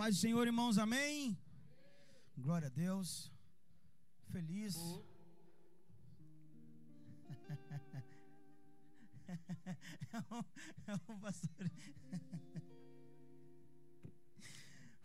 paz 0.00 0.16
do 0.16 0.20
Senhor, 0.22 0.46
irmãos, 0.46 0.78
amém? 0.78 1.38
Glória 2.38 2.68
a 2.68 2.70
Deus. 2.70 3.30
Feliz. 4.32 4.74
É 10.86 11.12
um 11.12 11.20
pastor. 11.20 11.70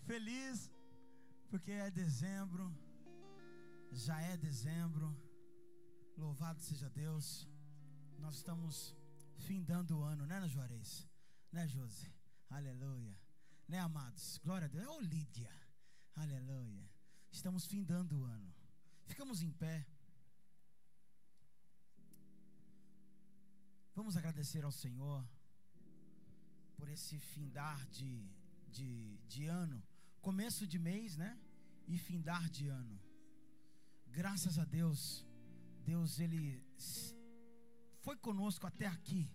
Feliz 0.07 0.71
porque 1.49 1.71
é 1.71 1.91
dezembro, 1.91 2.73
já 3.91 4.19
é 4.21 4.35
dezembro. 4.37 5.15
Louvado 6.17 6.61
seja 6.61 6.89
Deus. 6.89 7.47
Nós 8.17 8.35
estamos 8.37 8.95
findando 9.37 9.99
o 9.99 10.03
ano, 10.03 10.25
né, 10.25 10.47
Juarez? 10.47 11.07
Né, 11.51 11.67
Josi? 11.67 12.11
Aleluia. 12.49 13.24
Né, 13.67 13.79
amados? 13.79 14.37
Glória 14.43 14.65
a 14.65 14.69
Deus. 14.69 14.87
Oh, 14.87 14.99
Lídia. 15.01 15.51
Aleluia. 16.15 16.87
Estamos 17.31 17.65
findando 17.65 18.19
o 18.19 18.23
ano. 18.23 18.53
Ficamos 19.05 19.41
em 19.41 19.51
pé. 19.51 19.87
Vamos 23.95 24.15
agradecer 24.15 24.63
ao 24.63 24.71
Senhor 24.71 25.27
por 26.77 26.87
esse 26.89 27.17
findar 27.17 27.83
de, 27.87 28.29
de, 28.67 29.17
de 29.27 29.45
ano. 29.45 29.81
Começo 30.21 30.67
de 30.67 30.77
mês, 30.77 31.17
né? 31.17 31.39
E 31.87 31.97
findar 31.97 32.47
de 32.49 32.67
ano. 32.67 32.99
Graças 34.07 34.59
a 34.59 34.65
Deus, 34.65 35.25
Deus, 35.83 36.19
Ele 36.19 36.63
foi 38.01 38.15
conosco 38.15 38.67
até 38.67 38.85
aqui 38.85 39.27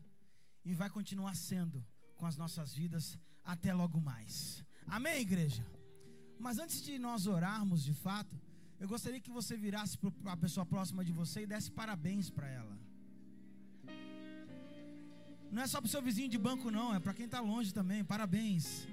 e 0.65 0.73
vai 0.73 0.89
continuar 0.89 1.35
sendo 1.35 1.85
com 2.17 2.27
as 2.27 2.37
nossas 2.37 2.73
vidas 2.73 3.19
até 3.45 3.73
logo 3.73 4.01
mais. 4.01 4.65
Amém, 4.87 5.21
igreja? 5.21 5.65
Mas 6.39 6.59
antes 6.59 6.83
de 6.83 6.99
nós 6.99 7.27
orarmos 7.27 7.85
de 7.85 7.95
fato, 7.95 8.35
eu 8.79 8.89
gostaria 8.89 9.21
que 9.21 9.31
você 9.31 9.57
virasse 9.57 9.99
para 9.99 10.33
a 10.33 10.37
pessoa 10.37 10.65
próxima 10.65 11.05
de 11.05 11.13
você 11.13 11.43
e 11.43 11.47
desse 11.47 11.71
parabéns 11.71 12.31
para 12.31 12.49
ela. 12.49 12.79
Não 15.51 15.63
é 15.63 15.67
só 15.67 15.81
para 15.81 15.87
o 15.87 15.91
seu 15.91 16.01
vizinho 16.01 16.29
de 16.29 16.39
banco, 16.39 16.71
não, 16.71 16.95
é 16.95 17.01
para 17.01 17.13
quem 17.13 17.27
está 17.27 17.41
longe 17.41 17.75
também. 17.75 18.05
Parabéns. 18.05 18.87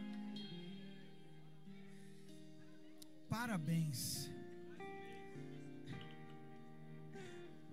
Parabéns. 3.30 4.31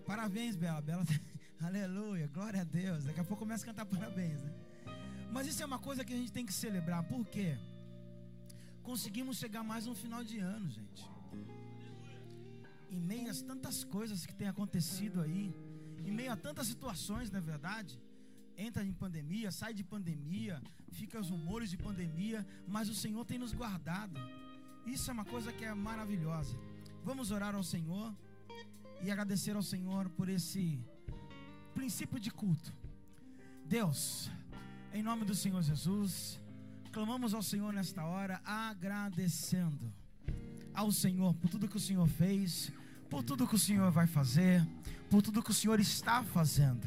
Parabéns, 0.06 0.54
Bela. 0.54 0.82
Bela, 0.82 1.04
aleluia, 1.60 2.26
glória 2.28 2.60
a 2.60 2.64
Deus. 2.64 3.04
Daqui 3.04 3.20
a 3.20 3.24
pouco 3.24 3.40
começa 3.44 3.64
a 3.64 3.66
cantar 3.66 3.86
parabéns, 3.86 4.42
né? 4.42 4.52
Mas 5.34 5.48
isso 5.48 5.62
é 5.64 5.66
uma 5.66 5.80
coisa 5.80 6.04
que 6.04 6.14
a 6.14 6.16
gente 6.16 6.30
tem 6.30 6.46
que 6.46 6.52
celebrar. 6.52 7.02
Por 7.02 7.26
quê? 7.26 7.58
Conseguimos 8.84 9.36
chegar 9.36 9.64
mais 9.64 9.88
um 9.88 9.94
final 10.02 10.22
de 10.22 10.38
ano, 10.38 10.70
gente. 10.70 11.02
Em 12.88 13.00
meio 13.00 13.28
a 13.28 13.34
tantas 13.50 13.82
coisas 13.82 14.24
que 14.24 14.32
têm 14.40 14.46
acontecido 14.46 15.20
aí, 15.20 15.52
em 16.06 16.12
meio 16.12 16.30
a 16.30 16.36
tantas 16.36 16.68
situações, 16.68 17.32
na 17.32 17.38
é 17.38 17.40
verdade, 17.40 18.00
entra 18.56 18.84
em 18.84 18.92
pandemia, 18.92 19.50
sai 19.50 19.74
de 19.74 19.82
pandemia, 19.82 20.62
fica 20.92 21.18
os 21.18 21.30
rumores 21.30 21.68
de 21.68 21.78
pandemia, 21.78 22.46
mas 22.68 22.88
o 22.88 22.94
Senhor 22.94 23.24
tem 23.24 23.36
nos 23.44 23.52
guardado. 23.52 24.16
Isso 24.86 25.10
é 25.10 25.12
uma 25.12 25.24
coisa 25.24 25.52
que 25.52 25.64
é 25.64 25.74
maravilhosa. 25.74 26.56
Vamos 27.02 27.32
orar 27.32 27.56
ao 27.56 27.64
Senhor 27.64 28.14
e 29.02 29.10
agradecer 29.10 29.56
ao 29.56 29.62
Senhor 29.64 30.08
por 30.10 30.28
esse 30.28 30.80
princípio 31.74 32.20
de 32.20 32.30
culto. 32.30 32.72
Deus, 33.66 34.30
em 34.94 35.02
nome 35.02 35.24
do 35.24 35.34
Senhor 35.34 35.60
Jesus, 35.60 36.38
clamamos 36.92 37.34
ao 37.34 37.42
Senhor 37.42 37.72
nesta 37.72 38.04
hora, 38.04 38.40
agradecendo 38.44 39.92
ao 40.72 40.92
Senhor 40.92 41.34
por 41.34 41.50
tudo 41.50 41.66
que 41.66 41.76
o 41.76 41.80
Senhor 41.80 42.06
fez, 42.06 42.70
por 43.10 43.24
tudo 43.24 43.46
que 43.46 43.56
o 43.56 43.58
Senhor 43.58 43.90
vai 43.90 44.06
fazer, 44.06 44.64
por 45.10 45.20
tudo 45.20 45.42
que 45.42 45.50
o 45.50 45.54
Senhor 45.54 45.80
está 45.80 46.22
fazendo. 46.22 46.86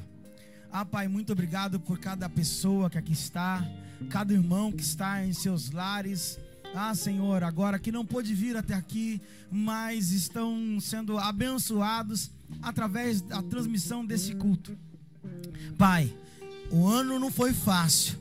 Ah, 0.71 0.85
Pai, 0.85 1.09
muito 1.09 1.33
obrigado 1.33 1.81
por 1.81 1.99
cada 1.99 2.29
pessoa 2.29 2.89
que 2.89 2.97
aqui 2.97 3.11
está, 3.11 3.61
cada 4.09 4.33
irmão 4.33 4.71
que 4.71 4.83
está 4.83 5.25
em 5.25 5.33
seus 5.33 5.71
lares. 5.71 6.39
Ah, 6.73 6.95
Senhor, 6.95 7.43
agora 7.43 7.77
que 7.77 7.91
não 7.91 8.05
pôde 8.05 8.33
vir 8.33 8.55
até 8.55 8.73
aqui, 8.73 9.21
mas 9.51 10.11
estão 10.11 10.79
sendo 10.79 11.17
abençoados 11.17 12.31
através 12.61 13.19
da 13.19 13.43
transmissão 13.43 14.05
desse 14.05 14.33
culto. 14.33 14.77
Pai, 15.77 16.15
o 16.71 16.87
ano 16.87 17.19
não 17.19 17.31
foi 17.31 17.53
fácil. 17.53 18.17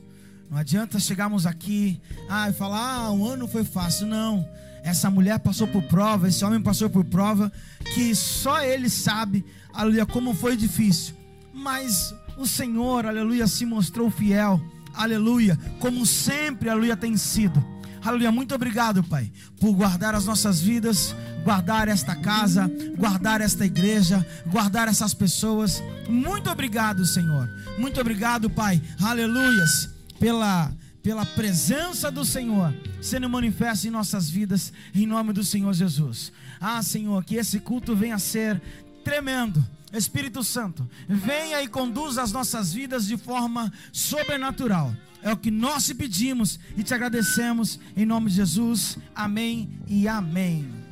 Não 0.49 0.57
adianta 0.57 0.99
chegarmos 0.99 1.45
aqui 1.45 1.99
ah, 2.29 2.49
e 2.49 2.53
falar, 2.53 2.79
ah, 2.79 3.11
o 3.11 3.27
ano 3.27 3.47
foi 3.47 3.63
fácil. 3.63 4.07
Não. 4.07 4.47
Essa 4.83 5.09
mulher 5.09 5.39
passou 5.39 5.67
por 5.67 5.83
prova, 5.83 6.29
esse 6.29 6.45
homem 6.45 6.61
passou 6.61 6.89
por 6.89 7.03
prova, 7.03 7.51
que 7.93 8.15
só 8.15 8.61
ele 8.61 8.89
sabe, 8.89 9.43
aleluia, 9.73 10.05
como 10.05 10.33
foi 10.33 10.55
difícil. 10.55 11.13
Mas 11.53 12.15
o 12.37 12.47
Senhor, 12.47 13.05
aleluia, 13.05 13.47
se 13.47 13.65
mostrou 13.65 14.09
fiel, 14.09 14.61
aleluia, 14.93 15.59
como 15.79 16.05
sempre, 16.05 16.69
aleluia, 16.69 16.95
tem 16.95 17.17
sido. 17.17 17.61
Aleluia, 18.01 18.31
muito 18.31 18.55
obrigado, 18.55 19.03
Pai, 19.03 19.29
por 19.59 19.73
guardar 19.73 20.15
as 20.15 20.25
nossas 20.25 20.61
vidas, 20.61 21.13
guardar 21.43 21.87
esta 21.87 22.15
casa, 22.15 22.69
guardar 22.97 23.41
esta 23.41 23.65
igreja, 23.65 24.25
guardar 24.47 24.87
essas 24.87 25.13
pessoas. 25.13 25.81
Muito 26.09 26.49
obrigado, 26.49 27.05
Senhor. 27.05 27.49
Muito 27.77 27.99
obrigado, 27.99 28.49
Pai. 28.49 28.81
Aleluias, 29.01 29.89
pela 30.19 30.71
pela 31.03 31.25
presença 31.25 32.11
do 32.11 32.25
Senhor 32.25 32.73
sendo 33.01 33.29
manifesta 33.29 33.87
em 33.87 33.91
nossas 33.91 34.29
vidas, 34.29 34.73
em 34.93 35.05
nome 35.05 35.31
do 35.31 35.43
Senhor 35.43 35.73
Jesus. 35.73 36.31
Ah, 36.59 36.81
Senhor, 36.83 37.23
que 37.23 37.35
esse 37.35 37.59
culto 37.59 37.95
venha 37.95 38.15
a 38.15 38.19
ser 38.19 38.61
tremendo. 39.03 39.65
Espírito 39.93 40.43
Santo, 40.43 40.87
venha 41.07 41.63
e 41.63 41.67
conduza 41.67 42.21
as 42.21 42.33
nossas 42.33 42.73
vidas 42.73 43.07
de 43.07 43.15
forma 43.15 43.71
sobrenatural. 43.93 44.93
É 45.23 45.31
o 45.31 45.37
que 45.37 45.49
nós 45.49 45.85
te 45.85 45.95
pedimos 45.95 46.59
e 46.75 46.83
te 46.83 46.93
agradecemos 46.93 47.79
em 47.95 48.05
nome 48.05 48.29
de 48.29 48.35
Jesus. 48.35 48.97
Amém 49.15 49.69
e 49.87 50.07
amém. 50.07 50.86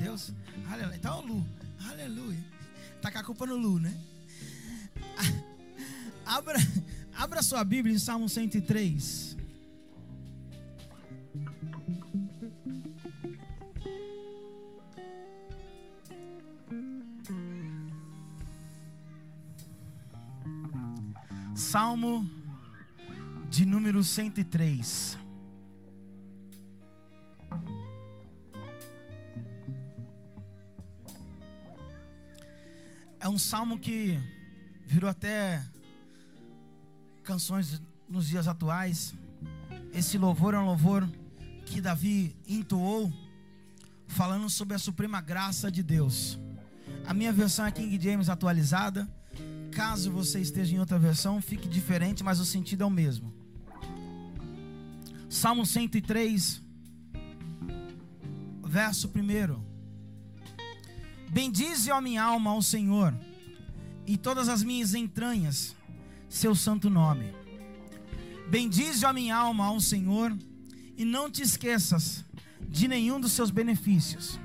Deus. 0.00 0.32
Aleluia. 0.70 0.96
Então, 0.96 1.20
Lu. 1.20 1.46
Aleluia. 1.90 2.42
Tá 3.02 3.12
com 3.12 3.18
a 3.18 3.22
culpa 3.24 3.46
no 3.46 3.56
Lu, 3.56 3.78
né? 3.78 3.94
Abra, 6.24 6.58
abra 7.14 7.42
sua 7.42 7.62
Bíblia 7.64 7.94
em 7.94 7.98
Salmo 7.98 8.28
103. 8.28 9.36
Salmo 21.54 22.30
de 23.50 23.66
número 23.66 24.02
103. 24.02 25.18
É 33.20 33.28
um 33.28 33.38
salmo 33.38 33.78
que 33.78 34.18
virou 34.86 35.10
até 35.10 35.62
canções 37.22 37.80
nos 38.08 38.26
dias 38.26 38.48
atuais. 38.48 39.14
Esse 39.92 40.16
louvor 40.16 40.54
é 40.54 40.58
um 40.58 40.64
louvor 40.64 41.06
que 41.66 41.82
Davi 41.82 42.34
entoou, 42.48 43.12
falando 44.08 44.48
sobre 44.48 44.74
a 44.74 44.78
suprema 44.78 45.20
graça 45.20 45.70
de 45.70 45.82
Deus. 45.82 46.38
A 47.06 47.12
minha 47.12 47.30
versão 47.30 47.66
é 47.66 47.70
King 47.70 48.02
James 48.02 48.30
atualizada. 48.30 49.06
Caso 49.70 50.10
você 50.10 50.40
esteja 50.40 50.74
em 50.74 50.78
outra 50.78 50.98
versão, 50.98 51.42
fique 51.42 51.68
diferente, 51.68 52.24
mas 52.24 52.40
o 52.40 52.46
sentido 52.46 52.84
é 52.84 52.86
o 52.86 52.90
mesmo. 52.90 53.34
Salmo 55.28 55.66
103, 55.66 56.62
verso 58.64 59.08
1. 59.08 59.69
Bendize, 61.30 61.90
ó 61.92 62.00
minha 62.00 62.24
alma, 62.24 62.50
ao 62.50 62.60
Senhor, 62.60 63.14
e 64.04 64.16
todas 64.16 64.48
as 64.48 64.64
minhas 64.64 64.94
entranhas, 64.94 65.76
seu 66.28 66.54
santo 66.56 66.90
nome. 66.90 67.32
Bendize, 68.48 69.04
ó 69.06 69.12
minha 69.12 69.36
alma, 69.36 69.66
ao 69.66 69.80
Senhor, 69.80 70.36
e 70.96 71.04
não 71.04 71.30
te 71.30 71.40
esqueças 71.40 72.24
de 72.68 72.88
nenhum 72.88 73.20
dos 73.20 73.30
seus 73.30 73.50
benefícios. 73.50 74.40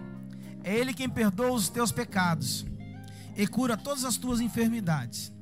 É 0.64 0.76
Ele 0.78 0.94
quem 0.94 1.10
perdoa 1.10 1.52
os 1.52 1.70
teus 1.70 1.92
pecados 1.92 2.66
e 3.36 3.48
cura 3.48 3.76
todas 3.76 4.06
as 4.06 4.18
tuas 4.18 4.40
enfermidades. 4.40 5.34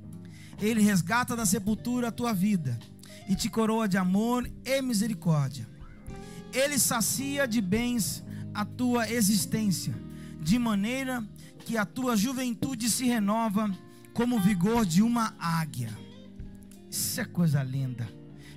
Ele 0.62 0.82
resgata 0.82 1.36
da 1.36 1.46
sepultura 1.46 2.08
a 2.08 2.12
tua 2.12 2.34
vida 2.34 2.80
e 3.28 3.36
te 3.36 3.50
coroa 3.50 3.88
de 3.88 3.98
amor 3.98 4.50
e 4.66 4.82
misericórdia. 4.82 5.68
Ele 6.54 6.80
sacia 6.80 7.48
de 7.48 7.60
bens 7.60 8.24
a 8.54 8.64
tua 8.64 9.10
existência, 9.10 9.94
de 10.40 10.58
maneira 10.60 11.26
que 11.66 11.78
a 11.78 11.86
tua 11.86 12.16
juventude 12.16 12.90
se 12.90 13.06
renova 13.06 13.72
como 14.14 14.36
o 14.36 14.40
vigor 14.40 14.86
de 14.86 15.02
uma 15.02 15.34
águia. 15.40 15.90
Isso 16.90 17.20
é 17.20 17.26
coisa 17.26 17.64
linda. 17.64 18.08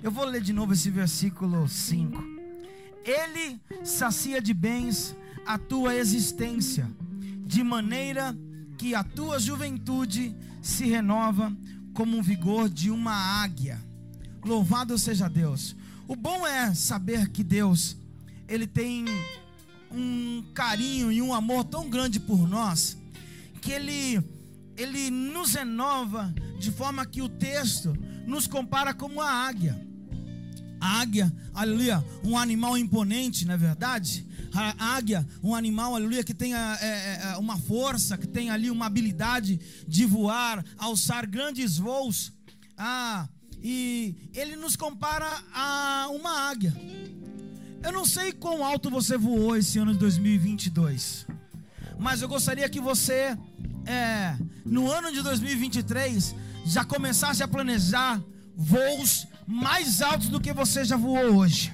Eu 0.03 0.11
vou 0.11 0.25
ler 0.25 0.41
de 0.41 0.53
novo 0.53 0.73
esse 0.73 0.89
versículo 0.89 1.67
5. 1.67 2.23
Ele 3.03 3.59
sacia 3.83 4.41
de 4.41 4.53
bens 4.53 5.15
a 5.45 5.57
tua 5.57 5.95
existência, 5.95 6.89
de 7.45 7.63
maneira 7.63 8.37
que 8.77 8.93
a 8.93 9.03
tua 9.03 9.39
juventude 9.39 10.35
se 10.61 10.85
renova 10.85 11.55
como 11.93 12.17
um 12.17 12.21
vigor 12.21 12.69
de 12.69 12.91
uma 12.91 13.13
águia. 13.41 13.81
Louvado 14.45 14.97
seja 14.97 15.27
Deus. 15.27 15.75
O 16.07 16.15
bom 16.15 16.45
é 16.45 16.73
saber 16.73 17.29
que 17.29 17.43
Deus, 17.43 17.97
ele 18.47 18.67
tem 18.67 19.05
um 19.91 20.43
carinho 20.53 21.11
e 21.11 21.21
um 21.21 21.33
amor 21.33 21.63
tão 21.63 21.89
grande 21.89 22.19
por 22.19 22.47
nós, 22.47 22.97
que 23.61 23.71
ele 23.71 24.21
ele 24.77 25.09
nos 25.09 25.55
renova 25.55 26.33
de 26.59 26.71
forma 26.71 27.03
que 27.05 27.21
o 27.21 27.27
texto 27.27 27.97
nos 28.27 28.45
compara 28.45 28.93
como 28.93 29.19
a 29.19 29.29
águia. 29.29 29.87
A 30.79 31.01
águia, 31.01 31.33
aleluia, 31.53 32.05
um 32.23 32.37
animal 32.37 32.77
imponente, 32.77 33.45
não 33.45 33.55
é 33.55 33.57
verdade? 33.57 34.27
A 34.53 34.95
águia, 34.95 35.27
um 35.43 35.55
animal, 35.55 35.95
aleluia, 35.95 36.23
que 36.23 36.33
tem 36.33 36.53
é, 36.53 36.59
é, 37.33 37.37
uma 37.37 37.57
força, 37.57 38.17
que 38.17 38.27
tem 38.27 38.51
ali 38.51 38.69
uma 38.69 38.85
habilidade 38.85 39.59
de 39.87 40.05
voar, 40.05 40.63
alçar 40.77 41.27
grandes 41.27 41.77
voos. 41.77 42.31
Ah, 42.77 43.27
e 43.61 44.29
ele 44.35 44.55
nos 44.55 44.75
compara 44.75 45.27
a 45.51 46.07
uma 46.11 46.49
águia. 46.49 46.73
Eu 47.83 47.91
não 47.91 48.05
sei 48.05 48.31
quão 48.31 48.65
alto 48.65 48.89
você 48.89 49.17
voou 49.17 49.55
esse 49.55 49.79
ano 49.79 49.93
de 49.93 49.99
2022, 49.99 51.25
mas 51.97 52.21
eu 52.21 52.27
gostaria 52.27 52.67
que 52.69 52.79
você, 52.79 53.37
é, 53.85 54.35
no 54.65 54.91
ano 54.91 55.11
de 55.11 55.21
2023, 55.21 56.35
já 56.65 56.83
começasse 56.83 57.43
a 57.43 57.47
planejar 57.47 58.21
voos 58.55 59.27
mais 59.45 60.01
altos 60.01 60.27
do 60.27 60.41
que 60.41 60.51
você 60.51 60.83
já 60.83 60.97
voou 60.97 61.35
hoje. 61.37 61.73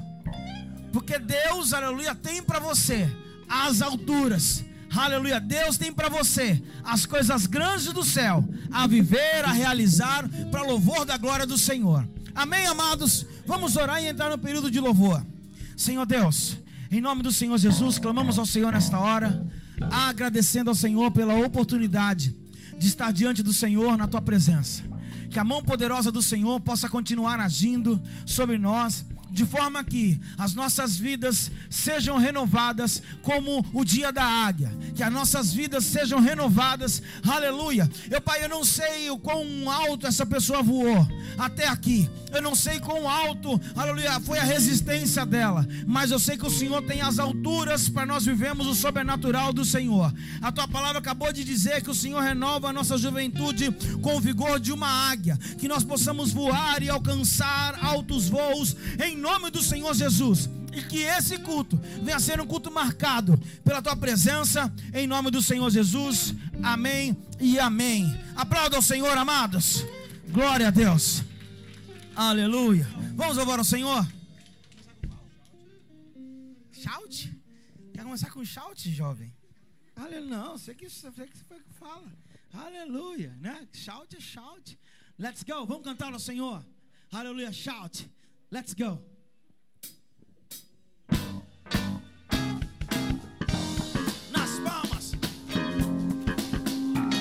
Porque 0.91 1.17
Deus, 1.17 1.73
aleluia, 1.73 2.13
tem 2.13 2.44
para 2.44 2.59
você 2.59 3.09
as 3.49 3.81
alturas. 3.81 4.63
Aleluia, 4.95 5.39
Deus 5.39 5.75
tem 5.75 5.91
para 5.91 6.07
você 6.07 6.61
as 6.83 7.07
coisas 7.07 7.47
grandes 7.47 7.91
do 7.91 8.03
céu 8.03 8.47
a 8.71 8.85
viver, 8.85 9.44
a 9.44 9.51
realizar 9.51 10.29
para 10.51 10.61
louvor 10.61 11.03
da 11.03 11.17
glória 11.17 11.47
do 11.47 11.57
Senhor. 11.57 12.07
Amém, 12.35 12.67
amados? 12.67 13.25
Vamos 13.45 13.75
orar 13.75 14.03
e 14.03 14.07
entrar 14.07 14.29
no 14.29 14.38
período 14.38 14.69
de 14.69 14.79
louvor. 14.79 15.25
Senhor 15.75 16.05
Deus, 16.05 16.57
em 16.91 17.01
nome 17.01 17.23
do 17.23 17.31
Senhor 17.31 17.57
Jesus, 17.57 17.97
clamamos 17.97 18.37
ao 18.37 18.45
Senhor 18.45 18.71
nesta 18.71 18.99
hora, 18.99 19.45
agradecendo 19.91 20.69
ao 20.69 20.75
Senhor 20.75 21.11
pela 21.11 21.35
oportunidade 21.35 22.35
de 22.77 22.87
estar 22.87 23.11
diante 23.11 23.41
do 23.41 23.53
Senhor 23.53 23.97
na 23.97 24.07
tua 24.07 24.21
presença. 24.21 24.83
Que 25.29 25.39
a 25.39 25.43
mão 25.43 25.63
poderosa 25.63 26.11
do 26.11 26.21
Senhor 26.21 26.59
possa 26.59 26.87
continuar 26.87 27.39
agindo 27.39 28.01
sobre 28.25 28.57
nós 28.57 29.05
de 29.33 29.45
forma 29.47 29.83
que 29.83 30.21
as 30.38 30.53
nossas 30.53 30.95
vidas 30.95 31.51
sejam 31.68 32.18
renovadas 32.19 33.01
como 33.24 33.65
o 33.74 33.83
dia 33.83 34.12
da 34.12 34.24
águia, 34.24 34.71
que 34.95 35.01
as 35.01 35.12
nossas 35.12 35.51
vidas 35.51 35.85
sejam 35.85 36.19
renovadas, 36.19 37.01
aleluia. 37.27 37.89
Eu, 38.12 38.21
Pai, 38.21 38.45
eu 38.45 38.50
não 38.50 38.63
sei 38.63 39.09
o 39.09 39.18
quão 39.18 39.44
alto 39.69 40.06
essa 40.06 40.24
pessoa 40.24 40.62
voou 40.62 41.07
até 41.35 41.68
aqui, 41.68 42.07
eu 42.31 42.44
não 42.44 42.53
sei 42.53 42.80
quão 42.80 43.09
alto, 43.09 43.59
aleluia, 43.75 44.19
foi 44.19 44.38
a 44.38 44.44
resistência 44.44 45.25
dela, 45.25 45.68
mas 45.88 46.12
eu 46.12 46.19
sei 46.19 46.38
que 46.38 46.45
o 46.45 46.51
Senhor 46.51 46.83
tem 46.83 47.01
as 47.01 47.18
alturas 47.18 47.89
para 47.89 48.06
nós 48.06 48.25
vivemos 48.25 48.68
o 48.68 48.75
sobrenatural 48.75 49.51
do 49.51 49.65
Senhor. 49.65 50.13
A 50.44 50.51
tua 50.51 50.68
palavra 50.68 51.00
acabou 51.00 51.33
de 51.33 51.44
dizer 51.44 51.81
que 51.81 51.89
o 51.89 51.95
Senhor 51.95 52.21
renova 52.21 52.69
a 52.69 52.74
nossa 52.74 53.00
juventude 53.00 53.71
com 54.00 54.15
o 54.15 54.21
vigor 54.21 54.59
de 54.59 54.71
uma 54.71 54.88
águia, 54.88 55.39
que 55.57 55.68
nós 55.68 55.83
possamos 55.83 56.31
voar 56.31 56.83
e 56.83 56.89
alcançar 56.89 57.83
altos 57.83 58.30
voos 58.30 58.75
em 59.03 59.22
nome 59.23 59.49
do 59.49 59.63
Senhor 59.63 59.93
Jesus. 59.95 60.49
E 60.73 60.83
que 60.83 61.03
esse 61.03 61.37
culto 61.37 61.77
venha 62.01 62.17
a 62.17 62.19
ser 62.19 62.41
um 62.41 62.45
culto 62.45 62.69
marcado 62.69 63.39
pela 63.63 63.81
tua 63.81 63.95
presença, 63.95 64.71
em 64.93 65.07
nome 65.07 65.31
do 65.31 65.41
Senhor 65.41 65.69
Jesus. 65.69 66.35
Amém 66.61 67.15
e 67.39 67.57
amém. 67.57 68.05
Aplauda 68.35 68.77
o 68.77 68.81
Senhor, 68.81 69.17
amados. 69.17 69.85
Glória 70.29 70.67
a 70.67 70.71
Deus. 70.71 71.23
Aleluia. 72.15 72.85
Vamos 73.15 73.37
louvar 73.37 73.59
ao 73.59 73.63
Senhor. 73.63 74.05
Shout? 76.73 77.33
Quer 77.93 78.03
começar 78.03 78.29
com 78.29 78.43
shout, 78.43 78.91
jovem? 78.91 79.33
Aleluia. 79.95 80.37
Não, 80.37 80.57
sei 80.57 80.75
que, 80.75 80.89
sei 80.89 81.11
que 81.11 81.37
você 81.37 81.61
fala. 81.79 82.11
Aleluia, 82.51 83.33
né? 83.39 83.65
Shout 83.71 84.17
é 84.17 84.19
shout. 84.19 84.77
Let's 85.17 85.43
go. 85.43 85.65
Vamos 85.65 85.83
cantar 85.83 86.11
ao 86.11 86.19
Senhor. 86.19 86.65
Aleluia. 87.11 87.53
Shout. 87.53 88.09
Let's 88.51 88.73
go. 88.73 89.12
Engrandecer. 91.71 92.01
Nas 94.31 94.60
palmas, 94.60 95.15
pra 95.15 95.62
te 95.62 95.83
engrandecer. 95.83 97.13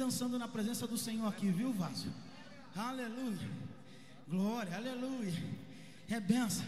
Dançando 0.00 0.38
na 0.38 0.48
presença 0.48 0.86
do 0.86 0.98
Senhor 0.98 1.26
aqui, 1.26 1.50
viu, 1.50 1.72
vaso? 1.72 2.12
Aleluia. 2.74 3.48
Glória, 4.28 4.74
aleluia. 4.74 5.32
É 6.08 6.18
benção. 6.18 6.66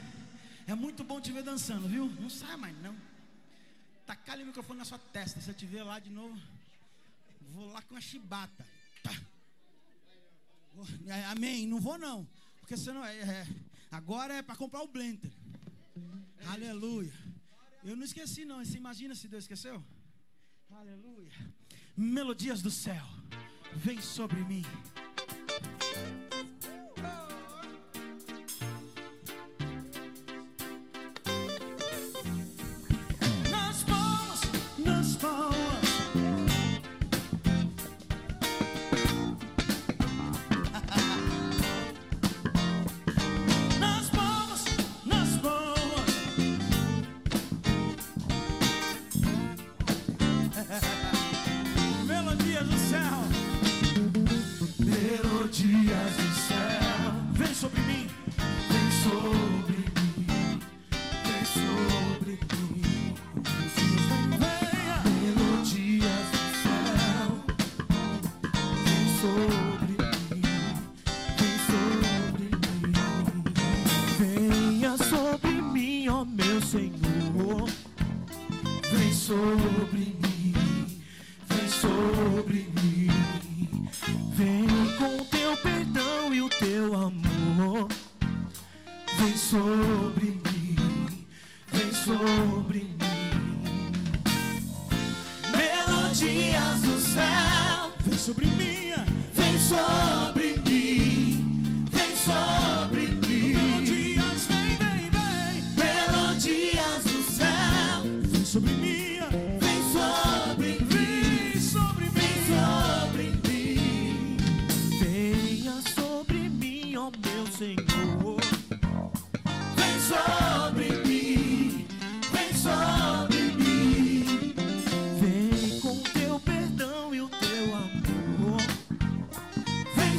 É 0.67 0.75
muito 0.75 1.03
bom 1.03 1.21
te 1.21 1.33
ver 1.33 1.43
dançando, 1.43 1.89
viu? 1.89 2.09
Não 2.21 2.31
sai 2.31 2.57
mais, 2.57 2.77
não. 2.81 2.97
Tacar 4.07 4.39
o 4.39 4.47
microfone 4.47 4.79
na 4.79 4.85
sua 4.85 4.99
testa. 4.99 5.41
Se 5.41 5.49
eu 5.49 5.55
te 5.55 5.67
ver 5.67 5.83
lá 5.83 5.99
de 5.99 6.11
novo, 6.11 6.41
vou 7.51 7.73
lá 7.73 7.83
com 7.83 7.97
a 7.97 8.01
chibata. 8.01 8.67
Tá. 9.03 9.13
Amém. 11.31 11.67
Não 11.67 11.81
vou, 11.81 11.99
não. 11.99 12.27
Porque 12.61 12.77
senão 12.77 13.05
é, 13.05 13.17
é 13.19 13.47
agora 13.91 14.35
é 14.35 14.43
para 14.43 14.57
comprar 14.57 14.83
o 14.83 14.89
blender. 14.89 15.33
Aleluia. 16.47 17.13
Eu 17.85 17.97
não 17.97 18.05
esqueci, 18.05 18.45
não. 18.45 18.65
Você 18.65 18.77
imagina 18.77 19.15
se 19.15 19.27
Deus 19.29 19.45
esqueceu? 19.45 19.83
Aleluia. 20.71 21.33
Melodias 21.97 22.63
do 22.63 22.71
céu, 22.71 23.05
vem 23.77 24.01
sobre 24.01 24.43
mim. 24.45 24.65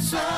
So. 0.04 0.33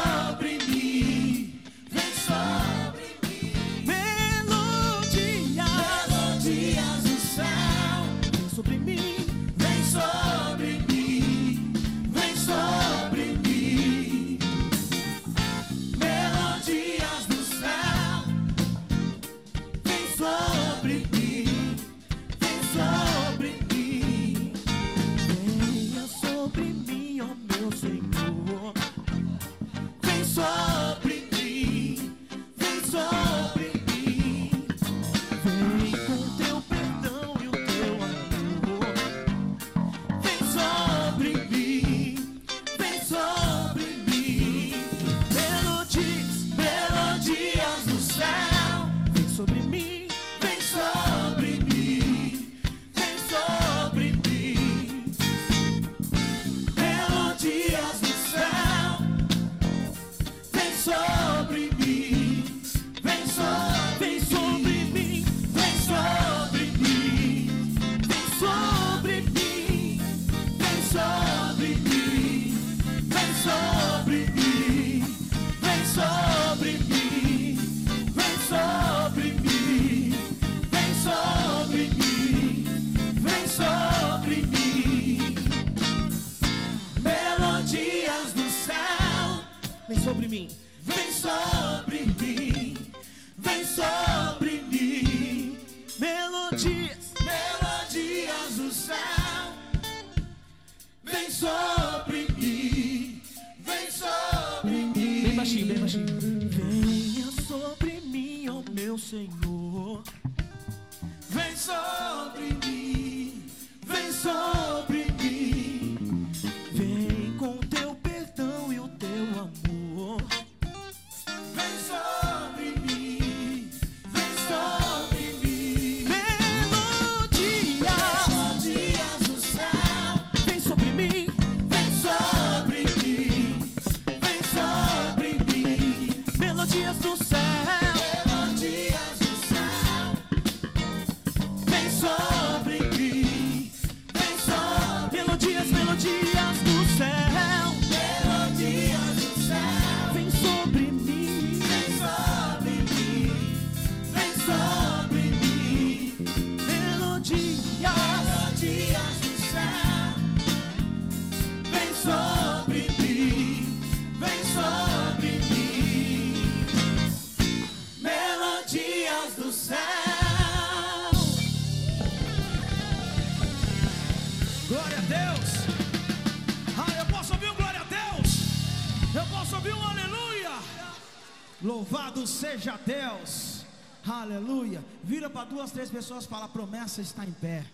Seja 182.26 182.76
Deus. 182.78 183.64
Aleluia. 184.04 184.84
Vira 185.02 185.30
para 185.30 185.48
duas, 185.48 185.70
três 185.70 185.90
pessoas 185.90 186.24
e 186.24 186.28
fala: 186.28 186.46
a 186.46 186.48
promessa 186.48 187.00
está 187.00 187.24
em 187.24 187.32
pé. 187.32 187.64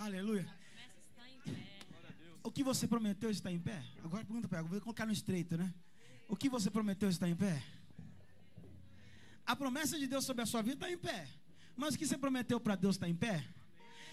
Aleluia. 0.00 0.46
O 2.42 2.50
que 2.50 2.62
você 2.62 2.86
prometeu 2.86 3.30
está 3.30 3.50
em 3.50 3.58
pé? 3.58 3.82
Agora 4.04 4.24
pergunta 4.24 4.46
para 4.46 4.58
ela, 4.58 4.68
vou 4.68 4.80
colocar 4.80 5.06
no 5.06 5.12
estreito, 5.12 5.56
né? 5.56 5.72
O 6.28 6.36
que 6.36 6.48
você 6.48 6.70
prometeu 6.70 7.08
está 7.08 7.28
em 7.28 7.34
pé? 7.34 7.62
A 9.46 9.56
promessa 9.56 9.98
de 9.98 10.06
Deus 10.06 10.24
sobre 10.24 10.42
a 10.42 10.46
sua 10.46 10.62
vida 10.62 10.74
está 10.74 10.90
em 10.90 10.98
pé. 10.98 11.26
Mas 11.76 11.94
o 11.94 11.98
que 11.98 12.06
você 12.06 12.18
prometeu 12.18 12.60
para 12.60 12.76
Deus 12.76 12.96
está 12.96 13.08
em 13.08 13.14
pé? 13.14 13.44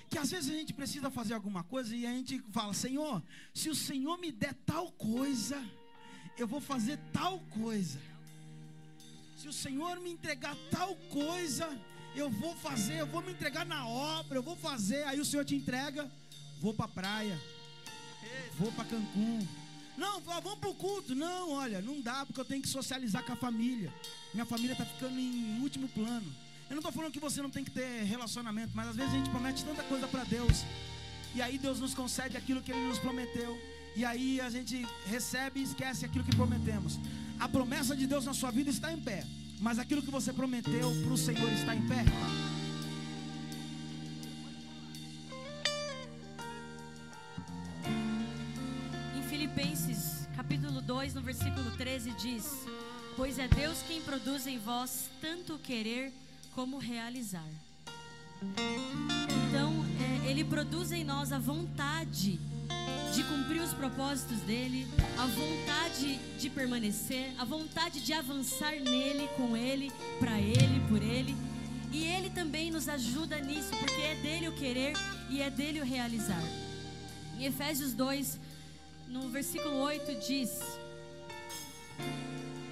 Que 0.10 0.18
às 0.18 0.32
vezes 0.32 0.50
a 0.50 0.58
gente 0.58 0.74
precisa 0.74 1.10
fazer 1.10 1.34
alguma 1.34 1.64
coisa 1.64 1.96
e 1.96 2.06
a 2.06 2.12
gente 2.12 2.40
fala: 2.52 2.74
Senhor, 2.74 3.22
se 3.54 3.70
o 3.70 3.76
Senhor 3.76 4.18
me 4.18 4.32
der 4.32 4.54
tal 4.66 4.92
coisa, 4.94 5.62
eu 6.38 6.48
vou 6.48 6.62
fazer 6.62 6.98
tal 7.14 7.40
coisa. 7.62 8.00
Se 9.38 9.48
o 9.48 9.54
Senhor 9.54 10.00
me 10.00 10.12
entregar 10.12 10.56
tal 10.70 10.96
coisa, 11.10 11.68
eu 12.16 12.30
vou 12.30 12.56
fazer, 12.56 13.00
eu 13.00 13.08
vou 13.08 13.22
me 13.22 13.32
entregar 13.32 13.66
na 13.66 13.88
obra, 13.88 14.38
eu 14.38 14.44
vou 14.44 14.56
fazer. 14.56 15.04
Aí 15.06 15.20
o 15.20 15.26
Senhor 15.26 15.44
te 15.46 15.56
entrega, 15.56 16.12
vou 16.60 16.74
para 16.74 16.86
a 16.86 16.90
praia, 16.90 17.42
vou 18.58 18.72
para 18.72 18.86
Cancún. 18.86 19.48
Não, 19.98 20.22
vamos 20.22 20.60
para 20.60 20.70
o 20.70 20.76
culto. 20.76 21.14
Não, 21.14 21.52
olha, 21.52 21.82
não 21.82 22.02
dá 22.02 22.26
porque 22.26 22.40
eu 22.40 22.46
tenho 22.46 22.62
que 22.62 22.68
socializar 22.68 23.24
com 23.24 23.34
a 23.34 23.36
família. 23.36 23.94
Minha 24.34 24.46
família 24.46 24.74
está 24.74 24.86
ficando 24.86 25.20
em 25.20 25.60
último 25.62 25.88
plano. 25.90 26.26
Eu 26.70 26.76
não 26.76 26.80
estou 26.80 26.92
falando 26.92 27.12
que 27.12 27.20
você 27.20 27.42
não 27.42 27.50
tem 27.50 27.64
que 27.64 27.72
ter 27.72 28.04
relacionamento, 28.04 28.72
mas 28.74 28.88
às 28.88 28.96
vezes 28.96 29.14
a 29.14 29.18
gente 29.18 29.30
promete 29.30 29.64
tanta 29.66 29.84
coisa 29.84 30.08
para 30.08 30.24
Deus. 30.24 30.64
E 31.36 31.42
aí 31.42 31.58
Deus 31.58 31.80
nos 31.80 31.94
concede 31.94 32.38
aquilo 32.38 32.62
que 32.62 32.72
Ele 32.72 32.88
nos 32.88 33.00
prometeu. 33.00 33.60
E 33.96 34.06
aí 34.06 34.40
a 34.40 34.50
gente 34.50 34.88
recebe 35.06 35.60
e 35.60 35.64
esquece 35.64 36.06
aquilo 36.06 36.24
que 36.24 36.36
prometemos. 36.36 37.00
A 37.40 37.48
promessa 37.48 37.96
de 37.96 38.08
Deus 38.08 38.26
na 38.26 38.34
sua 38.34 38.52
vida 38.52 38.70
está 38.70 38.92
em 38.92 39.00
pé. 39.00 39.26
Mas 39.60 39.78
aquilo 39.78 40.02
que 40.02 40.10
você 40.10 40.34
prometeu 40.34 40.92
para 41.04 41.14
o 41.14 41.18
Senhor 41.18 41.52
está 41.52 41.76
em 41.76 41.88
pé. 41.88 42.04
Em 49.16 49.24
Filipenses, 49.30 50.28
capítulo 50.36 50.82
2, 50.82 51.14
no 51.14 51.22
versículo 51.22 51.70
13, 51.78 52.12
diz: 52.12 52.66
Pois 53.16 53.38
é 53.38 53.48
Deus 53.48 53.84
quem 53.88 54.02
produz 54.02 54.48
em 54.48 54.58
vós 54.58 55.10
tanto 55.22 55.60
querer 55.60 56.12
como 56.56 56.80
realizar. 56.80 57.48
Então, 59.48 59.86
é, 60.00 60.30
Ele 60.30 60.44
produz 60.44 60.92
em 60.92 61.04
nós 61.04 61.32
a 61.32 61.38
vontade 61.38 62.40
de 63.12 63.24
cumprir 63.26 63.62
os 63.62 63.74
propósitos 63.74 64.40
dele, 64.42 64.88
a 65.18 65.26
vontade 65.26 66.18
de 66.40 66.50
permanecer, 66.50 67.34
a 67.38 67.44
vontade 67.44 68.00
de 68.00 68.14
avançar 68.14 68.72
nele, 68.80 69.28
com 69.36 69.56
ele, 69.58 69.92
para 70.18 70.40
ele, 70.40 70.80
por 70.88 71.02
ele. 71.02 71.36
E 71.92 72.06
ele 72.06 72.30
também 72.30 72.72
nos 72.72 72.88
ajuda 72.88 73.38
nisso, 73.40 73.72
porque 73.78 74.02
é 74.02 74.16
dele 74.16 74.48
o 74.48 74.54
querer 74.54 74.94
e 75.30 75.42
é 75.42 75.50
dele 75.50 75.82
o 75.82 75.84
realizar. 75.84 76.42
Em 77.38 77.44
Efésios 77.44 77.94
2, 77.94 78.40
no 79.10 79.28
versículo 79.28 79.76
8 79.76 80.16
diz: 80.26 80.62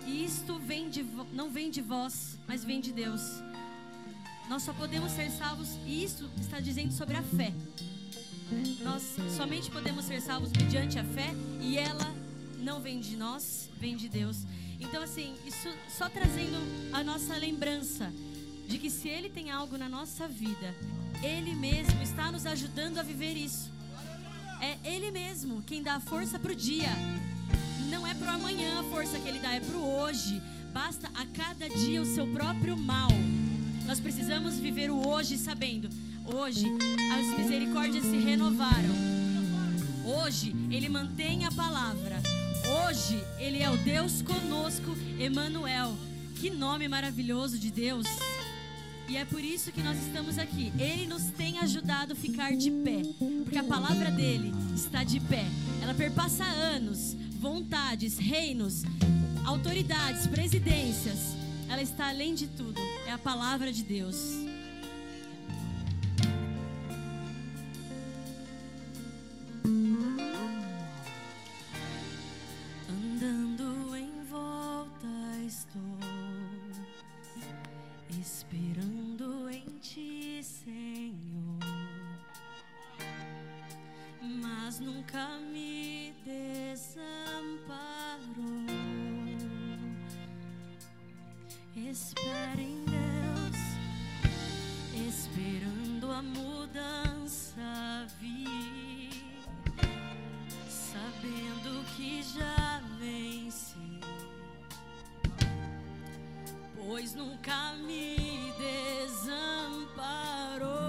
Isto 0.08 0.58
vem 0.58 0.90
de, 0.90 1.04
não 1.34 1.50
vem 1.50 1.70
de 1.70 1.82
vós, 1.82 2.38
mas 2.48 2.64
vem 2.64 2.80
de 2.80 2.94
Deus. 2.94 3.22
Nós 4.48 4.64
só 4.64 4.72
podemos 4.72 5.12
ser 5.12 5.30
salvos, 5.32 5.68
e 5.86 6.02
isso 6.02 6.30
está 6.40 6.62
dizendo 6.62 6.94
sobre 6.94 7.18
a 7.18 7.24
fé. 7.24 7.54
Nós 8.84 9.16
somente 9.36 9.70
podemos 9.70 10.06
ser 10.06 10.22
salvos 10.22 10.52
mediante 10.52 10.98
a 10.98 11.04
fé 11.04 11.30
e 11.62 11.78
ela 11.78 12.16
não 12.60 12.82
vem 12.82 13.00
de 13.00 13.16
nós, 13.16 13.70
vem 13.80 13.96
de 13.96 14.10
Deus. 14.10 14.38
Então, 14.80 15.04
assim, 15.04 15.36
isso 15.46 15.70
só 15.90 16.10
trazendo 16.10 16.58
a 16.92 17.04
nossa 17.04 17.36
lembrança 17.38 18.12
de 18.68 18.78
que 18.78 18.90
se 18.90 19.08
Ele 19.08 19.30
tem 19.30 19.52
algo 19.52 19.78
na 19.78 19.88
nossa 19.88 20.28
vida, 20.28 20.76
Ele 21.22 21.54
mesmo 21.54 22.02
está 22.02 22.32
nos 22.32 22.46
ajudando 22.46 22.98
a 22.98 23.04
viver 23.04 23.36
isso. 23.36 23.72
É 24.62 24.78
Ele 24.84 25.12
mesmo 25.12 25.62
quem 25.62 25.84
dá 25.84 25.96
a 25.96 26.00
força 26.00 26.40
para 26.40 26.52
o 26.52 26.56
dia. 26.56 26.90
Não 27.90 28.06
é 28.06 28.14
para 28.14 28.34
amanhã 28.34 28.80
a 28.80 28.84
força 28.84 29.20
que 29.20 29.28
Ele 29.28 29.40
dá, 29.40 29.54
é 29.54 29.60
para 29.60 29.78
o 29.78 30.00
hoje. 30.00 30.42
Basta 30.74 31.08
a 31.14 31.26
cada 31.28 31.70
dia 31.70 32.02
o 32.02 32.06
seu 32.06 32.28
próprio 32.28 32.78
mal. 32.78 33.10
Nós 33.86 34.00
precisamos 34.00 34.56
viver 34.56 34.92
o 34.92 35.08
hoje 35.08 35.38
sabendo 35.38 35.90
Hoje 36.34 36.68
as 37.12 37.40
misericórdias 37.40 38.04
se 38.04 38.18
renovaram. 38.18 38.96
Hoje 40.06 40.56
ele 40.70 40.88
mantém 40.88 41.46
a 41.46 41.52
palavra. 41.52 42.22
Hoje 42.86 43.24
ele 43.40 43.64
é 43.64 43.70
o 43.70 43.78
Deus 43.78 44.22
conosco, 44.22 44.96
Emanuel. 45.20 45.96
Que 46.36 46.50
nome 46.50 46.88
maravilhoso 46.88 47.58
de 47.58 47.72
Deus. 47.72 48.06
E 49.08 49.18
é 49.18 49.26
por 49.26 49.44
isso 49.44 49.72
que 49.72 49.82
nós 49.82 49.98
estamos 50.06 50.38
aqui. 50.38 50.72
Ele 50.78 51.08
nos 51.08 51.24
tem 51.32 51.58
ajudado 51.58 52.14
a 52.14 52.16
ficar 52.16 52.56
de 52.56 52.70
pé, 52.70 53.02
porque 53.44 53.58
a 53.58 53.64
palavra 53.64 54.12
dele 54.12 54.54
está 54.76 55.04
de 55.04 55.20
pé. 55.20 55.46
Ela 55.82 55.96
perpassa 55.96 56.44
anos, 56.44 57.16
vontades, 57.40 58.20
reinos, 58.20 58.84
autoridades, 59.46 60.28
presidências. 60.28 61.36
Ela 61.68 61.82
está 61.82 62.10
além 62.10 62.36
de 62.36 62.46
tudo. 62.48 62.80
É 63.08 63.12
a 63.12 63.18
palavra 63.18 63.74
de 63.74 63.84
Deus. 63.84 64.49
mas 84.70 84.80
nunca 84.80 85.28
me 85.52 86.14
desamparou. 86.24 86.86
Espera 91.76 92.62
em 92.62 92.86
Deus, 92.86 93.58
esperando 94.94 96.12
a 96.12 96.22
mudança 96.22 98.06
vir, 98.20 99.10
sabendo 100.70 101.84
que 101.96 102.22
já 102.22 102.80
venci, 103.00 104.00
pois 106.76 107.16
nunca 107.16 107.74
me 107.74 108.54
desamparou. 109.08 110.89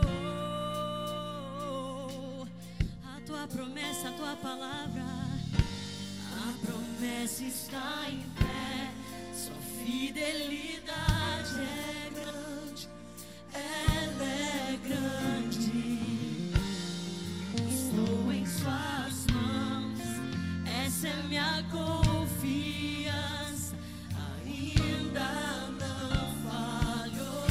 tua 3.40 3.48
promessa, 3.48 4.09
a 4.09 4.12
tua 4.12 4.37
palavra. 4.37 5.03
A 6.33 6.53
promessa 6.66 7.42
está 7.44 8.07
em 8.11 8.20
pé, 8.38 8.90
sua 9.35 9.55
fidelidade 9.83 11.61
é 11.61 12.11
grande, 12.11 12.88
ela 13.55 14.24
é 14.24 14.79
grande. 14.87 15.70
Estou 17.66 18.31
em 18.31 18.44
suas 18.44 19.26
mãos, 19.33 20.00
essa 20.85 21.09
é 21.09 21.22
minha 21.22 21.64
confiança, 21.70 22.66
ainda 24.37 25.31
não 25.79 26.35
falhou, 26.50 27.46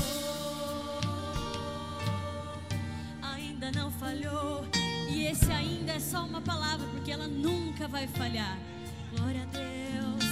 ainda 3.23 3.71
não 3.71 3.89
falhou 3.91 4.78
é 5.91 5.99
só 5.99 6.23
uma 6.25 6.41
palavra, 6.41 6.87
porque 6.87 7.11
ela 7.11 7.27
nunca 7.27 7.87
vai 7.87 8.07
falhar. 8.07 8.57
Glória 9.15 9.43
a 9.43 9.45
Deus. 9.45 10.29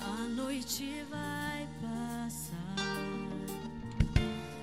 A 0.00 0.28
noite 0.28 1.04
vai 1.10 1.68
passar, 1.80 2.76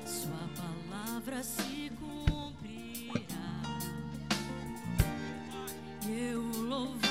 Sua 0.06 0.50
palavra 0.56 1.44
se 1.44 1.92
cumprirá. 2.00 3.26
Eu 6.08 6.42
louvo. 6.42 7.07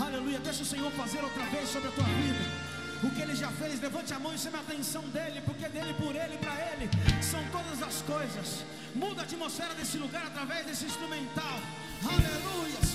Aleluia. 0.00 0.38
Deixa 0.40 0.62
o 0.62 0.66
Senhor 0.66 0.90
fazer 0.92 1.22
outra 1.22 1.44
vez 1.46 1.68
sobre 1.68 1.88
a 1.88 1.92
tua 1.92 2.04
vida. 2.04 2.44
O 3.02 3.10
que 3.10 3.20
ele 3.20 3.34
já 3.34 3.48
fez, 3.48 3.80
levante 3.80 4.14
a 4.14 4.18
mão 4.18 4.34
e 4.34 4.38
chame 4.38 4.56
a 4.56 4.60
atenção 4.60 5.02
dele, 5.10 5.42
porque 5.44 5.68
dele, 5.68 5.94
por 5.94 6.16
ele, 6.16 6.38
para 6.38 6.54
ele, 6.72 6.88
são 7.22 7.42
todas 7.52 7.82
as 7.82 8.02
coisas. 8.02 8.64
Muda 8.94 9.20
a 9.20 9.24
atmosfera 9.24 9.74
desse 9.74 9.98
lugar 9.98 10.26
através 10.26 10.66
desse 10.66 10.86
instrumental. 10.86 11.60
Aleluia. 12.02 12.93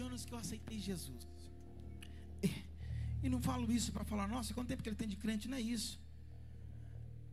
Anos 0.00 0.24
que 0.24 0.32
eu 0.32 0.38
aceitei 0.38 0.78
Jesus. 0.78 1.26
E, 3.22 3.28
não 3.28 3.40
falo 3.42 3.70
isso 3.72 3.92
para 3.92 4.04
falar, 4.04 4.28
nossa, 4.28 4.54
quanto 4.54 4.68
tempo 4.68 4.82
que 4.82 4.88
ele 4.88 4.96
tem 4.96 5.08
de 5.08 5.16
crente? 5.16 5.48
Não 5.48 5.56
é 5.56 5.60
isso. 5.60 6.00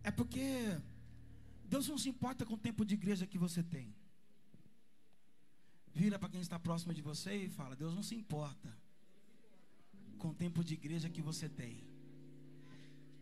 É 0.03 0.11
porque 0.11 0.47
Deus 1.63 1.87
não 1.87 1.97
se 1.97 2.09
importa 2.09 2.45
com 2.45 2.55
o 2.55 2.57
tempo 2.57 2.83
de 2.83 2.95
igreja 2.95 3.25
que 3.27 3.37
você 3.37 3.61
tem. 3.63 3.93
Vira 5.93 6.19
para 6.19 6.29
quem 6.29 6.41
está 6.41 6.59
próximo 6.59 6.93
de 6.93 7.01
você 7.01 7.35
e 7.45 7.49
fala: 7.49 7.75
Deus 7.75 7.93
não 7.93 8.03
se 8.03 8.15
importa 8.15 8.69
com 10.17 10.29
o 10.29 10.33
tempo 10.33 10.63
de 10.63 10.73
igreja 10.73 11.09
que 11.09 11.21
você 11.21 11.47
tem. 11.47 11.83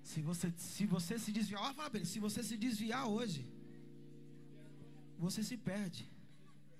Se 0.01 0.21
você 0.21 0.51
se, 0.57 0.85
você 0.85 1.19
se 1.19 1.31
desviar, 1.31 1.73
se 2.05 2.19
você 2.19 2.43
se 2.43 2.57
desviar 2.57 3.07
hoje, 3.07 3.45
você 5.17 5.43
se 5.43 5.57
perde. 5.57 6.09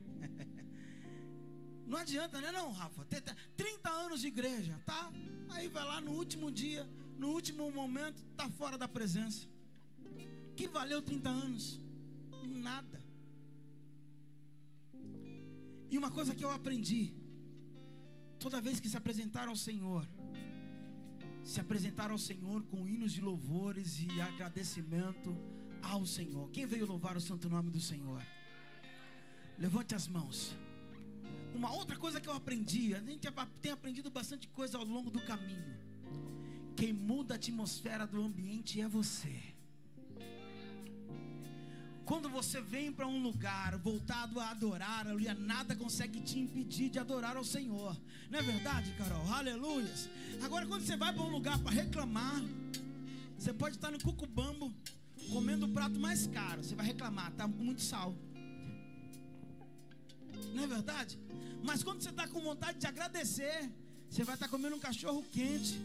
Não 1.85 1.97
adianta, 1.97 2.39
né 2.41 2.51
não, 2.51 2.71
Rafa? 2.71 3.05
Ter 3.05 3.21
30 3.55 3.89
anos 3.89 4.21
de 4.21 4.27
igreja, 4.27 4.79
tá? 4.85 5.11
Aí 5.49 5.67
vai 5.67 5.85
lá 5.85 6.01
no 6.01 6.11
último 6.11 6.51
dia, 6.51 6.89
no 7.17 7.29
último 7.29 7.69
momento, 7.71 8.23
tá 8.35 8.49
fora 8.49 8.77
da 8.77 8.87
presença. 8.87 9.47
Que 10.55 10.67
valeu 10.67 11.01
30 11.01 11.29
anos? 11.29 11.81
Nada. 12.43 13.01
E 15.89 15.97
uma 15.97 16.09
coisa 16.09 16.33
que 16.33 16.43
eu 16.43 16.51
aprendi, 16.51 17.13
toda 18.39 18.59
vez 18.59 18.79
que 18.79 18.89
se 18.89 18.97
apresentaram 18.97 19.51
ao 19.51 19.55
Senhor, 19.55 20.07
se 21.43 21.59
apresentaram 21.59 22.13
ao 22.13 22.17
Senhor 22.17 22.63
com 22.63 22.87
hinos 22.87 23.11
de 23.11 23.21
louvores 23.21 23.99
e 23.99 24.21
agradecimento 24.21 25.37
ao 25.81 26.05
Senhor. 26.05 26.49
Quem 26.49 26.65
veio 26.65 26.85
louvar 26.85 27.15
o 27.17 27.21
santo 27.21 27.49
nome 27.49 27.69
do 27.69 27.79
Senhor? 27.79 28.25
Levante 29.59 29.93
as 29.93 30.07
mãos. 30.07 30.55
Uma 31.55 31.71
outra 31.71 31.95
coisa 31.95 32.19
que 32.19 32.27
eu 32.27 32.33
aprendi, 32.33 32.93
a 32.95 32.99
gente 32.99 33.27
tem 33.61 33.71
aprendido 33.71 34.09
bastante 34.09 34.47
coisa 34.47 34.77
ao 34.77 34.83
longo 34.83 35.09
do 35.09 35.21
caminho. 35.21 35.73
Quem 36.75 36.91
muda 36.91 37.35
a 37.35 37.37
atmosfera 37.37 38.05
do 38.05 38.21
ambiente 38.21 38.81
é 38.81 38.87
você. 38.87 39.53
Quando 42.05 42.27
você 42.29 42.59
vem 42.59 42.91
para 42.91 43.07
um 43.07 43.21
lugar 43.21 43.77
voltado 43.77 44.39
a 44.39 44.49
adorar, 44.49 45.05
aleluia, 45.05 45.33
nada 45.33 45.73
consegue 45.73 46.19
te 46.19 46.37
impedir 46.37 46.89
de 46.89 46.99
adorar 46.99 47.37
ao 47.37 47.45
Senhor. 47.45 47.97
Não 48.29 48.39
é 48.39 48.41
verdade, 48.41 48.91
Carol? 48.97 49.25
Aleluias. 49.31 50.09
Agora, 50.41 50.65
quando 50.65 50.81
você 50.81 50.97
vai 50.97 51.13
para 51.13 51.23
um 51.23 51.29
lugar 51.29 51.57
para 51.59 51.71
reclamar, 51.71 52.43
você 53.37 53.53
pode 53.53 53.75
estar 53.77 53.89
no 53.89 54.01
cucubambo 54.01 54.73
comendo 55.31 55.65
o 55.65 55.69
prato 55.69 55.97
mais 55.97 56.27
caro. 56.27 56.61
Você 56.61 56.75
vai 56.75 56.85
reclamar, 56.85 57.31
tá 57.31 57.47
com 57.47 57.63
muito 57.63 57.81
sal. 57.81 58.13
Não 60.53 60.63
é 60.63 60.67
verdade? 60.67 61.17
Mas 61.63 61.83
quando 61.83 62.01
você 62.01 62.09
está 62.09 62.27
com 62.27 62.41
vontade 62.41 62.79
de 62.79 62.87
agradecer, 62.87 63.71
você 64.09 64.23
vai 64.23 64.35
estar 64.35 64.47
comendo 64.47 64.75
um 64.75 64.79
cachorro 64.79 65.23
quente, 65.31 65.79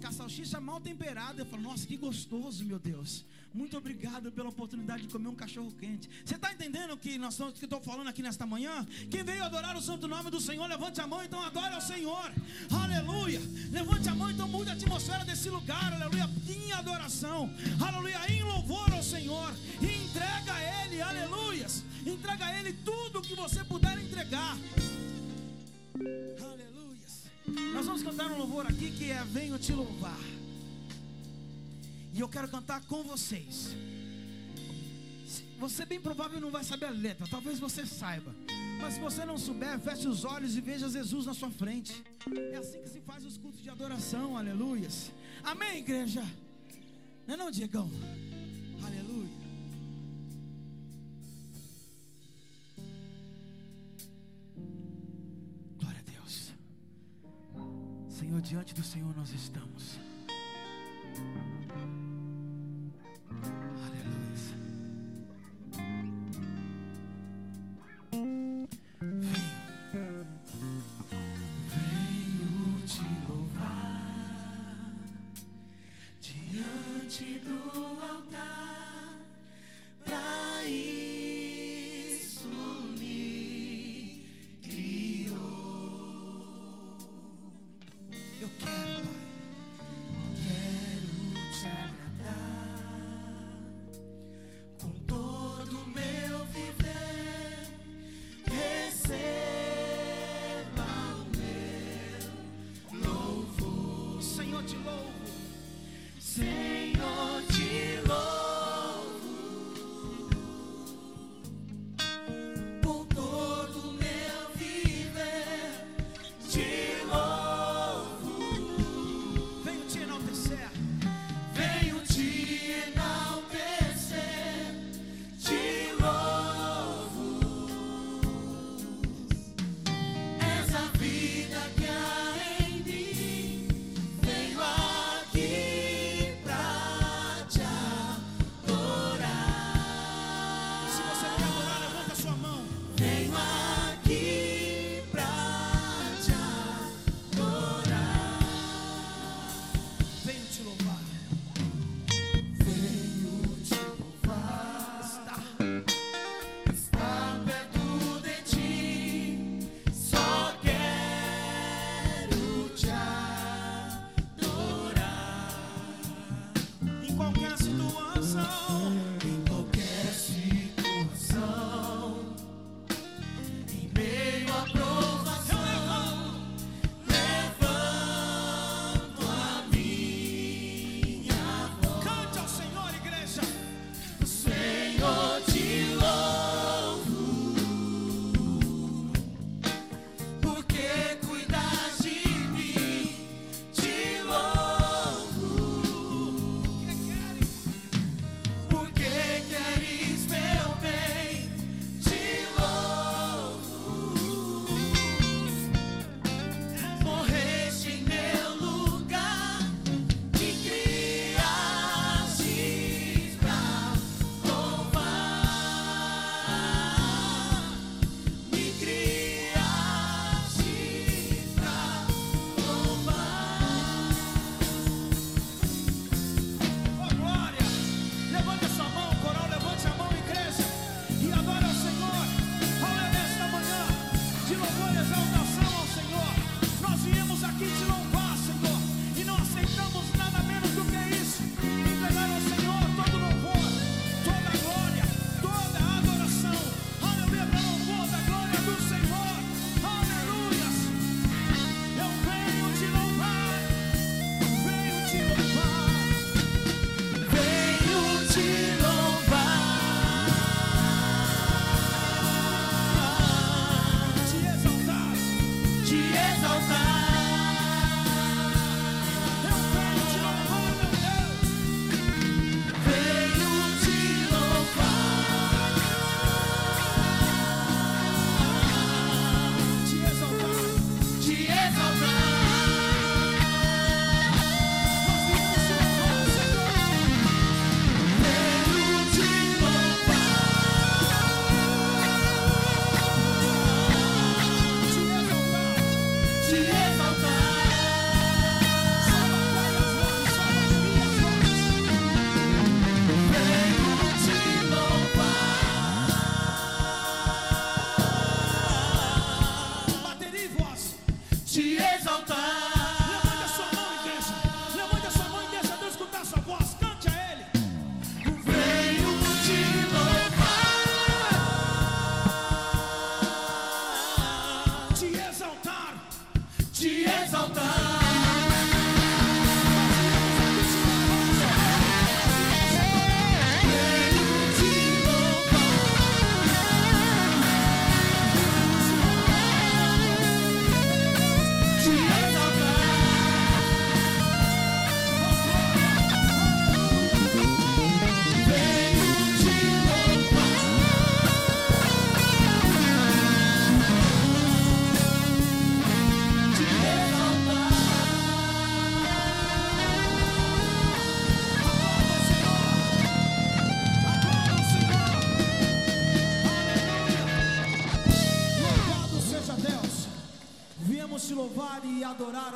com 0.00 0.06
a 0.06 0.12
salsicha 0.12 0.60
mal 0.60 0.80
temperada. 0.80 1.40
Eu 1.40 1.46
falo, 1.46 1.62
nossa, 1.62 1.86
que 1.86 1.96
gostoso, 1.96 2.64
meu 2.64 2.78
Deus. 2.78 3.24
Muito 3.52 3.76
obrigado 3.76 4.30
pela 4.30 4.48
oportunidade 4.48 5.02
de 5.02 5.08
comer 5.08 5.28
um 5.28 5.34
cachorro 5.34 5.72
quente. 5.72 6.08
Você 6.24 6.36
está 6.36 6.52
entendendo 6.52 6.96
que 6.96 7.18
nós 7.18 7.34
estamos, 7.34 7.58
que 7.58 7.64
estou 7.64 7.80
falando 7.80 8.06
aqui 8.06 8.22
nesta 8.22 8.46
manhã? 8.46 8.86
Quem 9.10 9.24
veio 9.24 9.42
adorar 9.42 9.76
o 9.76 9.82
santo 9.82 10.06
nome 10.06 10.30
do 10.30 10.40
Senhor, 10.40 10.68
levante 10.68 11.00
a 11.00 11.06
mão, 11.06 11.22
então 11.24 11.42
adore 11.42 11.74
ao 11.74 11.80
Senhor. 11.80 12.32
Aleluia. 12.70 13.40
Levante 13.72 14.08
a 14.08 14.14
mão, 14.14 14.30
então 14.30 14.46
mude 14.46 14.70
a 14.70 14.74
atmosfera 14.74 15.24
desse 15.24 15.50
lugar. 15.50 15.92
Aleluia. 15.92 16.30
Em 16.48 16.70
adoração. 16.72 17.50
Aleluia. 17.84 18.20
Em 18.32 18.42
louvor 18.44 18.92
ao 18.92 19.02
Senhor. 19.02 19.52
E 19.82 20.06
entrega 20.06 20.54
a 20.54 20.84
Ele. 20.84 21.02
Aleluias. 21.02 21.82
Entrega 22.06 22.46
a 22.46 22.56
Ele 22.56 22.72
tudo 22.72 23.18
o 23.18 23.22
que 23.22 23.34
você 23.34 23.64
puder 23.64 23.98
entregar. 23.98 24.56
Aleluias. 26.40 27.24
Nós 27.74 27.84
vamos 27.84 28.02
cantar 28.04 28.30
um 28.30 28.38
louvor 28.38 28.64
aqui 28.66 28.92
que 28.92 29.10
é 29.10 29.24
Venho 29.24 29.58
te 29.58 29.72
louvar. 29.72 30.39
E 32.12 32.20
eu 32.20 32.28
quero 32.28 32.48
cantar 32.48 32.84
com 32.86 33.02
vocês. 33.02 33.74
Você 35.58 35.84
bem 35.84 36.00
provável 36.00 36.40
não 36.40 36.50
vai 36.50 36.64
saber 36.64 36.86
a 36.86 36.90
letra, 36.90 37.26
talvez 37.28 37.58
você 37.58 37.84
saiba. 37.84 38.34
Mas 38.80 38.94
se 38.94 39.00
você 39.00 39.26
não 39.26 39.36
souber, 39.36 39.78
feche 39.78 40.08
os 40.08 40.24
olhos 40.24 40.56
e 40.56 40.60
veja 40.60 40.88
Jesus 40.88 41.26
na 41.26 41.34
sua 41.34 41.50
frente. 41.50 42.02
É 42.52 42.56
assim 42.56 42.80
que 42.80 42.88
se 42.88 43.00
faz 43.02 43.24
os 43.26 43.36
cultos 43.36 43.62
de 43.62 43.68
adoração, 43.68 44.38
aleluias. 44.38 45.12
Amém, 45.44 45.78
igreja? 45.78 46.22
Não 47.26 47.34
é 47.34 47.36
não, 47.36 47.50
Diegão? 47.50 47.90
Aleluia. 48.82 49.28
Glória 55.78 56.00
a 56.00 56.10
Deus. 56.10 56.52
Senhor, 58.08 58.40
diante 58.40 58.74
do 58.74 58.82
Senhor 58.82 59.14
nós 59.14 59.30
estamos. 59.30 59.98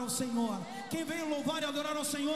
Ao 0.05 0.11
Senhor. 0.11 0.59
Quem 0.91 1.05
veio 1.05 1.29
louvar 1.29 1.63
e 1.63 1.65
adorar 1.65 1.97
ao 1.97 2.05
Senhor, 2.05 2.34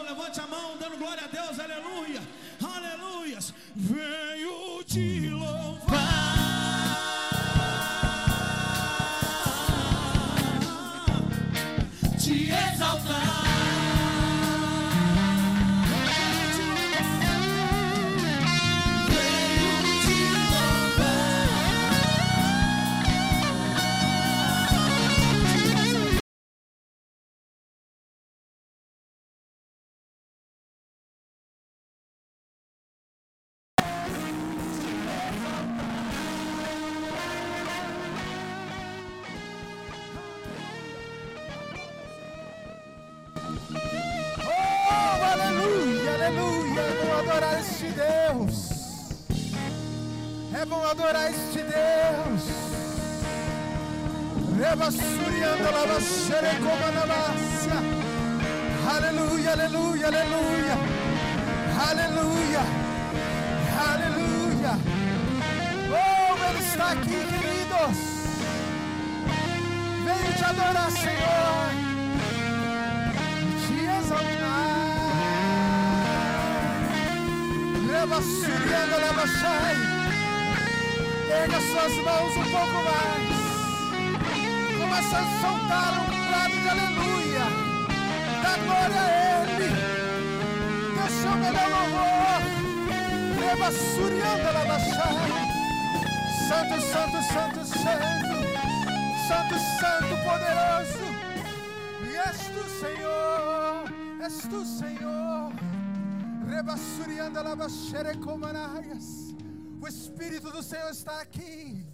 Espírito 109.89 110.51
do 110.51 110.63
Senhor 110.63 110.91
está 110.91 111.21
aqui. 111.21 111.87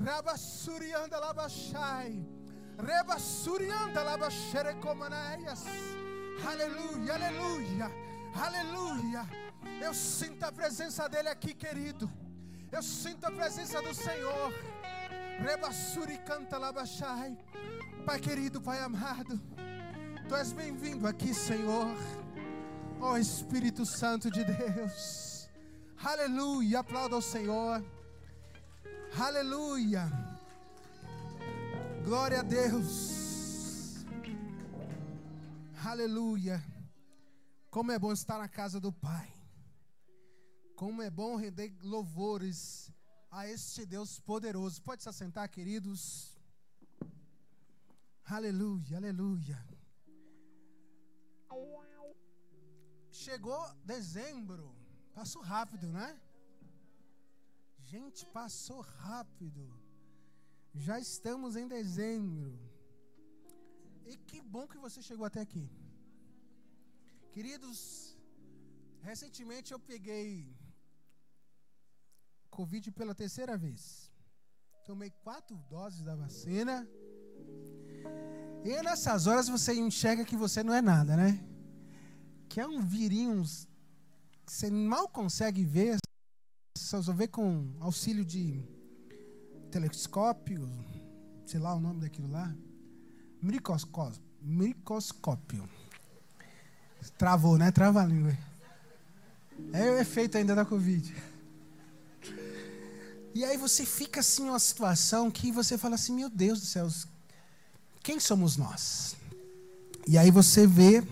Rabassurianda 0.00 1.18
la 1.20 1.32
baixai. 1.32 2.26
Rebassurianda 2.78 4.02
la 4.02 4.16
baixere 4.16 4.74
comanaias. 4.80 5.64
Aleluia, 6.50 7.14
aleluia, 7.14 7.90
aleluia. 8.34 9.28
Eu 9.80 9.94
sinto 9.94 10.44
a 10.44 10.52
presença 10.52 11.08
dele 11.08 11.28
aqui, 11.28 11.54
querido. 11.54 12.10
Eu 12.70 12.82
sinto 12.82 13.26
a 13.26 13.30
presença 13.30 13.82
do 13.82 13.94
Senhor. 13.94 14.52
Rebassuri 15.38 16.18
canta 16.18 16.58
labachai. 16.58 17.36
Pai 18.06 18.18
querido, 18.18 18.60
Pai 18.60 18.78
amado. 18.80 19.40
Tu 20.28 20.34
és 20.34 20.52
bem-vindo 20.52 21.06
aqui, 21.06 21.34
Senhor. 21.34 21.94
Ó 23.00 23.18
Espírito 23.18 23.84
Santo 23.84 24.30
de 24.30 24.42
Deus. 24.44 25.31
Aleluia. 26.04 26.80
Aplauda 26.80 27.14
ao 27.14 27.22
Senhor. 27.22 27.80
Aleluia. 29.16 30.10
Glória 32.02 32.40
a 32.40 32.42
Deus. 32.42 34.04
Aleluia. 35.84 36.60
Como 37.70 37.92
é 37.92 37.98
bom 38.00 38.12
estar 38.12 38.38
na 38.38 38.48
casa 38.48 38.80
do 38.80 38.92
Pai. 38.92 39.32
Como 40.74 41.00
é 41.00 41.08
bom 41.08 41.36
render 41.36 41.72
louvores 41.82 42.90
a 43.30 43.46
este 43.46 43.86
Deus 43.86 44.18
poderoso. 44.18 44.82
Pode 44.82 45.04
se 45.04 45.08
assentar, 45.08 45.48
queridos. 45.48 46.36
Aleluia, 48.24 48.96
aleluia. 48.96 49.64
Chegou 53.12 53.62
dezembro. 53.84 54.81
Passou 55.14 55.42
rápido, 55.42 55.86
né? 55.92 56.08
Gente, 57.92 58.24
passou 58.26 58.80
rápido. 58.80 59.62
Já 60.74 60.98
estamos 60.98 61.56
em 61.56 61.66
dezembro. 61.68 62.58
E 64.06 64.16
que 64.16 64.40
bom 64.40 64.66
que 64.66 64.78
você 64.78 65.00
chegou 65.02 65.26
até 65.26 65.40
aqui. 65.40 65.70
Queridos, 67.30 68.16
recentemente 69.00 69.72
eu 69.72 69.78
peguei 69.78 70.56
Covid 72.50 72.90
pela 72.92 73.14
terceira 73.14 73.56
vez. 73.56 74.10
Tomei 74.84 75.10
quatro 75.10 75.56
doses 75.74 76.02
da 76.02 76.14
vacina. 76.14 76.88
E 78.64 78.82
nessas 78.82 79.26
horas 79.26 79.48
você 79.48 79.74
enxerga 79.74 80.24
que 80.24 80.36
você 80.36 80.62
não 80.62 80.74
é 80.74 80.82
nada, 80.82 81.16
né? 81.16 81.30
Que 82.48 82.60
é 82.60 82.66
um 82.66 82.80
virinho 82.80 83.42
que 83.42 83.71
você 84.52 84.70
mal 84.70 85.08
consegue 85.08 85.64
ver, 85.64 85.96
só 86.76 87.00
vê 87.00 87.26
com 87.26 87.72
auxílio 87.80 88.22
de 88.22 88.62
telescópio, 89.70 90.70
sei 91.46 91.58
lá 91.58 91.74
o 91.74 91.80
nome 91.80 92.00
daquilo 92.00 92.30
lá. 92.30 92.54
Microscópio. 93.40 94.20
Microscópio. 94.42 95.66
Travou, 97.16 97.56
né? 97.56 97.72
Trava 97.72 98.02
a 98.02 98.04
língua. 98.04 98.36
É 99.72 99.90
o 99.90 99.98
efeito 99.98 100.36
ainda 100.36 100.54
da 100.54 100.66
Covid. 100.66 101.14
E 103.34 103.46
aí 103.46 103.56
você 103.56 103.86
fica 103.86 104.20
assim 104.20 104.50
uma 104.50 104.58
situação 104.58 105.30
que 105.30 105.50
você 105.50 105.78
fala 105.78 105.94
assim, 105.94 106.14
meu 106.14 106.28
Deus 106.28 106.60
do 106.60 106.66
céu, 106.66 106.88
quem 108.02 108.20
somos 108.20 108.58
nós? 108.58 109.16
E 110.06 110.18
aí 110.18 110.30
você 110.30 110.66
vê 110.66 111.02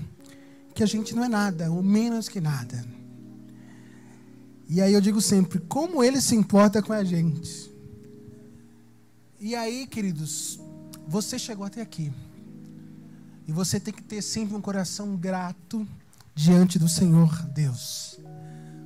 que 0.75 0.83
a 0.83 0.87
gente 0.87 1.15
não 1.15 1.25
é 1.25 1.29
nada, 1.29 1.73
ou 1.73 1.83
menos 1.83 2.29
que 2.29 2.39
nada. 2.39 3.00
E 4.73 4.81
aí 4.81 4.95
eu 4.95 5.01
digo 5.01 5.21
sempre, 5.21 5.59
como 5.59 6.01
ele 6.01 6.21
se 6.21 6.37
importa 6.37 6.81
com 6.81 6.93
a 6.93 7.03
gente? 7.03 7.69
E 9.41 9.57
aí, 9.57 9.85
queridos, 9.85 10.61
você 11.09 11.41
chegou 11.41 11.67
até 11.67 11.81
aqui. 11.81 12.13
E 13.49 13.53
você 13.53 13.81
tem 13.81 13.93
que 13.93 14.01
ter 14.01 14.23
sempre 14.23 14.55
um 14.55 14.61
coração 14.61 15.17
grato 15.17 15.85
diante 16.37 16.79
do 16.79 16.89
Senhor 16.89 17.35
Deus. 17.47 18.21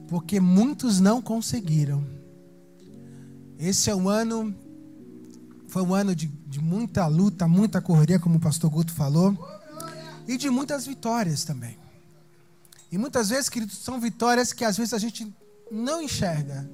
Porque 0.09 0.41
muitos 0.41 1.01
não 1.01 1.21
conseguiram. 1.21 2.03
Esse 3.59 3.91
é 3.91 3.95
um 3.95 4.09
ano, 4.09 4.55
foi 5.69 5.83
um 5.83 5.95
ano 5.95 6.15
de, 6.15 6.29
de 6.47 6.63
muita 6.63 7.07
luta, 7.07 7.47
muita 7.47 7.83
correria, 7.83 8.19
como 8.19 8.39
o 8.39 8.41
pastor 8.41 8.71
Guto 8.71 8.95
falou, 8.95 9.37
e 10.27 10.39
de 10.39 10.49
muitas 10.49 10.87
vitórias 10.87 11.45
também. 11.45 11.77
E 12.91 12.97
muitas 12.97 13.29
vezes, 13.29 13.51
queridos, 13.51 13.77
são 13.77 14.01
vitórias 14.01 14.51
que 14.51 14.65
às 14.65 14.79
vezes 14.79 14.95
a 14.95 14.99
gente 14.99 15.31
não 15.71 16.03
enxerga, 16.03 16.69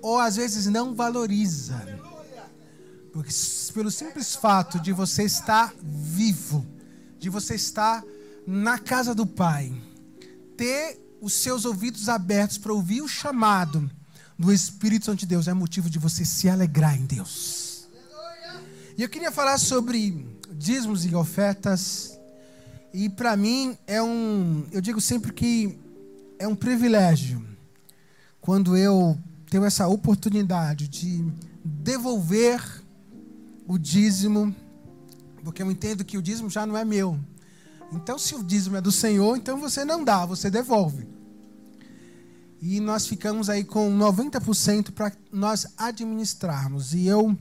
ou 0.00 0.18
às 0.18 0.36
vezes 0.36 0.66
não 0.66 0.94
valoriza. 0.94 1.80
Porque 3.12 3.32
pelo 3.74 3.90
simples 3.90 4.34
fato 4.34 4.80
de 4.80 4.92
você 4.92 5.24
estar 5.24 5.74
vivo, 5.82 6.66
de 7.18 7.28
você 7.28 7.54
estar 7.54 8.02
na 8.46 8.78
casa 8.78 9.14
do 9.14 9.26
Pai, 9.26 9.72
ter 10.56 11.00
os 11.20 11.34
seus 11.34 11.64
ouvidos 11.64 12.08
abertos 12.08 12.58
para 12.58 12.72
ouvir 12.72 13.02
o 13.02 13.08
chamado 13.08 13.90
do 14.38 14.52
Espírito 14.52 15.06
Santo 15.06 15.20
de 15.20 15.26
Deus 15.26 15.46
é 15.46 15.54
motivo 15.54 15.88
de 15.88 15.98
você 15.98 16.24
se 16.24 16.48
alegrar 16.48 16.98
em 16.98 17.06
Deus. 17.06 17.88
E 18.96 19.02
eu 19.02 19.08
queria 19.08 19.30
falar 19.30 19.58
sobre 19.58 20.26
dízimos 20.50 21.04
e 21.04 21.14
ofertas. 21.14 22.18
E 22.92 23.08
para 23.08 23.36
mim 23.36 23.76
é 23.86 24.02
um, 24.02 24.66
eu 24.72 24.80
digo 24.80 25.00
sempre 25.00 25.32
que 25.32 25.78
é 26.38 26.46
um 26.46 26.54
privilégio 26.54 27.51
quando 28.42 28.76
eu 28.76 29.16
tenho 29.48 29.64
essa 29.64 29.86
oportunidade 29.86 30.88
de 30.88 31.24
devolver 31.64 32.60
o 33.68 33.78
dízimo, 33.78 34.54
porque 35.44 35.62
eu 35.62 35.70
entendo 35.70 36.04
que 36.04 36.18
o 36.18 36.22
dízimo 36.22 36.50
já 36.50 36.66
não 36.66 36.76
é 36.76 36.84
meu. 36.84 37.18
Então, 37.92 38.18
se 38.18 38.34
o 38.34 38.42
dízimo 38.42 38.76
é 38.76 38.80
do 38.80 38.90
Senhor, 38.90 39.36
então 39.36 39.58
você 39.58 39.84
não 39.84 40.02
dá, 40.02 40.26
você 40.26 40.50
devolve. 40.50 41.06
E 42.60 42.80
nós 42.80 43.06
ficamos 43.06 43.48
aí 43.48 43.62
com 43.62 43.96
90% 43.96 44.90
para 44.90 45.12
nós 45.30 45.66
administrarmos. 45.76 46.94
E 46.94 47.06
eu, 47.06 47.36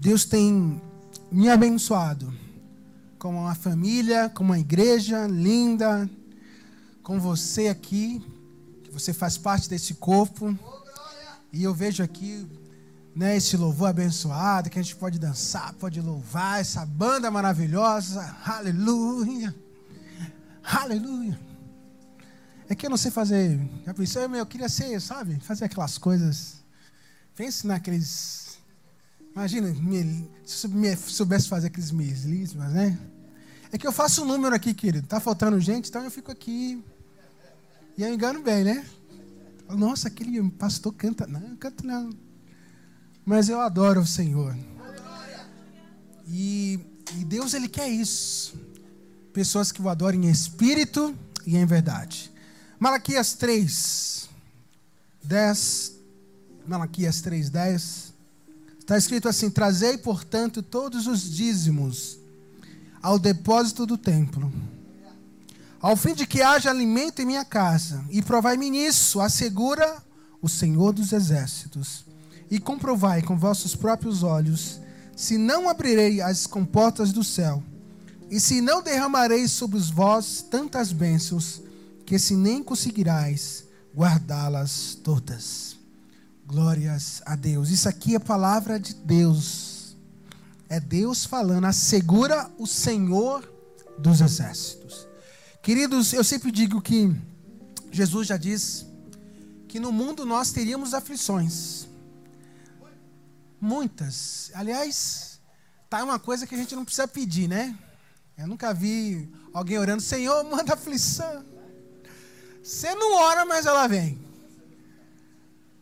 Deus 0.00 0.24
tem 0.24 0.80
me 1.32 1.48
abençoado 1.48 2.32
com 3.18 3.30
uma 3.30 3.56
família, 3.56 4.28
com 4.28 4.44
uma 4.44 4.58
igreja 4.58 5.26
linda, 5.26 6.08
com 7.02 7.18
você 7.18 7.66
aqui, 7.66 8.22
você 9.00 9.12
faz 9.12 9.36
parte 9.38 9.68
desse 9.68 9.94
corpo. 9.94 10.56
E 11.52 11.62
eu 11.62 11.74
vejo 11.74 12.02
aqui 12.02 12.46
né, 13.14 13.36
esse 13.36 13.56
louvor 13.56 13.88
abençoado, 13.88 14.70
que 14.70 14.78
a 14.78 14.82
gente 14.82 14.96
pode 14.96 15.18
dançar, 15.18 15.72
pode 15.74 16.00
louvar, 16.00 16.60
essa 16.60 16.86
banda 16.86 17.30
maravilhosa. 17.30 18.36
Aleluia. 18.44 19.54
Aleluia. 20.62 21.38
É 22.68 22.74
que 22.74 22.86
eu 22.86 22.90
não 22.90 22.96
sei 22.96 23.10
fazer. 23.10 23.60
Já 23.84 23.92
pensou, 23.92 24.28
meu, 24.28 24.38
eu 24.38 24.46
queria 24.46 24.68
ser, 24.68 25.00
sabe? 25.00 25.40
Fazer 25.40 25.64
aquelas 25.64 25.98
coisas. 25.98 26.62
Pense 27.34 27.66
naqueles. 27.66 28.58
Imagina, 29.34 29.74
se 30.44 30.66
eu 30.66 30.96
soubesse 30.96 31.48
fazer 31.48 31.66
aqueles 31.66 31.90
melismas, 31.90 32.72
né? 32.72 32.96
É 33.72 33.78
que 33.78 33.86
eu 33.86 33.92
faço 33.92 34.22
um 34.22 34.24
número 34.24 34.54
aqui, 34.54 34.72
querido. 34.72 35.06
Tá 35.06 35.18
faltando 35.18 35.58
gente, 35.60 35.88
então 35.88 36.04
eu 36.04 36.10
fico 36.10 36.30
aqui. 36.30 36.82
E 37.96 38.02
eu 38.02 38.12
engano 38.12 38.42
bem, 38.42 38.64
né? 38.64 38.86
Nossa, 39.68 40.08
aquele 40.08 40.42
pastor 40.50 40.92
canta. 40.94 41.26
Não, 41.26 41.40
eu 41.40 41.56
canto 41.56 41.86
não. 41.86 42.10
Mas 43.24 43.48
eu 43.48 43.60
adoro 43.60 44.00
o 44.00 44.06
Senhor. 44.06 44.56
E, 46.26 46.80
e 47.18 47.24
Deus, 47.24 47.54
Ele 47.54 47.68
quer 47.68 47.88
isso. 47.88 48.54
Pessoas 49.32 49.70
que 49.70 49.80
o 49.80 49.88
adorem 49.88 50.26
em 50.26 50.30
espírito 50.30 51.16
e 51.46 51.56
em 51.56 51.64
verdade. 51.64 52.32
Malaquias 52.78 53.34
3, 53.34 54.28
10. 55.22 55.92
Malaquias 56.66 57.20
3, 57.20 57.50
10. 57.50 58.14
Está 58.78 58.96
escrito 58.96 59.28
assim: 59.28 59.50
Trazei, 59.50 59.98
portanto, 59.98 60.62
todos 60.62 61.06
os 61.06 61.30
dízimos 61.30 62.18
ao 63.02 63.18
depósito 63.18 63.86
do 63.86 63.96
templo, 63.96 64.52
ao 65.80 65.96
fim 65.96 66.14
de 66.14 66.26
que 66.26 66.42
haja 66.42 66.70
alimento 66.70 67.22
em 67.22 67.26
minha 67.26 67.44
casa, 67.44 68.04
e 68.10 68.20
provai-me 68.20 68.70
nisso, 68.70 69.20
assegura 69.20 70.02
o 70.42 70.48
Senhor 70.48 70.92
dos 70.92 71.12
Exércitos, 71.12 72.04
e 72.50 72.58
comprovai 72.58 73.22
com 73.22 73.38
vossos 73.38 73.74
próprios 73.74 74.22
olhos, 74.22 74.80
se 75.16 75.38
não 75.38 75.68
abrirei 75.68 76.20
as 76.20 76.46
comportas 76.46 77.12
do 77.12 77.24
céu, 77.24 77.62
e 78.30 78.38
se 78.38 78.60
não 78.60 78.82
derramarei 78.82 79.48
sobre 79.48 79.78
vós 79.80 80.44
tantas 80.48 80.92
bênçãos, 80.92 81.62
que 82.04 82.18
se 82.18 82.34
nem 82.36 82.62
conseguirás 82.62 83.64
guardá-las 83.94 84.98
todas. 85.02 85.76
Glórias 86.46 87.22
a 87.24 87.36
Deus. 87.36 87.70
Isso 87.70 87.88
aqui 87.88 88.14
é 88.16 88.18
palavra 88.18 88.78
de 88.78 88.94
Deus. 88.94 89.96
É 90.68 90.80
Deus 90.80 91.24
falando, 91.24 91.66
assegura 91.66 92.50
o 92.58 92.66
Senhor 92.66 93.48
dos 93.98 94.20
exércitos. 94.20 94.79
Queridos, 95.62 96.14
eu 96.14 96.24
sempre 96.24 96.50
digo 96.50 96.80
que 96.80 97.14
Jesus 97.92 98.26
já 98.26 98.38
disse 98.38 98.86
que 99.68 99.78
no 99.78 99.92
mundo 99.92 100.24
nós 100.24 100.52
teríamos 100.52 100.94
aflições. 100.94 101.86
Muitas. 103.60 104.50
Aliás, 104.54 105.38
tá 105.90 106.02
uma 106.02 106.18
coisa 106.18 106.46
que 106.46 106.54
a 106.54 106.58
gente 106.58 106.74
não 106.74 106.84
precisa 106.84 107.06
pedir, 107.06 107.46
né? 107.46 107.78
Eu 108.38 108.46
nunca 108.46 108.72
vi 108.72 109.30
alguém 109.52 109.76
orando, 109.76 110.02
Senhor, 110.02 110.42
manda 110.44 110.72
aflição. 110.72 111.44
Você 112.62 112.94
não 112.94 113.16
ora, 113.16 113.44
mas 113.44 113.66
ela 113.66 113.86
vem. 113.86 114.18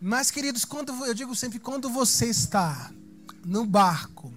Mas, 0.00 0.30
queridos, 0.30 0.64
quando 0.64 0.92
eu 1.06 1.14
digo 1.14 1.36
sempre, 1.36 1.60
quando 1.60 1.88
você 1.88 2.26
está 2.26 2.90
no 3.44 3.64
barco, 3.64 4.32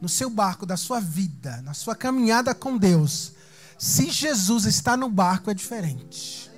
no 0.00 0.08
seu 0.08 0.28
barco 0.28 0.66
da 0.66 0.76
sua 0.76 0.98
vida, 1.00 1.62
na 1.62 1.72
sua 1.72 1.94
caminhada 1.94 2.52
com 2.52 2.76
Deus, 2.76 3.31
se 3.82 4.12
Jesus 4.12 4.64
está 4.64 4.96
no 4.96 5.10
barco 5.10 5.50
é 5.50 5.54
diferente. 5.54 6.48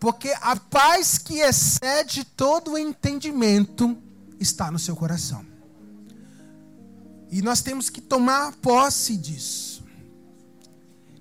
Porque 0.00 0.34
a 0.40 0.56
paz 0.56 1.18
que 1.18 1.40
excede 1.40 2.24
todo 2.24 2.72
o 2.72 2.78
entendimento 2.78 3.94
está 4.40 4.70
no 4.70 4.78
seu 4.78 4.96
coração. 4.96 5.44
E 7.30 7.42
nós 7.42 7.60
temos 7.60 7.90
que 7.90 8.00
tomar 8.00 8.54
posse 8.54 9.18
disso. 9.18 9.84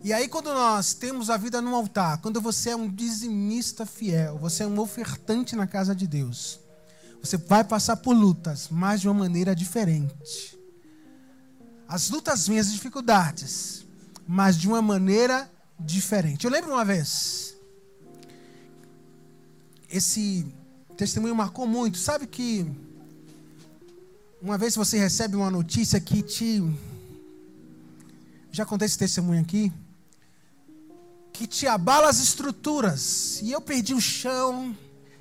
E 0.01 0.13
aí, 0.13 0.29
quando 0.29 0.53
nós 0.53 0.93
temos 0.93 1.29
a 1.29 1.35
vida 1.35 1.61
no 1.61 1.75
altar, 1.75 2.19
quando 2.21 2.39
você 2.39 2.69
é 2.69 2.75
um 2.77 2.87
dizimista 2.87 3.85
fiel, 3.85 4.37
você 4.37 4.63
é 4.63 4.67
um 4.67 4.79
ofertante 4.79 5.53
na 5.53 5.67
casa 5.67 5.93
de 5.93 6.07
Deus, 6.07 6.61
você 7.21 7.35
vai 7.35 7.65
passar 7.65 7.97
por 7.97 8.15
lutas, 8.15 8.69
mas 8.71 9.01
de 9.01 9.09
uma 9.09 9.19
maneira 9.19 9.53
diferente. 9.53 10.57
As 11.89 12.09
lutas 12.09 12.47
vêm, 12.47 12.57
as 12.57 12.71
dificuldades, 12.71 13.83
mas 14.27 14.57
de 14.57 14.67
uma 14.67 14.81
maneira 14.81 15.49
diferente. 15.79 16.45
Eu 16.45 16.51
lembro 16.51 16.71
uma 16.71 16.85
vez, 16.85 17.55
esse 19.89 20.45
testemunho 20.97 21.35
marcou 21.35 21.67
muito. 21.67 21.97
Sabe 21.97 22.27
que 22.27 22.65
uma 24.41 24.57
vez 24.57 24.75
você 24.75 24.97
recebe 24.97 25.35
uma 25.35 25.51
notícia 25.51 25.99
que 25.99 26.21
te. 26.21 26.61
Já 28.51 28.65
contei 28.65 28.85
esse 28.85 28.97
testemunho 28.97 29.41
aqui 29.41 29.71
que 31.33 31.47
te 31.47 31.67
abala 31.67 32.07
as 32.07 32.19
estruturas. 32.19 33.41
E 33.41 33.51
eu 33.51 33.59
perdi 33.59 33.93
o 33.93 33.99
chão. 33.99 34.77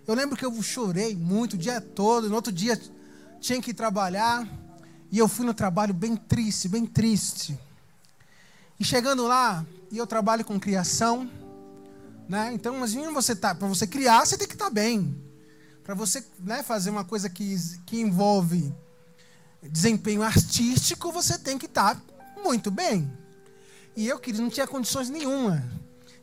Eu 0.06 0.14
lembro 0.14 0.36
que 0.36 0.44
eu 0.44 0.62
chorei 0.62 1.16
muito 1.16 1.54
o 1.54 1.58
dia 1.58 1.80
todo. 1.80 2.28
No 2.28 2.34
outro 2.34 2.52
dia 2.52 2.80
tinha 3.40 3.60
que 3.60 3.72
trabalhar. 3.72 4.46
E 5.10 5.18
eu 5.18 5.26
fui 5.26 5.46
no 5.46 5.54
trabalho 5.54 5.94
bem 5.94 6.14
triste, 6.14 6.68
bem 6.68 6.86
triste. 6.86 7.58
E 8.78 8.84
chegando 8.84 9.26
lá, 9.26 9.64
e 9.90 9.98
eu 9.98 10.06
trabalho 10.06 10.44
com 10.44 10.58
criação, 10.58 11.30
né? 12.28 12.50
Então, 12.52 12.76
imagina 12.76 13.12
você 13.12 13.36
tá, 13.36 13.54
para 13.54 13.68
você 13.68 13.86
criar, 13.86 14.24
você 14.24 14.38
tem 14.38 14.48
que 14.48 14.54
estar 14.54 14.66
tá 14.66 14.70
bem. 14.70 15.14
Para 15.84 15.94
você, 15.94 16.24
né, 16.38 16.62
fazer 16.62 16.90
uma 16.90 17.04
coisa 17.04 17.28
que, 17.28 17.56
que 17.84 18.00
envolve 18.00 18.74
desempenho 19.62 20.22
artístico, 20.22 21.12
você 21.12 21.38
tem 21.38 21.58
que 21.58 21.66
estar 21.66 21.96
tá 21.96 22.02
muito 22.42 22.70
bem. 22.70 23.10
E 23.94 24.08
eu 24.08 24.18
queria, 24.18 24.40
não 24.40 24.50
tinha 24.50 24.66
condições 24.66 25.10
nenhuma. 25.10 25.62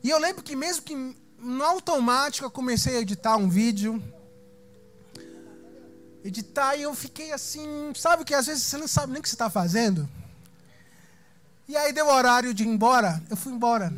E 0.04 0.10
eu 0.10 0.18
lembro 0.18 0.44
que 0.44 0.56
mesmo 0.56 0.84
que 0.84 0.96
no 1.38 1.64
automático 1.64 2.46
eu 2.46 2.52
comecei 2.52 2.98
a 2.98 3.02
editar 3.02 3.38
um 3.38 3.50
vídeo. 3.50 4.02
Editar 6.24 6.76
e 6.76 6.82
eu 6.82 6.94
fiquei 6.94 7.32
assim, 7.32 7.94
sabe 7.96 8.26
que 8.26 8.34
às 8.34 8.48
vezes 8.48 8.64
você 8.64 8.78
não 8.78 8.88
sabe 8.88 9.14
nem 9.14 9.20
o 9.20 9.24
que 9.24 9.30
você 9.30 9.36
está 9.36 9.50
fazendo? 9.50 10.10
E 11.70 11.78
aí 11.78 11.94
deu 11.94 12.08
o 12.08 12.12
horário 12.12 12.52
de 12.52 12.64
ir 12.64 12.68
embora, 12.68 13.22
eu 13.30 13.38
fui 13.38 13.54
embora. 13.54 13.94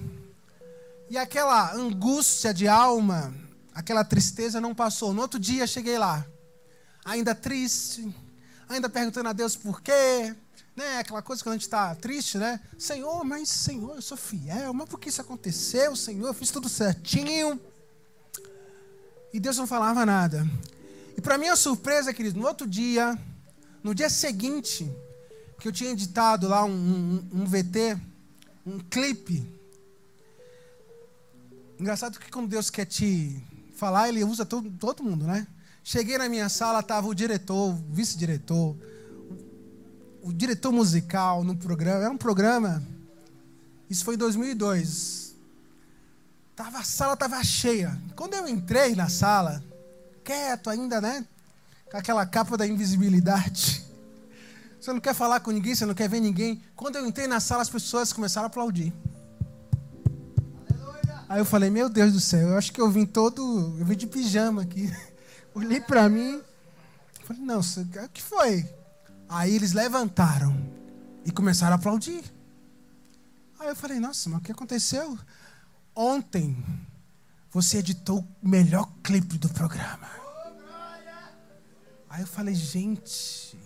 E 1.09 1.17
aquela 1.17 1.74
angústia 1.74 2.53
de 2.53 2.67
alma, 2.67 3.34
aquela 3.74 4.03
tristeza 4.03 4.59
não 4.59 4.76
passou. 4.76 5.13
No 5.13 5.22
outro 5.22 5.39
dia 5.39 5.65
cheguei 5.65 5.97
lá, 5.97 6.26
ainda 7.05 7.34
triste, 7.34 8.13
ainda 8.67 8.89
perguntando 8.89 9.30
a 9.30 9.32
Deus 9.32 9.55
por 9.55 9.82
quê, 9.82 10.36
né? 10.76 10.97
Aquela 10.97 11.22
coisa 11.22 11.41
que 11.41 11.47
a 11.47 11.53
gente 11.53 11.61
está 11.61 11.95
triste, 11.95 12.38
né? 12.38 12.59
Senhor, 12.78 13.24
mas 13.24 13.47
Senhor, 13.47 13.95
eu 13.95 14.01
sou 14.01 14.17
fiel, 14.17 14.74
mas 14.74 14.89
por 14.89 14.99
que 14.99 15.07
isso 15.07 15.22
aconteceu, 15.22 15.95
Senhor? 15.95 16.28
Eu 16.28 16.34
fiz 16.34 16.51
tudo 16.51 16.67
certinho. 16.67 17.57
E 19.34 19.39
Deus 19.39 19.55
não 19.55 19.65
falava 19.65 20.05
nada. 20.05 20.45
E 21.15 21.22
para 21.22 21.38
minha 21.38 21.55
surpresa, 21.55 22.13
querido, 22.13 22.38
no 22.38 22.45
outro 22.45 22.67
dia, 22.67 23.17
no 23.82 23.95
dia 23.95 24.09
seguinte, 24.09 24.93
que 25.62 25.68
eu 25.68 25.72
tinha 25.72 25.91
editado 25.91 26.47
lá 26.47 26.66
um, 26.66 26.72
um, 26.72 27.41
um 27.41 27.45
VT, 27.45 27.95
um 28.66 28.80
clipe. 28.80 29.47
Engraçado 31.80 32.20
que 32.20 32.32
quando 32.32 32.47
Deus 32.47 32.72
quer 32.72 32.86
te 32.86 33.39
falar, 33.76 34.09
Ele 34.09 34.24
usa 34.24 34.43
todo, 34.43 34.72
todo 34.72 35.03
mundo, 35.03 35.28
né? 35.28 35.45
Cheguei 35.84 36.18
na 36.18 36.28
minha 36.28 36.49
sala, 36.49 36.80
estava 36.80 37.07
o 37.07 37.14
diretor, 37.14 37.70
o 37.70 37.74
vice-diretor, 37.74 38.76
o 40.24 40.34
diretor 40.34 40.72
musical 40.72 41.43
no 41.43 41.55
programa. 41.55 42.05
Era 42.05 42.12
um 42.12 42.18
programa. 42.18 42.82
Isso 43.88 44.03
foi 44.03 44.16
em 44.16 44.18
2002. 44.18 45.36
Tava, 46.55 46.80
a 46.80 46.84
sala 46.84 47.14
estava 47.14 47.43
cheia. 47.43 48.01
Quando 48.16 48.34
eu 48.34 48.47
entrei 48.47 48.95
na 48.95 49.09
sala, 49.09 49.64
quieto 50.24 50.72
ainda, 50.72 50.99
né? 50.99 51.24
Com 51.91 51.97
aquela 51.97 52.26
capa 52.26 52.57
da 52.57 52.66
invisibilidade. 52.66 53.86
Você 54.82 54.91
não 54.91 54.99
quer 54.99 55.13
falar 55.13 55.39
com 55.41 55.51
ninguém, 55.51 55.75
você 55.75 55.86
não 55.86 55.93
quer 55.93 56.09
ver 56.09 56.19
ninguém. 56.19 56.59
Quando 56.75 56.95
eu 56.95 57.05
entrei 57.05 57.27
na 57.27 57.39
sala, 57.39 57.61
as 57.61 57.69
pessoas 57.69 58.11
começaram 58.11 58.45
a 58.45 58.47
aplaudir. 58.47 58.91
Aí 61.29 61.39
eu 61.39 61.45
falei, 61.45 61.69
meu 61.69 61.88
Deus 61.88 62.11
do 62.13 62.19
céu, 62.19 62.49
eu 62.49 62.57
acho 62.57 62.73
que 62.73 62.82
eu 62.82 62.89
vim 62.89 63.05
todo. 63.05 63.77
Eu 63.77 63.86
vim 63.86 63.95
de 63.95 64.07
pijama 64.07 64.63
aqui. 64.63 64.91
Olhei 65.53 65.79
para 65.79 66.09
mim. 66.09 66.41
Falei, 67.25 67.43
não, 67.43 67.59
o 67.59 68.09
que 68.09 68.23
foi? 68.23 68.67
Aí 69.29 69.55
eles 69.55 69.71
levantaram 69.71 70.51
e 71.23 71.32
começaram 71.32 71.73
a 71.73 71.75
aplaudir. 71.75 72.23
Aí 73.59 73.67
eu 73.67 73.75
falei, 73.75 73.99
nossa, 73.99 74.32
mas 74.32 74.39
o 74.39 74.41
que 74.41 74.51
aconteceu? 74.51 75.15
Ontem 75.95 76.57
você 77.51 77.77
editou 77.77 78.27
o 78.41 78.49
melhor 78.49 78.91
clipe 79.03 79.38
do 79.38 79.47
programa. 79.47 80.09
Aí 82.09 82.21
eu 82.21 82.27
falei, 82.27 82.55
gente, 82.55 83.61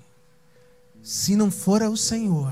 se 1.05 1.35
não 1.35 1.51
for 1.51 1.83
o 1.83 1.95
Senhor, 1.95 2.51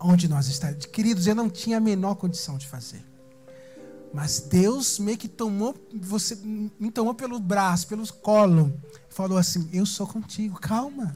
onde 0.00 0.26
nós 0.26 0.48
estaríamos? 0.48 0.86
Queridos, 0.86 1.26
eu 1.26 1.34
não 1.34 1.50
tinha 1.50 1.76
a 1.76 1.80
menor 1.80 2.14
condição 2.14 2.56
de 2.56 2.66
fazer. 2.66 3.04
Mas 4.14 4.40
Deus 4.40 4.98
meio 4.98 5.18
que 5.18 5.28
tomou 5.28 5.74
você, 5.92 6.34
me 6.36 6.90
tomou 6.90 7.12
pelo 7.12 7.38
braço, 7.38 7.86
pelo 7.86 8.10
colo, 8.14 8.72
falou 9.10 9.36
assim: 9.36 9.68
"Eu 9.74 9.84
sou 9.84 10.06
contigo, 10.06 10.58
calma". 10.58 11.14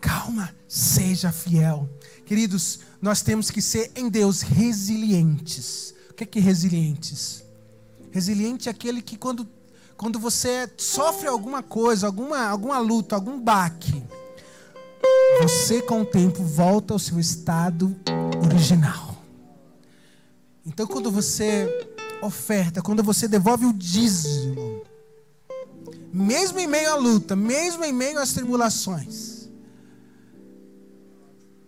Calma, 0.00 0.54
seja 0.68 1.32
fiel. 1.32 1.90
Queridos, 2.24 2.78
nós 3.02 3.20
temos 3.20 3.50
que 3.50 3.60
ser 3.60 3.90
em 3.96 4.08
Deus 4.08 4.42
resilientes. 4.42 5.92
O 6.10 6.14
que 6.14 6.22
é, 6.22 6.26
que 6.26 6.38
é 6.38 6.42
resilientes? 6.42 7.42
Resiliente 8.12 8.68
é 8.68 8.72
aquele 8.72 9.02
que 9.02 9.18
quando, 9.18 9.46
quando 9.96 10.18
você 10.18 10.72
sofre 10.78 11.26
alguma 11.26 11.60
coisa, 11.60 12.06
alguma, 12.06 12.46
alguma 12.46 12.78
luta, 12.78 13.14
algum 13.14 13.38
baque, 13.38 14.02
você 15.42 15.80
com 15.82 16.02
o 16.02 16.06
tempo 16.06 16.42
volta 16.42 16.92
ao 16.92 16.98
seu 16.98 17.18
estado 17.18 17.96
original. 18.44 19.24
Então 20.64 20.86
quando 20.86 21.10
você 21.10 21.68
oferta, 22.22 22.82
quando 22.82 23.02
você 23.02 23.26
devolve 23.26 23.66
o 23.66 23.72
dízimo, 23.72 24.82
mesmo 26.12 26.58
em 26.58 26.66
meio 26.66 26.90
à 26.90 26.96
luta, 26.96 27.34
mesmo 27.34 27.84
em 27.84 27.92
meio 27.92 28.18
às 28.18 28.32
tribulações, 28.32 29.48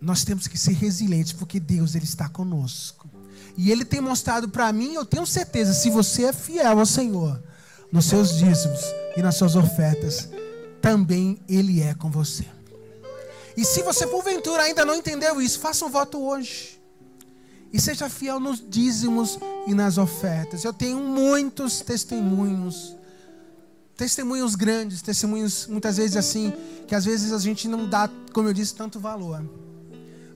nós 0.01 0.25
temos 0.25 0.49
que 0.49 0.59
ser 0.59 0.73
resilientes, 0.73 1.33
porque 1.33 1.61
Deus 1.61 1.95
ele 1.95 2.05
está 2.05 2.29
conosco. 2.29 3.09
E 3.57 3.71
Ele 3.71 3.85
tem 3.85 4.01
mostrado 4.01 4.49
para 4.49 4.73
mim, 4.73 4.95
eu 4.95 5.05
tenho 5.05 5.27
certeza, 5.27 5.73
se 5.73 5.91
você 5.91 6.25
é 6.25 6.33
fiel 6.33 6.79
ao 6.79 6.87
Senhor, 6.87 7.43
nos 7.91 8.07
seus 8.07 8.37
dízimos 8.37 8.81
e 9.17 9.23
nas 9.23 9.37
suas 9.37 9.55
ofertas, 9.55 10.29
também 10.81 11.39
Ele 11.49 11.81
é 11.83 11.95
com 11.95 12.11
você. 12.11 12.47
E 13.57 13.65
se 13.65 13.83
você 13.83 14.07
porventura 14.07 14.63
ainda 14.63 14.85
não 14.85 14.95
entendeu 14.95 15.41
isso, 15.41 15.61
faça 15.61 15.85
um 15.85 15.91
voto 15.91 16.21
hoje. 16.21 16.81
E 17.73 17.81
seja 17.81 18.09
fiel 18.09 18.39
nos 18.39 18.63
dízimos 18.67 19.39
e 19.67 19.75
nas 19.75 19.97
ofertas. 19.97 20.63
Eu 20.63 20.73
tenho 20.73 20.99
muitos 20.99 21.81
testemunhos. 21.81 22.95
Testemunhos 23.97 24.55
grandes, 24.55 25.01
testemunhos 25.01 25.67
muitas 25.67 25.97
vezes 25.97 26.17
assim, 26.17 26.53
que 26.87 26.95
às 26.95 27.05
vezes 27.05 27.33
a 27.33 27.39
gente 27.39 27.69
não 27.69 27.89
dá, 27.89 28.11
como 28.33 28.49
eu 28.49 28.53
disse, 28.53 28.75
tanto 28.75 28.99
valor. 28.99 29.43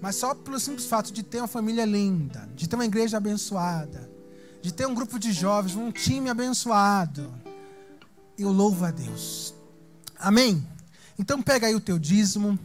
Mas 0.01 0.17
só 0.17 0.35
pelo 0.35 0.61
simples 0.61 0.87
fato 0.87 1.13
de 1.13 1.23
ter 1.23 1.39
uma 1.39 1.49
família 1.49 1.85
linda, 1.85 2.49
de 2.55 2.69
ter 2.69 2.77
uma 2.77 2.85
igreja 2.85 3.17
abençoada, 3.17 4.11
de 4.63 4.73
ter 4.73 4.87
um 4.87 4.95
grupo 4.95 5.19
de 5.19 5.33
jovens, 5.33 5.75
um 5.75 5.91
time 5.91 6.31
abençoado, 6.31 7.33
eu 8.39 8.51
louvo 8.51 8.85
a 8.85 8.91
Deus. 8.91 9.55
Amém? 10.19 10.67
Então 11.19 11.43
pega 11.43 11.67
aí 11.67 11.75
o 11.75 11.81
teu 11.81 11.99
dízimo. 11.99 12.59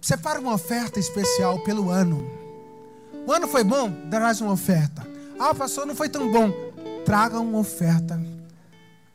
Separa 0.00 0.40
uma 0.40 0.54
oferta 0.54 0.98
especial 0.98 1.58
pelo 1.60 1.90
ano. 1.90 2.24
O 3.26 3.32
ano 3.32 3.48
foi 3.48 3.64
bom? 3.64 3.90
Darás 4.08 4.40
uma 4.40 4.52
oferta. 4.52 5.06
Ah, 5.38 5.54
pastor, 5.54 5.86
não 5.86 5.94
foi 5.94 6.08
tão 6.08 6.30
bom. 6.30 6.52
Traga 7.04 7.38
uma 7.40 7.58
oferta 7.58 8.20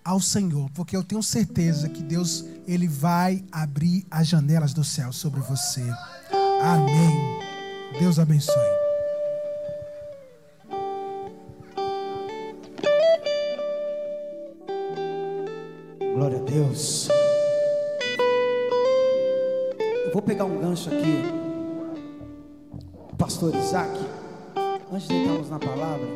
ao 0.04 0.20
Senhor, 0.20 0.70
porque 0.74 0.96
eu 0.96 1.04
tenho 1.04 1.24
certeza 1.24 1.88
que 1.88 2.04
Deus 2.04 2.46
ele 2.68 2.88
vai 2.88 3.44
abrir 3.52 4.06
as 4.12 4.28
janelas 4.28 4.74
do 4.74 4.84
céu 4.84 5.14
sobre 5.14 5.40
você. 5.42 5.84
Amém. 6.62 7.40
Deus 8.00 8.20
abençoe. 8.20 8.54
Glória 16.16 16.38
a 16.38 16.44
Deus. 16.44 17.10
Vou 20.14 20.22
pegar 20.22 20.45
um 20.45 20.59
gancho 20.59 20.91
aqui. 20.91 21.24
Pastor 23.18 23.55
Isaac, 23.55 23.91
antes 24.91 25.07
de 25.07 25.16
entrarmos 25.16 25.49
na 25.49 25.57
palavra, 25.57 26.07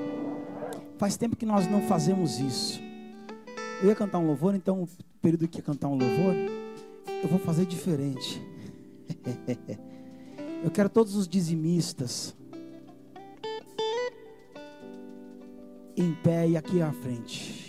faz 0.99 1.17
tempo 1.17 1.35
que 1.35 1.47
nós 1.47 1.65
não 1.65 1.81
fazemos 1.81 2.37
isso. 2.37 2.79
Eu 3.81 3.89
ia 3.89 3.95
cantar 3.95 4.19
um 4.19 4.27
louvor, 4.27 4.53
então 4.53 4.83
o 4.83 4.89
período 5.19 5.47
que 5.47 5.57
ia 5.57 5.63
cantar 5.63 5.87
um 5.87 5.97
louvor, 5.97 6.35
eu 7.23 7.27
vou 7.27 7.39
fazer 7.39 7.65
diferente. 7.65 8.39
Eu 10.63 10.71
quero 10.71 10.89
todos 10.89 11.15
os 11.15 11.27
dizimistas 11.27 12.35
em 15.95 16.13
pé 16.23 16.49
e 16.49 16.57
aqui 16.57 16.81
à 16.81 16.91
frente. 16.91 17.66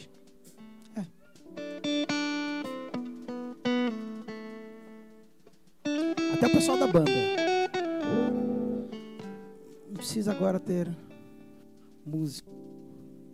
Até 6.39 6.47
o 6.47 6.53
pessoal 6.53 6.79
da 6.79 6.87
banda. 6.87 7.11
Não 9.89 9.95
precisa 9.95 10.31
agora 10.31 10.61
ter 10.61 10.89
música. 12.07 12.49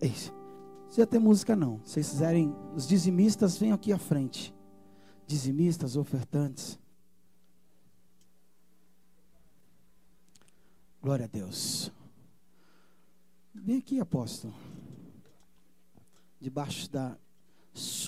É 0.00 0.06
isso. 0.06 0.32
Não 0.32 0.84
precisa 0.84 1.06
ter 1.06 1.18
música 1.18 1.54
não. 1.54 1.84
Se 1.84 1.92
vocês 1.92 2.08
quiserem, 2.08 2.56
os 2.74 2.88
dizimistas 2.88 3.58
venham 3.58 3.74
aqui 3.74 3.92
à 3.92 3.98
frente. 3.98 4.54
Dizimistas, 5.26 5.98
ofertantes. 5.98 6.78
Glória 11.02 11.26
a 11.26 11.28
Deus. 11.28 11.92
Vem 13.54 13.80
aqui, 13.80 14.00
apóstolo. 14.00 14.54
Debaixo 16.40 16.90
da 16.90 17.18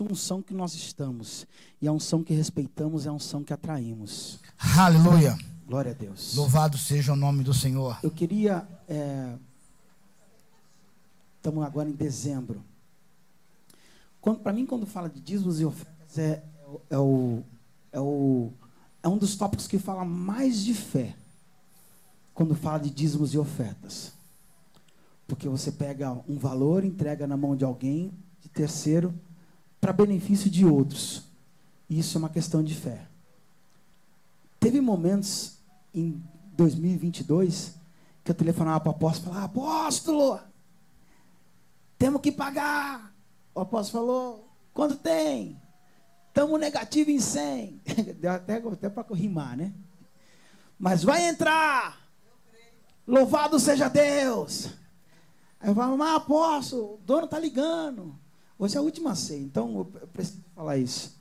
unção 0.00 0.40
que 0.40 0.54
nós 0.54 0.74
estamos. 0.74 1.46
E 1.80 1.88
a 1.88 1.92
unção 1.92 2.22
que 2.22 2.32
respeitamos 2.32 3.06
é 3.06 3.08
a 3.08 3.12
unção 3.12 3.42
que 3.42 3.52
atraímos. 3.52 4.38
Aleluia. 4.78 5.36
Glória 5.66 5.90
a 5.90 5.94
Deus. 5.94 6.34
Louvado 6.36 6.78
seja 6.78 7.12
o 7.12 7.16
nome 7.16 7.42
do 7.42 7.52
Senhor. 7.52 7.98
Eu 8.02 8.10
queria. 8.10 8.66
Estamos 11.36 11.64
agora 11.64 11.88
em 11.88 11.92
dezembro. 11.92 12.62
Para 14.42 14.52
mim, 14.52 14.66
quando 14.66 14.86
fala 14.86 15.08
de 15.08 15.20
dízimos 15.20 15.60
e 15.60 15.64
ofertas, 15.64 16.18
é, 16.18 16.42
é, 16.90 16.98
o, 16.98 17.42
é, 17.92 18.00
o, 18.00 18.52
é 19.02 19.08
um 19.08 19.16
dos 19.16 19.36
tópicos 19.36 19.68
que 19.68 19.78
fala 19.78 20.04
mais 20.04 20.64
de 20.64 20.74
fé. 20.74 21.14
Quando 22.34 22.54
fala 22.54 22.78
de 22.78 22.90
dízimos 22.90 23.34
e 23.34 23.38
ofertas. 23.38 24.12
Porque 25.28 25.48
você 25.48 25.70
pega 25.70 26.12
um 26.28 26.38
valor, 26.38 26.84
entrega 26.84 27.26
na 27.26 27.36
mão 27.36 27.56
de 27.56 27.64
alguém, 27.64 28.12
de 28.40 28.48
terceiro, 28.48 29.14
para 29.80 29.92
benefício 29.92 30.50
de 30.50 30.64
outros. 30.64 31.24
Isso 31.88 32.16
é 32.16 32.18
uma 32.18 32.28
questão 32.28 32.62
de 32.62 32.74
fé. 32.74 33.06
Teve 34.58 34.80
momentos 34.80 35.58
em 35.94 36.22
2022 36.52 37.74
que 38.24 38.30
eu 38.30 38.34
telefonava 38.34 38.80
para 38.80 38.90
o 38.90 38.94
apóstolo 38.94 39.30
e 39.30 39.34
falava: 39.34 39.46
Apóstolo, 39.46 40.40
temos 41.98 42.20
que 42.20 42.32
pagar. 42.32 43.14
O 43.54 43.60
apóstolo 43.60 44.06
falou: 44.06 44.48
Quanto 44.72 44.96
tem? 44.96 45.60
Estamos 46.28 46.60
negativo 46.60 47.10
em 47.10 47.18
100. 47.18 47.80
Deu 48.20 48.30
até, 48.30 48.56
até 48.56 48.90
para 48.90 49.06
rimar, 49.14 49.56
né? 49.56 49.72
Mas 50.78 51.02
vai 51.02 51.28
entrar. 51.28 51.98
Louvado 53.06 53.58
seja 53.58 53.88
Deus. 53.88 54.68
Aí 55.58 55.70
eu 55.70 55.74
falo, 55.74 55.96
mas 55.96 56.16
apóstolo, 56.16 56.94
o 56.94 56.98
dono 56.98 57.24
está 57.24 57.38
ligando. 57.38 58.18
Hoje 58.58 58.76
é 58.76 58.78
a 58.78 58.82
última 58.82 59.14
ceia, 59.14 59.40
então 59.40 59.78
eu 59.78 59.84
preciso 59.84 60.42
falar 60.54 60.78
isso. 60.78 61.14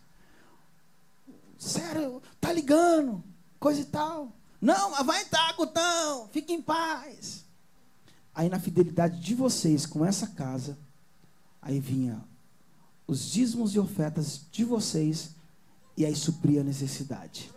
Sério, 1.58 2.22
tá 2.40 2.52
ligando, 2.52 3.24
coisa 3.60 3.82
e 3.82 3.86
tal. 3.86 4.32
Não, 4.62 4.92
mas 4.92 5.06
vai 5.06 5.22
entrar, 5.22 5.54
Gutão, 5.56 6.30
fique 6.32 6.54
em 6.54 6.62
paz. 6.62 7.44
Aí 8.34 8.50
na 8.50 8.60
fidelidade 8.60 9.20
de 9.20 9.36
vocês 9.36 9.86
com 9.86 10.06
essa 10.06 10.28
casa, 10.28 10.78
aí 11.62 11.80
vinha 11.80 12.24
os 13.08 13.30
dízimos 13.32 13.76
e 13.76 13.80
ofertas 13.80 14.42
de 14.52 14.64
vocês, 14.64 15.32
e 15.98 16.06
aí 16.06 16.16
supria 16.16 16.62
a 16.62 16.64
necessidade. 16.64 17.52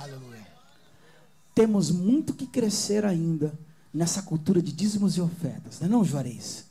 Aleluia. 0.00 0.46
Temos 1.54 1.90
muito 1.90 2.34
que 2.34 2.46
crescer 2.46 3.04
ainda 3.04 3.58
nessa 3.92 4.22
cultura 4.22 4.60
de 4.60 4.72
dízimos 4.72 5.16
e 5.16 5.20
ofertas, 5.20 5.80
não 5.80 5.86
é 5.86 5.90
não, 5.90 6.04
Juarez? 6.04 6.63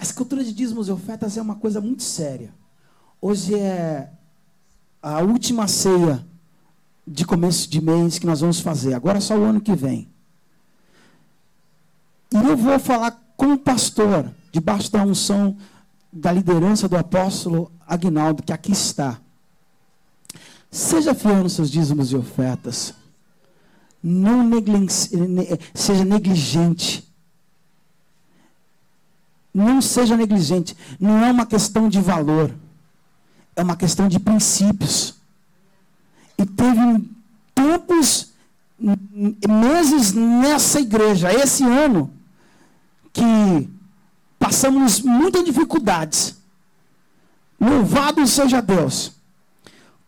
Essa 0.00 0.14
cultura 0.14 0.42
de 0.42 0.54
dízimos 0.54 0.88
e 0.88 0.92
ofertas 0.92 1.36
é 1.36 1.42
uma 1.42 1.56
coisa 1.56 1.78
muito 1.78 2.02
séria. 2.02 2.54
Hoje 3.20 3.54
é 3.54 4.10
a 5.02 5.20
última 5.20 5.68
ceia 5.68 6.26
de 7.06 7.26
começo 7.26 7.68
de 7.68 7.82
mês 7.82 8.18
que 8.18 8.24
nós 8.24 8.40
vamos 8.40 8.60
fazer. 8.60 8.94
Agora 8.94 9.18
é 9.18 9.20
só 9.20 9.36
o 9.36 9.44
ano 9.44 9.60
que 9.60 9.74
vem. 9.76 10.08
E 12.32 12.36
eu 12.36 12.56
vou 12.56 12.78
falar 12.78 13.10
como 13.36 13.58
pastor, 13.58 14.32
debaixo 14.50 14.90
da 14.90 15.02
unção 15.02 15.54
da 16.10 16.32
liderança 16.32 16.88
do 16.88 16.96
apóstolo 16.96 17.70
Agnaldo, 17.86 18.42
que 18.42 18.54
aqui 18.54 18.72
está. 18.72 19.20
Seja 20.70 21.14
fiel 21.14 21.42
nos 21.42 21.52
seus 21.52 21.70
dízimos 21.70 22.10
e 22.10 22.16
ofertas. 22.16 22.94
Não 24.02 24.48
negli 24.48 24.88
seja 25.74 26.06
negligente. 26.06 27.09
Não 29.52 29.82
seja 29.82 30.16
negligente. 30.16 30.76
Não 30.98 31.24
é 31.24 31.30
uma 31.30 31.46
questão 31.46 31.88
de 31.88 32.00
valor. 32.00 32.54
É 33.56 33.62
uma 33.62 33.76
questão 33.76 34.08
de 34.08 34.18
princípios. 34.18 35.14
E 36.38 36.46
teve 36.46 37.10
tempos, 37.54 38.32
meses 38.78 40.12
nessa 40.12 40.80
igreja, 40.80 41.32
esse 41.32 41.64
ano, 41.64 42.10
que 43.12 43.68
passamos 44.38 45.00
muitas 45.00 45.44
dificuldades. 45.44 46.36
Louvado 47.60 48.26
seja 48.26 48.62
Deus. 48.62 49.12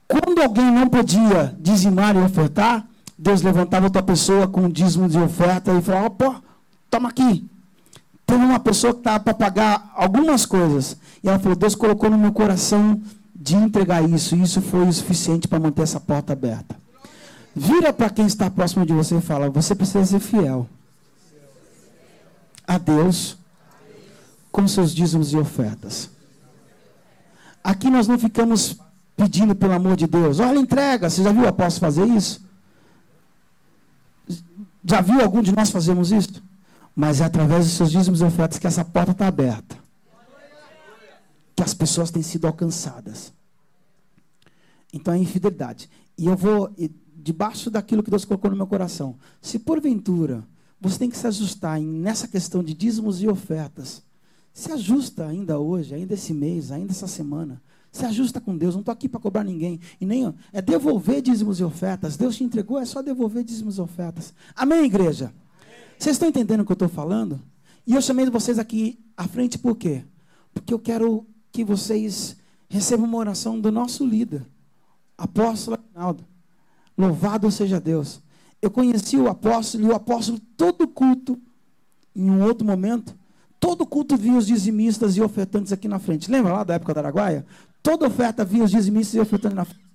Quando 0.09 0.41
alguém 0.41 0.71
não 0.71 0.89
podia 0.89 1.55
dizimar 1.61 2.17
e 2.17 2.21
ofertar, 2.21 2.87
Deus 3.19 3.43
levantava 3.43 3.87
outra 3.87 4.03
pessoa 4.03 4.49
com 4.49 4.69
dízimo 4.69 5.09
de 5.09 5.19
oferta 5.19 5.73
e 5.73 5.83
falava: 5.83 6.11
pô, 6.11 6.35
toma 6.91 7.11
aqui. 7.11 7.49
Teve 8.27 8.45
uma 8.45 8.61
pessoa 8.61 8.93
que 8.93 9.01
estava 9.01 9.21
para 9.21 9.35
pagar 9.35 9.93
algumas 9.95 10.47
coisas. 10.47 10.97
E 11.23 11.29
ela 11.29 11.39
falou: 11.39 11.57
Deus 11.57 11.75
colocou 11.75 12.11
no 12.11 12.19
meu 12.19 12.33
coração 12.33 13.01
de 13.35 13.57
entregar 13.57 14.03
isso. 14.09 14.35
E 14.37 14.43
isso 14.43 14.61
foi 14.61 14.87
o 14.87 14.93
suficiente 14.93 15.49
para 15.49 15.61
manter 15.61 15.83
essa 15.83 16.01
porta 16.01 16.33
aberta. 16.33 16.77
Vira 17.55 17.93
para 17.93 18.09
quem 18.09 18.27
está 18.27 18.51
próximo 18.51 18.87
de 18.87 18.93
você 18.93 19.17
e 19.17 19.21
fala: 19.21 19.51
Você 19.51 19.75
precisa 19.75 20.05
ser 20.05 20.21
fiel 20.21 20.69
a 22.67 22.79
Deus 22.79 23.37
com 24.51 24.67
seus 24.69 24.95
dízimos 24.95 25.33
e 25.33 25.37
ofertas. 25.37 26.11
Aqui 27.63 27.91
nós 27.91 28.09
não 28.09 28.19
ficamos 28.19 28.77
pedindo 29.17 29.55
pelo 29.55 29.73
amor 29.73 29.97
de 29.97 30.07
Deus. 30.07 30.41
Olha, 30.41 30.59
entrega. 30.59 31.09
Você 31.09 31.23
já 31.23 31.33
viu 31.33 31.43
o 31.43 31.49
apóstolo 31.49 31.93
fazer 31.93 32.07
isso? 32.07 32.41
Já 34.85 35.01
viu 35.01 35.21
algum 35.21 35.43
de 35.43 35.53
nós 35.53 35.71
fazermos 35.71 36.11
isso? 36.11 36.43
Mas 36.95 37.21
é 37.21 37.25
através 37.25 37.65
dos 37.65 37.75
seus 37.75 37.91
dízimos 37.91 38.21
e 38.21 38.25
ofertas 38.25 38.59
que 38.59 38.67
essa 38.67 38.85
porta 38.85 39.13
está 39.13 39.27
aberta. 39.27 39.77
Que 41.57 41.63
as 41.63 41.75
pessoas 41.75 42.11
têm 42.11 42.23
sido 42.23 42.47
alcançadas. 42.47 43.33
Então 44.93 45.15
é 45.15 45.19
infidelidade. 45.19 45.89
E 46.19 46.27
eu 46.27 46.37
vou, 46.37 46.71
debaixo 47.15 47.71
daquilo 47.71 48.03
que 48.03 48.11
Deus 48.11 48.25
colocou 48.25 48.51
no 48.51 48.57
meu 48.57 48.67
coração, 48.67 49.17
se 49.41 49.59
porventura 49.59 50.47
você 50.81 50.99
tem 50.99 51.09
que 51.09 51.17
se 51.17 51.27
ajustar 51.27 51.81
nessa 51.81 52.27
questão 52.27 52.63
de 52.63 52.75
dízimos 52.75 53.23
e 53.23 53.29
ofertas, 53.29 54.03
se 54.53 54.71
ajusta 54.73 55.27
ainda 55.27 55.59
hoje, 55.59 55.95
ainda 55.95 56.15
esse 56.15 56.35
mês, 56.35 56.73
ainda 56.73 56.91
essa 56.91 57.07
semana. 57.07 57.63
Se 57.91 58.05
ajusta 58.05 58.41
com 58.41 58.57
Deus. 58.57 58.75
Não 58.75 58.81
estou 58.81 58.93
aqui 58.93 59.09
para 59.09 59.21
cobrar 59.21 59.45
ninguém. 59.45 59.79
E 60.01 60.07
nem 60.07 60.35
é 60.53 60.61
devolver 60.61 61.23
dízimos 61.23 61.61
e 61.61 61.65
ofertas. 61.65 62.17
Deus 62.17 62.37
te 62.37 62.43
entregou, 62.45 62.79
é 62.79 62.85
só 62.85 63.03
devolver 63.03 63.45
dízimos 63.45 63.79
e 63.79 63.81
ofertas. 63.81 64.35
Amém, 64.57 64.85
igreja? 64.85 65.33
Vocês 66.03 66.17
estão 66.17 66.29
entendendo 66.29 66.63
o 66.63 66.65
que 66.65 66.73
eu 66.73 66.75
estou 66.75 66.89
falando? 66.89 67.41
E 67.87 67.95
eu 67.95 68.03
chamei 68.03 68.29
vocês 68.29 68.59
aqui 68.59 68.99
à 69.17 69.29
frente 69.29 69.57
por 69.57 69.77
quê? 69.77 70.05
Porque 70.53 70.75
eu 70.75 70.79
quero 70.81 71.25
que 71.53 71.63
vocês 71.63 72.37
receba 72.69 73.05
uma 73.05 73.19
oração 73.19 73.61
do 73.61 73.71
nosso 73.71 74.05
líder, 74.05 74.45
apóstolo 75.17 75.77
Aguinaldo. 75.77 76.25
Louvado 76.99 77.49
seja 77.53 77.81
Deus. 77.81 78.21
Eu 78.61 78.69
conheci 78.69 79.17
o 79.17 79.29
apóstolo 79.29 79.85
e 79.85 79.87
o 79.87 79.95
apóstolo 79.95 80.41
todo 80.57 80.89
culto, 80.89 81.41
em 82.17 82.29
um 82.29 82.43
outro 82.43 82.67
momento, 82.67 83.15
todo 83.61 83.87
culto 83.87 84.17
via 84.17 84.37
os 84.37 84.49
dizimistas 84.49 85.17
e 85.17 85.23
ofertantes 85.23 85.71
aqui 85.71 85.87
na 85.87 86.01
frente. 86.01 86.29
Lembra 86.29 86.53
lá 86.53 86.65
da 86.65 86.75
época 86.75 86.95
da 86.95 87.01
Araguaia? 87.03 87.47
Toda 87.81 88.09
oferta 88.09 88.45
via 88.45 88.65
os 88.65 88.73
dizimistas 88.73 89.15
e 89.15 89.21
ofertantes 89.21 89.55
na 89.55 89.65
frente 89.65 89.87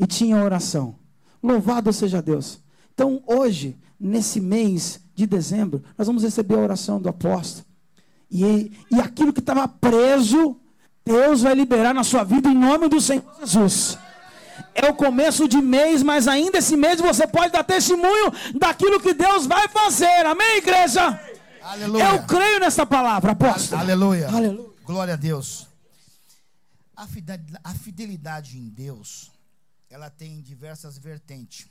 e 0.00 0.04
tinha 0.04 0.42
oração. 0.42 0.96
Louvado 1.40 1.92
seja 1.92 2.20
Deus. 2.20 2.58
Então, 2.92 3.22
hoje, 3.24 3.78
nesse 4.00 4.40
mês 4.40 5.06
de 5.18 5.26
dezembro, 5.26 5.82
nós 5.96 6.06
vamos 6.06 6.22
receber 6.22 6.54
a 6.54 6.58
oração 6.60 7.00
do 7.00 7.08
apóstolo. 7.08 7.66
E, 8.30 8.70
e 8.90 9.00
aquilo 9.00 9.32
que 9.32 9.40
estava 9.40 9.66
preso, 9.66 10.56
Deus 11.04 11.42
vai 11.42 11.54
liberar 11.54 11.92
na 11.92 12.04
sua 12.04 12.22
vida 12.22 12.48
em 12.48 12.54
nome 12.54 12.88
do 12.88 13.00
Senhor 13.00 13.24
Jesus. 13.40 13.98
É 14.74 14.88
o 14.88 14.94
começo 14.94 15.48
de 15.48 15.60
mês, 15.60 16.02
mas 16.04 16.28
ainda 16.28 16.58
esse 16.58 16.76
mês 16.76 17.00
você 17.00 17.26
pode 17.26 17.52
dar 17.52 17.64
testemunho 17.64 18.30
daquilo 18.60 19.00
que 19.00 19.12
Deus 19.12 19.44
vai 19.44 19.66
fazer. 19.68 20.24
Amém, 20.24 20.58
igreja? 20.58 21.20
Aleluia. 21.62 22.04
Eu 22.14 22.22
creio 22.24 22.60
nessa 22.60 22.86
palavra, 22.86 23.32
apóstolo. 23.32 23.80
Aleluia. 23.80 24.28
Aleluia. 24.28 24.68
Glória 24.84 25.14
a 25.14 25.16
Deus. 25.16 25.66
A 26.96 27.06
fidel- 27.08 27.40
a 27.64 27.74
fidelidade 27.74 28.56
em 28.56 28.68
Deus, 28.68 29.32
ela 29.90 30.10
tem 30.10 30.40
diversas 30.40 30.96
vertentes. 30.96 31.66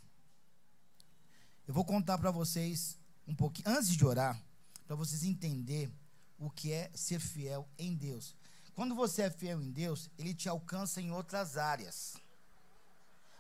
Eu 1.68 1.74
vou 1.74 1.86
contar 1.86 2.18
para 2.18 2.32
vocês 2.32 2.97
um 3.28 3.36
pouquinho, 3.36 3.70
antes 3.70 3.90
de 3.90 4.06
orar, 4.06 4.42
para 4.86 4.96
vocês 4.96 5.24
entenderem 5.24 5.94
o 6.40 6.50
que 6.50 6.72
é 6.72 6.90
ser 6.96 7.20
fiel 7.20 7.68
em 7.78 7.94
Deus. 7.94 8.36
Quando 8.74 8.96
você 8.96 9.24
é 9.24 9.30
fiel 9.30 9.62
em 9.62 9.72
Deus, 9.72 10.10
Ele 10.18 10.34
te 10.34 10.48
alcança 10.48 11.02
em 11.02 11.12
outras 11.12 11.58
áreas. 11.58 12.16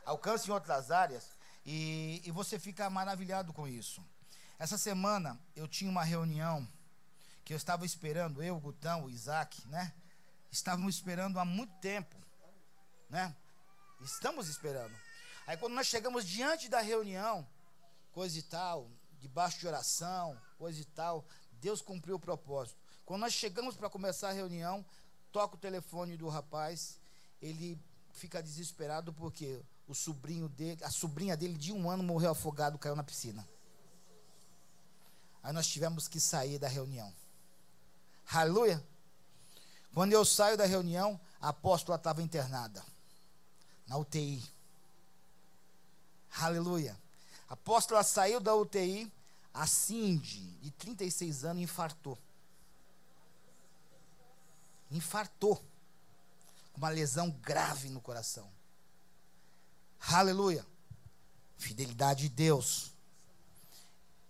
Alcança 0.06 0.48
em 0.48 0.52
outras 0.52 0.92
áreas 0.92 1.38
e, 1.66 2.22
e 2.26 2.32
você 2.32 2.58
fica 2.58 2.90
maravilhado 2.90 3.54
com 3.54 3.68
isso. 3.68 4.04
Essa 4.58 4.78
semana 4.78 5.40
eu 5.56 5.68
tinha 5.68 5.92
uma 5.92 6.04
reunião 6.04 6.68
que 7.46 7.54
eu 7.54 7.58
estava 7.58 7.86
esperando, 7.86 8.42
eu, 8.42 8.56
o 8.56 8.60
Gutão, 8.60 9.06
o 9.06 9.10
Isaac, 9.10 9.68
né? 9.68 9.94
Estávamos 10.52 10.96
esperando 10.96 11.40
há 11.40 11.46
muito 11.46 11.74
tempo, 11.76 12.16
né? 13.10 13.36
Estamos 14.02 14.48
esperando. 14.48 14.96
Aí 15.46 15.56
quando 15.56 15.74
nós 15.74 15.88
chegamos 15.88 16.26
diante 16.26 16.68
da 16.68 16.82
reunião, 16.82 17.48
coisa 18.12 18.40
e 18.40 18.42
tal, 18.42 18.90
debaixo 19.20 19.60
de 19.60 19.68
oração, 19.68 20.38
coisa 20.58 20.80
e 20.80 20.86
tal, 20.86 21.26
Deus 21.54 21.82
cumpriu 21.82 22.16
o 22.16 22.20
propósito. 22.20 22.78
Quando 23.06 23.22
nós 23.22 23.34
chegamos 23.34 23.76
para 23.76 23.90
começar 23.90 24.30
a 24.30 24.34
reunião, 24.34 24.86
toca 25.32 25.56
o 25.56 25.60
telefone 25.60 26.18
do 26.18 26.28
rapaz, 26.28 27.00
ele 27.42 27.80
fica 28.12 28.42
desesperado 28.42 29.14
porque 29.14 29.62
o 29.88 29.96
sobrinho 29.96 30.50
dele, 30.50 30.84
a 30.84 30.92
sobrinha 30.92 31.38
dele 31.38 31.58
de 31.58 31.72
um 31.72 31.90
ano 31.90 32.04
morreu 32.04 32.32
afogado, 32.32 32.78
caiu 32.78 32.96
na 32.96 33.04
piscina. 33.04 33.48
Aí 35.42 35.54
nós 35.54 35.68
tivemos 35.68 36.08
que 36.08 36.20
sair 36.20 36.60
da 36.60 36.68
reunião. 36.68 37.14
Aleluia. 38.30 38.84
Quando 39.94 40.12
eu 40.12 40.26
saio 40.26 40.58
da 40.58 40.66
reunião, 40.66 41.20
a 41.40 41.50
apóstola 41.50 41.96
estava 41.96 42.22
internada 42.22 42.84
na 43.88 43.98
UTI. 43.98 44.44
Aleluia. 46.40 46.98
A 47.50 47.54
apóstola 47.54 48.04
saiu 48.04 48.40
da 48.40 48.54
UTI, 48.56 49.12
a 49.54 49.66
Cindy, 49.66 50.42
de 50.62 50.72
36 50.72 51.46
anos, 51.46 51.64
infartou. 51.64 52.18
Infartou. 54.92 55.56
Com 56.74 56.78
uma 56.78 56.90
lesão 56.90 57.32
grave 57.32 57.90
no 57.90 58.00
coração. 58.00 58.50
Aleluia. 60.00 60.66
Fidelidade 61.58 62.24
de 62.24 62.30
Deus. 62.30 62.94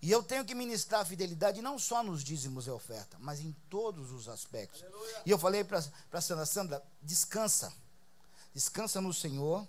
E 0.02 0.12
eu 0.12 0.22
tenho 0.24 0.46
que 0.46 0.54
ministrar 0.54 1.02
a 1.02 1.06
fidelidade 1.06 1.62
não 1.62 1.78
só 1.80 2.04
nos 2.04 2.24
dízimos 2.24 2.68
e 2.68 2.70
oferta, 2.70 3.18
mas 3.20 3.40
em 3.40 3.52
todos 3.70 4.12
os 4.12 4.30
aspectos. 4.30 4.84
E 5.26 5.32
eu 5.32 5.38
falei 5.38 5.64
para 5.64 5.80
a 6.12 6.22
Sandra, 6.22 6.46
Sandra, 6.46 6.84
descansa. 7.02 7.74
Descansa 8.54 9.02
no 9.02 9.14
Senhor, 9.14 9.68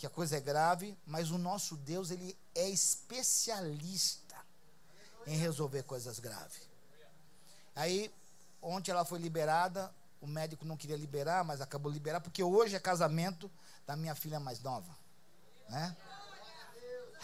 que 0.00 0.06
a 0.06 0.10
coisa 0.10 0.38
é 0.38 0.40
grave, 0.40 0.96
mas 1.06 1.30
o 1.30 1.36
nosso 1.36 1.76
Deus, 1.76 2.10
ele 2.10 2.34
é 2.54 2.66
especialista 2.70 4.34
em 5.26 5.36
resolver 5.36 5.82
coisas 5.82 6.18
graves. 6.18 6.62
Aí, 7.76 8.10
ontem 8.62 8.92
ela 8.92 9.04
foi 9.04 9.18
liberada, 9.18 9.94
o 10.18 10.26
médico 10.26 10.64
não 10.64 10.74
queria 10.74 10.96
liberar, 10.96 11.44
mas 11.44 11.60
acabou 11.60 11.92
liberar, 11.92 12.22
porque 12.22 12.42
hoje 12.42 12.74
é 12.74 12.80
casamento 12.80 13.50
da 13.86 13.94
minha 13.94 14.14
filha 14.14 14.40
mais 14.40 14.62
nova. 14.62 14.96
Né? 15.68 15.94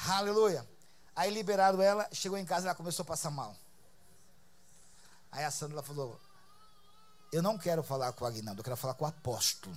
Aleluia. 0.08 0.68
Aí 1.14 1.30
liberaram 1.30 1.80
ela, 1.80 2.06
chegou 2.12 2.36
em 2.36 2.44
casa, 2.44 2.66
ela 2.66 2.74
começou 2.74 3.04
a 3.04 3.06
passar 3.06 3.30
mal. 3.30 3.56
Aí 5.32 5.44
a 5.44 5.50
Sandra 5.50 5.82
falou: 5.82 6.20
Eu 7.32 7.42
não 7.42 7.56
quero 7.56 7.82
falar 7.82 8.12
com 8.12 8.26
o 8.26 8.28
Aguinaldo, 8.28 8.60
eu 8.60 8.64
quero 8.64 8.76
falar 8.76 8.92
com 8.92 9.06
o 9.06 9.08
apóstolo. 9.08 9.74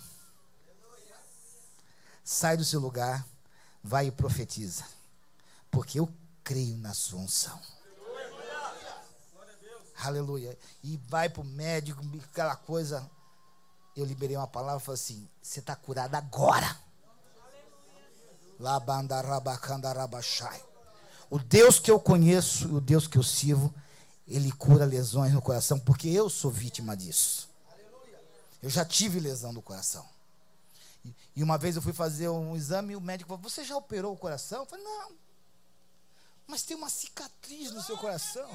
Sai 2.32 2.56
do 2.56 2.64
seu 2.64 2.80
lugar, 2.80 3.26
vai 3.84 4.06
e 4.06 4.12
profetiza. 4.12 4.84
Porque 5.72 6.00
eu 6.00 6.08
creio 6.44 6.78
na 6.78 6.94
sua 6.94 7.22
unção. 7.22 7.60
Aleluia. 9.98 10.56
E 10.84 10.96
vai 11.08 11.28
para 11.28 11.42
o 11.42 11.44
médico, 11.44 12.06
aquela 12.30 12.56
coisa. 12.56 13.10
Eu 13.98 14.06
liberei 14.06 14.38
uma 14.38 14.46
palavra 14.46 14.80
e 14.80 14.86
falei 14.86 15.02
assim: 15.02 15.28
Você 15.42 15.60
está 15.60 15.76
curado 15.76 16.14
agora. 16.14 16.78
O 21.32 21.40
Deus 21.40 21.80
que 21.80 21.90
eu 21.90 22.00
conheço 22.00 22.68
e 22.68 22.76
o 22.76 22.80
Deus 22.80 23.08
que 23.08 23.18
eu 23.18 23.24
sirvo, 23.24 23.74
ele 24.28 24.52
cura 24.52 24.86
lesões 24.86 25.34
no 25.34 25.42
coração, 25.42 25.80
porque 25.80 26.08
eu 26.08 26.30
sou 26.30 26.52
vítima 26.52 26.96
disso. 26.96 27.50
Eu 28.62 28.70
já 28.70 28.86
tive 28.86 29.20
lesão 29.20 29.52
no 29.52 29.64
coração. 29.64 30.08
E, 31.36 31.44
uma 31.44 31.58
vez 31.58 31.76
eu 31.76 31.82
fui 31.82 31.94
fazer 31.94 32.30
um 32.30 32.56
exame 32.56 32.94
e 32.94 32.96
o 32.96 33.02
médico 33.02 33.30
falou: 33.30 33.44
Você 33.50 33.64
já 33.64 33.76
operou 33.76 34.14
o 34.14 34.18
coração? 34.18 34.60
Eu 34.60 34.66
falei: 34.66 34.84
Não. 34.84 35.12
Mas 36.48 36.64
tem 36.64 36.76
uma 36.76 36.90
cicatriz 36.90 37.72
no 37.72 37.82
seu 37.82 37.98
coração. 37.98 38.50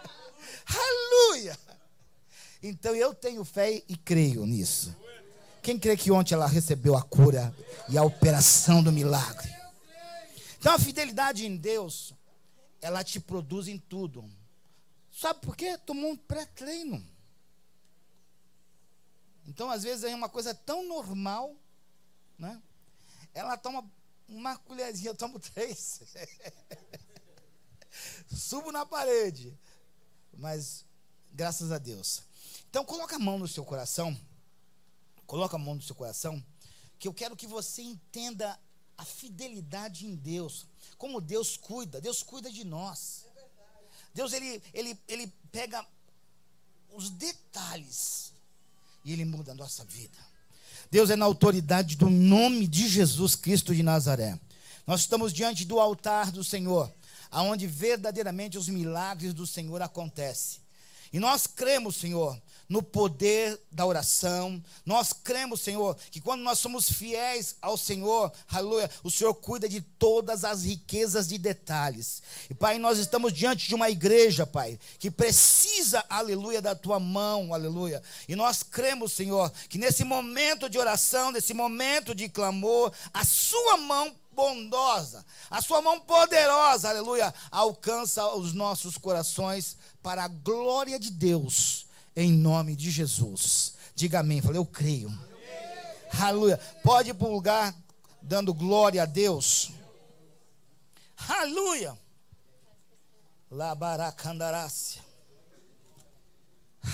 Aleluia! 0.66 1.58
Então 2.62 2.94
eu 2.94 3.14
tenho 3.14 3.44
fé 3.44 3.82
e 3.86 3.96
creio 3.96 4.46
nisso. 4.46 4.96
Quem 5.62 5.78
crê 5.78 5.96
que 5.96 6.10
ontem 6.10 6.34
ela 6.34 6.46
recebeu 6.46 6.96
a 6.96 7.02
cura 7.02 7.54
e 7.88 7.96
a 7.96 8.02
operação 8.02 8.82
do 8.82 8.90
milagre? 8.90 9.54
Então 10.58 10.72
a 10.72 10.78
fidelidade 10.78 11.46
em 11.46 11.56
Deus, 11.56 12.14
ela 12.80 13.04
te 13.04 13.20
produz 13.20 13.68
em 13.68 13.78
tudo. 13.78 14.24
Sabe 15.12 15.40
por 15.40 15.56
quê? 15.56 15.78
Tomou 15.78 16.10
um 16.10 16.16
pré-treino. 16.16 17.13
Então, 19.46 19.70
às 19.70 19.82
vezes, 19.82 20.04
é 20.04 20.14
uma 20.14 20.28
coisa 20.28 20.54
tão 20.54 20.86
normal, 20.88 21.54
né? 22.38 22.60
Ela 23.32 23.56
toma 23.56 23.88
uma 24.28 24.56
colherzinha, 24.58 25.10
eu 25.10 25.14
tomo 25.14 25.38
três. 25.52 26.00
Subo 28.34 28.72
na 28.72 28.86
parede. 28.86 29.56
Mas, 30.32 30.84
graças 31.32 31.70
a 31.70 31.78
Deus. 31.78 32.22
Então, 32.70 32.84
coloca 32.84 33.16
a 33.16 33.18
mão 33.18 33.38
no 33.38 33.46
seu 33.46 33.64
coração. 33.64 34.18
Coloca 35.26 35.56
a 35.56 35.58
mão 35.58 35.74
no 35.74 35.82
seu 35.82 35.94
coração. 35.94 36.44
Que 36.98 37.06
eu 37.06 37.14
quero 37.14 37.36
que 37.36 37.46
você 37.46 37.82
entenda 37.82 38.58
a 38.96 39.04
fidelidade 39.04 40.06
em 40.06 40.14
Deus. 40.14 40.66
Como 40.96 41.20
Deus 41.20 41.56
cuida. 41.56 42.00
Deus 42.00 42.22
cuida 42.22 42.50
de 42.50 42.64
nós. 42.64 43.26
Deus, 44.14 44.32
ele, 44.32 44.62
ele, 44.72 44.98
ele 45.06 45.26
pega 45.50 45.86
os 46.88 47.10
detalhes 47.10 48.33
e 49.04 49.12
ele 49.12 49.24
muda 49.24 49.52
a 49.52 49.54
nossa 49.54 49.84
vida. 49.84 50.18
Deus 50.90 51.10
é 51.10 51.16
na 51.16 51.24
autoridade 51.24 51.96
do 51.96 52.08
nome 52.08 52.66
de 52.66 52.88
Jesus 52.88 53.34
Cristo 53.34 53.74
de 53.74 53.82
Nazaré. 53.82 54.38
Nós 54.86 55.00
estamos 55.00 55.32
diante 55.32 55.64
do 55.64 55.80
altar 55.80 56.30
do 56.30 56.44
Senhor, 56.44 56.92
aonde 57.30 57.66
verdadeiramente 57.66 58.56
os 58.56 58.68
milagres 58.68 59.34
do 59.34 59.46
Senhor 59.46 59.80
acontecem. 59.82 60.60
E 61.12 61.18
nós 61.18 61.46
cremos, 61.46 61.96
Senhor, 61.96 62.40
no 62.74 62.82
poder 62.82 63.56
da 63.70 63.86
oração. 63.86 64.60
Nós 64.84 65.12
cremos, 65.12 65.60
Senhor, 65.60 65.96
que 66.10 66.20
quando 66.20 66.42
nós 66.42 66.58
somos 66.58 66.90
fiéis 66.90 67.54
ao 67.62 67.76
Senhor, 67.76 68.32
aleluia, 68.48 68.90
o 69.04 69.12
Senhor 69.12 69.32
cuida 69.32 69.68
de 69.68 69.80
todas 69.80 70.44
as 70.44 70.64
riquezas 70.64 71.28
de 71.28 71.38
detalhes. 71.38 72.20
E, 72.50 72.54
Pai, 72.54 72.80
nós 72.80 72.98
estamos 72.98 73.32
diante 73.32 73.68
de 73.68 73.76
uma 73.76 73.90
igreja, 73.90 74.44
Pai, 74.44 74.76
que 74.98 75.08
precisa, 75.08 76.04
aleluia, 76.08 76.60
da 76.60 76.74
tua 76.74 76.98
mão, 76.98 77.54
aleluia. 77.54 78.02
E 78.28 78.34
nós 78.34 78.64
cremos, 78.64 79.12
Senhor, 79.12 79.52
que 79.68 79.78
nesse 79.78 80.02
momento 80.02 80.68
de 80.68 80.76
oração, 80.76 81.30
nesse 81.30 81.54
momento 81.54 82.12
de 82.12 82.28
clamor, 82.28 82.92
a 83.12 83.24
sua 83.24 83.76
mão 83.76 84.12
bondosa, 84.32 85.24
a 85.48 85.62
sua 85.62 85.80
mão 85.80 86.00
poderosa, 86.00 86.88
aleluia, 86.88 87.32
alcança 87.52 88.34
os 88.34 88.52
nossos 88.52 88.98
corações 88.98 89.76
para 90.02 90.24
a 90.24 90.28
glória 90.28 90.98
de 90.98 91.12
Deus, 91.12 91.83
em 92.16 92.32
nome 92.32 92.76
de 92.76 92.90
Jesus. 92.90 93.74
Diga 93.94 94.20
amém. 94.20 94.40
Falei, 94.40 94.58
eu 94.58 94.66
creio. 94.66 95.12
Aleluia. 96.18 96.58
Pode 96.82 97.10
ir 97.10 97.14
para 97.14 97.26
o 97.26 97.32
lugar 97.32 97.74
dando 98.22 98.54
glória 98.54 99.02
a 99.02 99.06
Deus. 99.06 99.70
Aleluia. 101.28 101.98
Labaracandarácia. 103.50 105.02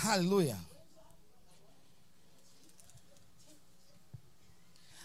Aleluia. 0.04 0.58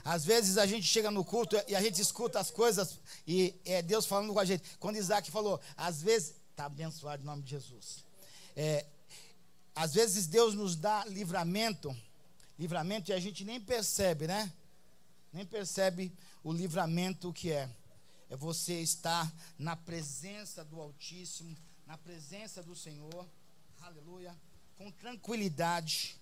Às 0.04 0.24
vezes 0.24 0.60
a 0.60 0.68
gente 0.68 0.86
chega 0.86 1.10
no 1.10 1.26
culto 1.26 1.58
e 1.68 1.76
a 1.76 1.82
gente 1.82 2.00
escuta 2.00 2.40
as 2.40 2.52
coisas 2.52 3.00
e 3.26 3.60
é 3.66 3.82
Deus 3.82 4.06
falando 4.06 4.34
com 4.34 4.40
a 4.40 4.46
gente. 4.46 4.64
Quando 4.80 4.98
Isaac 4.98 5.32
falou, 5.32 5.60
às 5.76 6.04
vezes, 6.04 6.36
está 6.52 6.66
abençoado 6.66 7.24
em 7.24 7.26
nome 7.26 7.42
de 7.42 7.50
Jesus. 7.50 8.06
É, 8.56 8.86
às 9.76 9.94
vezes 9.94 10.26
Deus 10.26 10.54
nos 10.54 10.76
dá 10.78 11.04
livramento, 11.06 11.96
livramento 12.58 13.12
e 13.12 13.14
a 13.14 13.20
gente 13.20 13.44
nem 13.44 13.60
percebe, 13.60 14.26
né? 14.26 14.52
Nem 15.34 15.46
percebe 15.46 16.14
o 16.44 16.54
livramento 16.54 17.34
que 17.34 17.52
é. 17.52 17.70
É 18.30 18.36
você 18.36 18.80
estar 18.80 19.32
na 19.60 19.76
presença 19.76 20.64
do 20.64 20.82
Altíssimo, 20.82 21.56
na 21.86 21.98
presença 21.98 22.64
do 22.64 22.76
Senhor, 22.76 23.28
aleluia, 23.82 24.36
com 24.78 24.90
tranquilidade 24.90 26.20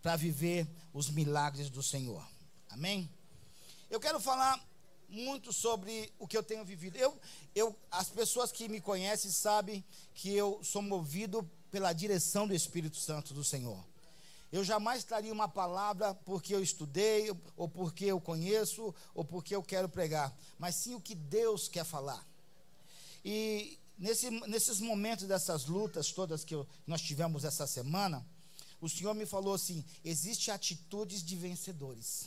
para 0.00 0.16
viver 0.16 0.66
os 0.94 1.10
milagres 1.10 1.68
do 1.68 1.82
Senhor. 1.82 2.26
Amém? 2.70 3.10
Eu 3.90 4.00
quero 4.00 4.18
falar 4.18 4.58
muito 5.08 5.52
sobre 5.52 6.10
o 6.18 6.26
que 6.26 6.36
eu 6.36 6.42
tenho 6.42 6.64
vivido. 6.64 6.96
Eu, 6.96 7.20
eu, 7.54 7.76
as 7.90 8.08
pessoas 8.08 8.50
que 8.50 8.68
me 8.68 8.80
conhecem 8.80 9.30
sabem 9.30 9.84
que 10.14 10.34
eu 10.34 10.58
sou 10.64 10.80
movido 10.80 11.48
pela 11.72 11.92
direção 11.94 12.46
do 12.46 12.54
Espírito 12.54 12.98
Santo 12.98 13.32
do 13.34 13.42
Senhor. 13.42 13.82
Eu 14.52 14.62
jamais 14.62 15.02
traria 15.02 15.32
uma 15.32 15.48
palavra 15.48 16.14
porque 16.14 16.54
eu 16.54 16.62
estudei, 16.62 17.34
ou 17.56 17.66
porque 17.66 18.04
eu 18.04 18.20
conheço, 18.20 18.94
ou 19.14 19.24
porque 19.24 19.56
eu 19.56 19.62
quero 19.62 19.88
pregar, 19.88 20.36
mas 20.58 20.76
sim 20.76 20.94
o 20.94 21.00
que 21.00 21.14
Deus 21.14 21.68
quer 21.68 21.84
falar. 21.84 22.24
E 23.24 23.78
nesse, 23.98 24.30
nesses 24.30 24.78
momentos 24.78 25.26
dessas 25.26 25.64
lutas 25.64 26.12
todas 26.12 26.44
que 26.44 26.54
eu, 26.54 26.66
nós 26.86 27.00
tivemos 27.00 27.44
essa 27.44 27.66
semana, 27.66 28.24
o 28.78 28.88
Senhor 28.88 29.14
me 29.14 29.24
falou 29.24 29.54
assim: 29.54 29.82
existe 30.04 30.50
atitudes 30.50 31.24
de 31.24 31.34
vencedores. 31.34 32.26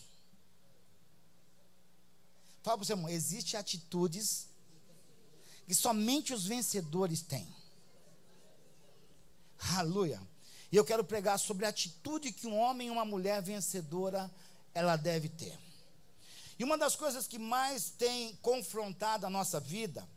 Fala 2.64 2.78
para 2.78 2.84
o 2.84 2.86
seu 2.86 2.96
irmão, 2.96 3.12
existem 3.12 3.60
atitudes 3.60 4.48
que 5.68 5.76
somente 5.76 6.34
os 6.34 6.48
vencedores 6.48 7.22
têm. 7.22 7.48
Aleluia. 9.60 10.22
E 10.72 10.76
eu 10.76 10.84
quero 10.84 11.04
pregar 11.04 11.40
sobre 11.40 11.66
a 11.66 11.70
atitude 11.70 12.32
que 12.32 12.48
um 12.48 12.58
homem 12.58 12.88
e 12.88 12.92
uma 12.92 13.06
mulher 13.06 13.42
vencedora 13.42 14.30
ela 14.74 14.96
deve 14.96 15.30
ter. 15.30 15.58
E 16.58 16.64
uma 16.64 16.78
das 16.78 16.96
coisas 16.96 17.28
que 17.28 17.38
mais 17.38 17.90
tem 17.90 18.36
confrontado 18.38 19.26
a 19.26 19.30
nossa 19.30 19.60
vida, 19.60 20.08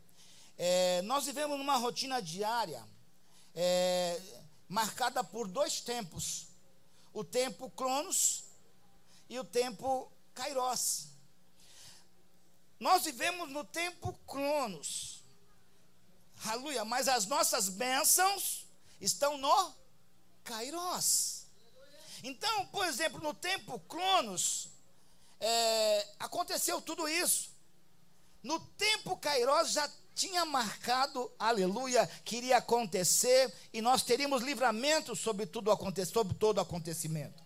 é, 0.57 1.01
nós 1.03 1.25
vivemos 1.25 1.57
numa 1.57 1.77
rotina 1.77 2.21
diária 2.21 2.83
é, 3.55 4.19
marcada 4.67 5.23
por 5.23 5.47
dois 5.47 5.81
tempos: 5.81 6.47
o 7.13 7.23
tempo 7.23 7.69
Cronos 7.71 8.43
e 9.29 9.39
o 9.39 9.43
tempo 9.43 10.11
Kairos. 10.33 11.07
Nós 12.79 13.03
vivemos 13.03 13.49
no 13.49 13.63
tempo 13.63 14.13
Cronos. 14.25 15.21
Aleluia. 16.45 16.85
Mas 16.85 17.09
as 17.09 17.25
nossas 17.25 17.67
bênçãos 17.67 18.65
estão 18.99 19.37
no 19.37 19.73
Kairos. 20.43 21.45
Então, 22.23 22.65
por 22.67 22.85
exemplo, 22.85 23.21
no 23.21 23.33
tempo 23.33 23.79
Cronos, 23.81 24.67
é, 25.39 26.07
aconteceu 26.19 26.81
tudo 26.81 27.07
isso. 27.07 27.51
No 28.43 28.59
tempo 28.59 29.17
Kairos 29.17 29.71
já 29.71 29.89
tinha 30.15 30.43
marcado, 30.45 31.31
aleluia, 31.39 32.05
que 32.25 32.37
iria 32.37 32.57
acontecer 32.57 33.53
e 33.71 33.81
nós 33.81 34.03
teríamos 34.03 34.43
livramento 34.43 35.15
sobre 35.15 35.45
tudo 35.45 35.71
sobre 36.05 36.33
todo 36.33 36.59
acontecimento. 36.59 37.41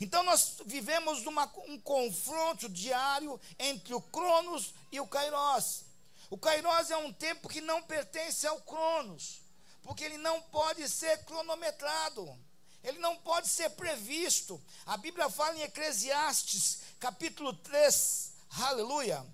Então 0.00 0.22
nós 0.22 0.56
vivemos 0.64 1.26
uma, 1.26 1.50
um 1.68 1.78
confronto 1.78 2.68
diário 2.68 3.40
entre 3.58 3.94
o 3.94 4.00
Cronos 4.00 4.74
e 4.90 5.00
o 5.00 5.06
Kairos. 5.06 5.84
O 6.30 6.38
Kairos 6.38 6.90
é 6.90 6.96
um 6.96 7.12
tempo 7.12 7.48
que 7.48 7.60
não 7.60 7.82
pertence 7.82 8.46
ao 8.46 8.60
Cronos, 8.62 9.40
porque 9.86 10.02
ele 10.02 10.18
não 10.18 10.42
pode 10.42 10.88
ser 10.88 11.24
cronometrado. 11.24 12.36
Ele 12.82 12.98
não 12.98 13.16
pode 13.18 13.48
ser 13.48 13.70
previsto. 13.70 14.60
A 14.84 14.96
Bíblia 14.96 15.30
fala 15.30 15.56
em 15.56 15.62
Eclesiastes, 15.62 16.80
capítulo 16.98 17.52
3, 17.52 18.32
aleluia, 18.50 19.24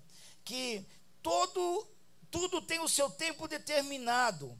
que 0.45 0.85
todo 1.23 1.87
tudo 2.29 2.61
tem 2.61 2.79
o 2.79 2.89
seu 2.89 3.09
tempo 3.09 3.47
determinado 3.47 4.57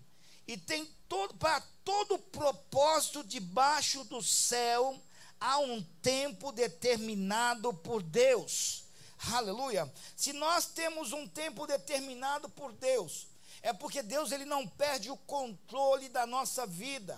e 0.47 0.57
tem 0.57 0.85
todo 1.07 1.35
para 1.35 1.61
todo 1.83 2.19
propósito 2.19 3.23
debaixo 3.23 4.03
do 4.03 4.21
céu 4.21 4.99
há 5.39 5.57
um 5.59 5.81
tempo 6.01 6.51
determinado 6.51 7.73
por 7.73 8.01
Deus. 8.01 8.85
Aleluia. 9.31 9.91
Se 10.15 10.33
nós 10.33 10.65
temos 10.65 11.13
um 11.13 11.27
tempo 11.27 11.65
determinado 11.65 12.49
por 12.49 12.73
Deus, 12.73 13.27
é 13.63 13.71
porque 13.71 14.03
Deus 14.03 14.33
ele 14.33 14.43
não 14.43 14.67
perde 14.67 15.09
o 15.09 15.15
controle 15.15 16.09
da 16.09 16.27
nossa 16.27 16.67
vida. 16.67 17.17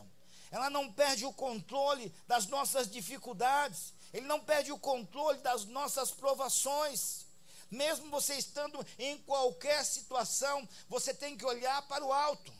Ela 0.51 0.69
não 0.69 0.93
perde 0.93 1.25
o 1.25 1.33
controle 1.33 2.13
das 2.27 2.45
nossas 2.45 2.87
dificuldades. 2.89 3.91
Ele 4.13 4.27
não 4.27 4.39
perde 4.39 4.71
o 4.71 4.77
controle 4.77 5.39
das 5.39 5.65
nossas 5.65 6.11
provações. 6.11 7.25
Mesmo 7.71 8.11
você 8.11 8.35
estando 8.35 8.85
em 8.99 9.17
qualquer 9.23 9.83
situação, 9.83 10.69
você 10.87 11.15
tem 11.15 11.35
que 11.35 11.43
olhar 11.43 11.81
para 11.87 12.05
o 12.05 12.13
alto. 12.13 12.53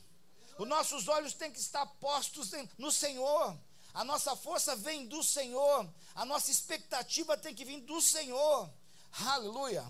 Os 0.57 0.67
nossos 0.67 1.07
olhos 1.07 1.35
têm 1.35 1.51
que 1.51 1.59
estar 1.59 1.85
postos 1.85 2.51
no 2.79 2.91
Senhor. 2.91 3.55
A 3.93 4.03
nossa 4.03 4.35
força 4.35 4.75
vem 4.75 5.05
do 5.05 5.21
Senhor. 5.23 5.87
A 6.15 6.25
nossa 6.25 6.49
expectativa 6.49 7.37
tem 7.37 7.53
que 7.53 7.63
vir 7.63 7.81
do 7.81 8.01
Senhor. 8.01 8.67
Aleluia. 9.27 9.85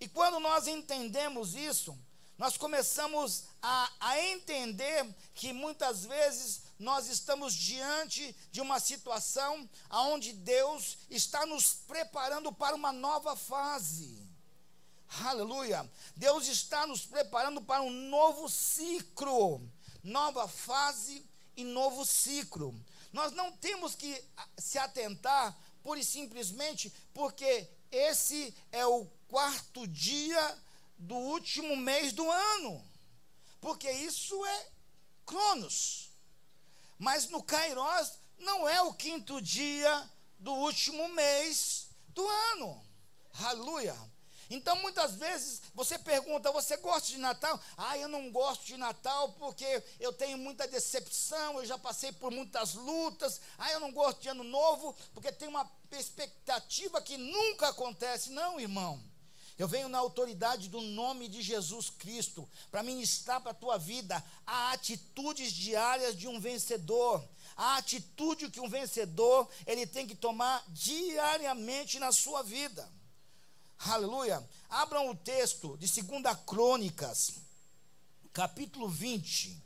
E 0.00 0.08
quando 0.08 0.40
nós 0.40 0.66
entendemos 0.66 1.54
isso, 1.54 1.96
nós 2.38 2.56
começamos 2.56 3.44
a, 3.60 3.90
a 3.98 4.22
entender 4.22 5.04
que 5.34 5.52
muitas 5.52 6.04
vezes 6.04 6.62
nós 6.78 7.08
estamos 7.08 7.52
diante 7.52 8.34
de 8.52 8.60
uma 8.60 8.78
situação 8.78 9.68
onde 9.90 10.32
Deus 10.32 10.98
está 11.10 11.44
nos 11.44 11.74
preparando 11.74 12.52
para 12.52 12.76
uma 12.76 12.92
nova 12.92 13.34
fase. 13.34 14.24
Aleluia. 15.24 15.90
Deus 16.14 16.46
está 16.46 16.86
nos 16.86 17.04
preparando 17.04 17.60
para 17.60 17.82
um 17.82 17.90
novo 17.90 18.48
ciclo. 18.48 19.60
Nova 20.04 20.46
fase 20.46 21.26
e 21.56 21.64
novo 21.64 22.06
ciclo. 22.06 22.72
Nós 23.12 23.32
não 23.32 23.50
temos 23.50 23.96
que 23.96 24.22
se 24.56 24.78
atentar 24.78 25.58
pura 25.82 25.98
e 25.98 26.04
simplesmente 26.04 26.92
porque 27.12 27.68
esse 27.90 28.54
é 28.70 28.86
o 28.86 29.06
quarto 29.26 29.86
dia 29.88 30.56
do 30.98 31.14
último 31.14 31.76
mês 31.76 32.12
do 32.12 32.28
ano. 32.30 32.84
Porque 33.60 33.90
isso 33.90 34.44
é 34.44 34.66
Cronos. 35.24 36.10
Mas 36.98 37.28
no 37.28 37.42
Kairos 37.42 38.12
não 38.38 38.68
é 38.68 38.82
o 38.82 38.94
quinto 38.94 39.40
dia 39.40 40.10
do 40.38 40.52
último 40.52 41.08
mês 41.08 41.88
do 42.08 42.26
ano. 42.26 42.84
Aleluia. 43.44 43.96
Então, 44.50 44.76
muitas 44.76 45.14
vezes, 45.16 45.60
você 45.74 45.98
pergunta: 45.98 46.50
você 46.50 46.76
gosta 46.78 47.08
de 47.08 47.18
Natal? 47.18 47.60
Ah, 47.76 47.98
eu 47.98 48.08
não 48.08 48.30
gosto 48.30 48.64
de 48.64 48.76
Natal 48.76 49.32
porque 49.32 49.82
eu 50.00 50.12
tenho 50.12 50.38
muita 50.38 50.66
decepção, 50.66 51.58
eu 51.58 51.66
já 51.66 51.76
passei 51.76 52.12
por 52.12 52.30
muitas 52.30 52.74
lutas. 52.74 53.40
Ah, 53.58 53.70
eu 53.72 53.80
não 53.80 53.92
gosto 53.92 54.22
de 54.22 54.28
Ano 54.28 54.44
Novo 54.44 54.96
porque 55.12 55.30
tem 55.30 55.48
uma 55.48 55.70
expectativa 55.92 57.02
que 57.02 57.16
nunca 57.18 57.68
acontece. 57.68 58.30
Não, 58.30 58.58
irmão. 58.58 59.02
Eu 59.58 59.66
venho 59.66 59.88
na 59.88 59.98
autoridade 59.98 60.68
do 60.68 60.80
nome 60.80 61.26
de 61.26 61.42
Jesus 61.42 61.90
Cristo 61.90 62.48
para 62.70 62.82
ministrar 62.82 63.40
para 63.40 63.50
a 63.50 63.54
tua 63.54 63.76
vida 63.76 64.24
a 64.46 64.70
atitudes 64.70 65.52
diárias 65.52 66.16
de 66.16 66.28
um 66.28 66.38
vencedor. 66.38 67.28
A 67.56 67.76
atitude 67.76 68.50
que 68.50 68.60
um 68.60 68.68
vencedor 68.68 69.48
ele 69.66 69.84
tem 69.84 70.06
que 70.06 70.14
tomar 70.14 70.64
diariamente 70.68 71.98
na 71.98 72.12
sua 72.12 72.42
vida. 72.44 72.88
Aleluia. 73.80 74.48
Abram 74.70 75.10
o 75.10 75.16
texto 75.16 75.76
de 75.76 75.88
2 76.02 76.22
Crônicas, 76.46 77.34
capítulo 78.32 78.88
20, 78.88 79.60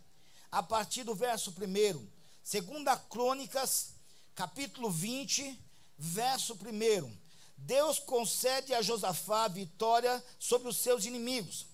a 0.50 0.62
partir 0.62 1.04
do 1.04 1.14
verso 1.14 1.50
1. 1.50 1.54
2 1.54 2.98
Crônicas, 3.10 3.90
capítulo 4.34 4.90
20, 4.90 5.58
verso 5.98 6.54
1. 6.54 7.21
Deus 7.64 7.98
concede 7.98 8.74
a 8.74 8.82
Josafá 8.82 9.46
vitória 9.48 10.22
sobre 10.38 10.68
os 10.68 10.78
seus 10.78 11.04
inimigos. 11.04 11.66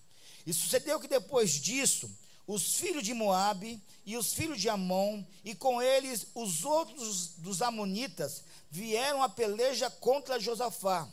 E 0.46 0.52
sucedeu 0.52 1.00
que 1.00 1.08
depois 1.08 1.52
disso, 1.52 2.10
os 2.46 2.74
filhos 2.74 3.02
de 3.02 3.14
Moabe 3.14 3.82
e 4.04 4.16
os 4.16 4.32
filhos 4.32 4.60
de 4.60 4.68
Amon, 4.68 5.22
e 5.44 5.54
com 5.54 5.80
eles 5.80 6.26
os 6.34 6.64
outros 6.64 7.34
dos 7.38 7.62
amonitas, 7.62 8.42
vieram 8.70 9.22
a 9.22 9.28
peleja 9.28 9.90
contra 9.90 10.40
Josafá 10.40 11.08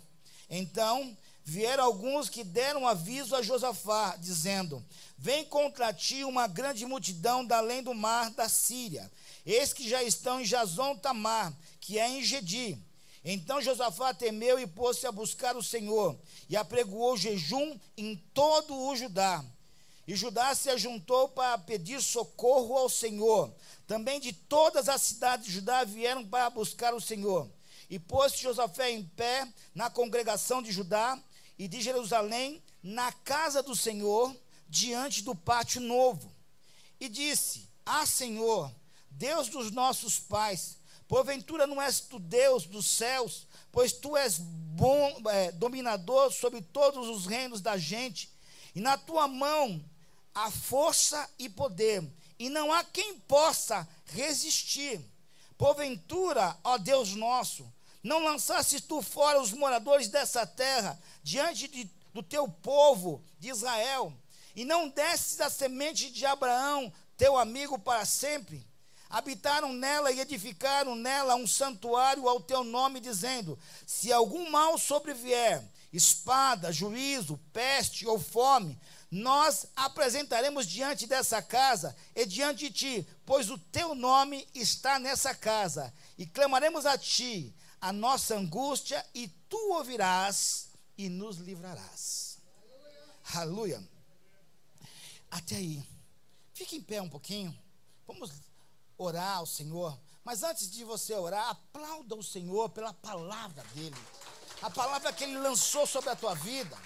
Então 0.50 1.18
vieram 1.44 1.84
alguns 1.84 2.28
que 2.28 2.44
deram 2.44 2.88
aviso 2.88 3.36
a 3.36 3.42
Josafá, 3.42 4.16
dizendo: 4.18 4.84
Vem 5.18 5.46
contra 5.46 5.94
ti 5.94 6.24
uma 6.24 6.48
grande 6.48 6.86
multidão 6.86 7.46
da 7.46 7.58
além 7.58 7.82
do 7.82 7.94
mar 7.94 8.30
da 8.32 8.50
Síria. 8.50 9.10
Eis 9.46 9.72
que 9.72 9.88
já 9.88 10.04
estão 10.04 10.42
em 10.42 10.46
Jazon 10.46 10.98
Tamar, 10.98 11.54
que 11.80 11.98
é 11.98 12.10
em 12.10 12.24
Gedi. 12.24 12.78
Então 13.28 13.60
Josafá 13.60 14.14
temeu 14.14 14.60
e 14.60 14.68
pôs-se 14.68 15.08
a 15.08 15.12
buscar 15.12 15.58
o 15.58 15.64
Senhor, 15.64 16.16
e 16.48 16.56
apregoou 16.56 17.18
jejum 17.18 17.80
em 17.98 18.16
todo 18.36 18.78
o 18.78 18.96
Judá. 18.96 19.44
E 20.08 20.16
Judá 20.16 20.54
se 20.54 20.70
ajuntou 20.70 21.30
para 21.30 21.58
pedir 21.58 22.00
socorro 22.04 22.78
ao 22.78 22.88
Senhor. 22.88 23.52
Também 23.88 24.20
de 24.20 24.32
todas 24.32 24.88
as 24.88 25.02
cidades 25.02 25.48
de 25.48 25.54
Judá 25.54 25.84
vieram 25.84 26.24
para 26.24 26.48
buscar 26.52 26.94
o 26.94 27.02
Senhor. 27.02 27.50
E 27.90 27.98
pôs-se 27.98 28.44
Josafé 28.44 28.92
em 28.92 29.04
pé 29.04 29.52
na 29.74 29.90
congregação 29.90 30.62
de 30.62 30.72
Judá 30.72 31.20
e 31.58 31.68
de 31.68 31.82
Jerusalém, 31.82 32.62
na 32.84 33.12
casa 33.12 33.64
do 33.64 33.76
Senhor, 33.76 34.36
diante 34.70 35.24
do 35.24 35.34
pátio 35.34 35.82
novo. 35.82 36.32
E 37.00 37.10
disse: 37.10 37.68
Ah, 37.84 38.06
Senhor, 38.06 38.72
Deus 39.10 39.50
dos 39.50 39.72
nossos 39.72 40.20
pais, 40.20 40.78
porventura 41.08 41.68
não 41.68 41.82
és 41.82 42.00
tu 42.00 42.20
Deus 42.20 42.66
dos 42.66 42.88
céus, 42.88 43.48
pois 43.72 43.92
tu 43.92 44.16
és 44.18 44.38
bom, 44.40 45.22
é, 45.30 45.52
dominador 45.52 46.32
sobre 46.32 46.62
todos 46.62 47.08
os 47.08 47.26
reinos 47.26 47.62
da 47.62 47.78
gente, 47.78 48.30
e 48.74 48.82
na 48.82 48.98
tua 48.98 49.28
mão 49.28 49.84
há 50.34 50.52
força 50.52 51.30
e 51.40 51.48
poder, 51.48 52.04
e 52.38 52.50
não 52.50 52.74
há 52.74 52.84
quem 52.84 53.18
possa 53.20 53.88
resistir. 54.06 55.00
Porventura, 55.58 56.58
ó 56.64 56.78
Deus 56.78 57.16
nosso, 57.16 57.72
não 58.04 58.24
lançasses 58.24 58.82
tu 58.82 59.02
fora 59.02 59.42
os 59.42 59.52
moradores 59.52 60.10
dessa 60.10 60.46
terra 60.46 61.00
diante 61.24 61.68
de, 61.68 61.90
do 62.14 62.22
teu 62.22 62.48
povo 62.48 63.24
de 63.40 63.50
Israel, 63.50 64.14
e 64.56 64.64
não 64.64 64.90
desses 64.90 65.40
a 65.42 65.50
semente 65.50 66.10
de 66.12 66.26
Abraão, 66.26 66.92
teu 67.18 67.38
amigo 67.38 67.80
para 67.80 68.06
sempre. 68.06 68.66
Habitaram 69.16 69.72
nela 69.72 70.12
e 70.12 70.20
edificaram 70.20 70.94
nela 70.94 71.36
um 71.36 71.48
santuário 71.48 72.28
ao 72.28 72.42
teu 72.42 72.66
nome, 72.66 73.00
dizendo: 73.00 73.58
Se 73.88 74.12
algum 74.12 74.52
mal 74.52 74.78
sobrevier, 74.78 75.64
espada, 75.94 76.70
juízo, 76.70 77.40
peste 77.54 78.06
ou 78.06 78.20
fome, 78.20 78.78
nós 79.10 79.68
apresentaremos 79.74 80.68
diante 80.68 81.08
dessa 81.08 81.42
casa 81.42 81.96
e 82.14 82.26
diante 82.26 82.68
de 82.68 82.74
ti, 82.74 83.08
pois 83.26 83.50
o 83.50 83.58
teu 83.58 83.96
nome 83.96 84.46
está 84.54 85.00
nessa 85.00 85.34
casa, 85.34 85.94
e 86.18 86.26
clamaremos 86.26 86.86
a 86.86 86.98
ti 86.98 87.56
a 87.80 87.94
nossa 87.94 88.36
angústia, 88.36 89.06
e 89.16 89.30
tu 89.48 89.76
ouvirás 89.76 90.72
e 90.98 91.08
nos 91.08 91.38
livrarás. 91.38 92.38
Aleluia. 93.34 93.82
Até 95.32 95.56
aí. 95.56 95.82
Fique 96.54 96.76
em 96.76 96.82
pé 96.82 97.02
um 97.02 97.08
pouquinho. 97.08 97.58
Vamos 98.06 98.30
orar 98.98 99.38
ao 99.38 99.46
Senhor. 99.46 99.98
Mas 100.24 100.44
antes 100.44 100.70
de 100.70 100.84
você 100.84 101.14
orar, 101.14 101.50
aplauda 101.50 102.16
o 102.16 102.24
Senhor 102.24 102.70
pela 102.70 102.94
palavra 102.94 103.64
dele. 103.74 103.96
A 104.62 104.70
palavra 104.70 105.14
que 105.14 105.24
ele 105.24 105.38
lançou 105.38 105.86
sobre 105.86 106.10
a 106.10 106.16
tua 106.16 106.34
vida. 106.34 106.78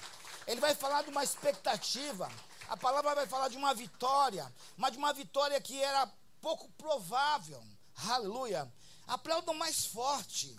Ele 0.46 0.60
vai 0.60 0.76
falar 0.76 1.04
de 1.04 1.10
uma 1.10 1.24
expectativa. 1.24 2.30
A 2.68 2.76
palavra 2.76 3.16
vai 3.16 3.28
falar 3.28 3.48
de 3.48 3.58
uma 3.58 3.74
vitória, 3.74 4.52
mas 4.76 4.92
de 4.92 4.98
uma 4.98 5.14
vitória 5.14 5.60
que 5.62 5.82
era 5.82 6.12
pouco 6.42 6.68
provável. 6.78 7.62
Aleluia. 8.10 8.72
Aplaudam 9.08 9.54
mais 9.54 9.86
forte. 9.86 10.56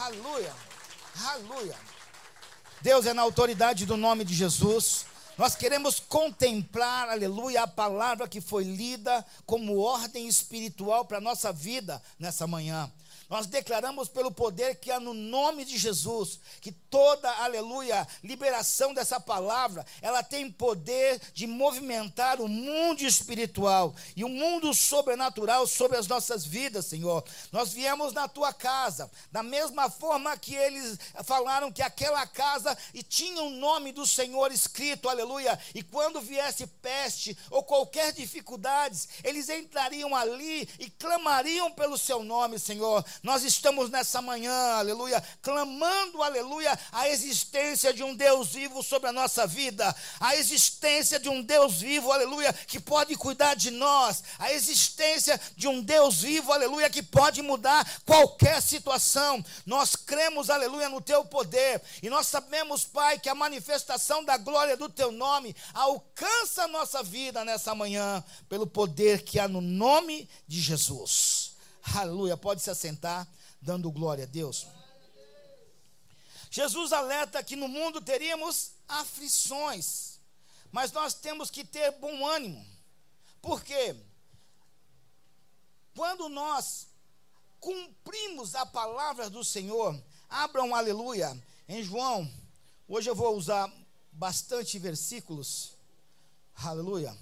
Aleluia. 0.00 0.54
Aleluia. 1.24 1.78
Deus 2.80 3.06
é 3.06 3.14
na 3.14 3.22
autoridade 3.22 3.86
do 3.86 3.96
nome 3.96 4.24
de 4.24 4.34
Jesus. 4.34 5.06
Nós 5.38 5.54
queremos 5.54 6.00
contemplar, 6.00 7.10
aleluia, 7.10 7.64
a 7.64 7.66
palavra 7.66 8.26
que 8.26 8.40
foi 8.40 8.64
lida 8.64 9.24
como 9.44 9.78
ordem 9.78 10.26
espiritual 10.26 11.04
para 11.04 11.18
a 11.18 11.20
nossa 11.20 11.52
vida 11.52 12.02
nessa 12.18 12.46
manhã. 12.46 12.90
Nós 13.28 13.46
declaramos 13.46 14.08
pelo 14.08 14.30
poder 14.30 14.76
que 14.76 14.90
há 14.90 15.00
no 15.00 15.12
nome 15.12 15.64
de 15.64 15.76
Jesus, 15.76 16.38
que 16.60 16.70
toda, 16.70 17.30
aleluia, 17.42 18.06
liberação 18.22 18.94
dessa 18.94 19.18
palavra, 19.18 19.84
ela 20.00 20.22
tem 20.22 20.50
poder 20.50 21.20
de 21.34 21.46
movimentar 21.46 22.40
o 22.40 22.46
mundo 22.48 23.02
espiritual 23.02 23.94
e 24.14 24.24
o 24.24 24.28
mundo 24.28 24.72
sobrenatural 24.72 25.66
sobre 25.66 25.96
as 25.96 26.06
nossas 26.06 26.44
vidas, 26.44 26.86
Senhor. 26.86 27.24
Nós 27.50 27.72
viemos 27.72 28.12
na 28.12 28.28
tua 28.28 28.52
casa, 28.52 29.10
da 29.32 29.42
mesma 29.42 29.90
forma 29.90 30.36
que 30.36 30.54
eles 30.54 30.98
falaram 31.24 31.72
que 31.72 31.82
aquela 31.82 32.26
casa 32.26 32.76
tinha 33.08 33.42
o 33.42 33.50
nome 33.50 33.92
do 33.92 34.06
Senhor 34.06 34.52
escrito, 34.52 35.08
aleluia, 35.08 35.58
e 35.74 35.82
quando 35.82 36.20
viesse 36.20 36.66
peste 36.66 37.36
ou 37.50 37.62
qualquer 37.62 38.12
dificuldades, 38.12 39.08
eles 39.24 39.48
entrariam 39.48 40.14
ali 40.14 40.68
e 40.78 40.88
clamariam 40.90 41.72
pelo 41.72 41.98
seu 41.98 42.22
nome, 42.22 42.58
Senhor. 42.58 43.04
Nós 43.22 43.42
estamos 43.44 43.90
nessa 43.90 44.20
manhã, 44.22 44.52
aleluia, 44.74 45.22
clamando, 45.42 46.22
aleluia, 46.22 46.78
a 46.92 47.08
existência 47.08 47.92
de 47.92 48.02
um 48.02 48.14
Deus 48.14 48.48
vivo 48.48 48.82
sobre 48.82 49.08
a 49.08 49.12
nossa 49.12 49.46
vida, 49.46 49.94
a 50.20 50.36
existência 50.36 51.18
de 51.18 51.28
um 51.28 51.42
Deus 51.42 51.80
vivo, 51.80 52.12
aleluia, 52.12 52.52
que 52.52 52.78
pode 52.78 53.16
cuidar 53.16 53.54
de 53.54 53.70
nós, 53.70 54.22
a 54.38 54.52
existência 54.52 55.40
de 55.56 55.66
um 55.68 55.82
Deus 55.82 56.22
vivo, 56.22 56.52
aleluia, 56.52 56.90
que 56.90 57.02
pode 57.02 57.42
mudar 57.42 57.86
qualquer 58.04 58.60
situação. 58.62 59.44
Nós 59.64 59.96
cremos, 59.96 60.50
aleluia, 60.50 60.88
no 60.88 61.00
teu 61.00 61.24
poder, 61.24 61.82
e 62.02 62.10
nós 62.10 62.26
sabemos, 62.26 62.84
Pai, 62.84 63.18
que 63.18 63.28
a 63.28 63.34
manifestação 63.34 64.24
da 64.24 64.36
glória 64.36 64.76
do 64.76 64.88
teu 64.88 65.10
nome 65.10 65.54
alcança 65.72 66.64
a 66.64 66.68
nossa 66.68 67.02
vida 67.02 67.44
nessa 67.44 67.74
manhã, 67.74 68.22
pelo 68.48 68.66
poder 68.66 69.22
que 69.22 69.38
há 69.38 69.48
no 69.48 69.60
nome 69.60 70.28
de 70.46 70.60
Jesus. 70.60 71.55
Aleluia. 71.94 72.36
Pode 72.36 72.62
se 72.62 72.70
assentar, 72.70 73.26
dando 73.60 73.90
glória 73.90 74.24
a 74.24 74.26
Deus. 74.26 74.66
Jesus 76.50 76.92
alerta 76.92 77.42
que 77.42 77.56
no 77.56 77.68
mundo 77.68 78.00
teríamos 78.00 78.72
aflições, 78.88 80.18
mas 80.70 80.92
nós 80.92 81.14
temos 81.14 81.50
que 81.50 81.64
ter 81.64 81.90
bom 81.92 82.26
ânimo. 82.26 82.64
Por 83.42 83.62
quê? 83.62 83.96
Quando 85.94 86.28
nós 86.28 86.88
cumprimos 87.60 88.54
a 88.54 88.64
palavra 88.64 89.28
do 89.28 89.44
Senhor, 89.44 90.00
abram 90.28 90.74
aleluia 90.74 91.36
em 91.68 91.82
João. 91.82 92.30
Hoje 92.88 93.10
eu 93.10 93.14
vou 93.14 93.36
usar 93.36 93.72
bastante 94.12 94.78
versículos. 94.78 95.72
Aleluia. 96.54 97.16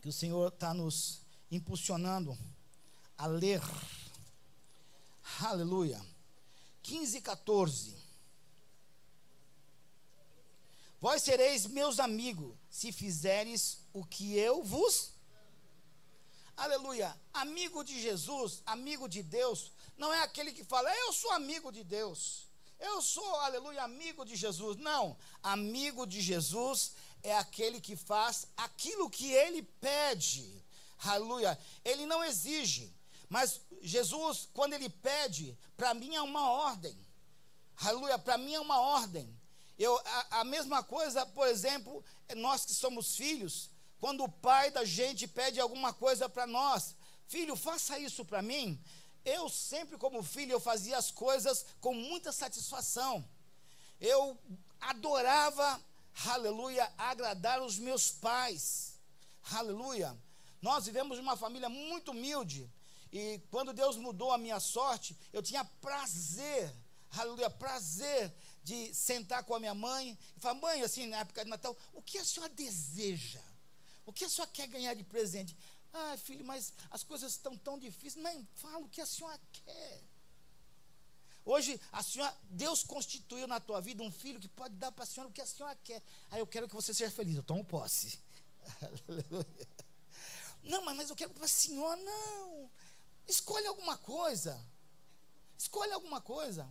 Que 0.00 0.08
o 0.08 0.12
Senhor 0.12 0.48
está 0.48 0.74
nos 0.74 1.20
impulsionando 1.50 2.36
a 3.22 3.26
ler. 3.28 3.62
Aleluia. 5.40 6.04
15 6.82 7.18
e 7.18 7.20
14. 7.20 7.96
Vós 11.00 11.22
sereis 11.22 11.64
meus 11.66 12.00
amigos, 12.00 12.52
se 12.68 12.90
fizeres 12.90 13.78
o 13.92 14.04
que 14.04 14.36
eu 14.36 14.64
vos. 14.64 15.12
Aleluia. 16.56 17.16
Amigo 17.32 17.84
de 17.84 18.00
Jesus, 18.02 18.60
amigo 18.66 19.08
de 19.08 19.22
Deus, 19.22 19.70
não 19.96 20.12
é 20.12 20.20
aquele 20.22 20.52
que 20.52 20.64
fala, 20.64 20.92
eu 20.92 21.12
sou 21.12 21.30
amigo 21.30 21.70
de 21.70 21.84
Deus. 21.84 22.48
Eu 22.80 23.00
sou, 23.00 23.36
aleluia, 23.36 23.84
amigo 23.84 24.24
de 24.24 24.34
Jesus. 24.34 24.76
Não. 24.78 25.16
Amigo 25.40 26.08
de 26.08 26.20
Jesus 26.20 26.94
é 27.22 27.38
aquele 27.38 27.80
que 27.80 27.94
faz 27.94 28.48
aquilo 28.56 29.08
que 29.08 29.30
ele 29.32 29.62
pede. 29.62 30.60
Aleluia. 30.98 31.56
Ele 31.84 32.04
não 32.04 32.24
exige. 32.24 32.92
Mas 33.32 33.62
Jesus, 33.80 34.50
quando 34.52 34.74
ele 34.74 34.90
pede, 34.90 35.58
para 35.74 35.94
mim 35.94 36.14
é 36.14 36.20
uma 36.20 36.50
ordem. 36.50 36.94
Aleluia, 37.78 38.18
para 38.18 38.36
mim 38.36 38.52
é 38.52 38.60
uma 38.60 38.78
ordem. 38.78 39.26
Eu, 39.78 39.98
a, 40.04 40.40
a, 40.40 40.44
mesma 40.44 40.82
coisa, 40.82 41.24
por 41.24 41.48
exemplo, 41.48 42.04
é 42.28 42.34
nós 42.34 42.66
que 42.66 42.74
somos 42.74 43.16
filhos, 43.16 43.70
quando 43.98 44.22
o 44.22 44.28
pai 44.28 44.70
da 44.70 44.84
gente 44.84 45.26
pede 45.26 45.58
alguma 45.58 45.94
coisa 45.94 46.28
para 46.28 46.46
nós, 46.46 46.94
filho, 47.26 47.56
faça 47.56 47.98
isso 47.98 48.22
para 48.22 48.42
mim. 48.42 48.78
Eu 49.24 49.48
sempre, 49.48 49.96
como 49.96 50.22
filho, 50.22 50.52
eu 50.52 50.60
fazia 50.60 50.98
as 50.98 51.10
coisas 51.10 51.64
com 51.80 51.94
muita 51.94 52.32
satisfação. 52.32 53.26
Eu 53.98 54.38
adorava, 54.78 55.82
aleluia, 56.26 56.92
agradar 56.98 57.62
os 57.62 57.78
meus 57.78 58.10
pais. 58.10 59.00
Aleluia. 59.52 60.14
Nós 60.60 60.84
vivemos 60.84 61.18
uma 61.18 61.34
família 61.34 61.70
muito 61.70 62.10
humilde. 62.10 62.70
E 63.12 63.40
quando 63.50 63.74
Deus 63.74 63.96
mudou 63.96 64.32
a 64.32 64.38
minha 64.38 64.58
sorte, 64.58 65.16
eu 65.32 65.42
tinha 65.42 65.62
prazer, 65.64 66.74
aleluia, 67.10 67.50
prazer 67.50 68.34
de 68.64 68.94
sentar 68.94 69.44
com 69.44 69.54
a 69.54 69.60
minha 69.60 69.74
mãe 69.74 70.18
e 70.36 70.40
falar, 70.40 70.54
mãe, 70.54 70.82
assim, 70.82 71.06
na 71.06 71.18
época 71.18 71.44
de 71.44 71.50
Natal, 71.50 71.76
o 71.92 72.00
que 72.00 72.16
a 72.16 72.24
senhora 72.24 72.52
deseja? 72.54 73.42
O 74.06 74.12
que 74.12 74.24
a 74.24 74.28
senhora 74.30 74.50
quer 74.50 74.66
ganhar 74.66 74.94
de 74.94 75.04
presente? 75.04 75.54
Ah, 75.92 76.16
filho, 76.16 76.44
mas 76.44 76.72
as 76.90 77.04
coisas 77.04 77.32
estão 77.32 77.56
tão 77.58 77.78
difíceis. 77.78 78.22
Mãe, 78.22 78.48
fala 78.54 78.78
o 78.78 78.88
que 78.88 79.00
a 79.00 79.06
senhora 79.06 79.38
quer. 79.52 80.02
Hoje, 81.44 81.78
a 81.90 82.02
senhora, 82.02 82.34
Deus 82.44 82.82
constituiu 82.82 83.46
na 83.46 83.60
tua 83.60 83.80
vida 83.80 84.02
um 84.02 84.10
filho 84.10 84.40
que 84.40 84.48
pode 84.48 84.74
dar 84.76 84.90
para 84.92 85.04
a 85.04 85.06
senhora 85.06 85.28
o 85.28 85.32
que 85.32 85.40
a 85.40 85.46
senhora 85.46 85.76
quer. 85.84 86.02
Aí 86.30 86.40
eu 86.40 86.46
quero 86.46 86.66
que 86.66 86.74
você 86.74 86.94
seja 86.94 87.10
feliz. 87.10 87.36
Eu 87.36 87.42
tomo 87.42 87.64
posse. 87.64 88.18
Aleluia. 89.06 89.68
Não, 90.62 90.84
mas 90.84 91.10
eu 91.10 91.16
quero 91.16 91.34
para 91.34 91.44
a 91.44 91.48
senhora, 91.48 92.00
não. 92.00 92.70
Escolhe 93.32 93.66
alguma 93.66 93.96
coisa. 93.96 94.62
Escolhe 95.56 95.90
alguma 95.92 96.20
coisa. 96.20 96.68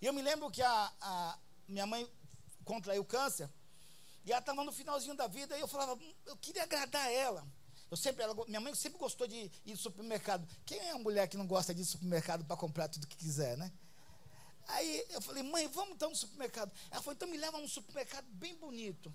E 0.00 0.04
eu 0.04 0.12
me 0.12 0.20
lembro 0.20 0.50
que 0.50 0.60
a, 0.62 0.92
a 1.00 1.38
minha 1.66 1.86
mãe 1.86 2.06
contraiu 2.66 3.02
câncer. 3.02 3.48
E 4.26 4.30
ela 4.30 4.40
estava 4.40 4.62
no 4.62 4.72
finalzinho 4.72 5.16
da 5.16 5.26
vida. 5.26 5.56
E 5.56 5.60
eu 5.62 5.66
falava, 5.66 5.94
"Hum, 5.94 6.14
eu 6.26 6.36
queria 6.36 6.64
agradar 6.64 7.10
ela. 7.10 7.42
Eu 7.90 7.96
sempre, 7.96 8.22
ela, 8.22 8.34
minha 8.46 8.60
mãe 8.60 8.74
sempre 8.74 8.98
gostou 8.98 9.26
de 9.26 9.50
ir 9.64 9.70
no 9.70 9.76
supermercado. 9.78 10.46
Quem 10.66 10.78
é 10.78 10.90
a 10.90 10.98
mulher 10.98 11.28
que 11.28 11.36
não 11.38 11.46
gosta 11.46 11.72
de 11.72 11.80
ir 11.80 11.84
no 11.84 11.90
supermercado 11.90 12.44
para 12.44 12.56
comprar 12.58 12.88
tudo 12.88 13.06
que 13.06 13.16
quiser, 13.16 13.56
né? 13.56 13.72
Aí 14.68 15.06
eu 15.10 15.22
falei, 15.22 15.42
mãe, 15.44 15.66
vamos 15.68 15.94
então 15.94 16.10
no 16.10 16.16
supermercado. 16.16 16.70
Ela 16.90 17.00
falou, 17.00 17.14
então 17.14 17.28
me 17.28 17.38
leva 17.38 17.56
a 17.56 17.60
um 17.60 17.68
supermercado 17.68 18.26
bem 18.32 18.54
bonito. 18.56 19.14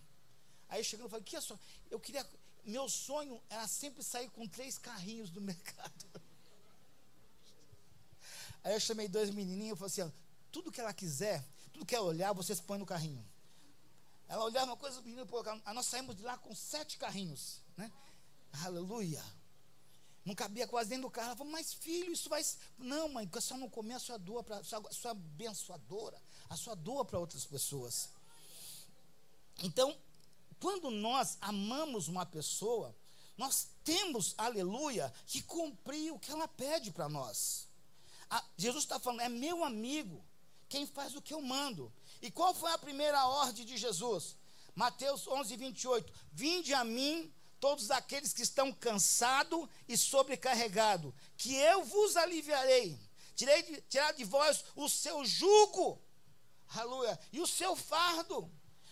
Aí 0.67 0.83
chegando, 0.83 1.05
eu 1.05 1.09
falei, 1.11 1.25
que 1.25 1.35
é 1.35 1.41
só? 1.41 1.59
Eu 1.91 1.99
queria. 1.99 2.25
Meu 2.63 2.89
sonho 2.89 3.39
era 3.49 3.67
sempre 3.67 4.01
sair 4.01 4.29
com 4.31 4.47
três 4.47 4.79
carrinhos 4.79 5.29
do 5.29 5.41
mercado. 5.51 6.30
Aí 8.63 8.73
eu 8.73 8.79
chamei 8.79 9.07
dois 9.07 9.29
menininhos 9.29 9.75
e 9.75 9.79
falei 9.79 9.91
assim: 9.91 10.13
tudo 10.51 10.71
que 10.71 10.79
ela 10.79 10.93
quiser, 10.93 11.45
tudo 11.71 11.85
que 11.85 11.95
ela 11.95 12.05
olhar, 12.05 12.33
vocês 12.33 12.59
põem 12.59 12.79
no 12.79 12.85
carrinho. 12.85 13.25
Ela 14.27 14.45
olhava 14.45 14.67
uma 14.67 14.77
coisa, 14.77 14.99
os 14.99 15.03
meninos 15.03 15.29
colocavam. 15.29 15.61
Aí 15.65 15.73
nós 15.73 15.85
saímos 15.85 16.15
de 16.15 16.23
lá 16.23 16.37
com 16.37 16.55
sete 16.55 16.97
carrinhos, 16.97 17.59
né? 17.75 17.91
Aleluia. 18.63 19.23
Não 20.23 20.35
cabia 20.35 20.67
quase 20.67 20.89
dentro 20.89 21.03
do 21.03 21.11
carro. 21.11 21.27
Ela 21.27 21.35
falou, 21.35 21.51
mas 21.51 21.73
filho, 21.73 22.13
isso 22.13 22.29
vai. 22.29 22.41
Não, 22.77 23.09
mãe, 23.09 23.25
porque 23.25 23.39
a 23.39 23.41
senhora 23.41 23.61
não 23.61 23.69
comer, 23.69 23.95
a 23.95 23.99
sua 23.99 24.17
doa. 24.17 24.45
A 24.49 24.63
sua, 24.63 24.91
sua 24.91 25.11
abençoadora, 25.11 26.21
a 26.49 26.55
sua 26.55 26.75
doa 26.75 27.03
para 27.03 27.19
outras 27.19 27.45
pessoas. 27.45 28.09
Então, 29.63 29.97
quando 30.59 30.91
nós 30.91 31.37
amamos 31.41 32.07
uma 32.07 32.25
pessoa, 32.25 32.95
nós 33.37 33.67
temos, 33.83 34.35
aleluia, 34.37 35.11
que 35.25 35.41
cumprir 35.41 36.13
o 36.13 36.19
que 36.19 36.31
ela 36.31 36.47
pede 36.47 36.91
para 36.91 37.09
nós. 37.09 37.67
Ah, 38.33 38.43
Jesus 38.55 38.85
está 38.85 38.97
falando, 38.97 39.19
é 39.19 39.27
meu 39.27 39.61
amigo, 39.61 40.23
quem 40.69 40.87
faz 40.87 41.13
o 41.13 41.21
que 41.21 41.33
eu 41.33 41.41
mando. 41.41 41.91
E 42.21 42.31
qual 42.31 42.53
foi 42.55 42.71
a 42.71 42.77
primeira 42.77 43.27
ordem 43.27 43.65
de 43.65 43.75
Jesus? 43.75 44.37
Mateus 44.73 45.27
11, 45.27 45.57
28. 45.57 46.13
Vinde 46.31 46.73
a 46.73 46.85
mim, 46.85 47.29
todos 47.59 47.91
aqueles 47.91 48.31
que 48.31 48.41
estão 48.41 48.71
cansados 48.71 49.67
e 49.85 49.97
sobrecarregados, 49.97 51.13
que 51.35 51.53
eu 51.55 51.83
vos 51.83 52.15
aliviarei. 52.15 52.97
Tirei 53.35 53.63
de, 53.63 53.81
tirar 53.81 54.13
de 54.13 54.23
vós 54.23 54.63
o 54.77 54.87
seu 54.87 55.25
jugo, 55.25 56.01
aleluia, 56.69 57.19
e 57.33 57.41
o 57.41 57.47
seu 57.47 57.75
fardo. 57.75 58.49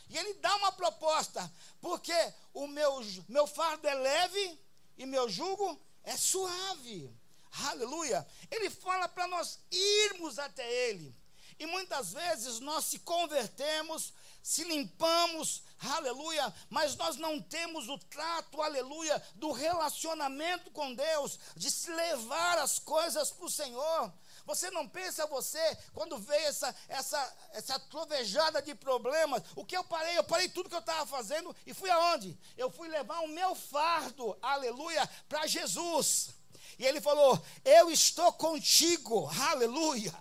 E 0.10 0.18
ele 0.18 0.34
dá 0.34 0.54
uma 0.58 0.74
proposta, 0.74 1.50
porque 1.80 2.14
o 2.54 2.68
meu, 2.68 3.00
meu 3.30 3.48
fardo 3.48 3.88
é 3.88 3.94
leve 3.94 4.60
e 4.98 5.06
meu 5.06 5.30
jugo 5.30 5.80
é 6.04 6.18
suave. 6.18 7.10
Aleluia. 7.52 8.26
Ele 8.52 8.70
fala 8.70 9.08
para 9.08 9.28
nós 9.28 9.60
irmos 9.72 10.38
até 10.40 10.70
ele. 10.90 11.16
E 11.60 11.66
muitas 11.66 12.14
vezes 12.14 12.62
nós 12.62 12.86
se 12.86 13.00
convertemos, 13.00 14.14
se 14.42 14.64
limpamos, 14.64 15.62
aleluia, 15.78 16.54
mas 16.70 16.96
nós 16.96 17.18
não 17.18 17.42
temos 17.42 17.90
o 17.90 17.98
trato, 17.98 18.62
aleluia, 18.62 19.22
do 19.36 19.52
relacionamento 19.52 20.72
com 20.72 20.94
Deus, 20.94 21.38
de 21.58 21.70
se 21.70 21.92
levar 21.92 22.60
as 22.60 22.80
coisas 22.80 23.30
para 23.32 23.46
o 23.46 23.52
Senhor. 23.52 24.14
Você 24.46 24.72
não 24.72 24.88
pensa 24.88 25.28
você, 25.28 25.78
quando 25.94 26.18
veio 26.18 26.48
essa, 26.48 26.74
essa, 26.88 27.38
essa 27.52 27.78
trovejada 27.78 28.62
de 28.62 28.74
problemas, 28.74 29.44
o 29.54 29.66
que 29.66 29.76
eu 29.76 29.84
parei? 29.84 30.18
Eu 30.18 30.24
parei 30.24 30.48
tudo 30.48 30.70
que 30.70 30.76
eu 30.76 30.80
estava 30.80 31.06
fazendo 31.06 31.54
e 31.66 31.74
fui 31.74 31.90
aonde? 31.90 32.40
Eu 32.56 32.72
fui 32.72 32.88
levar 32.88 33.20
o 33.20 33.28
meu 33.28 33.54
fardo, 33.54 34.38
aleluia, 34.42 35.08
para 35.28 35.46
Jesus. 35.46 36.39
E 36.80 36.86
ele 36.86 37.02
falou: 37.02 37.40
Eu 37.66 37.92
estou 37.92 38.32
contigo, 38.32 39.30
aleluia. 39.52 40.14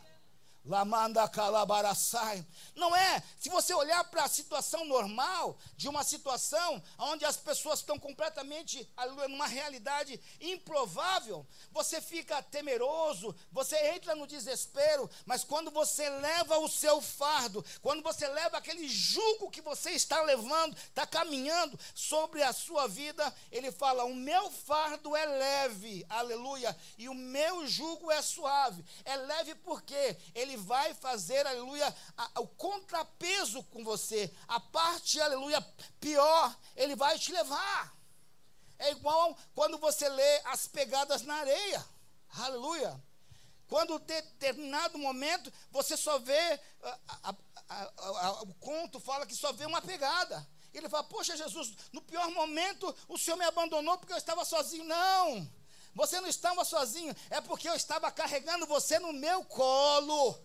Lamanda 0.68 1.26
calabaraçai. 1.26 2.46
Não 2.76 2.94
é, 2.94 3.22
se 3.40 3.48
você 3.48 3.72
olhar 3.72 4.04
para 4.04 4.24
a 4.24 4.28
situação 4.28 4.84
normal, 4.84 5.56
de 5.76 5.88
uma 5.88 6.04
situação 6.04 6.82
onde 6.98 7.24
as 7.24 7.38
pessoas 7.38 7.78
estão 7.78 7.98
completamente 7.98 8.86
numa 9.28 9.46
realidade 9.46 10.20
improvável, 10.38 11.46
você 11.72 12.02
fica 12.02 12.42
temeroso, 12.42 13.34
você 13.50 13.76
entra 13.94 14.14
no 14.14 14.26
desespero, 14.26 15.08
mas 15.24 15.42
quando 15.42 15.70
você 15.70 16.08
leva 16.10 16.58
o 16.58 16.68
seu 16.68 17.00
fardo, 17.00 17.64
quando 17.80 18.02
você 18.02 18.28
leva 18.28 18.58
aquele 18.58 18.86
jugo 18.86 19.50
que 19.50 19.62
você 19.62 19.92
está 19.92 20.20
levando, 20.20 20.76
está 20.76 21.06
caminhando 21.06 21.80
sobre 21.94 22.42
a 22.42 22.52
sua 22.52 22.86
vida, 22.86 23.34
ele 23.50 23.72
fala: 23.72 24.04
O 24.04 24.14
meu 24.14 24.50
fardo 24.50 25.16
é 25.16 25.24
leve, 25.24 26.04
aleluia, 26.10 26.76
e 26.98 27.08
o 27.08 27.14
meu 27.14 27.66
jugo 27.66 28.10
é 28.10 28.20
suave. 28.20 28.84
É 29.04 29.16
leve 29.16 29.54
porque 29.54 30.16
ele 30.34 30.57
vai 30.58 30.94
fazer, 30.94 31.46
aleluia, 31.46 31.94
a, 32.16 32.40
o 32.40 32.46
contrapeso 32.46 33.62
com 33.64 33.82
você. 33.84 34.32
A 34.46 34.60
parte, 34.60 35.20
aleluia, 35.20 35.60
pior, 36.00 36.56
ele 36.76 36.94
vai 36.94 37.18
te 37.18 37.32
levar. 37.32 37.96
É 38.78 38.90
igual 38.92 39.36
quando 39.54 39.78
você 39.78 40.08
lê 40.08 40.40
as 40.44 40.68
pegadas 40.68 41.22
na 41.22 41.34
areia. 41.34 41.84
Aleluia. 42.38 43.02
Quando 43.66 43.98
determinado 43.98 44.98
momento 44.98 45.52
você 45.70 45.96
só 45.96 46.18
vê, 46.18 46.60
a, 46.82 47.34
a, 47.68 48.42
o 48.42 48.54
conto 48.54 48.98
fala 48.98 49.26
que 49.26 49.34
só 49.34 49.52
vê 49.52 49.66
uma 49.66 49.82
pegada. 49.82 50.46
Ele 50.72 50.88
fala, 50.88 51.04
poxa 51.04 51.36
Jesus, 51.36 51.74
no 51.92 52.00
pior 52.02 52.30
momento 52.30 52.94
o 53.08 53.18
Senhor 53.18 53.36
me 53.36 53.44
abandonou 53.44 53.98
porque 53.98 54.12
eu 54.12 54.16
estava 54.16 54.44
sozinho. 54.44 54.84
Não, 54.84 55.50
você 55.94 56.20
não 56.20 56.28
estava 56.28 56.64
sozinho, 56.64 57.14
é 57.28 57.40
porque 57.40 57.68
eu 57.68 57.74
estava 57.74 58.10
carregando 58.10 58.66
você 58.66 58.98
no 58.98 59.12
meu 59.12 59.44
colo. 59.44 60.38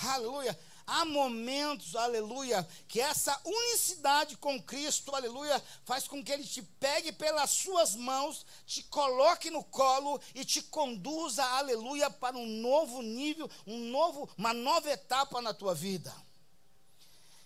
Aleluia. 0.00 0.58
Há 0.86 1.04
momentos, 1.04 1.94
aleluia, 1.94 2.68
que 2.88 3.00
essa 3.00 3.40
unicidade 3.44 4.36
com 4.36 4.60
Cristo, 4.60 5.14
aleluia, 5.14 5.62
faz 5.84 6.08
com 6.08 6.22
que 6.22 6.32
Ele 6.32 6.44
te 6.44 6.60
pegue 6.60 7.12
pelas 7.12 7.50
suas 7.50 7.94
mãos, 7.94 8.44
te 8.66 8.82
coloque 8.84 9.48
no 9.48 9.62
colo 9.62 10.20
e 10.34 10.44
te 10.44 10.60
conduza, 10.60 11.44
aleluia, 11.44 12.10
para 12.10 12.36
um 12.36 12.46
novo 12.46 13.00
nível, 13.00 13.48
um 13.66 13.90
novo, 13.90 14.28
uma 14.36 14.52
nova 14.52 14.90
etapa 14.90 15.40
na 15.40 15.54
tua 15.54 15.74
vida. 15.74 16.12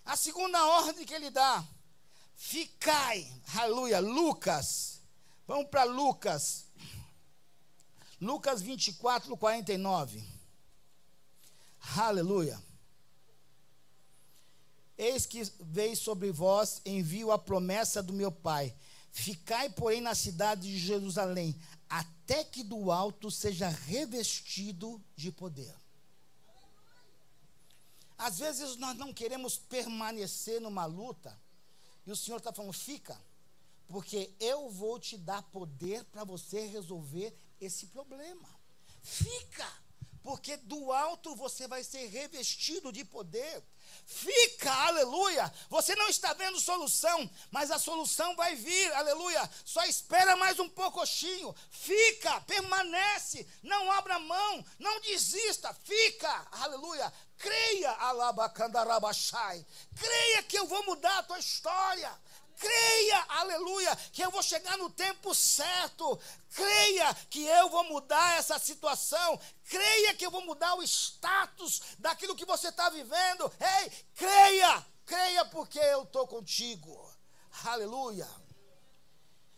A 0.05 0.17
segunda 0.17 0.65
ordem 0.65 1.05
que 1.05 1.15
Ele 1.15 1.31
dá, 1.31 1.63
ficai, 2.35 3.31
aleluia, 3.55 4.01
Lucas, 4.01 5.03
vamos 5.47 5.69
para 5.69 5.85
Lucas, 5.85 6.65
Lucas 8.19 8.63
24, 8.63 9.37
49. 9.37 10.36
Aleluia. 11.95 12.61
Eis 14.99 15.27
que 15.27 15.43
veio 15.61 15.97
sobre 15.97 16.33
vós, 16.33 16.81
envio 16.85 17.31
a 17.31 17.39
promessa 17.39 18.03
do 18.03 18.13
meu 18.13 18.33
Pai. 18.33 18.75
Ficai, 19.13 19.71
porém, 19.71 20.01
na 20.01 20.15
cidade 20.15 20.63
de 20.63 20.79
Jerusalém, 20.79 21.59
até 21.89 22.45
que 22.45 22.63
do 22.63 22.91
alto 22.91 23.31
seja 23.31 23.69
revestido 23.69 25.03
de 25.15 25.31
poder. 25.31 25.75
Às 28.19 28.39
vezes 28.39 28.77
nós 28.77 28.97
não 28.97 29.13
queremos 29.13 29.59
permanecer 29.59 30.61
numa 30.61 30.87
luta, 30.87 31.39
e 32.07 32.11
o 32.11 32.17
Senhor 32.17 32.39
está 32.39 32.53
falando, 32.53 32.73
fica, 32.73 33.21
porque 33.87 34.35
eu 34.41 34.71
vou 34.71 34.99
te 34.99 35.17
dar 35.19 35.43
poder 35.43 36.05
para 36.05 36.25
você 36.25 36.67
resolver 36.67 37.37
esse 37.61 37.87
problema. 37.87 38.49
Fica, 39.03 39.71
porque 40.27 40.57
do 40.57 40.93
alto 40.93 41.37
você 41.37 41.69
vai 41.69 41.85
ser 41.85 42.09
revestido 42.09 42.91
de 42.91 43.05
poder. 43.05 43.63
Fica, 44.05 44.73
aleluia. 44.73 45.55
Você 45.71 45.95
não 45.95 46.09
está 46.09 46.35
vendo 46.35 46.59
solução, 46.59 47.31
mas 47.49 47.71
a 47.71 47.79
solução 47.79 48.35
vai 48.35 48.57
vir, 48.57 48.93
aleluia. 48.95 49.49
Só 49.65 49.85
espera 49.85 50.35
mais 50.35 50.59
um 50.59 50.69
pouquinho. 50.69 51.55
Fica, 51.71 52.41
permanece, 52.41 53.47
não 53.63 53.93
abra 53.93 54.19
mão, 54.19 54.65
não 54.81 55.01
desista. 55.01 55.73
Fica, 55.85 56.49
aleluia. 56.51 57.13
Creia, 57.39 57.93
alabacandarabachai. 57.93 59.65
Creia 59.95 60.43
que 60.43 60.59
eu 60.59 60.67
vou 60.67 60.85
mudar 60.87 61.19
a 61.19 61.23
tua 61.23 61.39
história. 61.39 62.13
Creia, 62.59 63.25
aleluia, 63.29 63.95
que 64.13 64.23
eu 64.23 64.31
vou 64.31 64.43
chegar 64.43 64.79
no 64.79 64.89
tempo 64.89 65.35
certo. 65.35 66.19
Creia 66.51 67.15
que 67.29 67.45
eu 67.45 67.69
vou 67.69 67.85
mudar 67.85 68.39
essa 68.39 68.59
situação. 68.59 69.39
Creia 69.65 70.15
que 70.15 70.25
eu 70.25 70.31
vou 70.31 70.45
mudar 70.45 70.75
o 70.75 70.83
status 70.83 71.83
daquilo 71.99 72.35
que 72.35 72.47
você 72.47 72.69
está 72.69 72.89
vivendo. 72.89 73.53
Ei, 73.61 73.91
creia, 74.15 74.87
creia 75.05 75.45
porque 75.47 75.79
eu 75.79 76.05
estou 76.05 76.27
contigo. 76.27 77.15
Aleluia. 77.65 78.29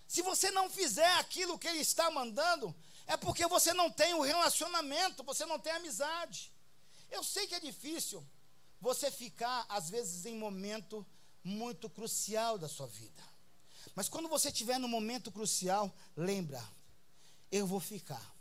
Se 0.08 0.22
você 0.22 0.50
não 0.50 0.68
fizer 0.68 1.12
aquilo 1.18 1.58
que 1.58 1.68
ele 1.68 1.80
está 1.80 2.10
mandando, 2.10 2.74
é 3.06 3.16
porque 3.16 3.46
você 3.46 3.72
não 3.72 3.90
tem 3.90 4.14
o 4.14 4.18
um 4.18 4.22
relacionamento, 4.22 5.22
você 5.22 5.46
não 5.46 5.58
tem 5.58 5.72
amizade. 5.72 6.52
Eu 7.10 7.22
sei 7.22 7.46
que 7.46 7.54
é 7.54 7.60
difícil 7.60 8.26
você 8.80 9.10
ficar, 9.10 9.64
às 9.68 9.88
vezes, 9.88 10.26
em 10.26 10.36
momento 10.36 11.06
muito 11.44 11.88
crucial 11.88 12.58
da 12.58 12.68
sua 12.68 12.86
vida. 12.86 13.22
Mas 13.94 14.08
quando 14.08 14.28
você 14.28 14.48
estiver 14.48 14.78
no 14.78 14.88
momento 14.88 15.30
crucial, 15.30 15.94
lembra, 16.16 16.62
eu 17.50 17.66
vou 17.66 17.80
ficar. 17.80 18.34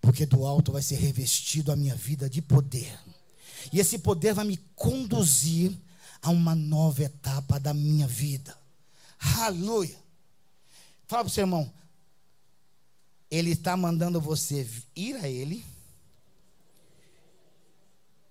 Porque 0.00 0.26
do 0.26 0.46
alto 0.46 0.72
vai 0.72 0.82
ser 0.82 0.96
revestido 0.96 1.72
a 1.72 1.76
minha 1.76 1.94
vida 1.94 2.28
de 2.28 2.40
poder. 2.40 2.98
E 3.72 3.80
esse 3.80 3.98
poder 3.98 4.34
vai 4.34 4.44
me 4.44 4.56
conduzir 4.74 5.76
a 6.22 6.30
uma 6.30 6.54
nova 6.54 7.02
etapa 7.02 7.58
da 7.58 7.74
minha 7.74 8.06
vida. 8.06 8.56
Aleluia. 9.18 9.98
Fala 11.06 11.24
para 11.24 11.30
o 11.30 11.30
seu 11.30 11.42
irmão. 11.42 11.72
Ele 13.30 13.50
está 13.50 13.76
mandando 13.76 14.20
você 14.20 14.68
ir 14.94 15.16
a 15.16 15.28
ele 15.28 15.64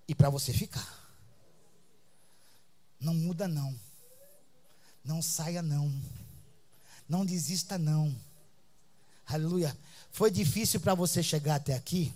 e 0.08 0.14
para 0.14 0.30
você 0.30 0.52
ficar. 0.52 1.04
Não 3.00 3.14
muda 3.14 3.46
não. 3.46 3.78
Não 5.04 5.20
saia 5.20 5.62
não. 5.62 5.92
Não 7.08 7.24
desista 7.24 7.76
não. 7.76 8.14
Aleluia. 9.26 9.76
Foi 10.10 10.30
difícil 10.30 10.80
para 10.80 10.94
você 10.94 11.22
chegar 11.22 11.56
até 11.56 11.74
aqui? 11.74 12.12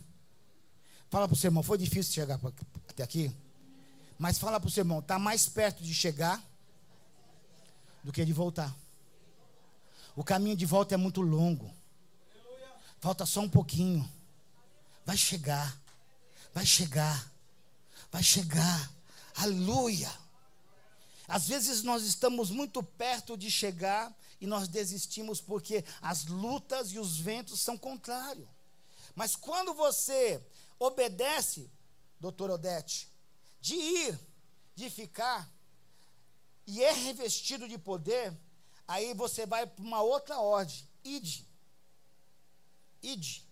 Fala 1.10 1.27
para 1.27 1.35
o 1.35 1.36
seu 1.36 1.48
irmão, 1.48 1.62
foi 1.62 1.78
difícil 1.78 2.12
chegar 2.12 2.40
até 2.89 3.02
aqui? 3.02 3.35
Mas 4.19 4.39
fala 4.39 4.59
para 4.60 4.69
o 4.69 4.70
seu 4.70 4.82
irmão, 4.82 4.98
está 4.98 5.19
mais 5.19 5.48
perto 5.48 5.82
de 5.82 5.94
chegar 5.94 6.43
do 8.02 8.12
que 8.12 8.24
de 8.24 8.32
voltar. 8.32 8.74
O 10.15 10.24
caminho 10.24 10.56
de 10.56 10.66
volta 10.66 10.94
é 10.94 10.98
muito 10.98 11.20
longo. 11.20 11.73
Falta 13.01 13.24
só 13.24 13.40
um 13.40 13.48
pouquinho. 13.48 14.09
Vai 15.06 15.16
chegar. 15.16 15.81
Vai 16.52 16.66
chegar. 16.66 17.31
Vai 18.10 18.23
chegar. 18.23 18.90
Aleluia. 19.36 20.10
Às 21.28 21.46
vezes 21.46 21.82
nós 21.82 22.05
estamos 22.05 22.50
muito 22.50 22.82
perto 22.82 23.36
de 23.36 23.50
chegar 23.50 24.16
e 24.40 24.46
nós 24.46 24.66
desistimos 24.66 25.42
porque 25.42 25.84
as 26.00 26.24
lutas 26.24 26.90
e 26.90 26.98
os 26.98 27.18
ventos 27.18 27.60
são 27.60 27.76
contrários. 27.76 28.48
Mas 29.14 29.36
quando 29.36 29.74
você 29.74 30.42
obedece, 30.78 31.70
doutor 32.18 32.50
Odete, 32.50 33.09
de 33.60 33.74
ir, 33.74 34.18
de 34.74 34.88
ficar, 34.88 35.52
e 36.66 36.82
é 36.82 36.92
revestido 36.92 37.68
de 37.68 37.76
poder, 37.76 38.34
aí 38.86 39.12
você 39.12 39.44
vai 39.44 39.66
para 39.66 39.84
uma 39.84 40.00
outra 40.00 40.38
ordem. 40.38 40.82
Ide. 41.05 41.46
Ide. 43.02 43.44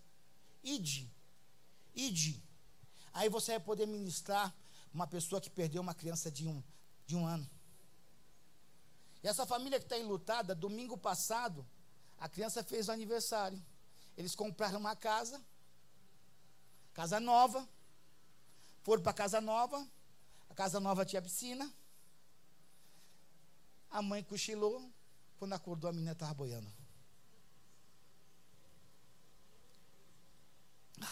Ide. 0.63 1.11
Ide. 1.95 2.43
Aí 3.13 3.29
você 3.29 3.51
vai 3.51 3.59
poder 3.59 3.85
ministrar 3.85 4.55
uma 4.93 5.05
pessoa 5.05 5.41
que 5.41 5.49
perdeu 5.49 5.81
uma 5.81 5.93
criança 5.93 6.31
de 6.31 6.47
um, 6.47 6.63
de 7.05 7.15
um 7.15 7.25
ano. 7.25 7.47
E 9.27 9.29
essa 9.29 9.45
família 9.45 9.77
que 9.77 9.83
está 9.83 9.97
enlutada, 9.97 10.55
domingo 10.55 10.97
passado, 10.97 11.67
a 12.17 12.29
criança 12.29 12.63
fez 12.63 12.87
o 12.87 12.93
aniversário. 12.93 13.61
Eles 14.15 14.33
compraram 14.33 14.79
uma 14.79 14.95
casa, 14.95 15.43
casa 16.93 17.19
nova, 17.19 17.67
foram 18.83 19.03
para 19.03 19.11
a 19.11 19.13
casa 19.13 19.41
nova, 19.41 19.85
a 20.49 20.53
casa 20.53 20.79
nova 20.79 21.05
tinha 21.05 21.21
piscina. 21.21 21.69
A 23.89 24.01
mãe 24.01 24.23
cochilou, 24.23 24.89
quando 25.37 25.51
acordou 25.51 25.89
a 25.89 25.93
menina 25.93 26.13
estava 26.13 26.33
boiando. 26.33 26.71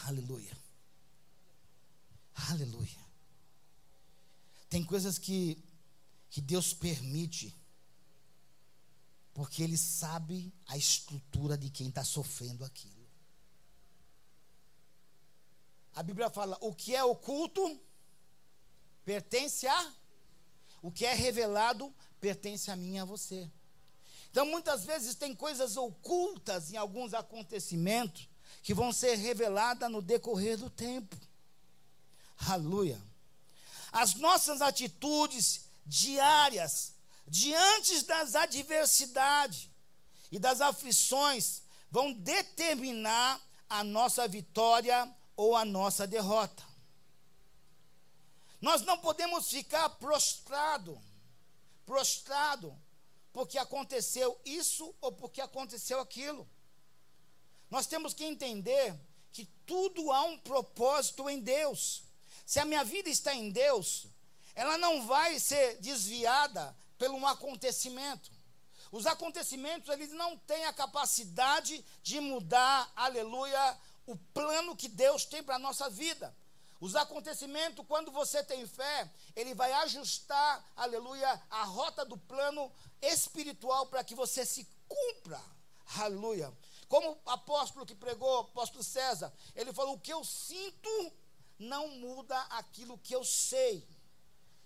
Aleluia. 0.06 0.58
Aleluia. 2.50 3.06
Tem 4.70 4.86
coisas 4.86 5.18
que, 5.18 5.62
que 6.30 6.40
Deus 6.40 6.74
permite 6.74 7.54
porque 9.36 9.62
ele 9.62 9.78
sabe 9.78 10.52
a 10.66 10.78
estrutura 10.78 11.58
de 11.58 11.70
quem 11.70 11.90
está 11.90 12.06
sofrendo 12.06 12.64
aquilo. 12.64 13.06
A 15.94 16.02
Bíblia 16.02 16.30
fala: 16.30 16.58
o 16.62 16.74
que 16.74 16.96
é 16.96 17.04
oculto 17.04 17.78
pertence 19.04 19.68
a. 19.68 19.94
O 20.82 20.90
que 20.90 21.06
é 21.06 21.14
revelado 21.14 21.94
pertence 22.22 22.72
a 22.72 22.78
mim 22.78 22.96
e 22.96 23.00
a 23.00 23.06
você. 23.06 23.52
Então, 24.32 24.46
muitas 24.46 24.86
vezes, 24.86 25.16
tem 25.16 25.36
coisas 25.36 25.76
ocultas 25.76 26.72
em 26.72 26.78
alguns 26.78 27.14
acontecimentos 27.14 28.30
que 28.64 28.74
vão 28.74 28.94
ser 28.94 29.16
reveladas 29.16 29.92
no 29.92 30.02
decorrer 30.02 30.58
do 30.58 30.70
tempo. 30.70 31.16
Aleluia. 32.38 33.02
As 33.92 34.16
nossas 34.16 34.62
atitudes 34.62 35.66
diárias 35.86 36.95
diante 37.28 38.04
das 38.04 38.36
adversidades 38.36 39.70
e 40.32 40.40
das 40.40 40.62
aflições, 40.62 41.64
vão 41.90 42.12
determinar 42.14 43.42
a 43.70 43.84
nossa 43.84 44.28
vitória 44.28 45.10
ou 45.36 45.56
a 45.56 45.66
nossa 45.66 46.06
derrota. 46.06 46.64
Nós 48.62 48.82
não 48.82 48.98
podemos 48.98 49.50
ficar 49.50 49.90
prostrado, 49.90 51.00
prostrado, 51.86 52.76
porque 53.32 53.58
aconteceu 53.58 54.40
isso 54.46 54.96
ou 55.02 55.12
porque 55.12 55.42
aconteceu 55.42 56.00
aquilo. 56.00 56.48
Nós 57.70 57.86
temos 57.86 58.14
que 58.14 58.24
entender 58.24 58.96
que 59.32 59.46
tudo 59.66 60.12
há 60.12 60.24
um 60.24 60.38
propósito 60.38 61.30
em 61.30 61.40
Deus. 61.40 62.04
Se 62.46 62.60
a 62.60 62.66
minha 62.66 62.84
vida 62.84 63.10
está 63.10 63.34
em 63.34 63.50
Deus, 63.50 64.08
ela 64.54 64.78
não 64.78 65.06
vai 65.06 65.40
ser 65.40 65.78
desviada 65.82 66.76
pelo 66.98 67.18
um 67.18 67.28
acontecimento. 67.28 68.32
Os 68.92 69.06
acontecimentos, 69.06 69.90
eles 69.90 70.12
não 70.12 70.38
têm 70.38 70.66
a 70.66 70.74
capacidade 70.74 71.84
de 72.02 72.20
mudar, 72.20 72.92
aleluia, 72.96 73.78
o 74.06 74.16
plano 74.16 74.76
que 74.76 74.88
Deus 74.88 75.26
tem 75.26 75.44
para 75.44 75.56
a 75.56 75.60
nossa 75.60 75.90
vida. 75.90 76.36
Os 76.80 76.96
acontecimentos, 76.96 77.86
quando 77.88 78.12
você 78.12 78.44
tem 78.44 78.68
fé, 78.68 79.12
ele 79.36 79.56
vai 79.56 79.72
ajustar, 79.74 80.64
aleluia, 80.76 81.42
a 81.50 81.64
rota 81.64 82.06
do 82.06 82.18
plano 82.18 82.72
espiritual 83.02 83.88
para 83.88 84.04
que 84.04 84.14
você 84.14 84.46
se 84.46 84.68
cumpra. 84.88 85.42
Aleluia. 85.98 86.54
Como 86.88 87.20
o 87.26 87.30
apóstolo 87.30 87.86
que 87.86 87.96
pregou, 87.96 88.40
apóstolo 88.40 88.84
César, 88.84 89.34
ele 89.56 89.74
falou: 89.74 89.96
o 89.96 90.00
que 90.00 90.14
eu 90.14 90.24
sinto 90.24 91.14
não 91.58 91.88
muda 91.88 92.40
aquilo 92.52 92.98
que 93.00 93.16
eu 93.16 93.24
sei. 93.24 93.88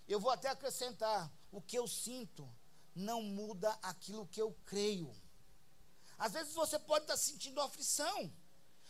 Eu 0.07 0.19
vou 0.19 0.31
até 0.31 0.49
acrescentar: 0.49 1.31
o 1.51 1.61
que 1.61 1.77
eu 1.77 1.87
sinto 1.87 2.47
não 2.95 3.21
muda 3.21 3.69
aquilo 3.81 4.27
que 4.27 4.41
eu 4.41 4.55
creio. 4.65 5.13
Às 6.17 6.33
vezes 6.33 6.53
você 6.53 6.77
pode 6.77 7.05
estar 7.05 7.17
sentindo 7.17 7.61
aflição, 7.61 8.31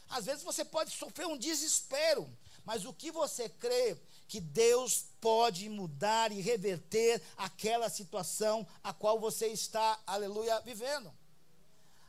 às 0.09 0.25
vezes 0.25 0.43
você 0.43 0.65
pode 0.65 0.91
sofrer 0.91 1.27
um 1.27 1.37
desespero, 1.37 2.27
mas 2.65 2.85
o 2.85 2.93
que 2.93 3.11
você 3.11 3.47
crê 3.47 3.95
que 4.27 4.39
Deus 4.39 5.05
pode 5.21 5.69
mudar 5.69 6.31
e 6.31 6.41
reverter 6.41 7.21
aquela 7.37 7.89
situação 7.89 8.67
a 8.83 8.93
qual 8.93 9.19
você 9.19 9.47
está, 9.47 9.99
aleluia, 10.05 10.59
vivendo. 10.61 11.13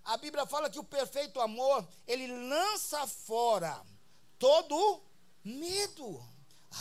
A 0.04 0.16
Bíblia 0.16 0.46
fala 0.46 0.70
que 0.70 0.78
o 0.78 0.84
perfeito 0.84 1.40
amor, 1.40 1.86
ele 2.06 2.26
lança 2.26 3.06
fora 3.06 3.82
todo 4.38 5.02
medo. 5.44 6.22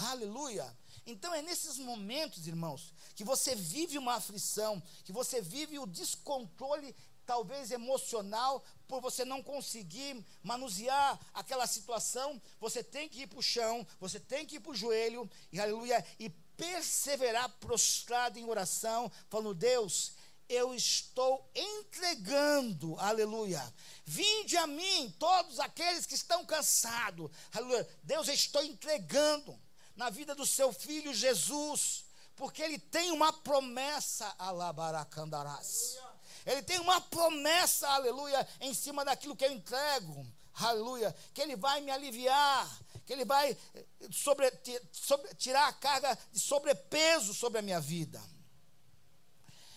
Aleluia. 0.09 0.77
Então 1.05 1.33
é 1.33 1.41
nesses 1.41 1.77
momentos, 1.77 2.47
irmãos, 2.47 2.93
que 3.19 3.23
você 3.25 3.53
vive 3.53 3.97
uma 3.97 4.13
aflição, 4.13 4.81
que 5.03 5.11
você 5.11 5.41
vive 5.41 5.77
o 5.77 5.85
descontrole, 5.85 6.95
talvez 7.25 7.69
emocional, 7.69 8.63
por 8.87 9.01
você 9.01 9.25
não 9.25 9.43
conseguir 9.43 10.25
manusear 10.41 11.19
aquela 11.33 11.67
situação, 11.67 12.41
você 12.61 12.81
tem 12.81 13.09
que 13.09 13.23
ir 13.23 13.27
para 13.27 13.39
o 13.39 13.43
chão, 13.43 13.85
você 13.99 14.21
tem 14.21 14.45
que 14.45 14.55
ir 14.55 14.61
para 14.61 14.71
o 14.71 14.75
joelho, 14.75 15.29
e 15.51 15.59
aleluia, 15.59 16.01
e 16.17 16.29
perseverar 16.29 17.49
prostrado 17.59 18.39
em 18.39 18.45
oração, 18.45 19.11
falando, 19.27 19.53
Deus, 19.53 20.13
eu 20.47 20.73
estou 20.73 21.45
entregando, 21.53 22.97
aleluia. 22.99 23.61
Vinde 24.05 24.55
a 24.55 24.65
mim, 24.65 25.13
todos 25.19 25.59
aqueles 25.59 26.05
que 26.05 26.15
estão 26.15 26.45
cansados, 26.45 27.29
aleluia. 27.51 27.85
Deus, 28.01 28.29
eu 28.29 28.33
estou 28.33 28.63
entregando 28.63 29.59
na 29.93 30.09
vida 30.09 30.33
do 30.33 30.45
seu 30.45 30.71
filho 30.71 31.13
Jesus 31.13 32.07
porque 32.39 32.61
ele 32.61 32.79
tem 32.79 33.11
uma 33.11 33.33
promessa, 33.33 34.33
alabaracandarás. 34.39 35.99
Ele 36.45 36.63
tem 36.63 36.79
uma 36.79 37.01
promessa, 37.01 37.85
aleluia, 37.89 38.47
em 38.61 38.73
cima 38.73 39.03
daquilo 39.03 39.35
que 39.35 39.43
eu 39.43 39.51
entrego, 39.51 40.25
aleluia, 40.53 41.13
que 41.33 41.41
ele 41.41 41.57
vai 41.57 41.81
me 41.81 41.91
aliviar, 41.91 42.65
que 43.05 43.11
ele 43.11 43.25
vai 43.25 43.51
eh, 43.75 43.85
sobre, 44.09 44.49
sobre, 44.89 45.35
tirar 45.35 45.67
a 45.67 45.73
carga 45.73 46.17
de 46.31 46.39
sobrepeso 46.39 47.33
sobre 47.33 47.59
a 47.59 47.61
minha 47.61 47.81
vida. 47.81 48.23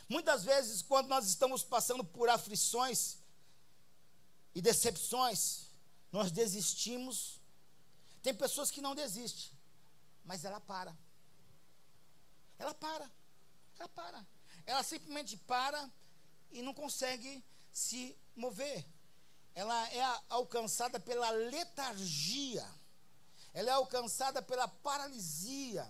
Muitas 0.09 0.45
vezes, 0.45 0.83
quando 0.83 1.09
nós 1.09 1.27
estamos 1.27 1.65
passando 1.65 2.05
por 2.05 2.29
aflições 2.29 3.17
e 4.55 4.63
decepções, 4.63 5.63
nós 6.13 6.31
desistimos. 6.31 7.41
Tem 8.23 8.33
pessoas 8.33 8.71
que 8.71 8.81
não 8.81 8.95
desistem, 8.95 9.51
mas 10.25 10.45
ela 10.45 10.61
para. 10.61 10.97
Ela 12.59 12.75
para. 12.75 13.11
Ela 13.79 13.89
para. 13.89 14.27
Ela 14.67 14.83
simplesmente 14.83 15.37
para 15.37 15.91
e 16.51 16.63
não 16.63 16.75
consegue 16.75 17.45
se 17.73 18.17
mover. 18.37 18.85
Ela 19.55 19.89
é 19.91 20.03
alcançada 20.29 20.99
pela 21.01 21.31
letargia. 21.31 22.67
Ela 23.53 23.71
é 23.71 23.73
alcançada 23.73 24.41
pela 24.41 24.67
paralisia. 24.67 25.87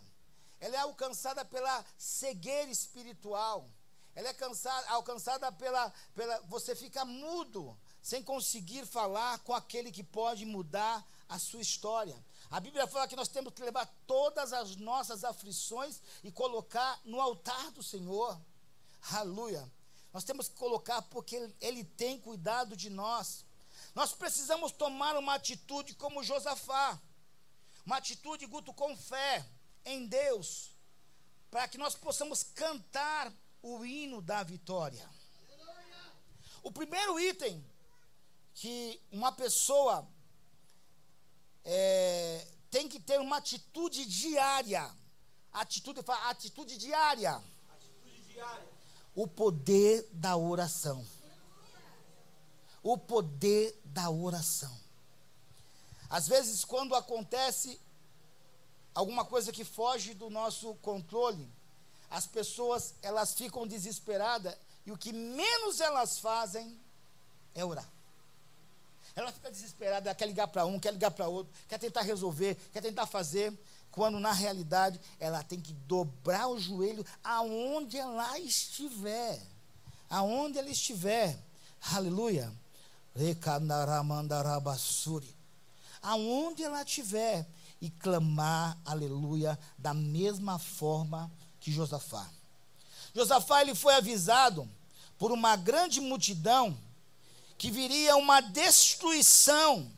Ela 0.61 0.77
é 0.77 0.79
alcançada 0.81 1.45
pela 1.45 1.85
cegueira 1.99 2.71
espiritual. 2.71 3.69
Ela 4.15 4.29
é 4.29 4.35
cansada- 4.35 4.89
alcançada 4.91 5.51
pela, 5.53 5.93
pela. 6.15 6.39
Você 6.43 6.75
fica 6.75 7.05
mudo, 7.05 7.79
sem 8.03 8.23
conseguir 8.23 8.85
falar 8.87 9.39
com 9.41 9.55
aquele 9.55 9.91
que 9.91 10.03
pode 10.05 10.45
mudar 10.45 11.07
a 11.29 11.39
sua 11.39 11.61
história. 11.63 12.17
A 12.53 12.61
Bíblia 12.61 12.87
fala 12.87 13.09
que 13.09 13.17
nós 13.17 13.29
temos 13.29 13.55
que 13.55 13.63
levar 13.63 13.87
todas 14.07 14.53
as 14.53 14.77
nossas 14.77 15.25
aflições 15.25 16.03
e 16.23 16.31
colocar 16.31 17.01
no 17.03 17.19
altar 17.19 17.71
do 17.71 17.83
Senhor. 17.83 18.39
Aleluia. 19.11 19.73
Nós 20.13 20.23
temos 20.23 20.49
que 20.49 20.57
colocar 20.57 21.01
porque 21.01 21.35
ele, 21.35 21.57
ele 21.63 21.83
tem 21.83 22.21
cuidado 22.21 22.77
de 22.77 22.91
nós. 22.91 23.47
Nós 23.95 24.13
precisamos 24.13 24.71
tomar 24.71 25.17
uma 25.17 25.33
atitude 25.37 25.95
como 25.95 26.23
Josafá. 26.23 27.01
Uma 27.87 27.97
atitude, 27.97 28.45
Guto, 28.45 28.75
com 28.75 28.95
fé 28.99 29.49
em 29.83 30.07
Deus. 30.07 30.77
Para 31.51 31.67
que 31.67 31.79
nós 31.79 31.95
possamos 31.95 32.43
cantar 32.43 33.33
o 33.63 33.83
hino 33.83 34.21
da 34.21 34.43
vitória. 34.43 35.09
O 36.63 36.71
primeiro 36.71 37.19
item 37.19 37.65
que 38.53 39.01
uma 39.11 39.33
pessoa 39.33 40.07
é, 41.65 42.47
tem 42.71 42.89
que 42.89 42.99
ter 43.01 43.21
uma 43.21 43.37
atitude 43.37 44.05
diária. 44.07 44.91
Atitude, 45.53 46.03
fala, 46.03 46.31
atitude 46.31 46.77
diária. 46.79 47.43
O 49.15 49.27
poder 49.27 50.09
da 50.13 50.37
oração. 50.37 51.07
O 52.83 52.97
poder 52.97 53.79
da 53.85 54.11
oração. 54.11 54.75
Às 56.09 56.27
vezes, 56.29 56.65
quando 56.65 56.95
acontece 56.95 57.81
alguma 58.95 59.25
coisa 59.25 59.53
que 59.53 59.65
foge 59.65 60.15
do 60.15 60.29
nosso 60.29 60.75
controle, 60.77 61.49
as 62.11 62.27
pessoas 62.27 62.95
elas 63.01 63.35
ficam 63.35 63.67
desesperadas 63.67 64.55
e 64.85 64.93
o 64.93 64.99
que 64.99 65.13
menos 65.13 65.81
elas 65.81 66.19
fazem 66.19 66.79
é 67.55 67.65
orar. 67.65 67.89
Ela 69.15 69.31
fica 69.31 69.51
desesperada, 69.51 70.09
ela 70.09 70.15
quer 70.15 70.27
ligar 70.27 70.49
para 70.49 70.65
um, 70.65 70.79
quer 70.79 70.93
ligar 70.93 71.11
para 71.11 71.29
outro, 71.29 71.53
quer 71.69 71.79
tentar 71.79 72.03
resolver, 72.03 72.57
quer 72.73 72.81
tentar 72.81 73.07
fazer, 73.07 73.53
quando 73.91 74.19
na 74.19 74.33
realidade 74.33 74.99
ela 75.21 75.43
tem 75.43 75.61
que 75.61 75.73
dobrar 75.73 76.49
o 76.49 76.59
joelho 76.59 77.05
aonde 77.23 77.99
ela 77.99 78.39
estiver. 78.39 79.41
Aonde 80.09 80.59
ela 80.59 80.71
estiver. 80.71 81.39
Aleluia. 81.93 82.51
Aonde 86.03 86.63
ela 86.63 86.83
estiver 86.83 87.47
e 87.81 87.91
clamar, 87.91 88.79
aleluia, 88.85 89.59
da 89.77 89.93
mesma 89.93 90.59
forma 90.59 91.31
que 91.61 91.71
Josafá. 91.71 92.27
Josafá 93.15 93.61
ele 93.61 93.75
foi 93.75 93.95
avisado 93.95 94.69
por 95.19 95.31
uma 95.31 95.55
grande 95.55 96.01
multidão 96.01 96.77
que 97.63 97.71
viria 97.71 98.17
uma 98.17 98.41
destruição 98.41 99.89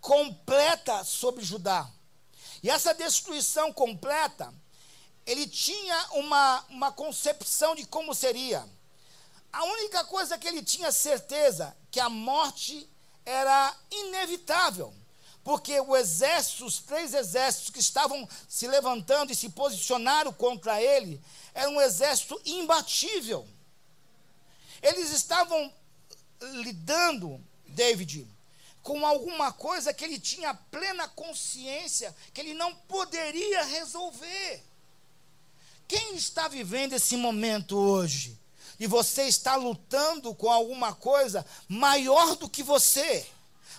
completa 0.00 1.02
sobre 1.02 1.44
Judá. 1.44 1.90
E 2.62 2.70
essa 2.70 2.94
destruição 2.94 3.72
completa, 3.72 4.54
ele 5.26 5.48
tinha 5.48 6.10
uma, 6.12 6.64
uma 6.68 6.92
concepção 6.92 7.74
de 7.74 7.84
como 7.86 8.14
seria. 8.14 8.64
A 9.52 9.64
única 9.64 10.04
coisa 10.04 10.38
que 10.38 10.46
ele 10.46 10.62
tinha 10.62 10.92
certeza 10.92 11.76
que 11.90 11.98
a 11.98 12.08
morte 12.08 12.88
era 13.26 13.76
inevitável, 13.90 14.94
porque 15.42 15.80
o 15.80 15.96
exército, 15.96 16.64
os 16.64 16.78
três 16.78 17.14
exércitos 17.14 17.70
que 17.70 17.80
estavam 17.80 18.28
se 18.48 18.68
levantando 18.68 19.32
e 19.32 19.34
se 19.34 19.48
posicionaram 19.48 20.32
contra 20.32 20.80
ele, 20.80 21.20
era 21.52 21.68
um 21.68 21.80
exército 21.80 22.40
imbatível. 22.44 23.44
Eles 24.80 25.10
estavam 25.10 25.81
lidando, 26.42 27.42
David, 27.66 28.26
com 28.82 29.06
alguma 29.06 29.52
coisa 29.52 29.94
que 29.94 30.04
ele 30.04 30.18
tinha 30.18 30.54
plena 30.54 31.08
consciência 31.08 32.14
que 32.34 32.40
ele 32.40 32.54
não 32.54 32.74
poderia 32.74 33.64
resolver. 33.64 34.62
Quem 35.86 36.16
está 36.16 36.48
vivendo 36.48 36.94
esse 36.94 37.16
momento 37.16 37.76
hoje? 37.76 38.38
E 38.80 38.86
você 38.86 39.24
está 39.24 39.54
lutando 39.54 40.34
com 40.34 40.50
alguma 40.50 40.92
coisa 40.92 41.46
maior 41.68 42.34
do 42.34 42.48
que 42.48 42.62
você, 42.62 43.26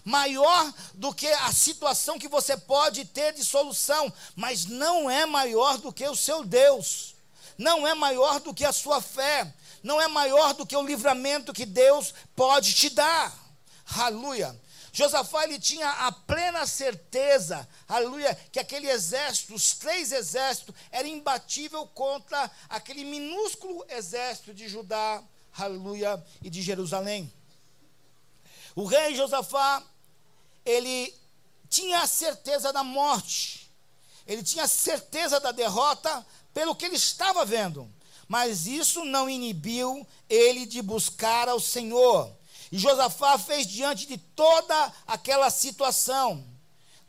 maior 0.06 0.74
do 0.94 1.14
que 1.14 1.28
a 1.28 1.52
situação 1.52 2.20
que 2.20 2.28
você 2.28 2.56
pode 2.56 3.04
ter 3.06 3.34
de 3.34 3.44
solução, 3.44 4.12
mas 4.36 4.66
não 4.66 5.10
é 5.10 5.26
maior 5.26 5.78
do 5.78 5.92
que 5.92 6.08
o 6.08 6.16
seu 6.16 6.44
Deus, 6.44 7.16
não 7.58 7.86
é 7.86 7.94
maior 7.94 8.40
do 8.40 8.54
que 8.54 8.64
a 8.64 8.72
sua 8.72 9.02
fé, 9.02 9.54
não 9.84 10.02
é 10.02 10.08
maior 10.08 10.54
do 10.54 10.66
que 10.66 10.76
o 10.76 10.82
livramento 10.82 11.54
que 11.54 11.66
Deus 11.66 12.14
pode 12.36 12.74
te 12.74 12.90
dar. 12.90 13.38
Aleluia. 13.98 14.58
Josafá 14.94 15.44
ele 15.44 15.60
tinha 15.60 15.90
a 15.90 16.12
plena 16.12 16.68
certeza, 16.68 17.68
aleluia, 17.88 18.36
que 18.52 18.60
aquele 18.60 18.88
exército, 18.88 19.56
os 19.56 19.74
três 19.74 20.12
exércitos, 20.12 20.76
era 20.92 21.08
imbatível 21.08 21.88
contra 21.88 22.50
aquele 22.70 23.04
minúsculo 23.04 23.84
exército 23.90 24.54
de 24.54 24.70
Judá, 24.70 25.22
aleluia, 25.58 26.24
e 26.44 26.50
de 26.50 26.62
Jerusalém. 26.62 27.34
O 28.76 28.86
rei 28.86 29.16
Josafá, 29.16 29.84
ele 30.64 31.12
tinha 31.68 32.02
a 32.02 32.08
certeza 32.08 32.72
da 32.72 32.84
morte, 32.84 33.72
ele 34.28 34.44
tinha 34.44 34.66
a 34.66 34.68
certeza 34.68 35.40
da 35.40 35.52
derrota 35.52 36.24
pelo 36.54 36.76
que 36.76 36.86
ele 36.86 36.98
estava 36.98 37.44
vendo, 37.44 37.92
mas 38.28 38.66
isso 38.68 39.04
não 39.06 39.30
inibiu 39.30 40.06
ele 40.30 40.66
de 40.66 40.82
buscar 40.82 41.50
ao 41.50 41.60
Senhor. 41.60 42.32
E 42.72 42.78
Josafá 42.78 43.38
fez 43.38 43.68
diante 43.68 44.08
de 44.08 44.18
toda 44.18 44.92
aquela 45.06 45.50
situação. 45.50 46.44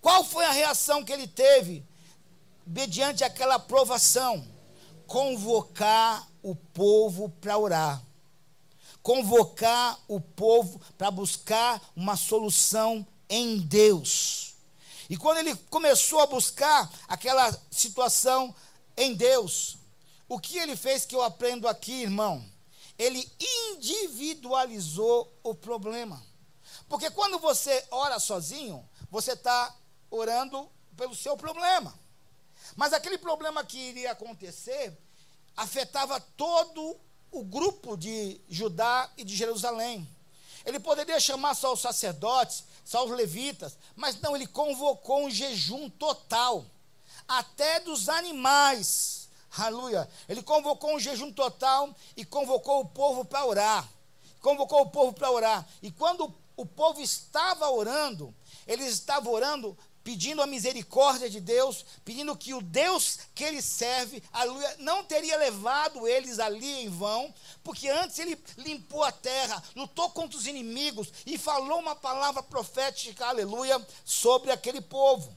Qual 0.01 0.23
foi 0.23 0.45
a 0.45 0.53
reação 0.53 1.03
que 1.03 1.13
ele 1.13 1.27
teve 1.27 1.83
mediante 2.67 3.25
aquela 3.25 3.59
provação? 3.59 4.47
Convocar 5.07 6.29
o 6.43 6.55
povo 6.55 7.31
para 7.41 7.57
orar. 7.57 8.03
Convocar 9.03 9.99
o 10.07 10.21
povo 10.21 10.81
para 10.99 11.11
buscar 11.11 11.81
uma 11.97 12.17
solução 12.17 13.07
em 13.29 13.59
Deus. 13.59 14.55
E 15.09 15.17
quando 15.17 15.39
ele 15.39 15.55
começou 15.71 16.21
a 16.21 16.27
buscar 16.27 16.91
aquela 17.09 17.59
situação 17.71 18.55
em 18.97 19.15
Deus, 19.15 19.77
o 20.29 20.39
que 20.39 20.59
ele 20.59 20.77
fez 20.77 21.05
que 21.05 21.15
eu 21.15 21.23
aprendo 21.23 21.69
aqui, 21.69 22.03
irmão? 22.03 22.45
Ele 22.99 23.31
individualizou 23.73 25.33
o 25.43 25.55
problema. 25.55 26.23
Porque 26.89 27.11
quando 27.11 27.39
você 27.39 27.85
ora 27.91 28.19
sozinho, 28.19 28.89
você 29.11 29.33
está 29.33 29.75
orando 30.11 30.69
pelo 30.97 31.15
seu 31.15 31.37
problema. 31.37 31.93
Mas 32.77 32.93
aquele 32.93 33.19
problema 33.19 33.65
que 33.65 33.79
iria 33.79 34.13
acontecer 34.13 34.97
afetava 35.57 36.21
todo 36.21 36.99
o 37.31 37.45
grupo 37.45 37.97
de 37.97 38.41
Judá 38.49 39.11
e 39.17 39.25
de 39.25 39.35
Jerusalém. 39.37 40.09
Ele 40.65 40.81
poderia 40.81 41.21
chamar 41.21 41.55
só 41.55 41.73
os 41.73 41.81
sacerdotes, 41.81 42.65
só 42.85 43.05
os 43.05 43.11
levitas, 43.11 43.77
mas 43.95 44.21
não, 44.21 44.35
ele 44.35 44.47
convocou 44.47 45.25
um 45.25 45.31
jejum 45.31 45.91
total, 45.91 46.65
até 47.27 47.81
dos 47.81 48.09
animais. 48.09 49.24
Aleluia. 49.57 50.09
Ele 50.29 50.43
convocou 50.43 50.95
um 50.95 50.99
jejum 50.99 51.33
total 51.33 51.95
e 52.17 52.25
convocou 52.25 52.81
o 52.81 52.87
povo 52.87 53.25
para 53.25 53.45
orar. 53.45 53.89
Convocou 54.41 54.83
o 54.83 54.91
povo 54.91 55.13
para 55.13 55.31
orar. 55.31 55.67
E 55.83 55.91
quando 55.91 56.35
o 56.57 56.67
povo 56.67 57.01
estava 57.01 57.71
orando, 57.71 58.35
eles 58.67 58.93
estavam 58.93 59.33
orando 59.33 59.77
pedindo 60.05 60.43
a 60.43 60.47
misericórdia 60.47 61.31
de 61.31 61.41
Deus, 61.41 61.85
pedindo 62.05 62.37
que 62.37 62.53
o 62.53 62.61
Deus 62.61 63.21
que 63.35 63.43
ele 63.43 63.63
serve, 63.63 64.23
aleluia, 64.31 64.77
não 64.79 65.03
teria 65.03 65.39
levado 65.39 66.07
eles 66.07 66.39
ali 66.39 66.85
em 66.85 66.91
vão, 66.91 67.35
porque 67.65 67.89
antes 67.89 68.19
ele 68.19 68.39
limpou 68.59 69.03
a 69.03 69.11
terra, 69.11 69.63
lutou 69.75 70.11
contra 70.11 70.37
os 70.37 70.47
inimigos 70.47 71.11
e 71.25 71.39
falou 71.39 71.79
uma 71.79 71.97
palavra 71.97 72.43
profética, 72.43 73.27
aleluia, 73.27 73.85
sobre 74.05 74.51
aquele 74.51 74.83
povo. 74.83 75.35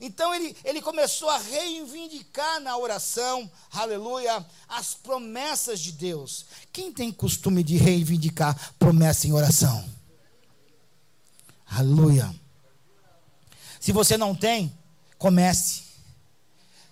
Então 0.00 0.34
ele, 0.34 0.56
ele 0.64 0.80
começou 0.80 1.28
a 1.28 1.36
reivindicar 1.36 2.58
na 2.60 2.76
oração, 2.76 3.50
aleluia, 3.70 4.44
as 4.66 4.94
promessas 4.94 5.78
de 5.78 5.92
Deus. 5.92 6.46
Quem 6.72 6.90
tem 6.90 7.12
costume 7.12 7.62
de 7.62 7.76
reivindicar 7.76 8.72
promessa 8.78 9.26
em 9.26 9.32
oração? 9.32 9.86
Aleluia. 11.66 12.34
Se 13.78 13.92
você 13.92 14.16
não 14.16 14.34
tem, 14.34 14.76
comece. 15.18 15.82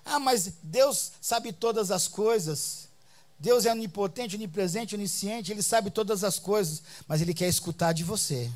Ah, 0.04 0.20
mas 0.20 0.52
Deus 0.62 1.12
sabe 1.20 1.52
todas 1.52 1.90
as 1.90 2.06
coisas. 2.06 2.88
Deus 3.38 3.64
é 3.64 3.72
onipotente, 3.72 4.36
onipresente, 4.36 4.94
onisciente, 4.94 5.52
Ele 5.52 5.62
sabe 5.62 5.90
todas 5.90 6.24
as 6.24 6.38
coisas, 6.38 6.82
mas 7.06 7.22
Ele 7.22 7.32
quer 7.32 7.48
escutar 7.48 7.92
de 7.92 8.04
você. 8.04 8.50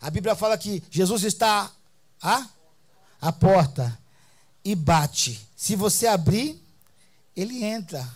A 0.00 0.10
Bíblia 0.10 0.34
fala 0.34 0.56
que 0.56 0.82
Jesus 0.90 1.24
está 1.24 1.72
à, 2.22 2.46
à 3.20 3.32
porta 3.32 3.98
e 4.64 4.74
bate. 4.74 5.46
Se 5.56 5.74
você 5.74 6.06
abrir, 6.06 6.60
Ele 7.36 7.64
entra. 7.64 8.06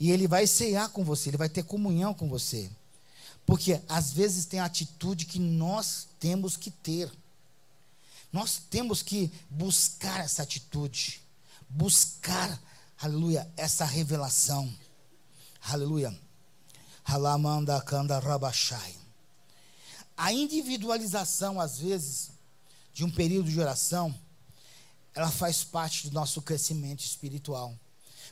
E 0.00 0.10
Ele 0.10 0.28
vai 0.28 0.46
ceiar 0.46 0.88
com 0.90 1.04
você, 1.04 1.30
Ele 1.30 1.36
vai 1.36 1.48
ter 1.48 1.64
comunhão 1.64 2.14
com 2.14 2.28
você. 2.28 2.70
Porque 3.44 3.80
às 3.88 4.12
vezes 4.12 4.44
tem 4.44 4.60
atitude 4.60 5.24
que 5.24 5.38
nós 5.38 6.08
temos 6.20 6.56
que 6.56 6.70
ter. 6.70 7.10
Nós 8.32 8.60
temos 8.70 9.02
que 9.02 9.32
buscar 9.48 10.20
essa 10.20 10.42
atitude, 10.42 11.22
buscar, 11.68 12.60
aleluia, 13.00 13.50
essa 13.56 13.84
revelação. 13.84 14.70
Aleluia. 15.62 16.16
Halamanda 17.04 17.80
kanda 17.80 18.18
rabashai. 18.18 18.94
A 20.16 20.32
individualização, 20.32 21.60
às 21.60 21.78
vezes, 21.78 22.30
de 22.98 23.04
um 23.04 23.10
período 23.12 23.48
de 23.48 23.60
oração, 23.60 24.12
ela 25.14 25.30
faz 25.30 25.62
parte 25.62 26.08
do 26.08 26.14
nosso 26.14 26.42
crescimento 26.42 26.98
espiritual. 26.98 27.78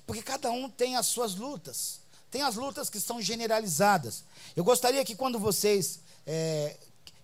Porque 0.05 0.20
cada 0.20 0.51
um 0.51 0.68
tem 0.68 0.97
as 0.97 1.06
suas 1.06 1.36
lutas. 1.36 2.01
Tem 2.32 2.43
as 2.43 2.56
lutas 2.56 2.90
que 2.90 2.98
são 2.98 3.22
generalizadas. 3.22 4.24
Eu 4.56 4.64
gostaria 4.64 5.05
que 5.05 5.14
quando 5.14 5.38
vocês 5.38 6.01
é, 6.26 6.76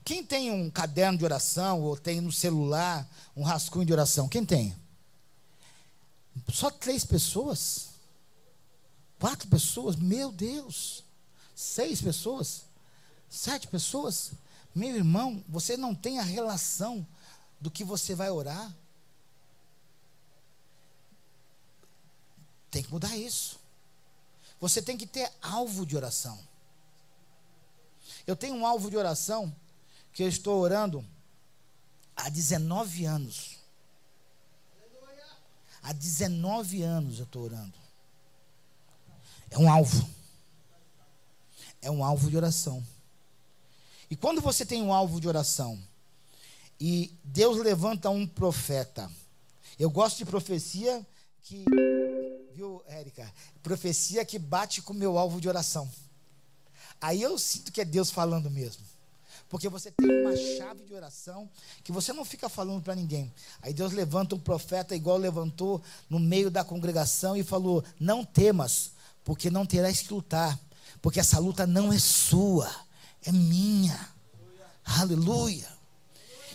quem 0.04 0.24
tem 0.24 0.52
um 0.52 0.70
caderno 0.70 1.18
de 1.18 1.24
oração 1.24 1.82
ou 1.82 1.96
tem 1.96 2.20
no 2.20 2.30
celular 2.30 3.10
um 3.36 3.42
rascunho 3.42 3.86
de 3.86 3.92
oração? 3.92 4.28
Quem 4.28 4.46
tem? 4.46 4.76
Só 6.48 6.70
três 6.70 7.04
pessoas? 7.04 7.88
Quatro 9.18 9.48
pessoas? 9.48 9.96
Meu 9.96 10.30
Deus! 10.30 11.02
Seis 11.56 12.00
pessoas? 12.00 12.62
Sete 13.28 13.66
pessoas? 13.66 14.30
Meu 14.72 14.94
irmão, 14.94 15.42
você 15.48 15.76
não 15.76 15.92
tem 15.92 16.20
a 16.20 16.22
relação 16.22 17.04
do 17.62 17.70
que 17.70 17.84
você 17.84 18.12
vai 18.12 18.28
orar? 18.28 18.74
Tem 22.72 22.82
que 22.82 22.90
mudar 22.90 23.16
isso. 23.16 23.60
Você 24.60 24.82
tem 24.82 24.98
que 24.98 25.06
ter 25.06 25.32
alvo 25.40 25.86
de 25.86 25.96
oração. 25.96 26.36
Eu 28.26 28.34
tenho 28.34 28.56
um 28.56 28.66
alvo 28.66 28.90
de 28.90 28.96
oração 28.96 29.54
que 30.12 30.24
eu 30.24 30.28
estou 30.28 30.58
orando 30.60 31.06
há 32.16 32.28
19 32.28 33.04
anos. 33.04 33.58
Há 35.84 35.92
19 35.92 36.82
anos 36.82 37.20
eu 37.20 37.24
estou 37.24 37.44
orando. 37.44 37.78
É 39.50 39.58
um 39.58 39.70
alvo. 39.70 40.10
É 41.80 41.88
um 41.88 42.04
alvo 42.04 42.28
de 42.28 42.36
oração. 42.36 42.84
E 44.10 44.16
quando 44.16 44.40
você 44.40 44.66
tem 44.66 44.82
um 44.82 44.92
alvo 44.92 45.20
de 45.20 45.28
oração, 45.28 45.80
e 46.84 47.16
Deus 47.22 47.58
levanta 47.58 48.10
um 48.10 48.26
profeta, 48.26 49.08
eu 49.78 49.88
gosto 49.88 50.18
de 50.18 50.24
profecia 50.24 51.06
que, 51.42 51.64
viu, 52.52 52.82
Érica? 52.88 53.32
Profecia 53.62 54.24
que 54.24 54.36
bate 54.36 54.82
com 54.82 54.92
o 54.92 54.96
meu 54.96 55.16
alvo 55.16 55.40
de 55.40 55.48
oração. 55.48 55.88
Aí 57.00 57.22
eu 57.22 57.38
sinto 57.38 57.70
que 57.70 57.80
é 57.80 57.84
Deus 57.84 58.10
falando 58.10 58.50
mesmo. 58.50 58.82
Porque 59.48 59.68
você 59.68 59.92
tem 59.92 60.10
uma 60.22 60.36
chave 60.36 60.82
de 60.84 60.92
oração 60.92 61.48
que 61.84 61.92
você 61.92 62.12
não 62.12 62.24
fica 62.24 62.48
falando 62.48 62.82
para 62.82 62.96
ninguém. 62.96 63.32
Aí 63.60 63.72
Deus 63.72 63.92
levanta 63.92 64.34
um 64.34 64.40
profeta 64.40 64.96
igual 64.96 65.18
levantou 65.18 65.80
no 66.10 66.18
meio 66.18 66.50
da 66.50 66.64
congregação 66.64 67.36
e 67.36 67.44
falou: 67.44 67.84
Não 68.00 68.24
temas, 68.24 68.90
porque 69.22 69.50
não 69.50 69.64
terás 69.64 70.00
que 70.00 70.12
lutar, 70.12 70.58
porque 71.00 71.20
essa 71.20 71.38
luta 71.38 71.64
não 71.64 71.92
é 71.92 71.98
sua, 72.00 72.68
é 73.22 73.30
minha. 73.30 74.08
Aleluia. 74.84 75.71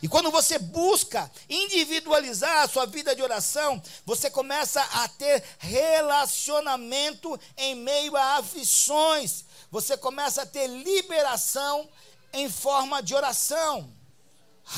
E 0.01 0.07
quando 0.07 0.29
você 0.29 0.59
busca 0.59 1.29
individualizar 1.49 2.63
a 2.63 2.67
sua 2.67 2.85
vida 2.85 3.15
de 3.15 3.21
oração, 3.21 3.81
você 4.05 4.29
começa 4.29 4.81
a 4.81 5.07
ter 5.07 5.43
relacionamento 5.59 7.39
em 7.57 7.75
meio 7.75 8.15
a 8.15 8.37
aflições. 8.37 9.45
Você 9.71 9.97
começa 9.97 10.43
a 10.43 10.45
ter 10.45 10.67
liberação 10.67 11.89
em 12.31 12.49
forma 12.49 13.01
de 13.01 13.15
oração. 13.15 13.91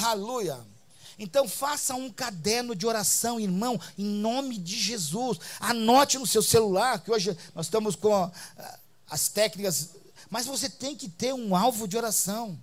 Aleluia. 0.01 0.65
Então 1.17 1.49
faça 1.49 1.93
um 1.95 2.09
caderno 2.09 2.73
de 2.73 2.87
oração, 2.87 3.39
irmão, 3.39 3.79
em 3.97 4.05
nome 4.05 4.57
de 4.57 4.77
Jesus. 4.79 5.37
Anote 5.59 6.17
no 6.17 6.25
seu 6.25 6.41
celular, 6.41 6.99
que 6.99 7.11
hoje 7.11 7.37
nós 7.53 7.65
estamos 7.65 7.95
com 7.95 8.13
ah, 8.13 8.31
as 9.09 9.27
técnicas, 9.27 9.95
mas 10.29 10.45
você 10.45 10.69
tem 10.69 10.95
que 10.95 11.09
ter 11.09 11.33
um 11.33 11.53
alvo 11.53 11.87
de 11.89 11.97
oração. 11.97 12.57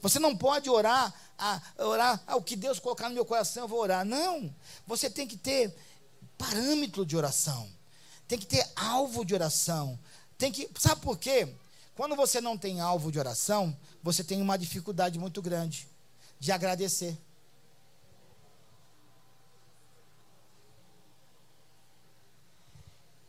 Você 0.00 0.20
não 0.20 0.36
pode 0.36 0.70
orar, 0.70 1.12
a, 1.38 1.60
orar 1.78 2.22
ao 2.26 2.42
que 2.42 2.56
Deus 2.56 2.78
colocar 2.78 3.08
no 3.08 3.14
meu 3.14 3.24
coração, 3.24 3.64
eu 3.64 3.68
vou 3.68 3.80
orar. 3.80 4.04
Não. 4.04 4.54
Você 4.86 5.10
tem 5.10 5.26
que 5.26 5.36
ter 5.36 5.74
parâmetro 6.38 7.04
de 7.04 7.16
oração. 7.16 7.68
Tem 8.26 8.38
que 8.38 8.46
ter 8.46 8.66
alvo 8.74 9.24
de 9.24 9.34
oração. 9.34 9.98
Tem 10.36 10.52
que, 10.52 10.68
sabe 10.78 11.00
por 11.00 11.18
quê? 11.18 11.48
Quando 11.94 12.14
você 12.14 12.40
não 12.40 12.58
tem 12.58 12.80
alvo 12.80 13.10
de 13.10 13.18
oração, 13.18 13.76
você 14.02 14.22
tem 14.22 14.42
uma 14.42 14.56
dificuldade 14.56 15.18
muito 15.18 15.40
grande 15.40 15.88
de 16.38 16.52
agradecer. 16.52 17.16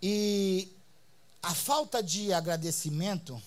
E 0.01 0.71
a 1.41 1.53
falta 1.55 2.03
de 2.03 2.33
agradecimento 2.33 3.41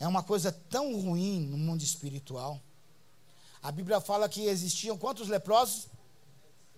é 0.00 0.08
uma 0.08 0.22
coisa 0.22 0.50
tão 0.50 1.00
ruim 1.00 1.40
no 1.40 1.56
mundo 1.56 1.82
espiritual. 1.82 2.60
A 3.62 3.70
Bíblia 3.70 4.00
fala 4.00 4.28
que 4.28 4.46
existiam 4.46 4.98
quantos 4.98 5.28
leprosos? 5.28 5.86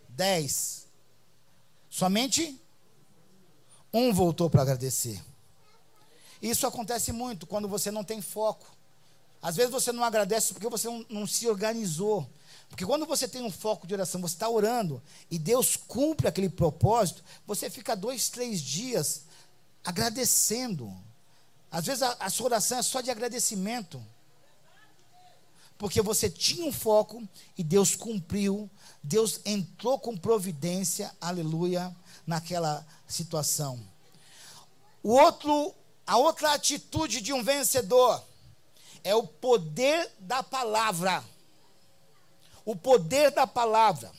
Dez. 0.09 0.87
Somente 1.89 2.61
um 3.93 4.13
voltou 4.13 4.51
para 4.51 4.63
agradecer. 4.63 5.23
Isso 6.43 6.67
acontece 6.67 7.11
muito 7.11 7.47
quando 7.47 7.67
você 7.67 7.91
não 7.91 8.05
tem 8.05 8.21
foco. 8.21 8.67
Às 9.41 9.57
vezes 9.57 9.71
você 9.71 9.93
não 9.93 10.05
agradece 10.05 10.53
porque 10.53 10.69
você 10.69 10.89
não, 10.89 11.07
não 11.09 11.27
se 11.27 11.49
organizou. 11.49 12.29
Porque 12.69 12.85
quando 12.85 13.07
você 13.07 13.29
tem 13.29 13.43
um 13.43 13.51
foco 13.51 13.87
de 13.87 13.95
oração, 13.95 14.21
você 14.21 14.35
está 14.35 14.49
orando 14.49 15.03
e 15.31 15.39
Deus 15.39 15.77
cumpre 15.77 16.27
aquele 16.27 16.49
propósito, 16.49 17.23
você 17.47 17.71
fica 17.71 17.95
dois, 17.95 18.29
três 18.29 18.61
dias 18.61 19.25
agradecendo. 19.85 20.93
Às 21.71 21.87
vezes 21.87 22.03
a, 22.03 22.17
a 22.21 22.31
sua 22.31 22.47
oração 22.47 22.79
é 22.79 22.83
só 22.83 23.01
de 23.01 23.11
agradecimento. 23.11 24.05
Porque 25.85 26.01
você 26.01 26.31
tinha 26.31 26.65
um 26.65 26.73
foco 26.73 27.29
e 27.59 27.63
Deus 27.63 27.95
cumpriu, 27.95 28.71
Deus 29.03 29.43
entrou 29.45 29.99
com 29.99 30.17
providência, 30.17 31.15
aleluia, 31.21 31.95
naquela 32.27 32.87
situação. 33.07 33.87
O 35.03 35.11
outro 35.11 35.75
a 36.07 36.17
outra 36.17 36.55
atitude 36.55 37.21
de 37.21 37.35
um 37.35 37.45
vencedor 37.45 38.25
é 39.03 39.15
o 39.15 39.27
poder 39.27 40.11
da 40.19 40.43
palavra. 40.43 41.23
O 42.65 42.75
poder 42.75 43.31
da 43.31 43.47
palavra. 43.47 44.11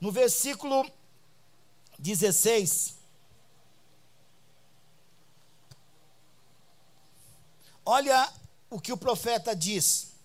No 0.00 0.10
versículo 0.10 0.84
16. 1.96 2.96
Olha 7.84 8.28
o 8.68 8.80
que 8.80 8.92
o 8.92 8.96
profeta 8.96 9.54
diz. 9.54 10.15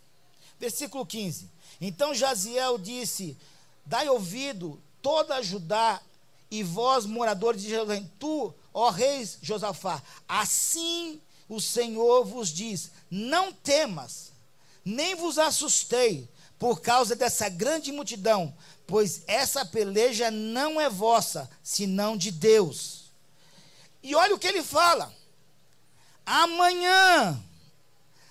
Versículo 0.62 1.04
15. 1.04 1.50
Então 1.82 2.14
Jaziel 2.14 2.78
disse: 2.78 3.36
Dai 3.84 4.08
ouvido 4.08 4.80
toda 5.02 5.42
Judá 5.42 6.00
e 6.52 6.62
vós, 6.62 7.08
moradores 7.08 7.64
de 7.64 7.70
Jerusalém, 7.70 8.12
tu 8.20 8.54
ó 8.72 8.92
reis 8.92 9.40
Josafá, 9.42 10.04
assim 10.28 11.20
o 11.50 11.60
Senhor 11.60 12.24
vos 12.26 12.50
diz: 12.50 12.92
não 13.10 13.52
temas, 13.52 14.32
nem 14.86 15.16
vos 15.16 15.40
assustei 15.40 16.30
por 16.60 16.80
causa 16.80 17.16
dessa 17.16 17.50
grande 17.50 17.92
multidão, 17.92 18.56
pois 18.86 19.24
essa 19.26 19.66
peleja 19.66 20.30
não 20.30 20.80
é 20.80 20.88
vossa, 20.88 21.50
senão 21.64 22.16
de 22.16 22.30
Deus. 22.30 23.06
E 24.04 24.14
olha 24.14 24.36
o 24.36 24.40
que 24.40 24.46
ele 24.46 24.62
fala: 24.62 25.12
amanhã 26.24 27.44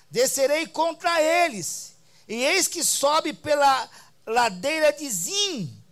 descerei 0.09 0.67
contra 0.67 1.21
eles, 1.21 1.90
e 2.31 2.45
eis 2.45 2.69
que 2.69 2.85
sobe 2.85 3.33
pela 3.33 3.91
ladeira 4.25 4.93
de 4.93 5.11
Zim, 5.11 5.83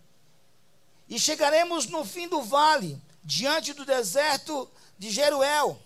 e 1.09 1.19
chegaremos 1.19 1.87
no 1.87 2.05
fim 2.05 2.29
do 2.29 2.41
vale 2.41 2.97
diante 3.21 3.73
do 3.73 3.83
deserto 3.83 4.71
de 4.97 5.11
Jeruel. 5.11 5.77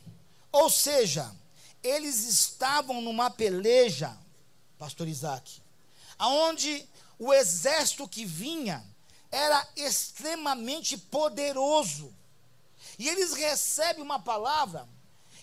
Ou 0.51 0.69
seja, 0.69 1.33
eles 1.81 2.23
estavam 2.25 3.01
numa 3.01 3.31
peleja, 3.31 4.15
pastor 4.77 5.07
Isaac, 5.07 5.59
aonde 6.19 6.87
o 7.17 7.33
exército 7.33 8.07
que 8.07 8.23
vinha 8.23 8.85
era 9.31 9.67
extremamente 9.75 10.95
poderoso. 10.95 12.13
E 12.99 13.09
eles 13.09 13.33
recebem 13.33 14.03
uma 14.03 14.19
palavra, 14.19 14.87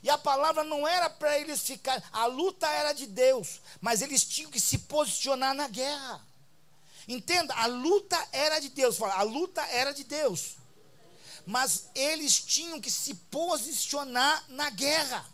e 0.03 0.09
a 0.09 0.17
palavra 0.17 0.65
não 0.65 0.87
era 0.89 1.11
para 1.11 1.39
eles 1.39 1.61
ficar, 1.61 2.03
a 2.13 2.27
luta 2.27 2.67
era 2.69 2.93
de 2.93 3.07
Deus, 3.07 3.61
mas 3.81 4.01
eles 4.01 4.25
tinham 4.25 4.51
que 4.51 4.61
se 4.61 4.79
posicionar 4.79 5.55
na 5.55 5.69
guerra. 5.69 6.25
Entenda, 7.07 7.55
a 7.55 7.67
luta 7.67 8.29
era 8.33 8.59
de 8.61 8.69
Deus, 8.69 8.97
fala, 8.97 9.15
a 9.15 9.23
luta 9.23 9.61
era 9.67 9.93
de 9.93 10.05
Deus. 10.05 10.57
Mas 11.45 11.87
eles 11.95 12.39
tinham 12.41 12.81
que 12.81 12.91
se 12.91 13.15
posicionar 13.15 14.45
na 14.49 14.71
guerra. 14.71 15.27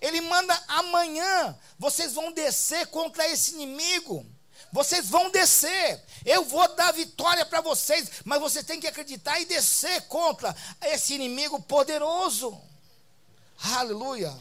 Ele 0.00 0.20
manda 0.20 0.54
amanhã, 0.68 1.58
vocês 1.78 2.12
vão 2.12 2.32
descer 2.32 2.86
contra 2.88 3.26
esse 3.28 3.52
inimigo. 3.52 4.26
Vocês 4.72 5.08
vão 5.08 5.30
descer. 5.30 6.04
Eu 6.24 6.44
vou 6.44 6.68
dar 6.74 6.92
vitória 6.92 7.46
para 7.46 7.60
vocês, 7.60 8.10
mas 8.24 8.40
você 8.40 8.62
tem 8.62 8.78
que 8.78 8.86
acreditar 8.86 9.40
e 9.40 9.46
descer 9.46 10.02
contra 10.02 10.54
esse 10.82 11.14
inimigo 11.14 11.60
poderoso. 11.62 12.60
Aleluia. 13.62 14.34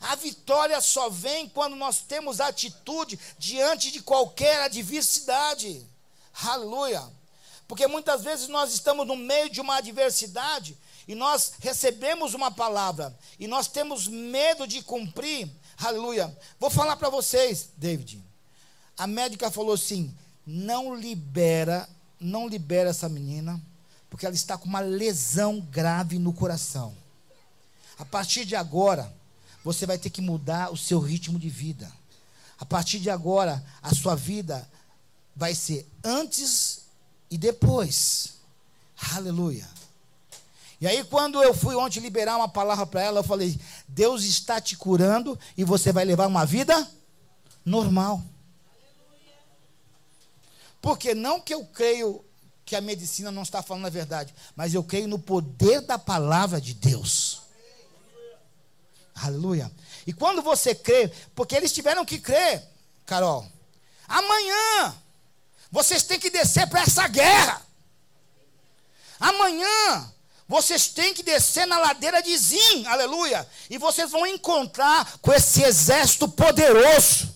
A 0.00 0.14
vitória 0.14 0.80
só 0.80 1.10
vem 1.10 1.48
quando 1.48 1.76
nós 1.76 2.00
temos 2.00 2.40
atitude 2.40 3.18
diante 3.38 3.90
de 3.90 4.00
qualquer 4.00 4.62
adversidade. 4.62 5.86
Aleluia. 6.42 7.02
Porque 7.68 7.86
muitas 7.86 8.22
vezes 8.22 8.48
nós 8.48 8.72
estamos 8.72 9.06
no 9.06 9.14
meio 9.14 9.50
de 9.50 9.60
uma 9.60 9.76
adversidade 9.76 10.76
e 11.06 11.14
nós 11.14 11.52
recebemos 11.60 12.34
uma 12.34 12.50
palavra 12.50 13.16
e 13.38 13.46
nós 13.46 13.68
temos 13.68 14.08
medo 14.08 14.66
de 14.66 14.82
cumprir. 14.82 15.48
Aleluia. 15.76 16.36
Vou 16.58 16.70
falar 16.70 16.96
para 16.96 17.08
vocês, 17.08 17.70
David. 17.76 18.22
A 18.96 19.06
médica 19.06 19.50
falou 19.50 19.74
assim: 19.74 20.14
não 20.46 20.94
libera, 20.94 21.88
não 22.18 22.48
libera 22.48 22.90
essa 22.90 23.08
menina, 23.08 23.60
porque 24.08 24.26
ela 24.26 24.34
está 24.34 24.58
com 24.58 24.66
uma 24.66 24.80
lesão 24.80 25.60
grave 25.60 26.18
no 26.18 26.32
coração. 26.32 26.99
A 28.00 28.04
partir 28.06 28.46
de 28.46 28.56
agora, 28.56 29.14
você 29.62 29.84
vai 29.84 29.98
ter 29.98 30.08
que 30.08 30.22
mudar 30.22 30.72
o 30.72 30.76
seu 30.76 30.98
ritmo 30.98 31.38
de 31.38 31.50
vida. 31.50 31.92
A 32.58 32.64
partir 32.64 32.98
de 32.98 33.10
agora, 33.10 33.62
a 33.82 33.94
sua 33.94 34.16
vida 34.16 34.66
vai 35.36 35.54
ser 35.54 35.86
antes 36.02 36.84
e 37.30 37.36
depois. 37.36 38.38
Aleluia. 39.14 39.68
E 40.80 40.86
aí, 40.86 41.04
quando 41.04 41.42
eu 41.42 41.52
fui 41.52 41.74
ontem 41.74 42.00
liberar 42.00 42.38
uma 42.38 42.48
palavra 42.48 42.86
para 42.86 43.02
ela, 43.02 43.20
eu 43.20 43.24
falei: 43.24 43.60
Deus 43.86 44.24
está 44.24 44.58
te 44.58 44.78
curando 44.78 45.38
e 45.54 45.62
você 45.62 45.92
vai 45.92 46.06
levar 46.06 46.26
uma 46.26 46.46
vida 46.46 46.90
normal. 47.66 48.22
Porque 50.80 51.14
não 51.14 51.38
que 51.38 51.52
eu 51.52 51.66
creio 51.66 52.24
que 52.64 52.74
a 52.74 52.80
medicina 52.80 53.30
não 53.30 53.42
está 53.42 53.62
falando 53.62 53.84
a 53.84 53.90
verdade, 53.90 54.34
mas 54.56 54.72
eu 54.72 54.82
creio 54.82 55.06
no 55.06 55.18
poder 55.18 55.82
da 55.82 55.98
palavra 55.98 56.58
de 56.58 56.72
Deus. 56.72 57.39
Aleluia. 59.22 59.70
E 60.06 60.12
quando 60.12 60.42
você 60.42 60.74
crê, 60.74 61.12
porque 61.34 61.54
eles 61.54 61.72
tiveram 61.72 62.04
que 62.04 62.18
crer, 62.18 62.62
Carol, 63.04 63.46
amanhã 64.08 64.94
vocês 65.70 66.02
têm 66.02 66.18
que 66.18 66.30
descer 66.30 66.68
para 66.68 66.82
essa 66.82 67.06
guerra. 67.06 67.62
Amanhã 69.18 70.10
vocês 70.48 70.88
têm 70.88 71.14
que 71.14 71.22
descer 71.22 71.66
na 71.66 71.78
ladeira 71.78 72.22
de 72.22 72.36
Zim, 72.36 72.86
aleluia. 72.86 73.46
E 73.68 73.78
vocês 73.78 74.10
vão 74.10 74.26
encontrar 74.26 75.18
com 75.20 75.32
esse 75.32 75.62
exército 75.62 76.28
poderoso. 76.28 77.32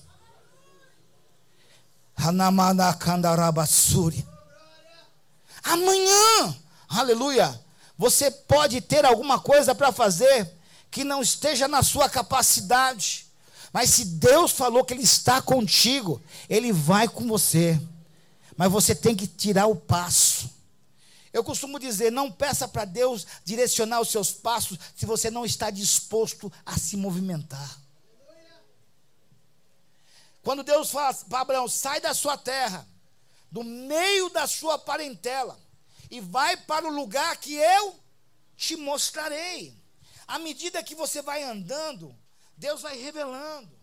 Amanhã, 5.63 6.57
aleluia, 6.89 7.61
você 7.97 8.31
pode 8.31 8.81
ter 8.81 9.05
alguma 9.05 9.39
coisa 9.39 9.75
para 9.75 9.93
fazer 9.93 10.51
que 10.95 11.03
não 11.03 11.21
esteja 11.21 11.67
na 11.67 11.83
sua 11.83 12.09
capacidade, 12.09 13.27
mas 13.73 13.91
se 13.91 14.05
Deus 14.05 14.53
falou 14.53 14.85
que 14.85 14.95
Ele 14.95 15.03
está 15.03 15.43
contigo, 15.43 16.23
Ele 16.49 16.73
vai 16.73 17.09
com 17.09 17.27
você, 17.27 17.81
mas 18.57 18.71
você 18.71 18.95
tem 18.95 19.17
que 19.17 19.27
tirar 19.27 19.67
o 19.67 19.75
passo. 19.75 20.49
Eu 21.33 21.43
costumo 21.43 21.81
dizer: 21.81 22.13
não 22.13 22.31
peça 22.31 22.69
para 22.69 22.85
Deus 22.85 23.27
direcionar 23.45 24.01
os 24.01 24.11
seus 24.11 24.31
passos 24.31 24.79
se 24.95 25.05
você 25.05 25.33
não 25.33 25.45
está 25.45 25.69
disposto 25.69 26.51
a 26.65 26.79
se 26.79 26.97
movimentar. 26.97 27.81
Quando 30.45 30.63
Deus 30.63 30.93
fala 30.93 31.13
para 31.29 31.41
Abraão: 31.41 31.67
sai 31.67 32.01
da 32.01 32.15
sua 32.15 32.39
terra, 32.39 32.87
do 33.51 33.65
meio 33.65 34.31
da 34.31 34.47
sua 34.47 34.79
parentela, 34.79 35.59
e 36.09 36.21
vai 36.21 36.57
para 36.57 36.87
o 36.87 36.95
lugar 36.95 37.37
que 37.39 37.55
eu 37.55 37.99
te 38.57 38.77
mostrarei. 38.77 39.83
À 40.27 40.39
medida 40.39 40.83
que 40.83 40.95
você 40.95 41.23
vai 41.23 41.43
andando, 41.43 42.17
Deus 42.57 42.83
vai 42.83 42.97
revelando. 42.97 43.79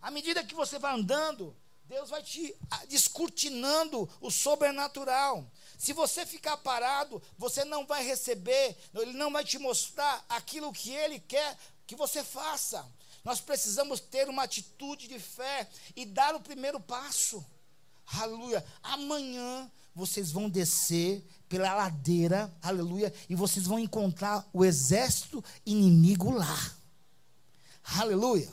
À 0.00 0.10
medida 0.10 0.44
que 0.44 0.54
você 0.54 0.78
vai 0.78 0.94
andando, 0.94 1.56
Deus 1.86 2.10
vai 2.10 2.22
te 2.22 2.54
ah, 2.70 2.84
descortinando 2.86 4.08
o 4.20 4.30
sobrenatural. 4.30 5.50
Se 5.78 5.92
você 5.92 6.24
ficar 6.24 6.56
parado, 6.58 7.22
você 7.36 7.64
não 7.64 7.86
vai 7.86 8.04
receber, 8.04 8.76
Ele 8.94 9.12
não 9.12 9.30
vai 9.30 9.44
te 9.44 9.58
mostrar 9.58 10.24
aquilo 10.28 10.72
que 10.72 10.90
Ele 10.90 11.20
quer 11.20 11.56
que 11.86 11.94
você 11.94 12.24
faça. 12.24 12.86
Nós 13.22 13.40
precisamos 13.40 14.00
ter 14.00 14.28
uma 14.28 14.44
atitude 14.44 15.08
de 15.08 15.18
fé 15.18 15.68
e 15.94 16.04
dar 16.04 16.34
o 16.34 16.40
primeiro 16.40 16.80
passo. 16.80 17.44
Aleluia. 18.06 18.64
Amanhã 18.82 19.70
vocês 19.94 20.32
vão 20.32 20.50
descer 20.50 21.24
pela 21.48 21.74
ladeira, 21.74 22.52
aleluia, 22.60 23.12
e 23.28 23.34
vocês 23.34 23.66
vão 23.66 23.78
encontrar 23.78 24.48
o 24.52 24.64
exército 24.64 25.42
inimigo 25.64 26.30
lá. 26.30 26.74
Aleluia. 27.84 28.52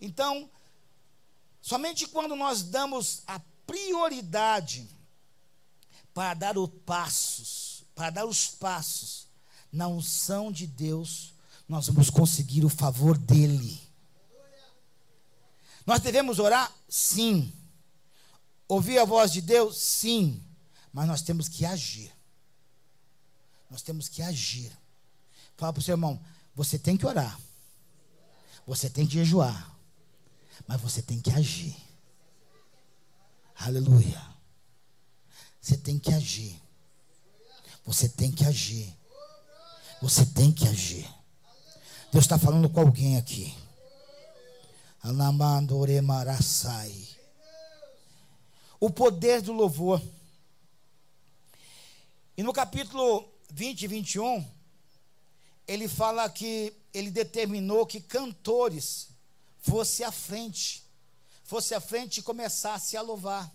Então, 0.00 0.50
somente 1.60 2.06
quando 2.08 2.34
nós 2.34 2.62
damos 2.62 3.22
a 3.26 3.38
prioridade 3.66 4.88
para 6.12 6.34
dar 6.34 6.58
os 6.58 6.70
passos, 6.84 7.84
para 7.94 8.10
dar 8.10 8.26
os 8.26 8.46
passos 8.48 9.28
na 9.70 9.86
unção 9.86 10.50
de 10.50 10.66
Deus, 10.66 11.34
nós 11.68 11.86
vamos 11.86 12.10
conseguir 12.10 12.64
o 12.64 12.70
favor 12.70 13.16
dele. 13.16 13.80
Nós 15.86 16.00
devemos 16.00 16.38
orar? 16.38 16.72
Sim. 16.88 17.52
Ouvir 18.66 18.98
a 18.98 19.04
voz 19.04 19.30
de 19.30 19.40
Deus? 19.40 19.76
Sim. 19.76 20.42
Mas 20.92 21.06
nós 21.06 21.22
temos 21.22 21.48
que 21.48 21.64
agir. 21.64 22.12
Nós 23.70 23.82
temos 23.82 24.08
que 24.08 24.22
agir. 24.22 24.72
Fala 25.56 25.72
para 25.72 25.80
o 25.80 25.82
seu 25.82 25.94
irmão: 25.94 26.20
você 26.54 26.78
tem 26.78 26.96
que 26.96 27.06
orar. 27.06 27.38
Você 28.66 28.90
tem 28.90 29.06
que 29.06 29.14
jejuar. 29.14 29.76
Mas 30.66 30.80
você 30.80 31.00
tem 31.00 31.20
que 31.20 31.30
agir. 31.30 31.76
Aleluia. 33.56 34.20
Você 35.60 35.76
tem 35.76 35.98
que 35.98 36.12
agir. 36.12 36.60
Você 37.84 38.08
tem 38.08 38.30
que 38.30 38.44
agir. 38.44 38.96
Você 40.00 40.24
tem 40.26 40.52
que 40.52 40.66
agir. 40.66 41.08
Deus 42.12 42.24
está 42.24 42.38
falando 42.38 42.68
com 42.70 42.80
alguém 42.80 43.16
aqui. 43.16 43.54
O 48.80 48.90
poder 48.90 49.42
do 49.42 49.52
louvor. 49.52 50.02
E 52.38 52.42
no 52.44 52.52
capítulo 52.52 53.28
20 53.50 53.82
e 53.82 53.86
21, 53.88 54.48
ele 55.66 55.88
fala 55.88 56.30
que 56.30 56.72
ele 56.94 57.10
determinou 57.10 57.84
que 57.84 58.00
cantores 58.00 59.08
fosse 59.58 60.04
à 60.04 60.12
frente, 60.12 60.84
fosse 61.42 61.74
à 61.74 61.80
frente 61.80 62.18
e 62.18 62.22
começasse 62.22 62.96
a 62.96 63.02
louvar. 63.02 63.52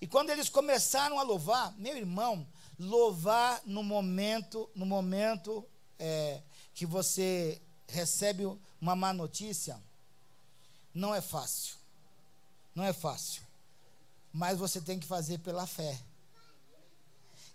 E 0.00 0.06
quando 0.06 0.30
eles 0.30 0.48
começaram 0.48 1.18
a 1.18 1.22
louvar, 1.22 1.76
meu 1.76 1.94
irmão, 1.94 2.48
louvar 2.78 3.60
no 3.66 3.82
momento, 3.82 4.70
no 4.74 4.86
momento 4.86 5.68
é, 5.98 6.40
que 6.72 6.86
você 6.86 7.60
recebe 7.86 8.46
uma 8.80 8.96
má 8.96 9.12
notícia, 9.12 9.78
não 10.94 11.14
é 11.14 11.20
fácil. 11.20 11.76
Não 12.74 12.84
é 12.84 12.94
fácil. 12.94 13.42
Mas 14.32 14.58
você 14.58 14.80
tem 14.80 14.98
que 14.98 15.06
fazer 15.06 15.40
pela 15.40 15.66
fé. 15.66 16.00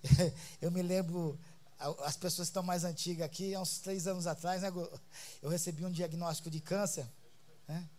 Eu 0.62 0.72
me 0.72 0.82
lembro, 0.82 1.40
as 2.06 2.18
pessoas 2.18 2.48
que 2.48 2.52
estão 2.52 2.64
mais 2.64 2.84
antigas 2.84 3.26
aqui, 3.26 3.56
há 3.56 3.62
uns 3.62 3.80
três 3.80 4.08
anos 4.08 4.28
atrás, 4.28 4.62
né, 4.62 4.70
eu 5.42 5.50
recebi 5.50 5.86
um 5.86 5.92
diagnóstico 5.92 6.50
de 6.50 6.60
câncer. 6.60 7.08
Né, 7.68 7.90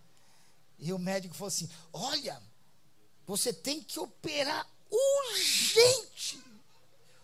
e 0.79 0.93
o 0.93 0.99
médico 0.99 1.35
falou 1.35 1.49
assim: 1.49 1.69
Olha, 1.93 2.41
você 3.27 3.53
tem 3.53 3.83
que 3.83 3.99
operar 3.99 4.67
urgente. 4.91 6.43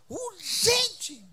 Urgente. 0.08 1.24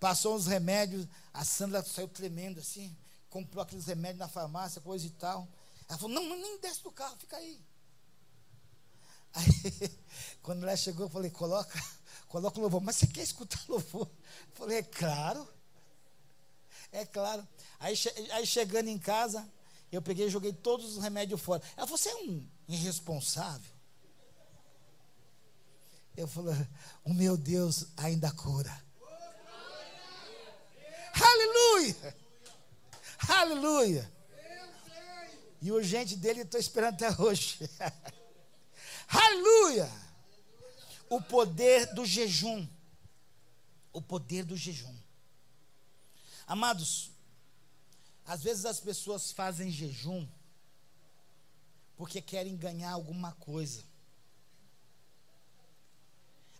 Passou 0.00 0.36
uns 0.36 0.46
remédios, 0.46 1.06
a 1.32 1.44
Sandra 1.44 1.82
saiu 1.82 2.08
tremendo 2.08 2.60
assim, 2.60 2.94
comprou 3.30 3.62
aqueles 3.62 3.86
remédios 3.86 4.18
na 4.18 4.28
farmácia, 4.28 4.80
coisa 4.80 5.06
e 5.06 5.10
tal. 5.10 5.48
Ela 5.88 5.98
falou: 5.98 6.14
não, 6.14 6.36
nem 6.36 6.60
desce 6.60 6.82
do 6.82 6.90
carro, 6.90 7.16
fica 7.18 7.36
aí. 7.36 7.60
Aí, 9.36 9.98
quando 10.42 10.62
ela 10.62 10.76
chegou, 10.76 11.06
eu 11.06 11.10
falei, 11.10 11.30
coloca, 11.30 11.82
coloca 12.28 12.58
o 12.58 12.62
louvor. 12.62 12.80
Mas 12.80 12.96
você 12.96 13.06
quer 13.06 13.22
escutar 13.22 13.60
louvor? 13.68 14.08
Eu 14.08 14.56
falei, 14.56 14.78
é 14.78 14.82
claro. 14.82 15.46
É 16.90 17.04
claro. 17.04 17.46
Aí, 17.78 17.94
aí 18.32 18.46
chegando 18.46 18.88
em 18.88 18.98
casa, 18.98 19.46
eu 19.92 20.00
peguei 20.00 20.26
e 20.26 20.30
joguei 20.30 20.52
todos 20.52 20.96
os 20.96 21.02
remédios 21.02 21.40
fora. 21.40 21.62
Ela 21.76 21.86
falou, 21.86 21.98
você 21.98 22.08
é 22.08 22.16
um 22.16 22.46
irresponsável. 22.68 23.76
Eu 26.16 26.26
falei, 26.26 26.54
o 27.04 27.12
meu 27.12 27.36
Deus 27.36 27.88
ainda 27.96 28.32
cura. 28.32 28.84
Aleluia! 31.18 32.16
Aleluia! 33.28 34.12
E 35.60 35.70
o 35.72 35.74
urgente 35.74 36.16
dele 36.16 36.42
estou 36.42 36.60
esperando 36.60 36.94
até 36.94 37.22
hoje. 37.22 37.68
Aleluia! 39.08 39.90
O 41.08 41.20
poder 41.20 41.92
do 41.94 42.04
jejum. 42.04 42.66
O 43.92 44.02
poder 44.02 44.44
do 44.44 44.56
jejum. 44.56 44.94
Amados, 46.46 47.10
às 48.24 48.42
vezes 48.42 48.64
as 48.64 48.80
pessoas 48.80 49.32
fazem 49.32 49.70
jejum 49.70 50.26
porque 51.96 52.20
querem 52.20 52.56
ganhar 52.56 52.92
alguma 52.92 53.32
coisa. 53.32 53.82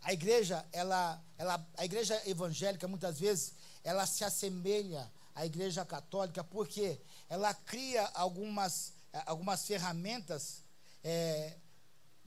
A 0.03 0.13
igreja, 0.13 0.65
ela, 0.73 1.23
ela, 1.37 1.67
a 1.77 1.85
igreja 1.85 2.21
evangélica 2.29 2.89
muitas 2.89 3.19
vezes 3.21 3.55
ela 3.85 4.07
se 4.07 4.25
assemelha 4.25 5.11
à 5.35 5.45
igreja 5.45 5.85
católica 5.85 6.43
porque 6.43 6.99
ela 7.29 7.53
cria 7.53 8.05
algumas, 8.15 8.93
eh, 9.13 9.23
algumas 9.27 9.67
ferramentas 9.67 10.63
eh, 11.05 11.57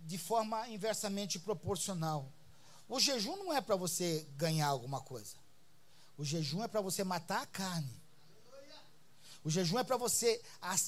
de 0.06 0.18
forma 0.18 0.68
inversamente 0.70 1.40
proporcional. 1.40 2.32
O 2.88 3.00
jejum 3.00 3.36
não 3.38 3.54
é 3.54 3.62
para 3.62 3.76
você 3.76 4.28
ganhar 4.36 4.68
alguma 4.68 5.00
coisa. 5.02 5.36
O 6.18 6.26
jejum 6.26 6.64
é 6.64 6.68
para 6.68 6.82
você 6.82 7.04
matar 7.04 7.42
a 7.42 7.46
carne. 7.46 8.00
O 9.44 9.50
jejum 9.50 9.80
é 9.80 9.84
para 9.84 9.96
você 9.96 10.42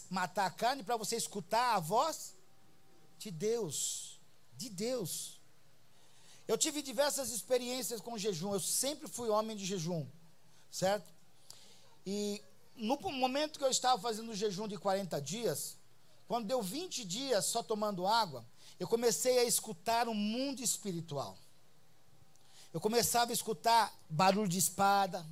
matar 0.10 0.46
a 0.46 0.52
carne, 0.52 0.84
para 0.84 0.98
você 0.98 1.16
escutar 1.16 1.76
a 1.76 1.80
voz 1.80 2.36
de 3.18 3.32
Deus. 3.32 4.20
De 4.58 4.70
Deus. 4.70 5.40
Eu 6.48 6.58
tive 6.58 6.82
diversas 6.82 7.32
experiências 7.32 8.02
com 8.02 8.18
jejum. 8.18 8.54
Eu 8.54 8.60
sempre 8.60 9.08
fui 9.08 9.30
homem 9.30 9.56
de 9.56 9.66
jejum. 9.66 10.06
Certo? 10.70 11.14
E 12.06 12.44
no 12.76 12.98
momento 13.12 13.60
que 13.60 13.64
eu 13.64 13.70
estava 13.70 14.02
fazendo 14.02 14.32
o 14.32 14.36
jejum 14.36 14.68
de 14.68 14.78
40 14.78 15.22
dias, 15.22 15.78
quando 16.28 16.48
deu 16.48 16.62
20 16.62 17.06
dias 17.06 17.46
só 17.46 17.62
tomando 17.62 18.08
água, 18.08 18.46
eu 18.82 18.88
comecei 18.88 19.38
a 19.38 19.44
escutar 19.44 20.08
o 20.08 20.14
mundo 20.16 20.64
espiritual. 20.64 21.38
Eu 22.74 22.82
começava 22.82 23.30
a 23.30 23.34
escutar 23.34 23.94
barulho 24.10 24.48
de 24.48 24.58
espada, 24.58 25.24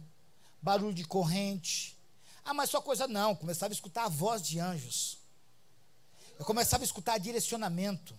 barulho 0.61 0.93
de 0.93 1.03
corrente. 1.03 1.97
Ah, 2.45 2.53
mas 2.53 2.69
só 2.69 2.80
coisa 2.80 3.07
não. 3.07 3.35
Começava 3.35 3.71
a 3.71 3.73
escutar 3.73 4.05
a 4.05 4.07
voz 4.07 4.43
de 4.43 4.59
anjos. 4.59 5.17
Eu 6.38 6.45
começava 6.45 6.84
a 6.84 6.85
escutar 6.85 7.17
direcionamento. 7.17 8.15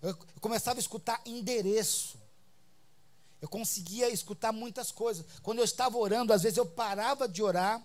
Eu, 0.00 0.10
eu 0.10 0.40
começava 0.40 0.78
a 0.78 0.82
escutar 0.86 1.20
endereço. 1.26 2.16
Eu 3.42 3.48
conseguia 3.48 4.08
escutar 4.08 4.52
muitas 4.52 4.92
coisas. 4.92 5.26
Quando 5.42 5.58
eu 5.58 5.64
estava 5.64 5.98
orando, 5.98 6.32
às 6.32 6.44
vezes 6.44 6.58
eu 6.58 6.64
parava 6.64 7.26
de 7.26 7.42
orar, 7.42 7.84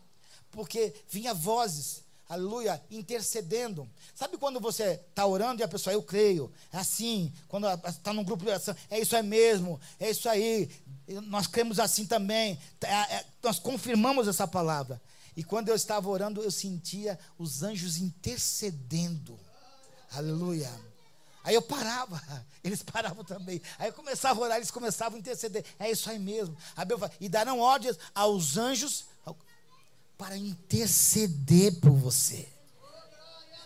porque 0.52 0.94
vinha 1.10 1.34
vozes, 1.34 2.04
aleluia, 2.28 2.82
intercedendo. 2.90 3.90
Sabe 4.16 4.38
quando 4.38 4.60
você 4.60 5.00
está 5.10 5.26
orando 5.26 5.62
e 5.62 5.64
a 5.64 5.68
pessoa, 5.68 5.94
eu 5.94 6.02
creio, 6.02 6.52
é 6.72 6.78
assim, 6.78 7.32
quando 7.48 7.68
está 7.88 8.14
num 8.14 8.24
grupo 8.24 8.44
de 8.44 8.50
oração, 8.50 8.76
é 8.90 9.00
isso 9.00 9.16
aí 9.16 9.24
mesmo, 9.24 9.80
é 10.00 10.10
isso 10.10 10.28
aí, 10.28 10.70
nós 11.28 11.48
cremos 11.48 11.80
assim 11.80 12.06
também, 12.06 12.60
É, 12.82 13.16
é, 13.16 13.26
nós 13.42 13.60
confirmamos 13.60 14.28
essa 14.28 14.48
palavra. 14.48 15.02
E 15.36 15.44
quando 15.44 15.70
eu 15.70 15.76
estava 15.76 16.08
orando, 16.10 16.42
eu 16.42 16.52
sentia 16.52 17.18
os 17.38 17.64
anjos 17.64 17.98
intercedendo, 17.98 19.40
aleluia. 20.12 20.70
Aí 21.44 21.56
eu 21.56 21.62
parava, 21.62 22.22
eles 22.64 22.82
paravam 22.82 23.24
também. 23.24 23.62
Aí 23.78 23.90
eu 23.90 23.94
começava 23.94 24.40
a 24.40 24.44
orar, 24.44 24.58
eles 24.58 24.72
começavam 24.72 25.18
a 25.18 25.20
interceder. 25.20 25.66
É 25.78 25.92
isso 25.92 26.10
aí 26.10 26.18
mesmo. 26.18 26.56
A 26.76 26.86
Bíblia 26.86 27.10
fala, 27.10 27.12
e 27.20 27.28
darão 27.28 27.60
ordens 27.60 27.98
aos 28.16 28.58
anjos 28.58 29.06
para 30.24 30.38
interceder 30.38 31.82
por 31.82 31.92
você. 31.92 32.48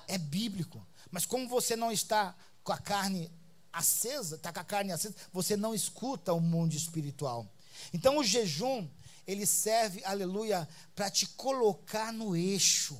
É 0.08 0.18
bíblico. 0.18 0.84
Mas 1.12 1.24
como 1.24 1.48
você 1.48 1.76
não 1.76 1.92
está 1.92 2.36
com 2.64 2.72
a 2.72 2.80
carne 2.80 3.32
acesa, 3.72 4.38
está 4.38 4.52
com 4.52 4.60
a 4.60 4.64
carne 4.64 4.92
acesa, 4.92 5.16
você 5.32 5.56
não 5.56 5.76
escuta 5.76 6.34
o 6.34 6.40
mundo 6.40 6.74
espiritual. 6.74 7.48
Então 7.94 8.18
o 8.18 8.24
jejum, 8.24 8.90
ele 9.28 9.46
serve, 9.46 10.04
aleluia, 10.04 10.68
para 10.96 11.12
te 11.12 11.28
colocar 11.28 12.12
no 12.12 12.36
eixo, 12.36 13.00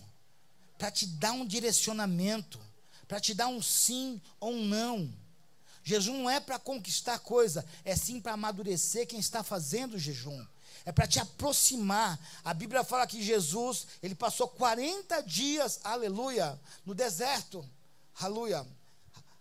para 0.78 0.92
te 0.92 1.08
dar 1.08 1.32
um 1.32 1.46
direcionamento 1.46 2.60
para 3.08 3.22
te 3.22 3.34
dar 3.34 3.48
um 3.48 3.62
sim 3.62 4.22
ou 4.40 4.52
um 4.52 4.66
não. 4.66 5.14
Jejum 5.84 6.24
não 6.24 6.30
é 6.30 6.40
para 6.40 6.60
conquistar 6.60 7.20
coisa, 7.20 7.66
é 7.86 7.96
sim 7.96 8.20
para 8.20 8.34
amadurecer 8.34 9.08
quem 9.08 9.20
está 9.20 9.42
fazendo 9.42 9.94
o 9.94 10.00
jejum. 10.00 10.46
É 10.86 10.92
para 10.92 11.08
te 11.08 11.20
aproximar. 11.20 12.20
A 12.44 12.54
Bíblia 12.54 12.84
fala 12.84 13.08
que 13.08 13.22
Jesus, 13.22 13.88
ele 14.02 14.16
passou 14.16 14.48
40 14.48 15.22
dias, 15.22 15.80
aleluia, 15.84 16.60
no 16.86 16.94
deserto. 16.94 17.68
Aleluia. 18.20 18.66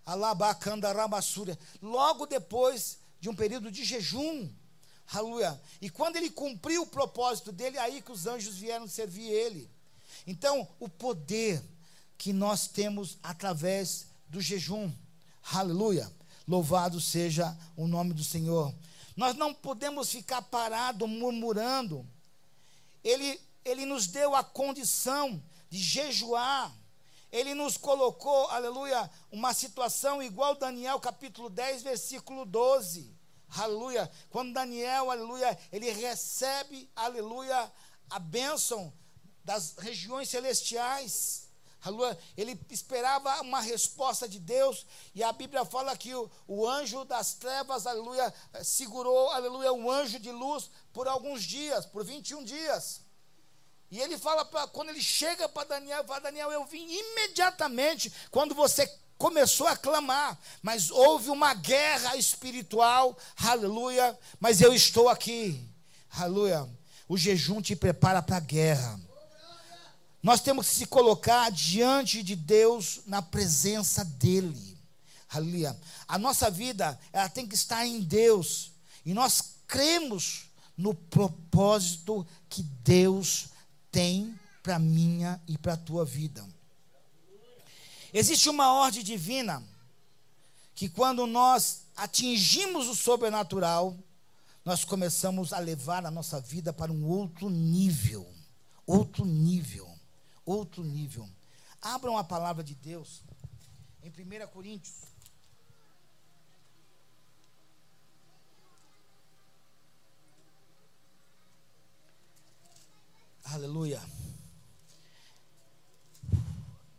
Alabacandaramassúria. 0.05 1.59
Logo 1.81 2.27
depois 2.27 2.99
de 3.21 3.29
um 3.29 3.35
período 3.35 3.71
de 3.71 3.85
jejum. 3.85 4.51
Aleluia. 5.13 5.61
E 5.81 5.89
quando 5.89 6.17
ele 6.17 6.31
cumpriu 6.31 6.83
o 6.83 6.87
propósito 6.87 7.53
dele, 7.53 7.79
aí 7.79 8.03
que 8.03 8.13
os 8.13 8.27
anjos 8.27 8.57
vieram 8.57 8.89
servir 8.89 9.29
ele. 9.29 9.71
Então, 10.27 10.69
o 10.81 10.89
poder 10.89 11.63
que 12.19 12.33
nós 12.33 12.67
temos 12.67 13.19
através 13.23 14.07
do 14.29 14.41
jejum. 14.41 14.93
Aleluia. 15.53 16.11
Louvado 16.47 17.01
seja 17.01 17.57
o 17.77 17.87
nome 17.87 18.13
do 18.13 18.25
Senhor. 18.25 18.75
Nós 19.17 19.35
não 19.35 19.55
podemos 19.55 20.11
ficar 20.11 20.43
parados 20.43 21.09
murmurando. 21.09 22.07
Ele, 23.03 23.41
ele 23.65 23.87
nos 23.87 24.07
deu 24.07 24.37
a 24.37 24.45
condição 24.45 25.43
de 25.71 25.79
jejuar. 25.79 26.73
Ele 27.33 27.55
nos 27.55 27.77
colocou, 27.77 28.49
aleluia, 28.51 29.11
uma 29.33 29.55
situação 29.55 30.23
igual 30.23 30.55
Daniel 30.55 31.01
capítulo 31.01 31.49
10, 31.49 31.83
versículo 31.83 32.45
12. 32.45 33.17
Aleluia. 33.49 34.11
Quando 34.29 34.53
Daniel, 34.53 35.11
aleluia, 35.11 35.59
ele 35.73 35.91
recebe, 35.91 36.91
aleluia, 36.95 37.73
a 38.11 38.19
bênção 38.19 38.93
das 39.43 39.77
regiões 39.79 40.29
celestiais. 40.29 41.46
Ele 42.37 42.59
esperava 42.71 43.41
uma 43.43 43.61
resposta 43.61 44.29
de 44.29 44.39
Deus, 44.39 44.87
e 45.15 45.23
a 45.23 45.33
Bíblia 45.33 45.65
fala 45.65 45.97
que 45.97 46.15
o, 46.15 46.31
o 46.47 46.69
anjo 46.69 47.05
das 47.05 47.35
trevas, 47.35 47.87
aleluia, 47.87 48.33
segurou, 48.63 49.31
aleluia, 49.31 49.73
um 49.73 49.91
anjo 49.91 50.19
de 50.19 50.31
luz 50.31 50.71
por 50.93 51.07
alguns 51.09 51.43
dias, 51.43 51.87
por 51.87 52.05
21 52.05 52.45
dias. 52.45 53.01
E 53.91 54.01
ele 54.01 54.19
fala, 54.19 54.45
pra, 54.45 54.67
quando 54.67 54.89
ele 54.89 55.01
chega 55.01 55.49
para 55.49 55.69
Daniel, 55.69 56.05
fala, 56.05 56.21
Daniel, 56.21 56.51
eu 56.51 56.65
vim 56.65 56.87
imediatamente 56.89 58.13
quando 58.31 58.55
você 58.55 58.87
começou 59.17 59.67
a 59.67 59.77
clamar, 59.77 60.39
mas 60.63 60.91
houve 60.91 61.31
uma 61.31 61.55
guerra 61.55 62.17
espiritual, 62.17 63.17
aleluia, 63.37 64.19
mas 64.39 64.61
eu 64.61 64.75
estou 64.75 65.09
aqui, 65.09 65.67
aleluia. 66.11 66.69
O 67.09 67.17
jejum 67.17 67.63
te 67.63 67.77
prepara 67.77 68.21
para 68.21 68.37
a 68.37 68.41
guerra. 68.41 69.01
Nós 70.27 70.41
temos 70.41 70.69
que 70.69 70.75
se 70.75 70.87
colocar 70.87 71.53
diante 71.53 72.21
de 72.21 72.35
Deus 72.35 73.03
na 73.07 73.23
presença 73.23 74.05
dEle. 74.05 74.77
Aleluia. 75.29 75.79
A 76.09 76.19
nossa 76.19 76.51
vida, 76.51 76.99
ela 77.13 77.29
tem 77.29 77.47
que 77.47 77.55
estar 77.55 77.87
em 77.87 78.01
Deus. 78.01 78.73
E 79.05 79.15
nós 79.15 79.55
cremos 79.69 80.47
no 80.77 80.93
propósito 80.93 82.27
que 82.49 82.65
Deus 82.65 83.51
tem 83.93 84.37
para 84.65 84.81
minha 84.81 85.41
e 85.47 85.57
para 85.57 85.75
a 85.75 85.77
tua 85.77 86.05
vida. 86.05 86.45
Existe 88.13 88.49
uma 88.49 88.73
ordem 88.73 89.05
divina 89.05 89.63
que 90.75 90.89
quando 90.89 91.25
nós 91.29 91.83
atingimos 91.97 92.89
o 92.89 92.97
sobrenatural, 92.97 93.97
nós 94.65 94.83
começamos 94.85 95.53
a 95.53 95.61
levar 95.61 96.05
a 96.05 96.11
nossa 96.11 96.41
vida 96.41 96.73
para 96.73 96.91
um 96.91 97.07
outro 97.07 97.49
nível. 97.49 98.29
Outro 98.85 99.25
nível 99.25 99.96
outro 100.47 100.83
nível. 100.83 101.29
Abram 101.83 102.17
a 102.17 102.25
palavra 102.25 102.65
de 102.65 102.75
Deus 102.75 103.23
em 104.03 104.09
1 104.09 104.47
Coríntios. 104.49 104.95
Aleluia. 113.45 114.03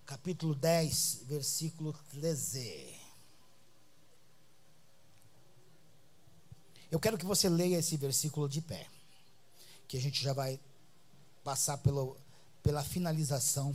Capítulo 0.05 0.55
10, 0.55 1.23
versículo 1.25 1.93
13. 2.11 2.97
Eu 6.89 6.99
quero 6.99 7.17
que 7.17 7.25
você 7.25 7.49
leia 7.49 7.77
esse 7.77 7.97
versículo 7.97 8.47
de 8.47 8.61
pé. 8.61 8.87
Que 9.87 9.97
a 9.97 10.01
gente 10.01 10.23
já 10.23 10.31
vai 10.33 10.59
passar 11.43 11.77
pelo, 11.79 12.17
pela 12.67 12.83
finalização. 12.83 13.73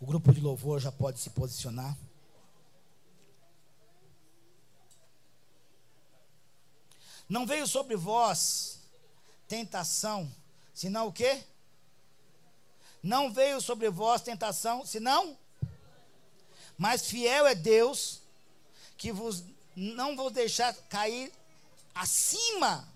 O 0.00 0.06
grupo 0.06 0.32
de 0.32 0.40
louvor 0.40 0.80
já 0.80 0.90
pode 0.90 1.20
se 1.20 1.30
posicionar. 1.30 1.96
Não 7.28 7.46
veio 7.46 7.64
sobre 7.68 7.94
vós 7.94 8.80
tentação, 9.46 10.28
senão 10.74 11.06
o 11.06 11.12
quê? 11.12 11.44
Não 13.00 13.32
veio 13.32 13.60
sobre 13.60 13.88
vós 13.88 14.20
tentação, 14.20 14.84
senão 14.84 15.38
mas 16.76 17.06
fiel 17.06 17.46
é 17.46 17.54
Deus 17.54 18.20
que 18.98 19.12
vos 19.12 19.44
não 19.76 20.16
vos 20.16 20.32
deixar 20.32 20.74
cair 20.88 21.32
acima 21.94 22.92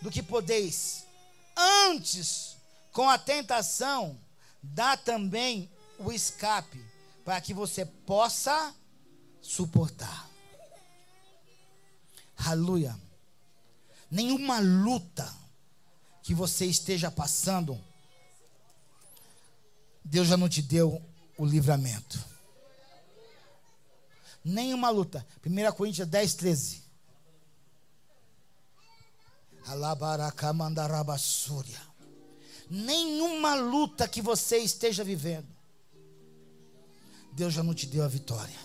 do 0.00 0.12
que 0.12 0.22
podeis. 0.22 1.04
Antes, 1.56 2.59
com 2.92 3.08
a 3.08 3.18
tentação, 3.18 4.20
dá 4.62 4.96
também 4.96 5.68
o 5.98 6.12
escape 6.12 6.84
para 7.24 7.40
que 7.40 7.54
você 7.54 7.84
possa 7.84 8.74
suportar. 9.40 10.28
Aleluia. 12.36 12.98
Nenhuma 14.10 14.58
luta 14.58 15.32
que 16.22 16.34
você 16.34 16.66
esteja 16.66 17.10
passando, 17.10 17.82
Deus 20.04 20.28
já 20.28 20.36
não 20.36 20.48
te 20.48 20.60
deu 20.62 21.02
o 21.36 21.46
livramento. 21.46 22.24
Nenhuma 24.44 24.90
luta. 24.90 25.26
1 25.44 25.72
Coríntios 25.72 26.06
10, 26.08 26.34
13. 26.34 26.84
Alabaracamandarabassúria. 29.66 31.89
Nenhuma 32.70 33.56
luta 33.56 34.06
que 34.06 34.22
você 34.22 34.58
esteja 34.58 35.02
vivendo, 35.02 35.48
Deus 37.32 37.52
já 37.52 37.64
não 37.64 37.74
te 37.74 37.84
deu 37.84 38.04
a 38.04 38.08
vitória. 38.08 38.58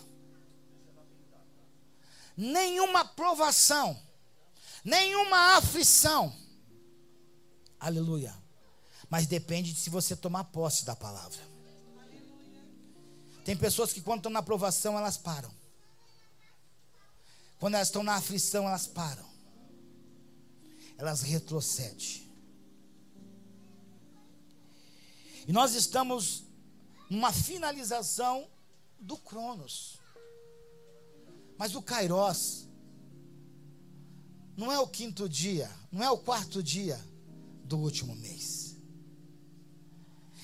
Nenhuma 2.37 3.03
provação, 3.03 3.99
nenhuma 4.83 5.57
aflição. 5.57 6.35
Aleluia. 7.79 8.35
Mas 9.09 9.25
depende 9.25 9.73
de 9.73 9.79
se 9.79 9.89
você 9.89 10.15
tomar 10.15 10.43
posse 10.45 10.85
da 10.85 10.95
palavra. 10.95 11.41
Tem 13.43 13.55
pessoas 13.55 13.91
que 13.91 14.01
quando 14.01 14.19
estão 14.19 14.31
na 14.31 14.43
provação, 14.43 14.97
elas 14.97 15.17
param. 15.17 15.51
Quando 17.59 17.75
elas 17.75 17.87
estão 17.87 18.03
na 18.03 18.15
aflição, 18.15 18.67
elas 18.67 18.85
param. 18.85 19.25
Elas 20.97 21.21
retrocedem. 21.21 22.24
E 25.47 25.51
nós 25.51 25.75
estamos 25.75 26.43
numa 27.09 27.31
finalização 27.31 28.47
do 28.99 29.17
Cronos. 29.17 29.99
Mas 31.57 31.75
o 31.75 31.81
Kairos 31.81 32.67
não 34.57 34.71
é 34.71 34.79
o 34.79 34.87
quinto 34.87 35.27
dia, 35.29 35.69
não 35.91 36.03
é 36.03 36.09
o 36.09 36.17
quarto 36.17 36.63
dia 36.63 36.99
do 37.63 37.77
último 37.77 38.15
mês. 38.15 38.75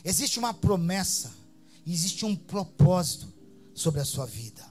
Existe 0.03 0.39
uma 0.39 0.53
promessa, 0.53 1.33
existe 1.85 2.25
um 2.25 2.35
propósito 2.35 3.31
sobre 3.73 4.01
a 4.01 4.05
sua 4.05 4.25
vida. 4.25 4.69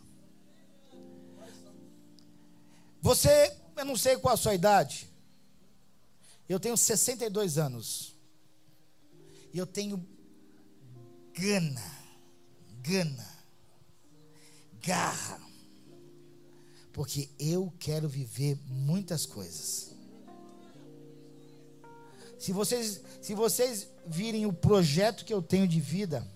Você, 3.01 3.57
eu 3.77 3.85
não 3.85 3.97
sei 3.97 4.17
qual 4.19 4.35
a 4.35 4.37
sua 4.37 4.55
idade. 4.55 5.09
Eu 6.49 6.61
tenho 6.61 6.77
62 6.77 7.59
anos. 7.59 8.15
E 9.53 9.59
eu 9.59 9.67
tenho 9.67 9.99
gana, 11.35 11.83
gana, 12.83 13.29
garra. 14.81 15.41
Porque 16.93 17.31
eu 17.39 17.73
quero 17.79 18.09
viver 18.09 18.59
muitas 18.67 19.25
coisas. 19.25 19.91
Se 22.39 22.53
vocês, 22.53 23.01
se 23.21 23.35
vocês 23.35 23.87
virem 24.07 24.47
o 24.47 24.53
projeto 24.53 25.25
que 25.25 25.33
eu 25.33 25.43
tenho 25.43 25.69
de 25.69 25.79
vida, 25.79 26.27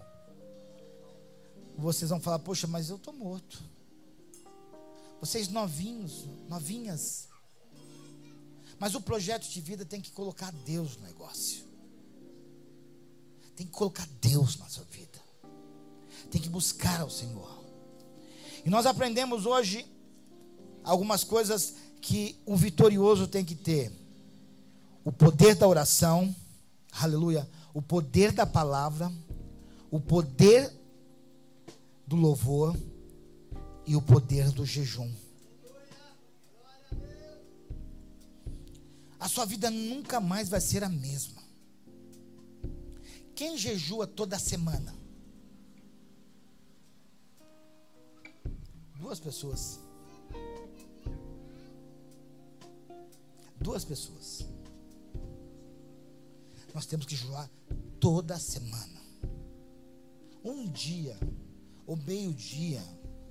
vocês 1.76 2.10
vão 2.10 2.20
falar: 2.20 2.38
Poxa, 2.38 2.66
mas 2.66 2.90
eu 2.90 2.96
estou 2.96 3.12
morto. 3.12 3.62
Vocês 5.20 5.48
novinhos, 5.48 6.26
novinhas. 6.48 7.28
Mas 8.78 8.94
o 8.94 9.00
projeto 9.00 9.48
de 9.48 9.60
vida 9.60 9.84
tem 9.84 10.00
que 10.00 10.10
colocar 10.10 10.52
Deus 10.52 10.96
no 10.96 11.04
negócio. 11.04 11.64
Tem 13.56 13.66
que 13.66 13.72
colocar 13.72 14.06
Deus 14.20 14.56
na 14.56 14.68
sua 14.68 14.84
vida. 14.84 15.18
Tem 16.30 16.40
que 16.40 16.48
buscar 16.48 17.00
ao 17.00 17.10
Senhor. 17.10 17.64
E 18.64 18.70
nós 18.70 18.86
aprendemos 18.86 19.46
hoje 19.46 19.86
algumas 20.82 21.22
coisas 21.22 21.74
que 22.00 22.40
o 22.44 22.56
vitorioso 22.56 23.28
tem 23.28 23.44
que 23.44 23.54
ter: 23.54 23.92
o 25.04 25.12
poder 25.12 25.54
da 25.54 25.68
oração, 25.68 26.34
aleluia, 26.92 27.48
o 27.72 27.80
poder 27.80 28.32
da 28.32 28.46
palavra, 28.46 29.12
o 29.90 30.00
poder 30.00 30.72
do 32.06 32.16
louvor 32.16 32.76
e 33.86 33.94
o 33.94 34.02
poder 34.02 34.50
do 34.50 34.64
jejum. 34.64 35.12
A 39.20 39.28
sua 39.28 39.44
vida 39.44 39.70
nunca 39.70 40.20
mais 40.20 40.48
vai 40.48 40.60
ser 40.60 40.84
a 40.84 40.88
mesma. 40.88 41.43
Quem 43.34 43.58
jejua 43.58 44.06
toda 44.06 44.38
semana? 44.38 44.94
Duas 48.96 49.18
pessoas. 49.18 49.80
Duas 53.60 53.84
pessoas. 53.84 54.46
Nós 56.72 56.86
temos 56.86 57.06
que 57.06 57.16
jejuar 57.16 57.50
toda 57.98 58.38
semana. 58.38 59.00
Um 60.44 60.68
dia, 60.68 61.18
ou 61.86 61.96
meio-dia, 61.96 62.82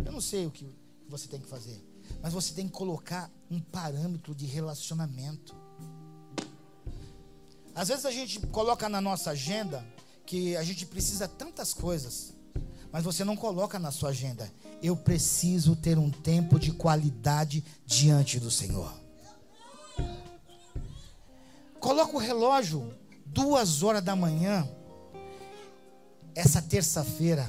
eu 0.03 0.11
não 0.11 0.21
sei 0.21 0.45
o 0.45 0.51
que 0.51 0.67
você 1.07 1.27
tem 1.27 1.39
que 1.39 1.47
fazer, 1.47 1.79
mas 2.21 2.33
você 2.33 2.53
tem 2.53 2.67
que 2.67 2.73
colocar 2.73 3.31
um 3.49 3.59
parâmetro 3.59 4.33
de 4.33 4.45
relacionamento. 4.45 5.62
Às 7.75 7.87
vezes 7.87 8.05
a 8.05 8.11
gente 8.11 8.39
coloca 8.47 8.87
na 8.87 9.01
nossa 9.01 9.31
agenda 9.31 9.85
que 10.25 10.55
a 10.55 10.63
gente 10.63 10.85
precisa 10.85 11.27
tantas 11.27 11.73
coisas, 11.73 12.33
mas 12.91 13.03
você 13.03 13.23
não 13.23 13.35
coloca 13.35 13.79
na 13.79 13.91
sua 13.91 14.09
agenda. 14.09 14.51
Eu 14.81 14.95
preciso 14.95 15.75
ter 15.75 15.97
um 15.97 16.11
tempo 16.11 16.59
de 16.59 16.71
qualidade 16.71 17.63
diante 17.85 18.39
do 18.39 18.51
Senhor. 18.51 18.93
Coloca 21.79 22.15
o 22.15 22.19
relógio 22.19 22.93
duas 23.25 23.81
horas 23.83 24.03
da 24.03 24.15
manhã. 24.15 24.67
Essa 26.35 26.61
terça-feira 26.61 27.45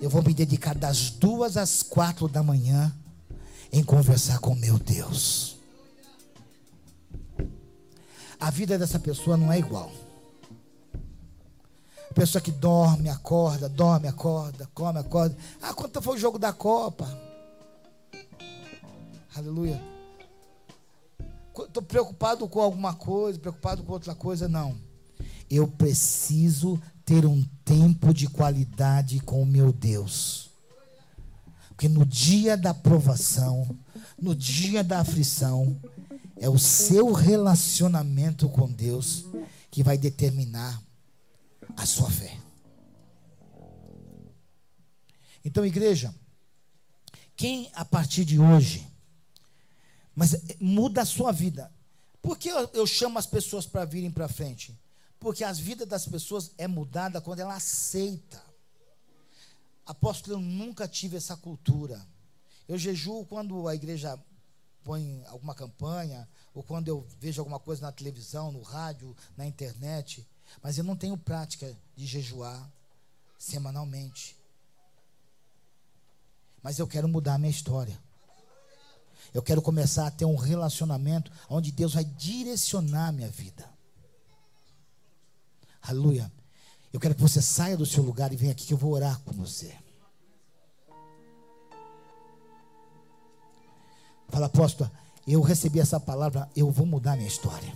eu 0.00 0.10
vou 0.10 0.22
me 0.22 0.34
dedicar 0.34 0.74
das 0.74 1.10
duas 1.10 1.56
às 1.56 1.82
quatro 1.82 2.28
da 2.28 2.42
manhã 2.42 2.94
em 3.72 3.82
conversar 3.82 4.38
com 4.38 4.54
meu 4.54 4.78
Deus. 4.78 5.53
A 8.38 8.50
vida 8.50 8.78
dessa 8.78 8.98
pessoa 8.98 9.36
não 9.36 9.52
é 9.52 9.58
igual. 9.58 9.90
Pessoa 12.14 12.40
que 12.40 12.52
dorme, 12.52 13.08
acorda, 13.08 13.68
dorme, 13.68 14.06
acorda, 14.06 14.68
come, 14.72 15.00
acorda. 15.00 15.36
Ah, 15.60 15.74
quanto 15.74 16.00
foi 16.00 16.14
o 16.14 16.18
jogo 16.18 16.38
da 16.38 16.52
Copa? 16.52 17.08
Aleluia. 19.34 19.82
Estou 21.58 21.82
preocupado 21.82 22.48
com 22.48 22.60
alguma 22.60 22.94
coisa, 22.94 23.38
preocupado 23.38 23.82
com 23.82 23.92
outra 23.92 24.14
coisa, 24.14 24.48
não. 24.48 24.76
Eu 25.50 25.66
preciso 25.66 26.80
ter 27.04 27.26
um 27.26 27.44
tempo 27.64 28.14
de 28.14 28.28
qualidade 28.28 29.20
com 29.20 29.42
o 29.42 29.46
meu 29.46 29.72
Deus. 29.72 30.50
Porque 31.68 31.88
no 31.88 32.06
dia 32.06 32.56
da 32.56 32.72
provação, 32.72 33.76
no 34.20 34.34
dia 34.34 34.84
da 34.84 35.00
aflição, 35.00 35.76
é 36.36 36.48
o 36.48 36.58
seu 36.58 37.12
relacionamento 37.12 38.48
com 38.48 38.70
Deus 38.70 39.24
que 39.70 39.82
vai 39.82 39.96
determinar 39.96 40.82
a 41.76 41.86
sua 41.86 42.10
fé. 42.10 42.38
Então, 45.44 45.64
igreja, 45.64 46.14
quem 47.36 47.70
a 47.74 47.84
partir 47.84 48.24
de 48.24 48.38
hoje, 48.38 48.86
mas 50.14 50.36
muda 50.60 51.02
a 51.02 51.06
sua 51.06 51.32
vida. 51.32 51.72
Por 52.22 52.38
que 52.38 52.48
eu, 52.48 52.86
chamo 52.86 53.18
as 53.18 53.26
pessoas 53.26 53.66
para 53.66 53.84
virem 53.84 54.10
para 54.10 54.28
frente? 54.28 54.78
Porque 55.18 55.44
a 55.44 55.52
vida 55.52 55.84
das 55.84 56.06
pessoas 56.06 56.52
é 56.56 56.66
mudada 56.66 57.20
quando 57.20 57.40
ela 57.40 57.54
aceita. 57.54 58.42
Apóstolo, 59.84 60.36
eu 60.36 60.40
nunca 60.40 60.88
tive 60.88 61.16
essa 61.16 61.36
cultura. 61.36 62.00
Eu 62.66 62.78
jejuo 62.78 63.26
quando 63.26 63.68
a 63.68 63.74
igreja 63.74 64.18
põe 64.84 65.24
alguma 65.28 65.54
campanha, 65.54 66.28
ou 66.54 66.62
quando 66.62 66.88
eu 66.88 67.06
vejo 67.18 67.40
alguma 67.40 67.58
coisa 67.58 67.82
na 67.82 67.90
televisão, 67.90 68.52
no 68.52 68.62
rádio, 68.62 69.16
na 69.36 69.46
internet, 69.46 70.26
mas 70.62 70.78
eu 70.78 70.84
não 70.84 70.94
tenho 70.94 71.16
prática 71.16 71.74
de 71.96 72.06
jejuar 72.06 72.70
semanalmente. 73.38 74.36
Mas 76.62 76.78
eu 76.78 76.86
quero 76.86 77.08
mudar 77.08 77.34
a 77.34 77.38
minha 77.38 77.50
história. 77.50 77.98
Eu 79.32 79.42
quero 79.42 79.60
começar 79.60 80.06
a 80.06 80.10
ter 80.10 80.24
um 80.24 80.36
relacionamento 80.36 81.32
onde 81.48 81.72
Deus 81.72 81.94
vai 81.94 82.04
direcionar 82.04 83.08
a 83.08 83.12
minha 83.12 83.28
vida. 83.28 83.68
Aleluia. 85.82 86.32
Eu 86.92 87.00
quero 87.00 87.14
que 87.14 87.20
você 87.20 87.42
saia 87.42 87.76
do 87.76 87.84
seu 87.84 88.02
lugar 88.02 88.32
e 88.32 88.36
venha 88.36 88.52
aqui 88.52 88.64
que 88.64 88.72
eu 88.72 88.78
vou 88.78 88.92
orar 88.92 89.18
com 89.20 89.32
você. 89.32 89.76
Fala, 94.34 94.46
apóstolo, 94.46 94.90
eu 95.28 95.40
recebi 95.40 95.78
essa 95.78 96.00
palavra, 96.00 96.50
eu 96.56 96.68
vou 96.68 96.84
mudar 96.84 97.14
minha 97.14 97.28
história. 97.28 97.72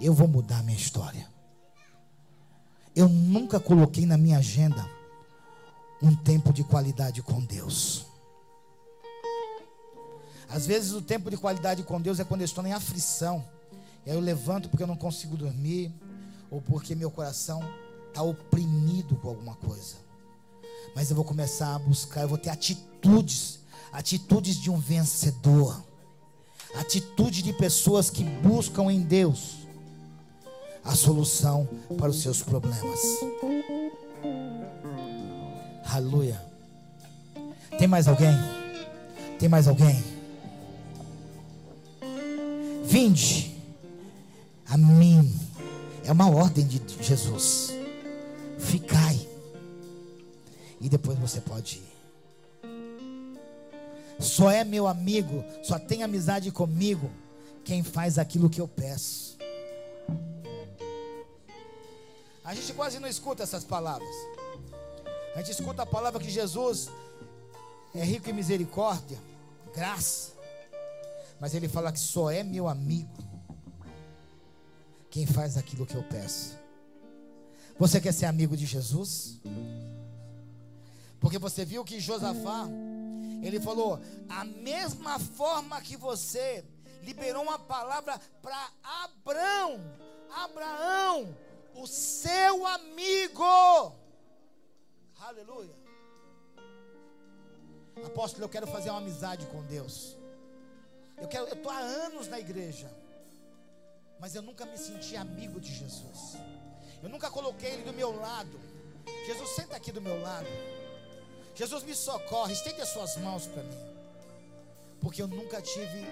Eu 0.00 0.14
vou 0.14 0.26
mudar 0.26 0.62
minha 0.62 0.78
história. 0.78 1.28
Eu 2.96 3.06
nunca 3.06 3.60
coloquei 3.60 4.06
na 4.06 4.16
minha 4.16 4.38
agenda 4.38 4.88
um 6.02 6.16
tempo 6.16 6.54
de 6.54 6.64
qualidade 6.64 7.20
com 7.20 7.38
Deus. 7.38 8.06
Às 10.48 10.64
vezes 10.64 10.92
o 10.92 11.02
tempo 11.02 11.28
de 11.28 11.36
qualidade 11.36 11.82
com 11.82 12.00
Deus 12.00 12.18
é 12.18 12.24
quando 12.24 12.40
eu 12.40 12.46
estou 12.46 12.66
em 12.66 12.72
aflição. 12.72 13.44
E 14.06 14.10
aí 14.10 14.16
eu 14.16 14.22
levanto 14.22 14.70
porque 14.70 14.82
eu 14.82 14.86
não 14.86 14.96
consigo 14.96 15.36
dormir, 15.36 15.92
ou 16.50 16.62
porque 16.62 16.94
meu 16.94 17.10
coração 17.10 17.62
está 18.08 18.22
oprimido 18.22 19.16
com 19.16 19.28
alguma 19.28 19.54
coisa. 19.56 19.96
Mas 20.96 21.10
eu 21.10 21.16
vou 21.16 21.26
começar 21.26 21.74
a 21.74 21.78
buscar, 21.78 22.22
eu 22.22 22.28
vou 22.28 22.38
ter 22.38 22.48
atitudes, 22.48 23.59
atitudes 23.92 24.56
de 24.56 24.70
um 24.70 24.78
vencedor, 24.78 25.82
atitude 26.74 27.42
de 27.42 27.52
pessoas 27.52 28.10
que 28.10 28.22
buscam 28.22 28.90
em 28.90 29.00
Deus 29.00 29.60
a 30.84 30.94
solução 30.94 31.68
para 31.98 32.08
os 32.08 32.22
seus 32.22 32.42
problemas. 32.42 33.00
Aleluia. 35.84 36.40
Tem 37.78 37.88
mais 37.88 38.06
alguém? 38.06 38.34
Tem 39.38 39.48
mais 39.48 39.66
alguém? 39.66 40.02
Vinde 42.84 43.56
a 44.68 44.76
mim. 44.76 45.34
É 46.04 46.12
uma 46.12 46.30
ordem 46.30 46.66
de 46.66 46.80
Jesus. 47.02 47.72
Ficai. 48.58 49.28
E 50.80 50.88
depois 50.88 51.18
você 51.18 51.40
pode 51.40 51.76
ir. 51.76 51.89
Só 54.20 54.50
é 54.50 54.62
meu 54.64 54.86
amigo, 54.86 55.42
só 55.62 55.78
tem 55.78 56.02
amizade 56.02 56.50
comigo 56.50 57.10
quem 57.64 57.82
faz 57.82 58.18
aquilo 58.18 58.50
que 58.50 58.60
eu 58.60 58.68
peço. 58.68 59.38
A 62.44 62.54
gente 62.54 62.72
quase 62.72 62.98
não 62.98 63.08
escuta 63.08 63.42
essas 63.42 63.64
palavras. 63.64 64.14
A 65.34 65.38
gente 65.38 65.52
escuta 65.52 65.82
a 65.82 65.86
palavra 65.86 66.20
que 66.20 66.30
Jesus 66.30 66.90
é 67.94 68.04
rico 68.04 68.28
em 68.28 68.32
misericórdia, 68.32 69.18
graça. 69.74 70.32
Mas 71.40 71.54
ele 71.54 71.68
fala 71.68 71.92
que 71.92 72.00
só 72.00 72.30
é 72.30 72.42
meu 72.42 72.68
amigo 72.68 73.30
quem 75.10 75.26
faz 75.26 75.56
aquilo 75.56 75.86
que 75.86 75.94
eu 75.94 76.02
peço. 76.02 76.58
Você 77.78 78.00
quer 78.00 78.12
ser 78.12 78.26
amigo 78.26 78.56
de 78.56 78.66
Jesus? 78.66 79.40
Porque 81.18 81.38
você 81.38 81.64
viu 81.64 81.84
que 81.84 82.00
Josafá, 82.00 82.68
ele 83.42 83.60
falou: 83.60 84.00
a 84.28 84.44
mesma 84.44 85.18
forma 85.18 85.80
que 85.80 85.96
você 85.96 86.64
liberou 87.02 87.42
uma 87.42 87.58
palavra 87.58 88.20
para 88.42 88.70
Abraão, 88.82 89.80
Abraão, 90.30 91.36
o 91.74 91.86
seu 91.86 92.66
amigo. 92.66 93.94
Aleluia. 95.20 95.74
Apóstolo, 98.04 98.44
eu 98.44 98.48
quero 98.48 98.66
fazer 98.66 98.90
uma 98.90 98.98
amizade 98.98 99.46
com 99.46 99.62
Deus. 99.64 100.16
Eu 101.18 101.28
quero, 101.28 101.46
eu 101.46 101.54
estou 101.54 101.70
há 101.70 101.78
anos 101.78 102.28
na 102.28 102.40
igreja, 102.40 102.90
mas 104.18 104.34
eu 104.34 104.42
nunca 104.42 104.64
me 104.64 104.78
senti 104.78 105.16
amigo 105.16 105.60
de 105.60 105.72
Jesus. 105.74 106.36
Eu 107.02 107.08
nunca 107.08 107.30
coloquei 107.30 107.70
ele 107.70 107.82
do 107.82 107.92
meu 107.92 108.18
lado. 108.18 108.58
Jesus, 109.26 109.50
senta 109.50 109.76
aqui 109.76 109.92
do 109.92 110.00
meu 110.00 110.20
lado. 110.20 110.46
Jesus, 111.54 111.82
me 111.82 111.94
socorre, 111.94 112.52
estende 112.52 112.80
as 112.80 112.88
suas 112.88 113.16
mãos 113.18 113.46
para 113.46 113.62
mim. 113.62 113.78
Porque 115.00 115.22
eu 115.22 115.28
nunca 115.28 115.60
tive 115.60 116.06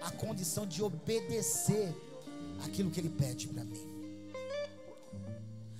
a 0.00 0.10
condição 0.10 0.66
de 0.66 0.82
obedecer 0.82 1.94
aquilo 2.64 2.90
que 2.90 3.00
ele 3.00 3.10
pede 3.10 3.48
para 3.48 3.64
mim. 3.64 3.94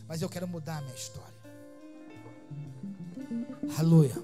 Mas 0.07 0.23
eu 0.23 0.29
quero 0.29 0.47
mudar 0.47 0.79
a 0.79 0.81
minha 0.83 0.95
história. 0.95 1.35
Aleluia. 3.79 4.15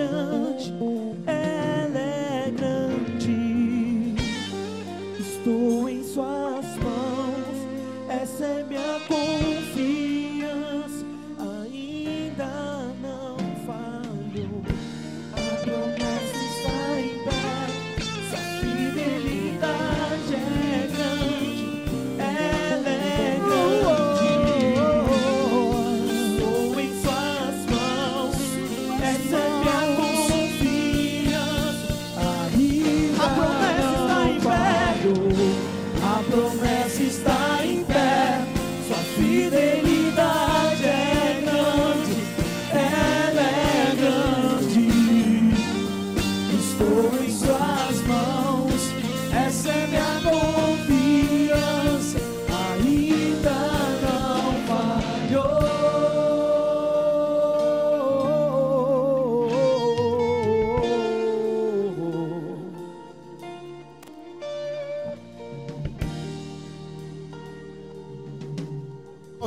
É 0.00 0.49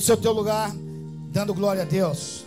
seu 0.03 0.17
teu 0.17 0.33
lugar, 0.33 0.69
dando 1.31 1.53
glória 1.53 1.83
a 1.83 1.85
Deus. 1.85 2.43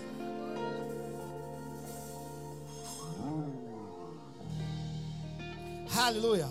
Aleluia. 5.97 6.51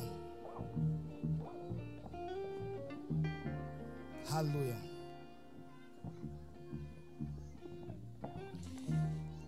Aleluia. 4.32 4.78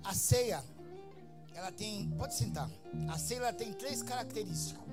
A 0.04 0.14
ceia, 0.14 0.64
ela 1.56 1.72
tem, 1.72 2.08
pode 2.20 2.36
sentar. 2.36 2.70
A 3.10 3.18
ceia 3.18 3.52
tem 3.52 3.74
três 3.74 4.04
características. 4.04 4.84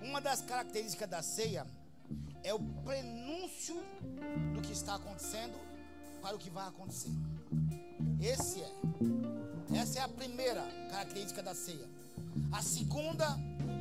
Uma 0.00 0.20
das 0.20 0.42
características 0.42 1.08
da 1.08 1.22
ceia 1.22 1.66
é 2.42 2.54
o 2.54 2.58
prenúncio 2.84 3.76
do 4.54 4.60
que 4.60 4.72
está 4.72 4.94
acontecendo 4.94 5.58
para 6.22 6.34
o 6.34 6.38
que 6.38 6.50
vai 6.50 6.66
acontecer. 6.68 7.10
Esse 8.20 8.62
é. 8.62 8.72
Essa 9.76 9.98
é 9.98 10.02
a 10.02 10.08
primeira 10.08 10.62
característica 10.90 11.42
da 11.42 11.54
ceia. 11.54 11.88
A 12.52 12.62
segunda 12.62 13.26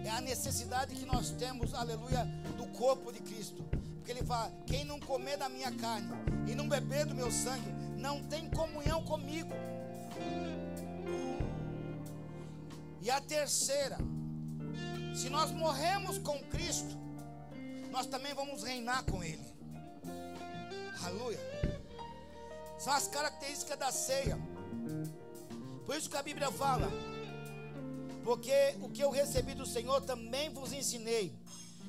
é 0.03 0.10
a 0.10 0.22
necessidade 0.22 0.95
que 0.95 1.06
nós 1.06 1.32
temos, 1.32 1.73
aleluia, 1.73 2.26
do 2.57 2.65
corpo 2.77 3.11
de 3.11 3.19
Cristo. 3.19 3.64
Porque 3.95 4.11
ele 4.11 4.23
fala: 4.23 4.52
quem 4.65 4.84
não 4.84 4.99
comer 4.99 5.38
da 5.38 5.49
minha 5.49 5.72
carne 5.72 6.10
e 6.48 6.53
não 6.53 6.68
beber 6.68 7.06
do 7.06 7.15
meu 7.15 7.32
sangue, 7.32 7.72
não 7.98 8.23
tem 8.23 8.49
comunhão 8.49 9.03
comigo. 9.03 9.52
E 13.02 13.10
a 13.10 13.22
terceira, 13.22 13.98
se 15.15 15.30
nós 15.30 15.52
morremos 15.52 16.18
com 16.18 16.40
Cristo, 16.45 17.05
nós 17.96 18.08
também 18.08 18.34
vamos 18.34 18.62
reinar 18.62 19.06
com 19.06 19.24
Ele. 19.24 19.46
Aleluia. 21.02 21.40
São 22.78 22.92
as 22.92 23.08
características 23.08 23.80
da 23.80 23.90
ceia. 23.90 24.38
Por 25.86 25.96
isso 25.96 26.10
que 26.10 26.18
a 26.18 26.22
Bíblia 26.22 26.52
fala: 26.52 26.92
porque 28.22 28.76
o 28.82 28.90
que 28.90 29.02
eu 29.02 29.12
recebi 29.12 29.54
do 29.54 29.66
Senhor 29.66 30.02
também 30.02 30.50
vos 30.50 30.74
ensinei. 30.74 31.34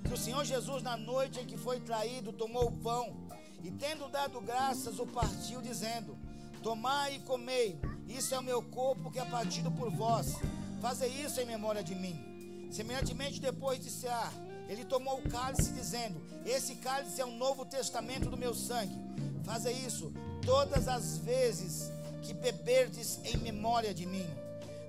Que 0.05 0.15
o 0.15 0.17
Senhor 0.17 0.45
Jesus, 0.45 0.81
na 0.81 0.97
noite 0.97 1.41
em 1.41 1.47
que 1.47 1.57
foi 1.57 1.81
traído, 1.81 2.33
tomou 2.33 2.69
o 2.69 2.77
pão 2.79 3.27
e, 3.65 3.73
tendo 3.73 4.09
dado 4.09 4.41
graças, 4.41 5.01
o 5.01 5.07
partiu, 5.09 5.61
dizendo: 5.61 6.17
Tomai 6.63 7.17
e 7.17 7.21
comei, 7.21 7.81
isso 8.07 8.33
é 8.33 8.39
o 8.39 8.45
meu 8.45 8.63
corpo 8.63 9.11
que 9.11 9.19
é 9.19 9.25
partido 9.25 9.73
por 9.73 9.91
vós. 9.91 10.35
Fazei 10.81 11.11
isso 11.11 11.41
em 11.41 11.47
memória 11.47 11.83
de 11.83 11.97
mim. 11.97 12.69
Semelhantemente, 12.71 13.41
depois 13.41 13.81
de 13.81 13.91
cear, 13.91 14.33
ele 14.69 14.85
tomou 14.85 15.19
o 15.19 15.29
cálice, 15.29 15.73
dizendo: 15.73 16.21
Esse 16.45 16.77
cálice 16.77 17.21
é 17.21 17.25
o 17.25 17.31
novo 17.31 17.65
testamento 17.65 18.29
do 18.29 18.37
meu 18.37 18.55
sangue. 18.55 18.97
Fazei 19.45 19.75
isso 19.75 20.13
todas 20.45 20.89
as 20.89 21.19
vezes 21.19 21.91
que 22.23 22.35
beberdes 22.35 23.21
em 23.25 23.37
memória 23.39 23.95
de 23.95 24.07
mim. 24.07 24.27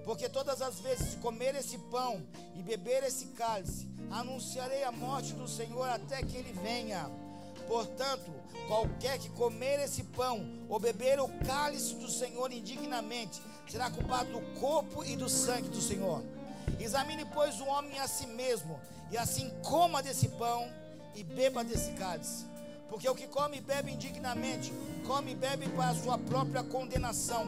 Porque 0.03 0.29
todas 0.29 0.61
as 0.61 0.79
vezes 0.79 1.15
que 1.15 1.21
comer 1.21 1.53
esse 1.55 1.77
pão 1.77 2.25
e 2.55 2.63
beber 2.63 3.03
esse 3.03 3.25
cálice, 3.27 3.87
anunciarei 4.09 4.83
a 4.83 4.91
morte 4.91 5.33
do 5.33 5.47
Senhor 5.47 5.87
até 5.89 6.23
que 6.23 6.37
ele 6.37 6.53
venha. 6.53 7.09
Portanto, 7.67 8.31
qualquer 8.67 9.19
que 9.19 9.29
comer 9.31 9.81
esse 9.81 10.03
pão 10.03 10.49
ou 10.69 10.79
beber 10.79 11.19
o 11.19 11.27
cálice 11.45 11.95
do 11.95 12.09
Senhor 12.09 12.51
indignamente, 12.53 13.41
será 13.67 13.91
culpado 13.91 14.31
do 14.31 14.41
corpo 14.59 15.03
e 15.03 15.17
do 15.17 15.27
sangue 15.27 15.67
do 15.67 15.81
Senhor. 15.81 16.23
Examine, 16.79 17.25
pois, 17.25 17.59
o 17.59 17.65
homem 17.65 17.99
a 17.99 18.07
si 18.07 18.27
mesmo, 18.27 18.79
e 19.11 19.17
assim 19.17 19.49
coma 19.63 20.01
desse 20.01 20.27
pão 20.29 20.69
e 21.15 21.23
beba 21.23 21.63
desse 21.63 21.91
cálice. 21.93 22.45
Porque 22.89 23.09
o 23.09 23.15
que 23.15 23.27
come 23.27 23.57
e 23.57 23.61
bebe 23.61 23.91
indignamente, 23.91 24.71
come 25.05 25.31
e 25.31 25.35
bebe 25.35 25.67
para 25.69 25.89
a 25.89 25.95
sua 25.95 26.17
própria 26.17 26.63
condenação, 26.63 27.45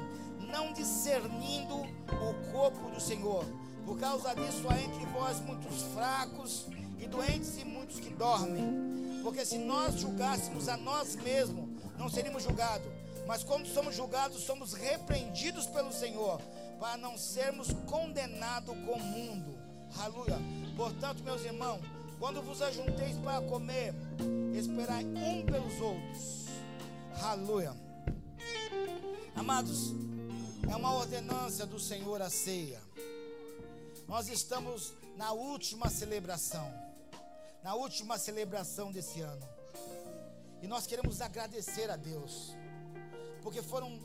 não 0.51 0.73
discernindo 0.73 1.75
o 1.75 2.51
corpo 2.51 2.89
do 2.89 2.99
Senhor. 2.99 3.45
Por 3.85 3.97
causa 3.97 4.33
disso 4.35 4.67
há 4.69 4.79
entre 4.79 5.05
vós 5.07 5.39
muitos 5.39 5.81
fracos 5.93 6.65
e 6.99 7.07
doentes 7.07 7.57
e 7.57 7.63
muitos 7.63 7.99
que 7.99 8.09
dormem. 8.09 9.21
Porque 9.23 9.45
se 9.45 9.57
nós 9.57 9.95
julgássemos 9.95 10.67
a 10.67 10.77
nós 10.77 11.15
mesmos, 11.15 11.69
não 11.97 12.09
seríamos 12.09 12.43
julgados. 12.43 12.87
Mas 13.27 13.43
quando 13.43 13.67
somos 13.67 13.95
julgados, 13.95 14.41
somos 14.41 14.73
repreendidos 14.73 15.67
pelo 15.67 15.93
Senhor, 15.93 16.41
para 16.79 16.97
não 16.97 17.17
sermos 17.17 17.67
condenados 17.85 18.75
com 18.85 18.93
o 18.93 18.99
mundo. 18.99 19.48
Aleluia. 19.97 20.37
Portanto, 20.75 21.23
meus 21.23 21.43
irmãos, 21.43 21.81
quando 22.19 22.41
vos 22.41 22.61
ajunteis 22.61 23.17
para 23.17 23.41
comer, 23.41 23.93
esperai 24.55 25.03
um 25.05 25.45
pelos 25.45 25.79
outros. 25.81 26.45
Aleluia. 27.21 27.73
Amados, 29.35 29.93
é 30.69 30.75
uma 30.75 30.93
ordenança 30.95 31.65
do 31.65 31.79
Senhor 31.79 32.21
a 32.21 32.29
ceia. 32.29 32.81
Nós 34.07 34.27
estamos 34.27 34.93
na 35.17 35.31
última 35.31 35.89
celebração, 35.89 36.71
na 37.63 37.75
última 37.75 38.17
celebração 38.17 38.91
desse 38.91 39.21
ano. 39.21 39.47
E 40.61 40.67
nós 40.67 40.85
queremos 40.85 41.21
agradecer 41.21 41.89
a 41.89 41.95
Deus, 41.95 42.53
porque 43.41 43.61
foram, 43.61 43.97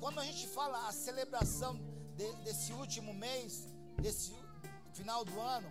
quando 0.00 0.18
a 0.20 0.24
gente 0.24 0.46
fala 0.48 0.88
a 0.88 0.92
celebração 0.92 1.78
de- 2.16 2.32
desse 2.44 2.72
último 2.72 3.12
mês, 3.12 3.66
desse 4.00 4.32
final 4.94 5.24
do 5.24 5.40
ano, 5.40 5.70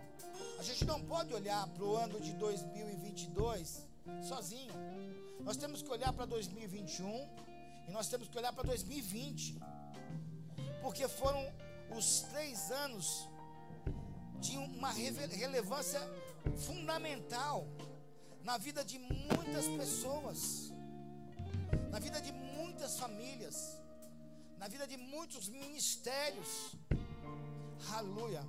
a 0.59 0.63
gente 0.63 0.83
não 0.85 1.01
pode 1.01 1.33
olhar 1.33 1.65
para 1.69 1.83
o 1.83 1.95
ano 1.95 2.19
de 2.19 2.33
2022 2.33 3.87
sozinho. 4.27 4.73
Nós 5.39 5.57
temos 5.57 5.81
que 5.81 5.89
olhar 5.89 6.11
para 6.13 6.25
2021 6.25 7.07
e 7.87 7.91
nós 7.91 8.07
temos 8.07 8.27
que 8.27 8.37
olhar 8.37 8.53
para 8.53 8.63
2020 8.63 9.59
porque 10.81 11.07
foram 11.07 11.41
os 11.97 12.21
três 12.31 12.69
anos 12.71 13.29
tinham 14.41 14.65
uma 14.65 14.91
relevância 14.91 16.01
fundamental 16.67 17.65
na 18.43 18.57
vida 18.57 18.83
de 18.83 18.99
muitas 18.99 19.67
pessoas, 19.77 20.73
na 21.89 21.99
vida 21.99 22.19
de 22.19 22.33
muitas 22.33 22.99
famílias, 22.99 23.81
na 24.57 24.67
vida 24.67 24.85
de 24.85 24.97
muitos 24.97 25.47
ministérios. 25.47 26.75
Aleluia. 27.93 28.43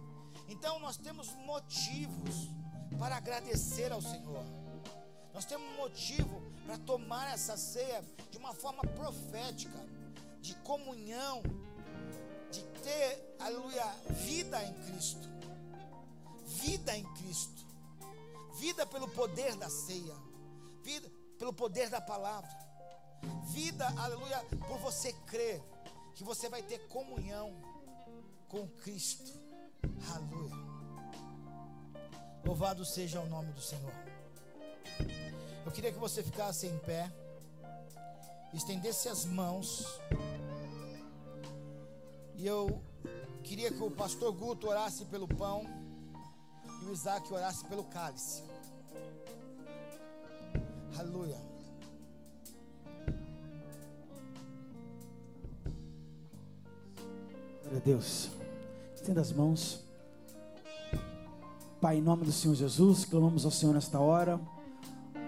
Então 0.48 0.78
nós 0.78 0.96
temos 0.96 1.32
motivos 1.46 2.48
para 2.98 3.16
agradecer 3.16 3.92
ao 3.92 4.00
Senhor. 4.00 4.44
Nós 5.32 5.44
temos 5.44 5.76
motivo 5.76 6.42
para 6.64 6.78
tomar 6.78 7.32
essa 7.32 7.56
ceia 7.56 8.04
de 8.30 8.38
uma 8.38 8.54
forma 8.54 8.82
profética, 8.82 9.78
de 10.40 10.54
comunhão, 10.56 11.42
de 12.50 12.62
ter, 12.82 13.36
aleluia, 13.40 13.84
vida 14.10 14.62
em 14.62 14.72
Cristo. 14.84 15.28
Vida 16.46 16.96
em 16.96 17.04
Cristo. 17.14 17.64
Vida 18.54 18.86
pelo 18.86 19.08
poder 19.08 19.56
da 19.56 19.68
ceia. 19.68 20.14
Vida 20.82 21.10
pelo 21.38 21.52
poder 21.52 21.90
da 21.90 22.00
palavra. 22.00 22.50
Vida, 23.46 23.86
aleluia, 23.98 24.38
por 24.68 24.78
você 24.78 25.12
crer 25.26 25.62
que 26.14 26.22
você 26.22 26.48
vai 26.48 26.62
ter 26.62 26.78
comunhão 26.88 27.52
com 28.48 28.68
Cristo. 28.68 29.43
Aleluia. 30.12 30.54
Louvado 32.44 32.84
seja 32.84 33.20
o 33.20 33.26
nome 33.26 33.52
do 33.52 33.60
Senhor. 33.60 33.92
Eu 35.64 35.72
queria 35.72 35.92
que 35.92 35.98
você 35.98 36.22
ficasse 36.22 36.66
em 36.66 36.78
pé, 36.78 37.10
estendesse 38.52 39.08
as 39.08 39.24
mãos. 39.24 40.00
E 42.36 42.46
eu 42.46 42.82
queria 43.42 43.70
que 43.70 43.82
o 43.82 43.90
pastor 43.90 44.32
Guto 44.32 44.68
orasse 44.68 45.04
pelo 45.06 45.26
pão 45.26 45.64
e 46.82 46.86
o 46.86 46.92
Isaac 46.92 47.32
orasse 47.32 47.64
pelo 47.64 47.84
cálice. 47.84 48.42
Aleluia. 50.98 51.40
Glória 57.62 57.78
a 57.78 57.80
Deus. 57.80 58.30
Estenda 58.94 59.20
as 59.20 59.32
mãos. 59.32 59.83
Pai, 61.84 61.98
em 61.98 62.00
nome 62.00 62.24
do 62.24 62.32
Senhor 62.32 62.54
Jesus, 62.54 63.04
clamamos 63.04 63.44
ao 63.44 63.50
Senhor 63.50 63.74
nesta 63.74 64.00
hora 64.00 64.40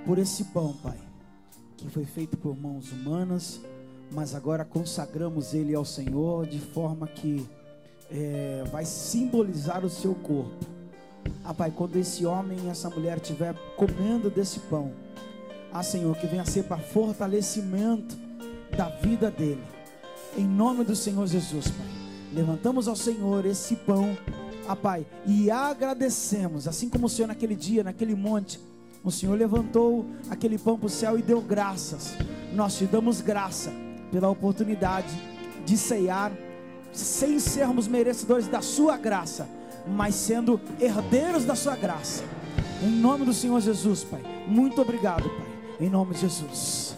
por 0.06 0.16
esse 0.16 0.42
pão, 0.42 0.72
Pai, 0.82 0.96
que 1.76 1.86
foi 1.90 2.06
feito 2.06 2.38
por 2.38 2.58
mãos 2.58 2.90
humanas, 2.90 3.60
mas 4.10 4.34
agora 4.34 4.64
consagramos 4.64 5.52
ele 5.52 5.74
ao 5.74 5.84
Senhor 5.84 6.46
de 6.46 6.58
forma 6.58 7.06
que 7.08 7.46
eh, 8.10 8.64
vai 8.72 8.86
simbolizar 8.86 9.84
o 9.84 9.90
seu 9.90 10.14
corpo. 10.14 10.64
Ah, 11.44 11.52
Pai, 11.52 11.70
quando 11.70 11.96
esse 11.96 12.24
homem 12.24 12.58
e 12.64 12.68
essa 12.70 12.88
mulher 12.88 13.18
estiver 13.18 13.54
comendo 13.76 14.30
desse 14.30 14.60
pão, 14.60 14.94
ah, 15.70 15.82
Senhor, 15.82 16.16
que 16.16 16.26
venha 16.26 16.46
ser 16.46 16.62
para 16.62 16.78
fortalecimento 16.78 18.16
da 18.74 18.88
vida 18.88 19.30
dele. 19.30 19.62
Em 20.38 20.46
nome 20.46 20.84
do 20.84 20.96
Senhor 20.96 21.26
Jesus, 21.26 21.68
Pai. 21.68 21.86
Levantamos 22.32 22.88
ao 22.88 22.96
Senhor 22.96 23.44
esse 23.44 23.76
pão, 23.76 24.16
ah, 24.68 24.76
Pai, 24.76 25.06
e 25.26 25.50
agradecemos, 25.50 26.66
assim 26.66 26.88
como 26.88 27.06
o 27.06 27.08
Senhor 27.08 27.28
naquele 27.28 27.54
dia, 27.54 27.84
naquele 27.84 28.14
monte, 28.14 28.60
o 29.04 29.10
Senhor 29.10 29.38
levantou 29.38 30.04
aquele 30.28 30.58
pão 30.58 30.76
para 30.76 30.86
o 30.86 30.90
céu 30.90 31.18
e 31.18 31.22
deu 31.22 31.40
graças. 31.40 32.14
Nós 32.52 32.76
te 32.76 32.86
damos 32.86 33.20
graça 33.20 33.72
pela 34.10 34.28
oportunidade 34.28 35.14
de 35.64 35.76
ceiar 35.76 36.32
sem 36.92 37.38
sermos 37.38 37.86
merecedores 37.86 38.48
da 38.48 38.60
sua 38.60 38.96
graça, 38.96 39.48
mas 39.86 40.14
sendo 40.14 40.60
herdeiros 40.80 41.44
da 41.44 41.54
sua 41.54 41.76
graça. 41.76 42.24
Em 42.82 42.90
nome 42.90 43.24
do 43.24 43.32
Senhor 43.32 43.60
Jesus, 43.60 44.02
Pai. 44.02 44.22
Muito 44.48 44.80
obrigado, 44.80 45.28
Pai. 45.28 45.86
Em 45.86 45.90
nome 45.90 46.14
de 46.14 46.22
Jesus. 46.22 46.96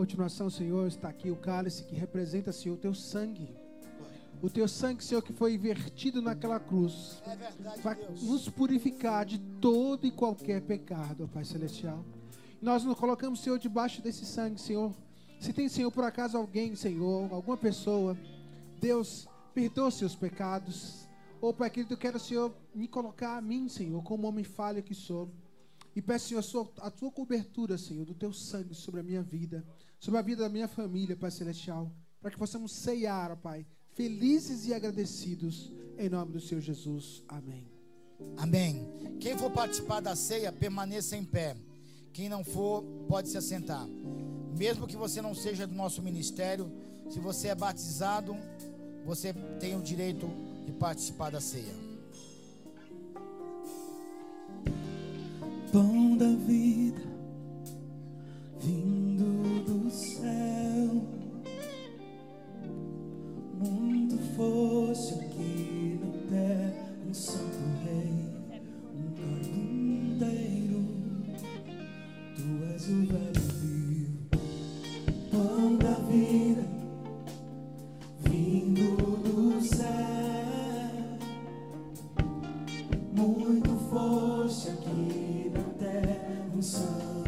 Continuação, 0.00 0.48
Senhor, 0.48 0.88
está 0.88 1.10
aqui 1.10 1.30
o 1.30 1.36
cálice 1.36 1.84
que 1.84 1.94
representa, 1.94 2.50
Senhor, 2.52 2.74
o 2.74 2.78
teu 2.78 2.94
sangue. 2.94 3.54
O 4.40 4.48
teu 4.48 4.66
sangue, 4.66 5.04
Senhor, 5.04 5.20
que 5.20 5.30
foi 5.30 5.58
vertido 5.58 6.22
naquela 6.22 6.58
cruz. 6.58 7.22
É 7.26 7.36
verdade, 7.36 7.82
Deus. 7.98 8.22
nos 8.22 8.48
purificar 8.48 9.26
de 9.26 9.38
todo 9.60 10.06
e 10.06 10.10
qualquer 10.10 10.62
pecado, 10.62 11.24
ó 11.24 11.26
Pai 11.26 11.44
Celestial. 11.44 12.02
Nós 12.62 12.82
nos 12.82 12.96
colocamos, 12.98 13.40
Senhor, 13.40 13.58
debaixo 13.58 14.00
desse 14.00 14.24
sangue, 14.24 14.58
Senhor. 14.58 14.90
Se 15.38 15.52
tem, 15.52 15.68
Senhor, 15.68 15.90
por 15.92 16.04
acaso 16.04 16.38
alguém, 16.38 16.74
Senhor, 16.74 17.30
alguma 17.30 17.58
pessoa, 17.58 18.16
Deus, 18.80 19.28
perdoa 19.52 19.90
seus 19.90 20.14
pecados. 20.14 21.06
Ou, 21.42 21.52
Pai 21.52 21.68
querido, 21.68 21.92
eu 21.92 21.98
quero, 21.98 22.18
Senhor, 22.18 22.50
me 22.74 22.88
colocar 22.88 23.36
a 23.36 23.42
mim, 23.42 23.68
Senhor, 23.68 24.02
como 24.02 24.26
homem 24.26 24.44
falho 24.44 24.82
que 24.82 24.94
sou. 24.94 25.30
E 25.94 26.00
peço, 26.00 26.28
Senhor, 26.28 26.40
a 26.40 26.42
sua- 26.42 26.70
a 26.78 26.90
tua 26.90 27.10
cobertura, 27.10 27.76
Senhor, 27.76 28.06
do 28.06 28.14
teu 28.14 28.32
sangue 28.32 28.74
sobre 28.74 29.00
a 29.00 29.02
minha 29.02 29.22
vida, 29.22 29.62
sobre 30.00 30.18
a 30.18 30.22
vida 30.22 30.42
da 30.42 30.48
minha 30.48 30.66
família, 30.66 31.14
Pai 31.14 31.30
Celestial, 31.30 31.92
para 32.20 32.30
que 32.30 32.38
possamos 32.38 32.72
ceiar, 32.72 33.36
Pai, 33.36 33.66
felizes 33.90 34.66
e 34.66 34.72
agradecidos, 34.72 35.70
em 35.98 36.08
nome 36.08 36.32
do 36.32 36.40
Senhor 36.40 36.62
Jesus. 36.62 37.22
Amém. 37.28 37.68
Amém. 38.38 38.88
Quem 39.20 39.36
for 39.36 39.50
participar 39.50 40.00
da 40.00 40.16
ceia, 40.16 40.50
permaneça 40.50 41.16
em 41.16 41.24
pé. 41.24 41.54
Quem 42.14 42.28
não 42.28 42.42
for, 42.42 42.82
pode 43.08 43.28
se 43.28 43.36
assentar. 43.36 43.86
Mesmo 44.56 44.86
que 44.86 44.96
você 44.96 45.20
não 45.20 45.34
seja 45.34 45.66
do 45.66 45.74
nosso 45.74 46.02
ministério, 46.02 46.72
se 47.10 47.20
você 47.20 47.48
é 47.48 47.54
batizado, 47.54 48.34
você 49.04 49.34
tem 49.60 49.76
o 49.76 49.82
direito 49.82 50.28
de 50.64 50.72
participar 50.72 51.30
da 51.30 51.40
ceia. 51.40 51.74
Pão 55.70 56.16
da 56.16 56.34
vida 56.34 57.00
vindo 58.60 59.09
Muito 63.60 64.16
fosse 64.34 65.12
aqui 65.16 66.00
na 66.00 66.10
terra 66.30 66.94
um 67.06 67.12
santo 67.12 67.58
rei, 67.84 68.24
um 68.96 69.12
carpinteiro. 69.18 70.80
Tu 72.36 72.64
és 72.72 72.88
o 72.88 73.04
velho 73.04 73.42
vivo. 73.60 74.18
Pão 75.30 75.76
da 75.76 75.92
vida 76.08 76.64
vindo 78.20 78.96
do 79.18 79.60
céu. 79.60 79.88
Muito 83.12 83.76
foste 83.90 84.70
aqui 84.70 85.52
na 85.52 85.64
terra, 85.78 86.46
um 86.56 86.62
santo 86.62 87.19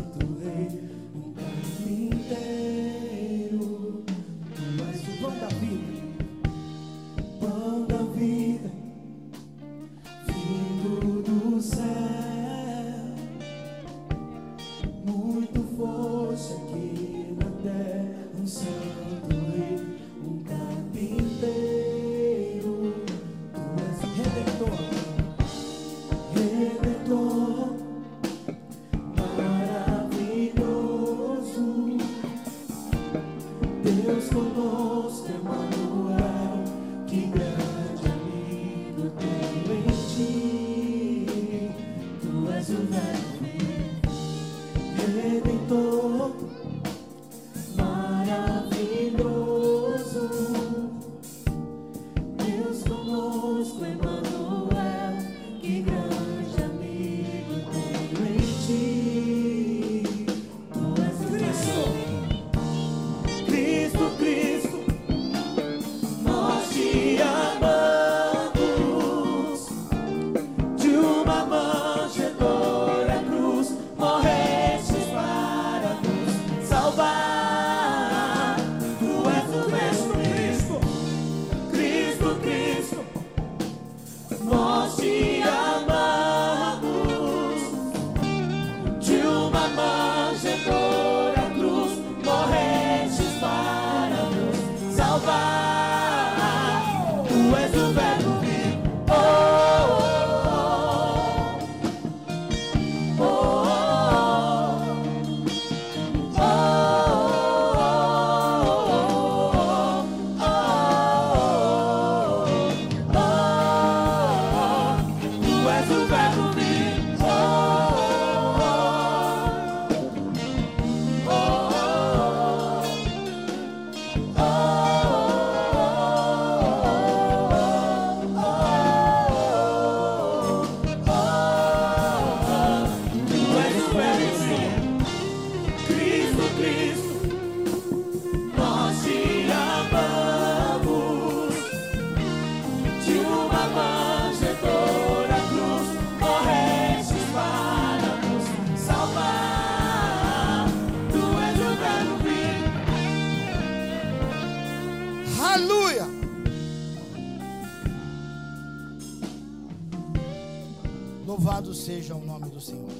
Louvado 161.63 161.75
seja 161.75 162.17
o 162.17 162.25
nome 162.25 162.51
do 162.51 162.61
Senhor. 162.61 162.91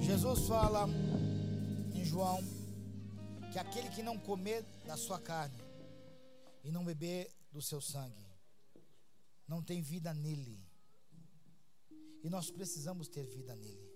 Jesus 0.00 0.48
fala 0.48 0.88
em 1.94 2.02
João 2.02 2.38
que 3.52 3.58
aquele 3.58 3.90
que 3.90 4.02
não 4.02 4.18
comer 4.18 4.64
da 4.86 4.96
sua 4.96 5.18
carne 5.20 5.62
e 6.64 6.70
não 6.72 6.82
beber 6.82 7.30
do 7.52 7.60
seu 7.60 7.78
sangue 7.78 8.26
não 9.46 9.62
tem 9.62 9.82
vida 9.82 10.14
nele. 10.14 10.58
E 12.24 12.30
nós 12.30 12.50
precisamos 12.50 13.06
ter 13.06 13.26
vida 13.26 13.54
nele. 13.54 13.92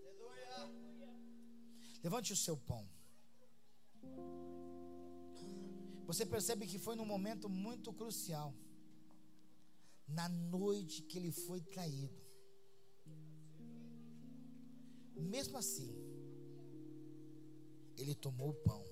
Levante 2.05 2.35
o 2.35 2.37
seu 2.37 2.59
pão. 2.59 2.87
Você 6.07 6.27
percebe 6.27 6.67
que 6.67 6.79
foi 6.79 6.95
num 6.95 7.07
momento 7.07 7.49
muito 7.49 7.91
crucial. 7.91 8.55
Na 10.09 10.28
noite 10.28 11.03
que 11.03 11.19
ele 11.19 11.33
foi 11.33 11.61
traído. 11.61 12.24
Mesmo 15.15 15.59
assim, 15.59 15.93
ele 17.97 18.15
tomou 18.15 18.51
o 18.51 18.55
pão. 18.55 18.85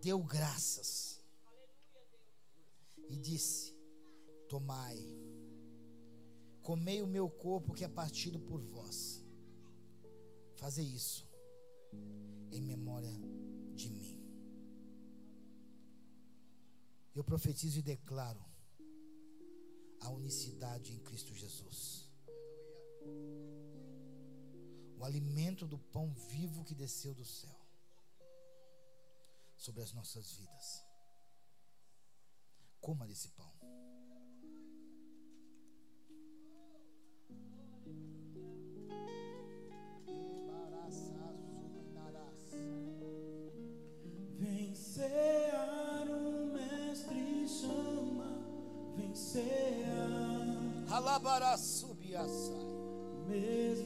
Deu 0.00 0.22
graças. 0.22 1.20
E 3.08 3.16
disse: 3.16 3.74
Tomai, 4.48 4.98
comei 6.62 7.02
o 7.02 7.06
meu 7.06 7.28
corpo 7.28 7.74
que 7.74 7.84
é 7.84 7.88
partido 7.88 8.38
por 8.38 8.60
vós. 8.60 9.24
Fazer 10.56 10.82
isso 10.82 11.26
em 12.50 12.60
memória 12.60 13.10
Eu 17.18 17.24
profetizo 17.24 17.80
e 17.80 17.82
declaro 17.82 18.40
a 20.02 20.08
unicidade 20.08 20.92
em 20.92 21.00
Cristo 21.00 21.34
Jesus. 21.34 22.08
O 24.96 25.04
alimento 25.04 25.66
do 25.66 25.76
pão 25.76 26.14
vivo 26.30 26.62
que 26.62 26.76
desceu 26.76 27.12
do 27.14 27.24
céu 27.24 27.58
sobre 29.56 29.82
as 29.82 29.92
nossas 29.92 30.32
vidas. 30.34 30.84
Coma 32.80 33.04
desse 33.04 33.30
pão. 33.30 33.52
Vencear 44.38 45.37
subiaçai. 51.56 52.66
Mesmo 53.28 53.77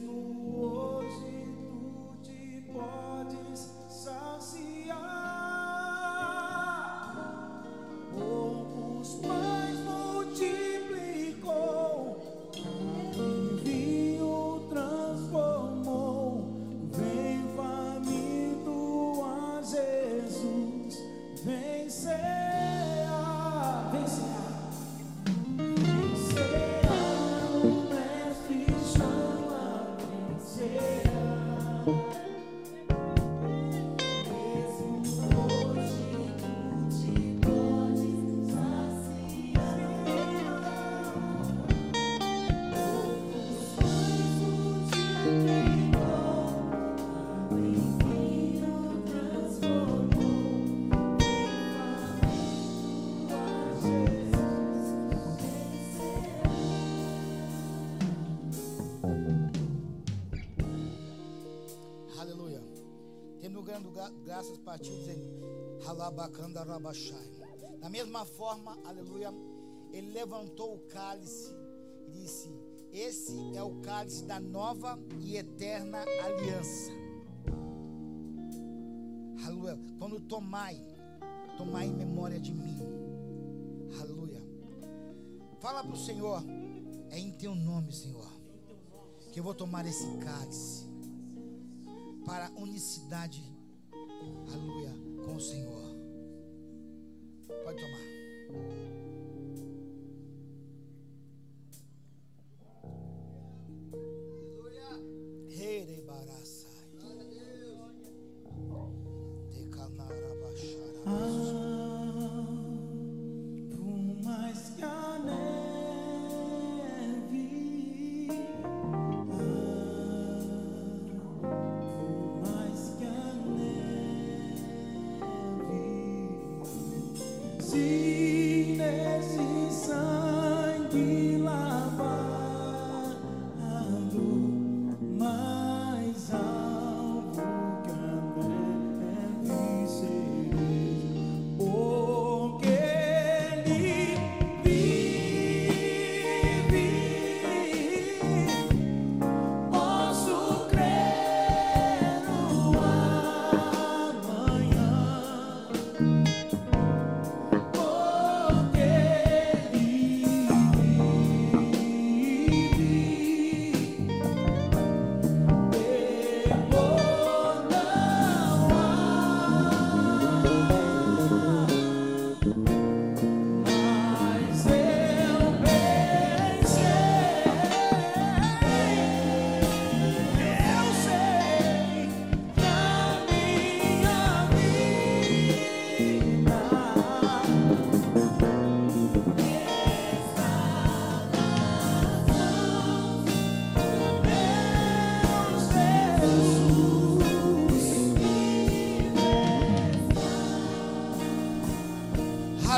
graças 64.23 64.57
partiu 64.57 64.93
dizendo. 64.95 65.23
Da 67.79 67.89
mesma 67.89 68.25
forma, 68.25 68.77
aleluia, 68.85 69.33
ele 69.91 70.11
levantou 70.11 70.75
o 70.75 70.79
cálice 70.87 71.53
e 72.07 72.11
disse: 72.11 72.49
Esse 72.91 73.55
é 73.55 73.61
o 73.61 73.81
cálice 73.81 74.23
da 74.25 74.39
nova 74.39 74.97
e 75.19 75.35
eterna 75.35 75.99
aliança. 76.23 76.91
Aleluia. 79.45 79.77
Quando 79.99 80.19
tomai, 80.21 80.81
tomai 81.57 81.87
em 81.87 81.93
memória 81.93 82.39
de 82.39 82.53
mim. 82.53 82.79
Aleluia. 83.99 84.41
Fala 85.59 85.83
para 85.83 85.93
o 85.93 85.97
Senhor, 85.97 86.43
é 87.09 87.19
em 87.19 87.31
teu 87.31 87.53
nome, 87.53 87.91
Senhor, 87.91 88.27
que 89.31 89.39
eu 89.39 89.43
vou 89.43 89.53
tomar 89.53 89.85
esse 89.85 90.07
cálice 90.17 90.87
para 92.25 92.51
unicidade, 92.57 93.43
aleluia, 94.53 94.93
com 95.25 95.35
o 95.35 95.39
Senhor. 95.39 95.83
Pode 97.63 97.81
tomar. 97.81 98.82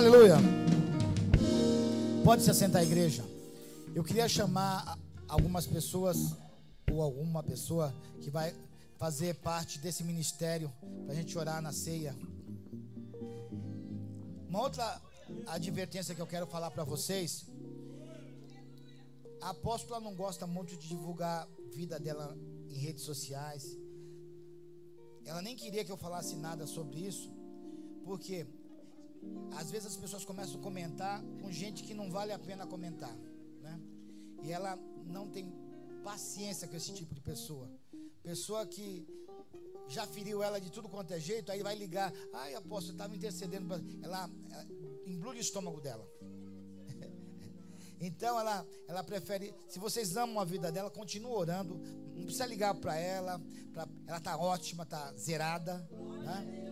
Aleluia. 0.05 0.35
Pode 2.23 2.43
se 2.43 2.51
assentar, 2.51 2.83
igreja. 2.83 3.25
Eu 3.95 4.03
queria 4.03 4.29
chamar 4.29 4.99
algumas 5.27 5.65
pessoas, 5.65 6.35
ou 6.91 7.01
alguma 7.01 7.41
pessoa 7.41 7.91
que 8.21 8.29
vai 8.29 8.53
fazer 8.97 9.33
parte 9.37 9.79
desse 9.79 10.03
ministério, 10.03 10.71
para 11.05 11.13
a 11.13 11.15
gente 11.15 11.35
orar 11.35 11.59
na 11.59 11.71
ceia. 11.71 12.15
Uma 14.47 14.61
outra 14.61 15.01
advertência 15.47 16.13
que 16.13 16.21
eu 16.21 16.27
quero 16.27 16.45
falar 16.45 16.69
para 16.69 16.83
vocês. 16.83 17.47
A 19.41 19.49
apóstola 19.49 19.99
não 19.99 20.13
gosta 20.13 20.45
muito 20.45 20.77
de 20.77 20.87
divulgar 20.87 21.47
vida 21.73 21.99
dela 21.99 22.37
em 22.69 22.77
redes 22.77 23.03
sociais. 23.03 23.75
Ela 25.25 25.41
nem 25.41 25.55
queria 25.55 25.83
que 25.83 25.91
eu 25.91 25.97
falasse 25.97 26.35
nada 26.35 26.67
sobre 26.67 26.99
isso, 26.99 27.33
porque 28.03 28.45
às 29.55 29.71
vezes 29.71 29.87
as 29.87 29.97
pessoas 29.97 30.25
começam 30.25 30.59
a 30.59 30.63
comentar 30.63 31.23
com 31.41 31.51
gente 31.51 31.83
que 31.83 31.93
não 31.93 32.11
vale 32.11 32.31
a 32.31 32.39
pena 32.39 32.67
comentar, 32.67 33.15
né? 33.61 33.79
E 34.43 34.51
ela 34.51 34.77
não 35.05 35.29
tem 35.29 35.51
paciência 36.03 36.67
com 36.67 36.75
esse 36.75 36.93
tipo 36.93 37.13
de 37.13 37.21
pessoa. 37.21 37.69
Pessoa 38.21 38.65
que 38.65 39.07
já 39.87 40.05
feriu 40.07 40.41
ela 40.41 40.59
de 40.59 40.71
tudo 40.71 40.89
quanto 40.89 41.13
é 41.13 41.19
jeito, 41.19 41.51
aí 41.51 41.61
vai 41.61 41.75
ligar, 41.75 42.11
ai 42.33 42.55
apóstolo, 42.55 42.93
estava 42.93 43.15
intercedendo, 43.15 43.73
ela, 44.03 44.29
ela 44.51 44.67
embrulha 45.05 45.37
o 45.37 45.41
estômago 45.41 45.81
dela. 45.81 46.07
Então 47.97 48.37
ela, 48.37 48.67
ela 48.89 49.03
prefere, 49.05 49.55
se 49.69 49.79
vocês 49.79 50.17
amam 50.17 50.39
a 50.39 50.43
vida 50.43 50.69
dela, 50.69 50.91
continue 50.91 51.31
orando. 51.31 51.79
Não 52.13 52.23
precisa 52.23 52.45
ligar 52.45 52.75
para 52.75 52.97
ela, 52.97 53.41
pra, 53.71 53.87
ela 54.05 54.17
está 54.17 54.37
ótima, 54.37 54.83
está 54.83 55.13
zerada. 55.13 55.77
Né? 56.23 56.64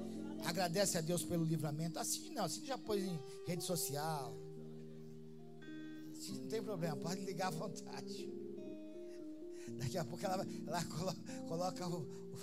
Agradece 0.53 0.99
a 0.99 1.01
Deus 1.01 1.23
pelo 1.23 1.43
livramento. 1.43 1.97
Assim 1.97 2.29
não, 2.29 2.43
assim 2.45 2.63
já 2.63 2.77
pôs 2.77 3.03
em 3.03 3.19
rede 3.47 3.63
social. 3.63 4.37
Assim 6.11 6.37
não 6.37 6.47
tem 6.47 6.61
problema, 6.61 6.95
pode 6.95 7.21
ligar 7.21 7.47
à 7.47 7.49
vontade. 7.49 8.29
Daqui 9.79 9.97
a 9.97 10.05
pouco 10.05 10.23
ela, 10.23 10.45
ela 10.67 10.85
coloca 11.47 11.87
o, 11.87 12.01
o, 12.01 12.37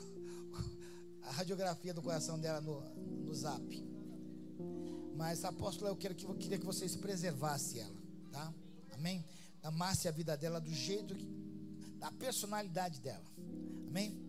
a 1.22 1.30
radiografia 1.30 1.94
do 1.94 2.02
coração 2.02 2.36
dela 2.36 2.60
no, 2.60 2.80
no 3.24 3.32
zap. 3.32 3.62
Mas 5.14 5.44
apóstola, 5.44 5.92
eu, 5.92 5.96
quero 5.96 6.16
que, 6.16 6.24
eu 6.24 6.34
queria 6.34 6.58
que 6.58 6.66
vocês 6.66 6.96
preservassem 6.96 7.80
ela, 7.80 8.02
tá? 8.32 8.52
Amém? 8.92 9.24
Amasse 9.62 10.08
a 10.08 10.10
vida 10.10 10.36
dela 10.36 10.60
do 10.60 10.74
jeito 10.74 11.14
que, 11.14 11.28
da 11.96 12.10
personalidade 12.10 13.00
dela. 13.00 13.24
Amém? 13.86 14.20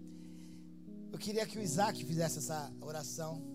Eu 1.12 1.18
queria 1.18 1.48
que 1.48 1.58
o 1.58 1.62
Isaac 1.64 2.06
fizesse 2.06 2.38
essa 2.38 2.72
oração, 2.80 3.51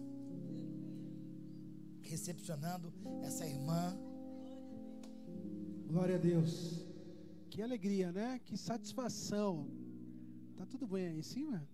recepcionando 2.07 2.93
essa 3.23 3.47
irmã. 3.47 3.97
Glória 5.87 6.17
a 6.17 6.19
Deus. 6.19 6.85
Que 7.51 7.63
alegria, 7.63 8.13
né? 8.13 8.41
Que 8.45 8.57
satisfação. 8.57 9.69
Tá 10.57 10.67
tudo 10.67 10.87
bem 10.87 11.09
aí 11.09 11.19
em 11.19 11.23
cima? 11.23 11.67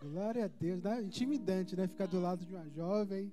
Glória 0.00 0.44
a 0.44 0.48
Deus. 0.48 0.80
Dá 0.80 1.02
intimidante, 1.02 1.76
né? 1.76 1.86
Ficar 1.86 2.06
do 2.06 2.20
lado 2.20 2.44
de 2.44 2.54
uma 2.54 2.68
jovem. 2.70 3.32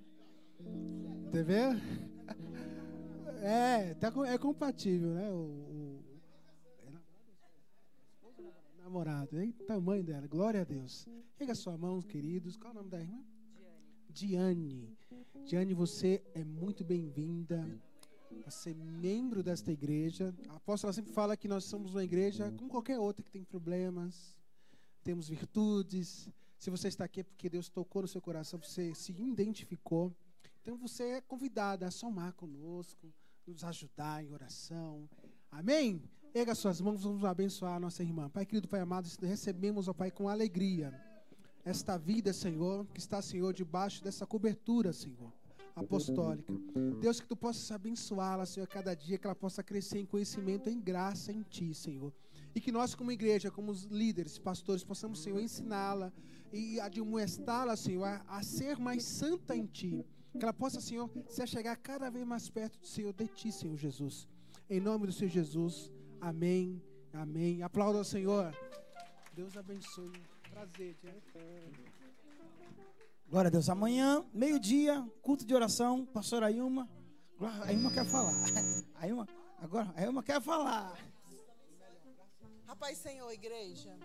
Tá 1.31 1.41
vendo? 1.41 1.81
É, 3.45 3.93
tá, 3.95 4.09
é 4.25 4.37
compatível, 4.37 5.09
né? 5.09 5.29
O, 5.29 5.35
o 5.35 6.03
é 6.87 8.83
namorado, 8.83 9.37
hein? 9.37 9.51
Tamanho 9.67 10.01
dela, 10.01 10.25
glória 10.27 10.61
a 10.61 10.63
Deus. 10.63 11.05
Pega 11.37 11.53
sua 11.53 11.77
mão, 11.77 12.01
queridos. 12.01 12.55
Qual 12.55 12.69
é 12.69 12.71
o 12.71 12.77
nome 12.77 12.89
da 12.89 13.01
irmã? 13.01 13.21
Diane. 14.13 14.95
Diane, 15.43 15.73
você 15.73 16.23
é 16.35 16.43
muito 16.43 16.83
bem-vinda 16.83 17.67
a 18.45 18.51
ser 18.51 18.75
membro 18.75 19.41
desta 19.41 19.71
igreja. 19.71 20.33
A 20.49 20.57
apóstola 20.57 20.93
sempre 20.93 21.11
fala 21.11 21.35
que 21.35 21.47
nós 21.47 21.63
somos 21.63 21.95
uma 21.95 22.03
igreja 22.03 22.51
como 22.51 22.69
qualquer 22.69 22.99
outra 22.99 23.23
que 23.23 23.31
tem 23.31 23.43
problemas, 23.43 24.37
temos 25.03 25.27
virtudes. 25.27 26.29
Se 26.59 26.69
você 26.69 26.89
está 26.89 27.05
aqui 27.05 27.21
é 27.21 27.23
porque 27.23 27.49
Deus 27.49 27.69
tocou 27.69 28.03
no 28.03 28.07
seu 28.07 28.21
coração, 28.21 28.59
você 28.59 28.93
se 28.93 29.11
identificou. 29.11 30.15
Então 30.61 30.77
você 30.77 31.03
é 31.03 31.21
convidada 31.21 31.87
a 31.87 31.91
somar 31.91 32.33
conosco, 32.33 33.11
nos 33.47 33.63
ajudar 33.63 34.23
em 34.23 34.31
oração. 34.31 35.09
Amém? 35.49 36.03
Erga 36.35 36.53
suas 36.53 36.79
mãos, 36.79 37.03
vamos 37.03 37.25
abençoar 37.25 37.77
a 37.77 37.79
nossa 37.79 38.03
irmã. 38.03 38.29
Pai 38.29 38.45
querido, 38.45 38.67
Pai 38.67 38.79
amado, 38.79 39.09
recebemos, 39.23 39.87
ó 39.87 39.93
Pai, 39.93 40.11
com 40.11 40.29
alegria 40.29 40.93
esta 41.65 41.97
vida, 41.97 42.33
Senhor, 42.33 42.85
que 42.93 42.99
está, 42.99 43.21
Senhor, 43.21 43.53
debaixo 43.53 44.03
dessa 44.03 44.25
cobertura, 44.25 44.91
Senhor, 44.91 45.31
apostólica. 45.75 46.53
Deus, 46.99 47.19
que 47.19 47.27
tu 47.27 47.35
possas 47.35 47.71
abençoá-la, 47.71 48.45
Senhor, 48.45 48.67
cada 48.67 48.93
dia, 48.93 49.17
que 49.17 49.25
ela 49.25 49.35
possa 49.35 49.63
crescer 49.63 49.99
em 49.99 50.05
conhecimento, 50.05 50.69
em 50.69 50.79
graça 50.79 51.31
em 51.31 51.41
ti, 51.43 51.73
Senhor. 51.73 52.13
E 52.53 52.59
que 52.59 52.71
nós, 52.71 52.93
como 52.93 53.11
igreja, 53.11 53.49
como 53.49 53.73
líderes, 53.89 54.37
pastores, 54.37 54.83
possamos, 54.83 55.21
Senhor, 55.23 55.39
ensiná-la 55.39 56.11
e 56.51 56.79
admoestá-la, 56.79 57.75
Senhor, 57.75 58.03
a, 58.03 58.23
a 58.27 58.43
ser 58.43 58.77
mais 58.77 59.03
santa 59.03 59.55
em 59.55 59.65
ti. 59.65 60.05
Que 60.37 60.43
ela 60.43 60.53
possa, 60.53 60.81
Senhor, 60.81 61.09
se 61.27 61.45
chegar 61.47 61.75
cada 61.77 62.09
vez 62.09 62.25
mais 62.25 62.49
perto 62.49 62.79
do 62.79 62.87
Senhor, 62.87 63.13
de 63.13 63.27
Ti, 63.27 63.51
Senhor 63.51 63.77
Jesus. 63.77 64.27
Em 64.69 64.79
nome 64.79 65.05
do 65.05 65.13
Senhor 65.13 65.29
Jesus. 65.29 65.91
Amém. 66.19 66.81
Amém. 67.13 67.61
Aplauda 67.61 67.99
ao 67.99 68.03
Senhor. 68.03 68.51
Deus 69.35 69.55
abençoe. 69.55 70.32
Prazer. 70.53 70.95
Glória 73.27 73.47
a 73.47 73.51
Deus. 73.51 73.67
Amanhã, 73.69 74.23
meio-dia, 74.33 75.05
culto 75.21 75.45
de 75.45 75.53
oração. 75.53 76.05
Pastora 76.05 76.47
Ailma. 76.47 76.89
A 77.39 77.65
Ailma 77.65 77.91
quer 77.91 78.05
falar. 78.05 78.33
A 78.95 79.01
Ailma, 79.03 79.27
agora, 79.57 79.91
a 79.95 80.01
Ailma 80.01 80.23
quer 80.23 80.41
falar. 80.41 80.97
Rapaz, 82.67 82.97
Senhor, 82.99 83.31
igreja. 83.31 83.97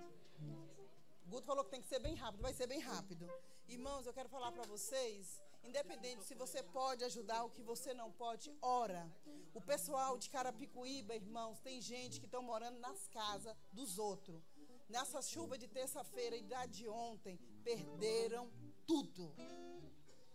Guto 1.26 1.46
falou 1.46 1.64
que 1.64 1.70
tem 1.70 1.82
que 1.82 1.88
ser 1.88 2.00
bem 2.00 2.14
rápido. 2.14 2.40
Vai 2.40 2.54
ser 2.54 2.66
bem 2.66 2.80
rápido. 2.80 3.30
Irmãos, 3.68 4.06
eu 4.06 4.14
quero 4.14 4.28
falar 4.28 4.50
para 4.50 4.64
vocês 4.64 5.42
Independente 5.68 6.24
se 6.24 6.34
você 6.34 6.62
pode 6.62 7.04
ajudar 7.04 7.42
ou 7.42 7.50
que 7.50 7.62
você 7.62 7.92
não 7.92 8.10
pode, 8.10 8.50
ora. 8.62 9.06
O 9.52 9.60
pessoal 9.60 10.16
de 10.16 10.30
Carapicuíba, 10.30 11.14
irmãos, 11.14 11.60
tem 11.60 11.80
gente 11.80 12.20
que 12.20 12.26
estão 12.26 12.42
morando 12.42 12.78
nas 12.78 13.06
casas 13.08 13.54
dos 13.72 13.98
outros. 13.98 14.42
Nessa 14.88 15.20
chuva 15.20 15.58
de 15.58 15.68
terça-feira 15.68 16.36
e 16.36 16.42
da 16.42 16.66
de 16.66 16.88
ontem, 16.88 17.38
perderam 17.62 18.50
tudo. 18.86 19.34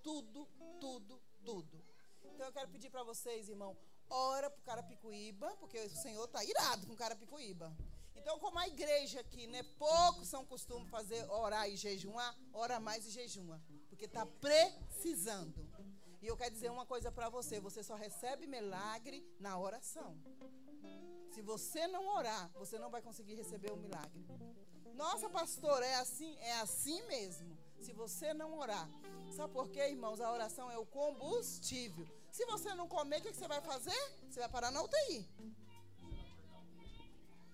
Tudo, 0.01 0.47
tudo, 0.79 1.21
tudo. 1.43 1.83
Então 2.23 2.45
eu 2.47 2.53
quero 2.53 2.69
pedir 2.69 2.89
para 2.89 3.03
vocês, 3.03 3.49
irmão, 3.49 3.77
ora 4.09 4.49
pro 4.49 4.61
Carapicuíba, 4.63 5.55
porque 5.57 5.79
o 5.79 5.89
Senhor 5.89 6.25
está 6.25 6.43
irado 6.43 6.85
com 6.87 6.95
Carapicuíba. 6.95 7.75
Então, 8.15 8.39
como 8.39 8.59
a 8.59 8.67
igreja 8.67 9.19
aqui, 9.19 9.47
né, 9.47 9.63
poucos 9.77 10.27
são 10.29 10.45
costume 10.45 10.87
fazer 10.87 11.29
orar 11.29 11.67
e 11.69 11.75
jejuar, 11.75 12.37
ora 12.53 12.79
mais 12.79 13.05
e 13.07 13.11
jejuma 13.11 13.61
porque 13.93 14.05
está 14.05 14.25
precisando. 14.25 15.69
E 16.21 16.27
eu 16.27 16.35
quero 16.35 16.53
dizer 16.53 16.71
uma 16.71 16.85
coisa 16.85 17.11
para 17.11 17.29
você: 17.29 17.59
você 17.59 17.83
só 17.83 17.95
recebe 17.95 18.47
milagre 18.47 19.23
na 19.39 19.57
oração. 19.57 20.17
Se 21.33 21.41
você 21.41 21.87
não 21.87 22.07
orar, 22.15 22.51
você 22.53 22.77
não 22.77 22.91
vai 22.91 23.01
conseguir 23.01 23.33
receber 23.33 23.71
o 23.71 23.75
milagre. 23.75 24.23
Nossa, 24.93 25.27
pastor, 25.27 25.81
é 25.81 25.95
assim? 25.95 26.37
É 26.37 26.59
assim 26.59 27.01
mesmo. 27.07 27.57
Se 27.79 27.91
você 27.91 28.35
não 28.35 28.59
orar. 28.59 28.87
Sabe 29.31 29.51
por 29.51 29.67
quê, 29.69 29.89
irmãos? 29.89 30.21
A 30.21 30.31
oração 30.31 30.69
é 30.69 30.77
o 30.77 30.85
combustível. 30.85 32.07
Se 32.31 32.45
você 32.45 32.75
não 32.75 32.87
comer, 32.87 33.17
o 33.17 33.21
que 33.23 33.33
você 33.33 33.47
vai 33.47 33.61
fazer? 33.61 33.99
Você 34.29 34.39
vai 34.41 34.49
parar 34.49 34.69
na 34.69 34.83
UTI. 34.83 35.27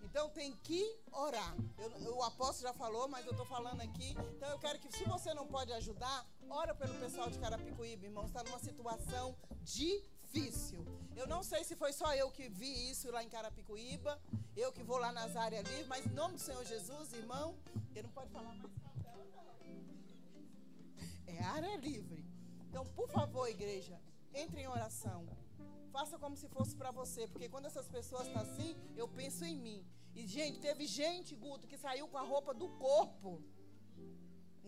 Então 0.03 0.29
tem 0.29 0.51
que 0.57 0.83
orar. 1.13 1.55
Eu, 1.77 2.17
o 2.17 2.23
apóstolo 2.23 2.67
já 2.67 2.73
falou, 2.73 3.07
mas 3.07 3.25
eu 3.25 3.31
estou 3.31 3.45
falando 3.45 3.79
aqui. 3.79 4.09
Então 4.35 4.49
eu 4.49 4.59
quero 4.59 4.77
que, 4.79 4.91
se 4.91 5.05
você 5.05 5.33
não 5.33 5.47
pode 5.47 5.71
ajudar, 5.71 6.27
ora 6.49 6.75
pelo 6.75 6.99
pessoal 6.99 7.29
de 7.29 7.39
Carapicuíba, 7.39 8.05
irmão. 8.05 8.25
Está 8.25 8.43
numa 8.43 8.59
situação 8.59 9.37
difícil. 9.63 10.18
Eu 11.15 11.27
não 11.27 11.41
sei 11.43 11.63
se 11.63 11.75
foi 11.75 11.91
só 11.91 12.13
eu 12.15 12.31
que 12.31 12.47
vi 12.47 12.89
isso 12.91 13.11
lá 13.11 13.23
em 13.23 13.29
Carapicuíba, 13.29 14.19
eu 14.55 14.71
que 14.71 14.83
vou 14.83 14.97
lá 14.97 15.11
nas 15.11 15.35
áreas 15.35 15.67
livres, 15.67 15.87
mas 15.87 16.05
em 16.05 16.09
nome 16.09 16.35
do 16.35 16.41
Senhor 16.41 16.63
Jesus, 16.65 17.11
irmão, 17.13 17.57
ele 17.95 18.03
não 18.03 18.11
pode 18.11 18.31
falar 18.31 18.53
mais. 18.53 18.71
É 21.27 21.43
área 21.43 21.75
livre. 21.77 22.25
Então, 22.67 22.85
por 22.85 23.09
favor, 23.09 23.47
igreja, 23.47 23.99
entre 24.33 24.61
em 24.61 24.67
oração. 24.67 25.27
Faça 25.91 26.17
como 26.17 26.35
se 26.35 26.47
fosse 26.47 26.75
para 26.75 26.91
você, 26.91 27.27
porque 27.27 27.49
quando 27.49 27.65
essas 27.65 27.87
pessoas 27.87 28.27
estão 28.27 28.45
tá 28.45 28.51
assim, 28.51 28.75
eu 28.95 29.07
penso 29.07 29.43
em 29.43 29.55
mim. 29.55 29.85
E, 30.15 30.27
gente, 30.27 30.59
teve 30.59 30.85
gente, 30.85 31.35
Guto, 31.35 31.67
que 31.67 31.77
saiu 31.77 32.07
com 32.07 32.17
a 32.17 32.21
roupa 32.21 32.53
do 32.53 32.69
corpo. 32.69 33.41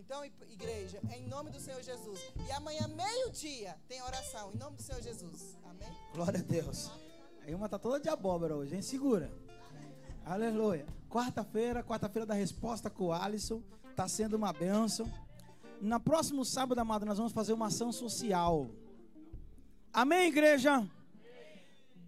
Então, 0.01 0.25
igreja, 0.25 0.99
em 1.15 1.27
nome 1.27 1.51
do 1.51 1.59
Senhor 1.59 1.81
Jesus. 1.81 2.19
E 2.47 2.51
amanhã, 2.51 2.87
meio-dia, 2.87 3.77
tem 3.87 4.01
oração. 4.01 4.51
Em 4.53 4.57
nome 4.57 4.77
do 4.77 4.81
Senhor 4.81 5.01
Jesus. 5.01 5.57
Amém? 5.63 5.89
Glória 6.13 6.39
a 6.39 6.43
Deus. 6.43 6.91
A 7.45 7.49
Ilma 7.49 7.69
tá 7.69 7.77
toda 7.77 7.99
de 7.99 8.09
abóbora 8.09 8.55
hoje, 8.55 8.75
hein? 8.75 8.81
Segura. 8.81 9.31
Aleluia. 10.25 10.85
Quarta-feira, 11.09 11.83
quarta-feira 11.83 12.25
da 12.25 12.33
resposta 12.33 12.89
com 12.89 13.05
o 13.05 13.13
Alisson. 13.13 13.61
Tá 13.95 14.07
sendo 14.07 14.35
uma 14.35 14.51
bênção. 14.51 15.07
Na 15.79 15.99
próximo 15.99 16.43
sábado, 16.43 16.79
amado, 16.79 17.05
nós 17.05 17.17
vamos 17.17 17.31
fazer 17.31 17.53
uma 17.53 17.67
ação 17.67 17.91
social. 17.91 18.69
Amém, 19.93 20.29
igreja? 20.29 20.87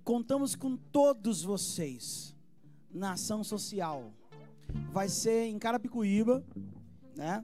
contamos 0.03 0.53
com 0.53 0.75
todos 0.75 1.43
vocês 1.43 2.35
na 2.91 3.13
ação 3.13 3.43
social. 3.43 4.11
Vai 4.91 5.07
ser 5.07 5.45
em 5.45 5.57
Carapicuíba, 5.57 6.43
né? 7.15 7.43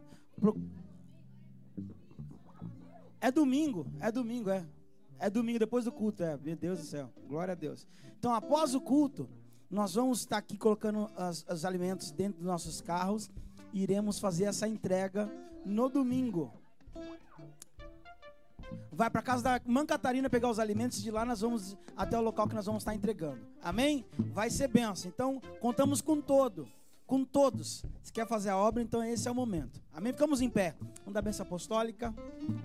É 3.22 3.32
domingo, 3.32 3.86
é 4.00 4.12
domingo, 4.12 4.50
é. 4.50 4.66
É 5.20 5.30
domingo 5.30 5.60
depois 5.60 5.84
do 5.86 5.92
culto, 5.92 6.24
é. 6.24 6.38
Meu 6.38 6.56
Deus 6.56 6.80
do 6.80 6.86
céu, 6.86 7.10
glória 7.28 7.52
a 7.52 7.56
Deus. 7.56 7.86
Então, 8.18 8.34
após 8.34 8.74
o 8.74 8.80
culto, 8.82 9.30
nós 9.70 9.94
vamos 9.96 10.20
estar 10.22 10.38
aqui 10.38 10.58
colocando 10.58 11.10
as- 11.16 11.46
os 11.50 11.66
alimentos 11.66 12.12
dentro 12.12 12.38
dos 12.40 12.48
nossos 12.48 12.80
carros 12.82 13.30
e 13.74 13.84
iremos 13.84 14.20
fazer 14.20 14.46
essa 14.46 14.68
entrega 14.68 15.30
no 15.66 15.90
domingo. 15.90 16.54
Vai 18.92 19.10
para 19.10 19.22
casa 19.22 19.44
da 19.44 19.62
Mãe 19.66 19.86
Catarina 19.86 20.30
pegar 20.30 20.50
os 20.50 20.60
alimentos, 20.60 21.02
de 21.02 21.12
lá 21.12 21.26
nós 21.26 21.42
vamos 21.42 21.78
até 21.96 22.18
o 22.18 22.22
local 22.22 22.48
que 22.48 22.56
nós 22.56 22.66
vamos 22.66 22.82
estar 22.82 22.94
entregando. 22.96 23.42
Amém? 23.62 24.06
Vai 24.34 24.50
ser 24.50 24.68
benção. 24.68 25.10
Então, 25.14 25.42
contamos 25.60 26.02
com 26.02 26.20
todo, 26.22 26.68
com 27.10 27.26
todos. 27.26 27.84
Se 28.04 28.14
quer 28.14 28.28
fazer 28.28 28.50
a 28.50 28.58
obra, 28.58 28.84
então 28.84 29.04
esse 29.04 29.28
é 29.28 29.32
o 29.32 29.34
momento. 29.36 29.82
Amém? 29.92 30.14
Ficamos 30.14 30.42
em 30.42 30.50
pé. 30.50 30.76
Vamos 31.00 31.14
dar 31.16 31.24
benção 31.24 31.44
apostólica. 31.44 32.14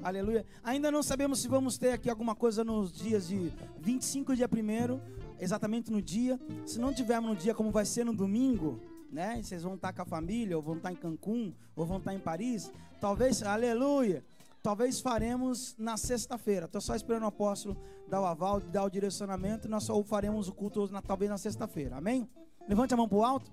Aleluia. 0.03 0.45
Ainda 0.63 0.91
não 0.91 1.03
sabemos 1.03 1.41
se 1.41 1.49
vamos 1.49 1.79
ter 1.79 1.93
aqui 1.93 2.11
alguma 2.11 2.35
coisa 2.35 2.63
nos 2.63 2.93
dias 2.93 3.27
de 3.27 3.51
25 3.81 4.37
dia 4.37 4.47
1 4.47 5.01
exatamente 5.41 5.91
no 5.91 6.03
dia. 6.03 6.39
Se 6.67 6.79
não 6.79 6.93
tivermos 6.93 7.31
no 7.31 7.37
dia 7.37 7.55
como 7.55 7.71
vai 7.71 7.87
ser 7.87 8.05
no 8.05 8.15
domingo, 8.15 8.79
né? 9.11 9.41
Vocês 9.43 9.63
vão 9.63 9.77
estar 9.77 9.95
com 9.95 10.03
a 10.03 10.05
família, 10.05 10.57
ou 10.57 10.63
vão 10.63 10.77
estar 10.77 10.93
em 10.93 10.97
Cancún, 10.97 11.55
ou 11.75 11.87
vão 11.87 11.97
estar 11.97 12.13
em 12.13 12.19
Paris. 12.21 12.71
Talvez, 13.01 13.43
aleluia. 13.43 14.23
Talvez 14.63 15.01
faremos 15.01 15.75
na 15.79 15.97
sexta-feira. 15.97 16.67
Estou 16.67 16.83
só 16.83 16.95
esperando 16.95 17.23
o 17.23 17.27
apóstolo 17.29 17.77
dar 18.09 18.21
o 18.21 18.27
aval, 18.27 18.61
dar 18.61 18.85
o 18.85 18.91
direcionamento. 18.91 19.69
Nós 19.71 19.85
só 19.85 20.03
faremos 20.05 20.49
o 20.49 20.53
culto 20.53 20.87
na- 20.93 21.01
talvez 21.01 21.31
na 21.31 21.39
sexta-feira. 21.39 21.97
Amém? 21.97 22.29
Levante 22.69 22.93
a 22.93 22.97
mão 22.97 23.09
para 23.09 23.19
o 23.19 23.25
alto. 23.25 23.51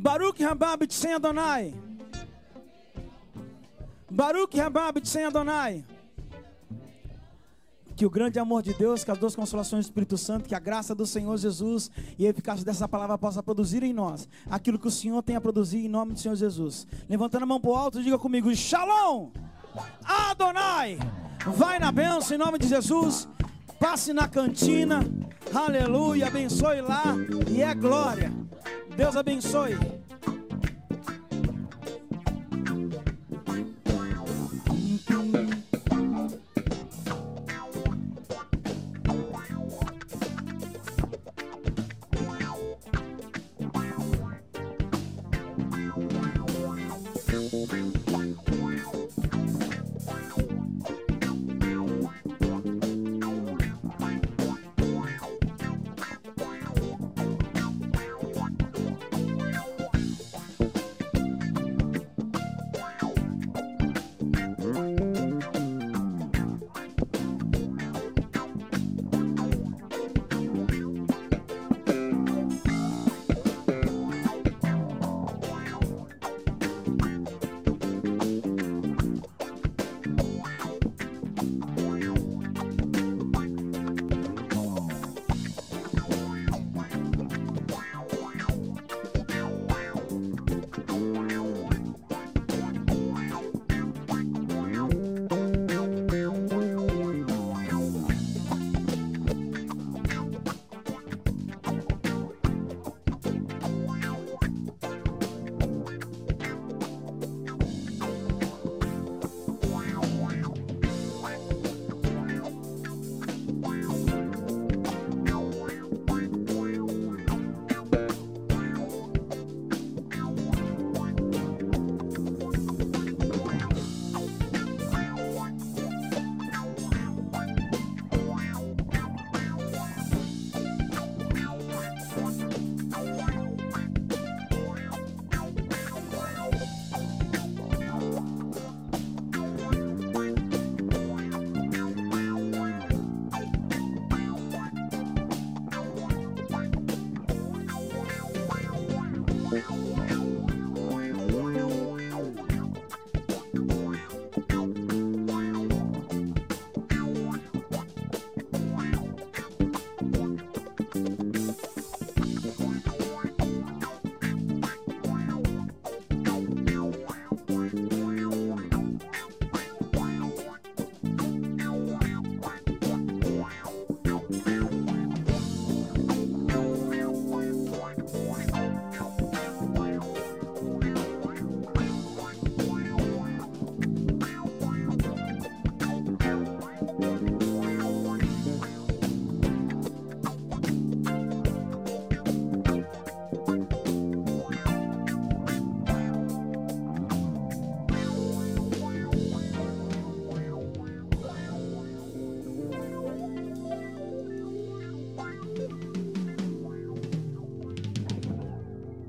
Baruch 0.00 0.42
Rabab 0.42 0.86
sem 0.88 1.12
Adonai. 1.12 1.74
Baruch 4.10 4.58
Rabab 4.58 5.06
sem 5.06 5.24
Adonai. 5.24 5.84
Que 7.94 8.06
o 8.06 8.08
grande 8.08 8.38
amor 8.38 8.62
de 8.62 8.72
Deus, 8.72 9.04
que 9.04 9.10
as 9.10 9.18
duas 9.18 9.36
consolações 9.36 9.84
do 9.84 9.88
Espírito 9.88 10.16
Santo, 10.16 10.48
que 10.48 10.54
a 10.54 10.58
graça 10.58 10.94
do 10.94 11.04
Senhor 11.04 11.36
Jesus 11.36 11.90
e 12.18 12.26
a 12.26 12.30
eficácia 12.30 12.64
dessa 12.64 12.88
palavra 12.88 13.18
possa 13.18 13.42
produzir 13.42 13.82
em 13.82 13.92
nós 13.92 14.26
aquilo 14.50 14.78
que 14.78 14.88
o 14.88 14.90
Senhor 14.90 15.22
tem 15.22 15.36
a 15.36 15.40
produzir 15.40 15.84
em 15.84 15.88
nome 15.88 16.14
do 16.14 16.18
Senhor 16.18 16.34
Jesus. 16.34 16.86
Levantando 17.06 17.42
a 17.42 17.46
mão 17.46 17.60
para 17.60 17.70
o 17.70 17.74
alto, 17.74 18.02
diga 18.02 18.18
comigo: 18.18 18.54
Shalom! 18.56 19.32
Adonai! 20.02 20.98
Vai 21.46 21.78
na 21.78 21.92
bênção 21.92 22.34
em 22.34 22.38
nome 22.38 22.58
de 22.58 22.68
Jesus. 22.68 23.28
Passe 23.80 24.12
na 24.12 24.28
cantina. 24.28 25.00
Aleluia. 25.54 26.26
Abençoe 26.26 26.82
lá. 26.82 27.02
E 27.48 27.62
é 27.62 27.74
glória. 27.74 28.30
Deus 28.94 29.16
abençoe. 29.16 29.74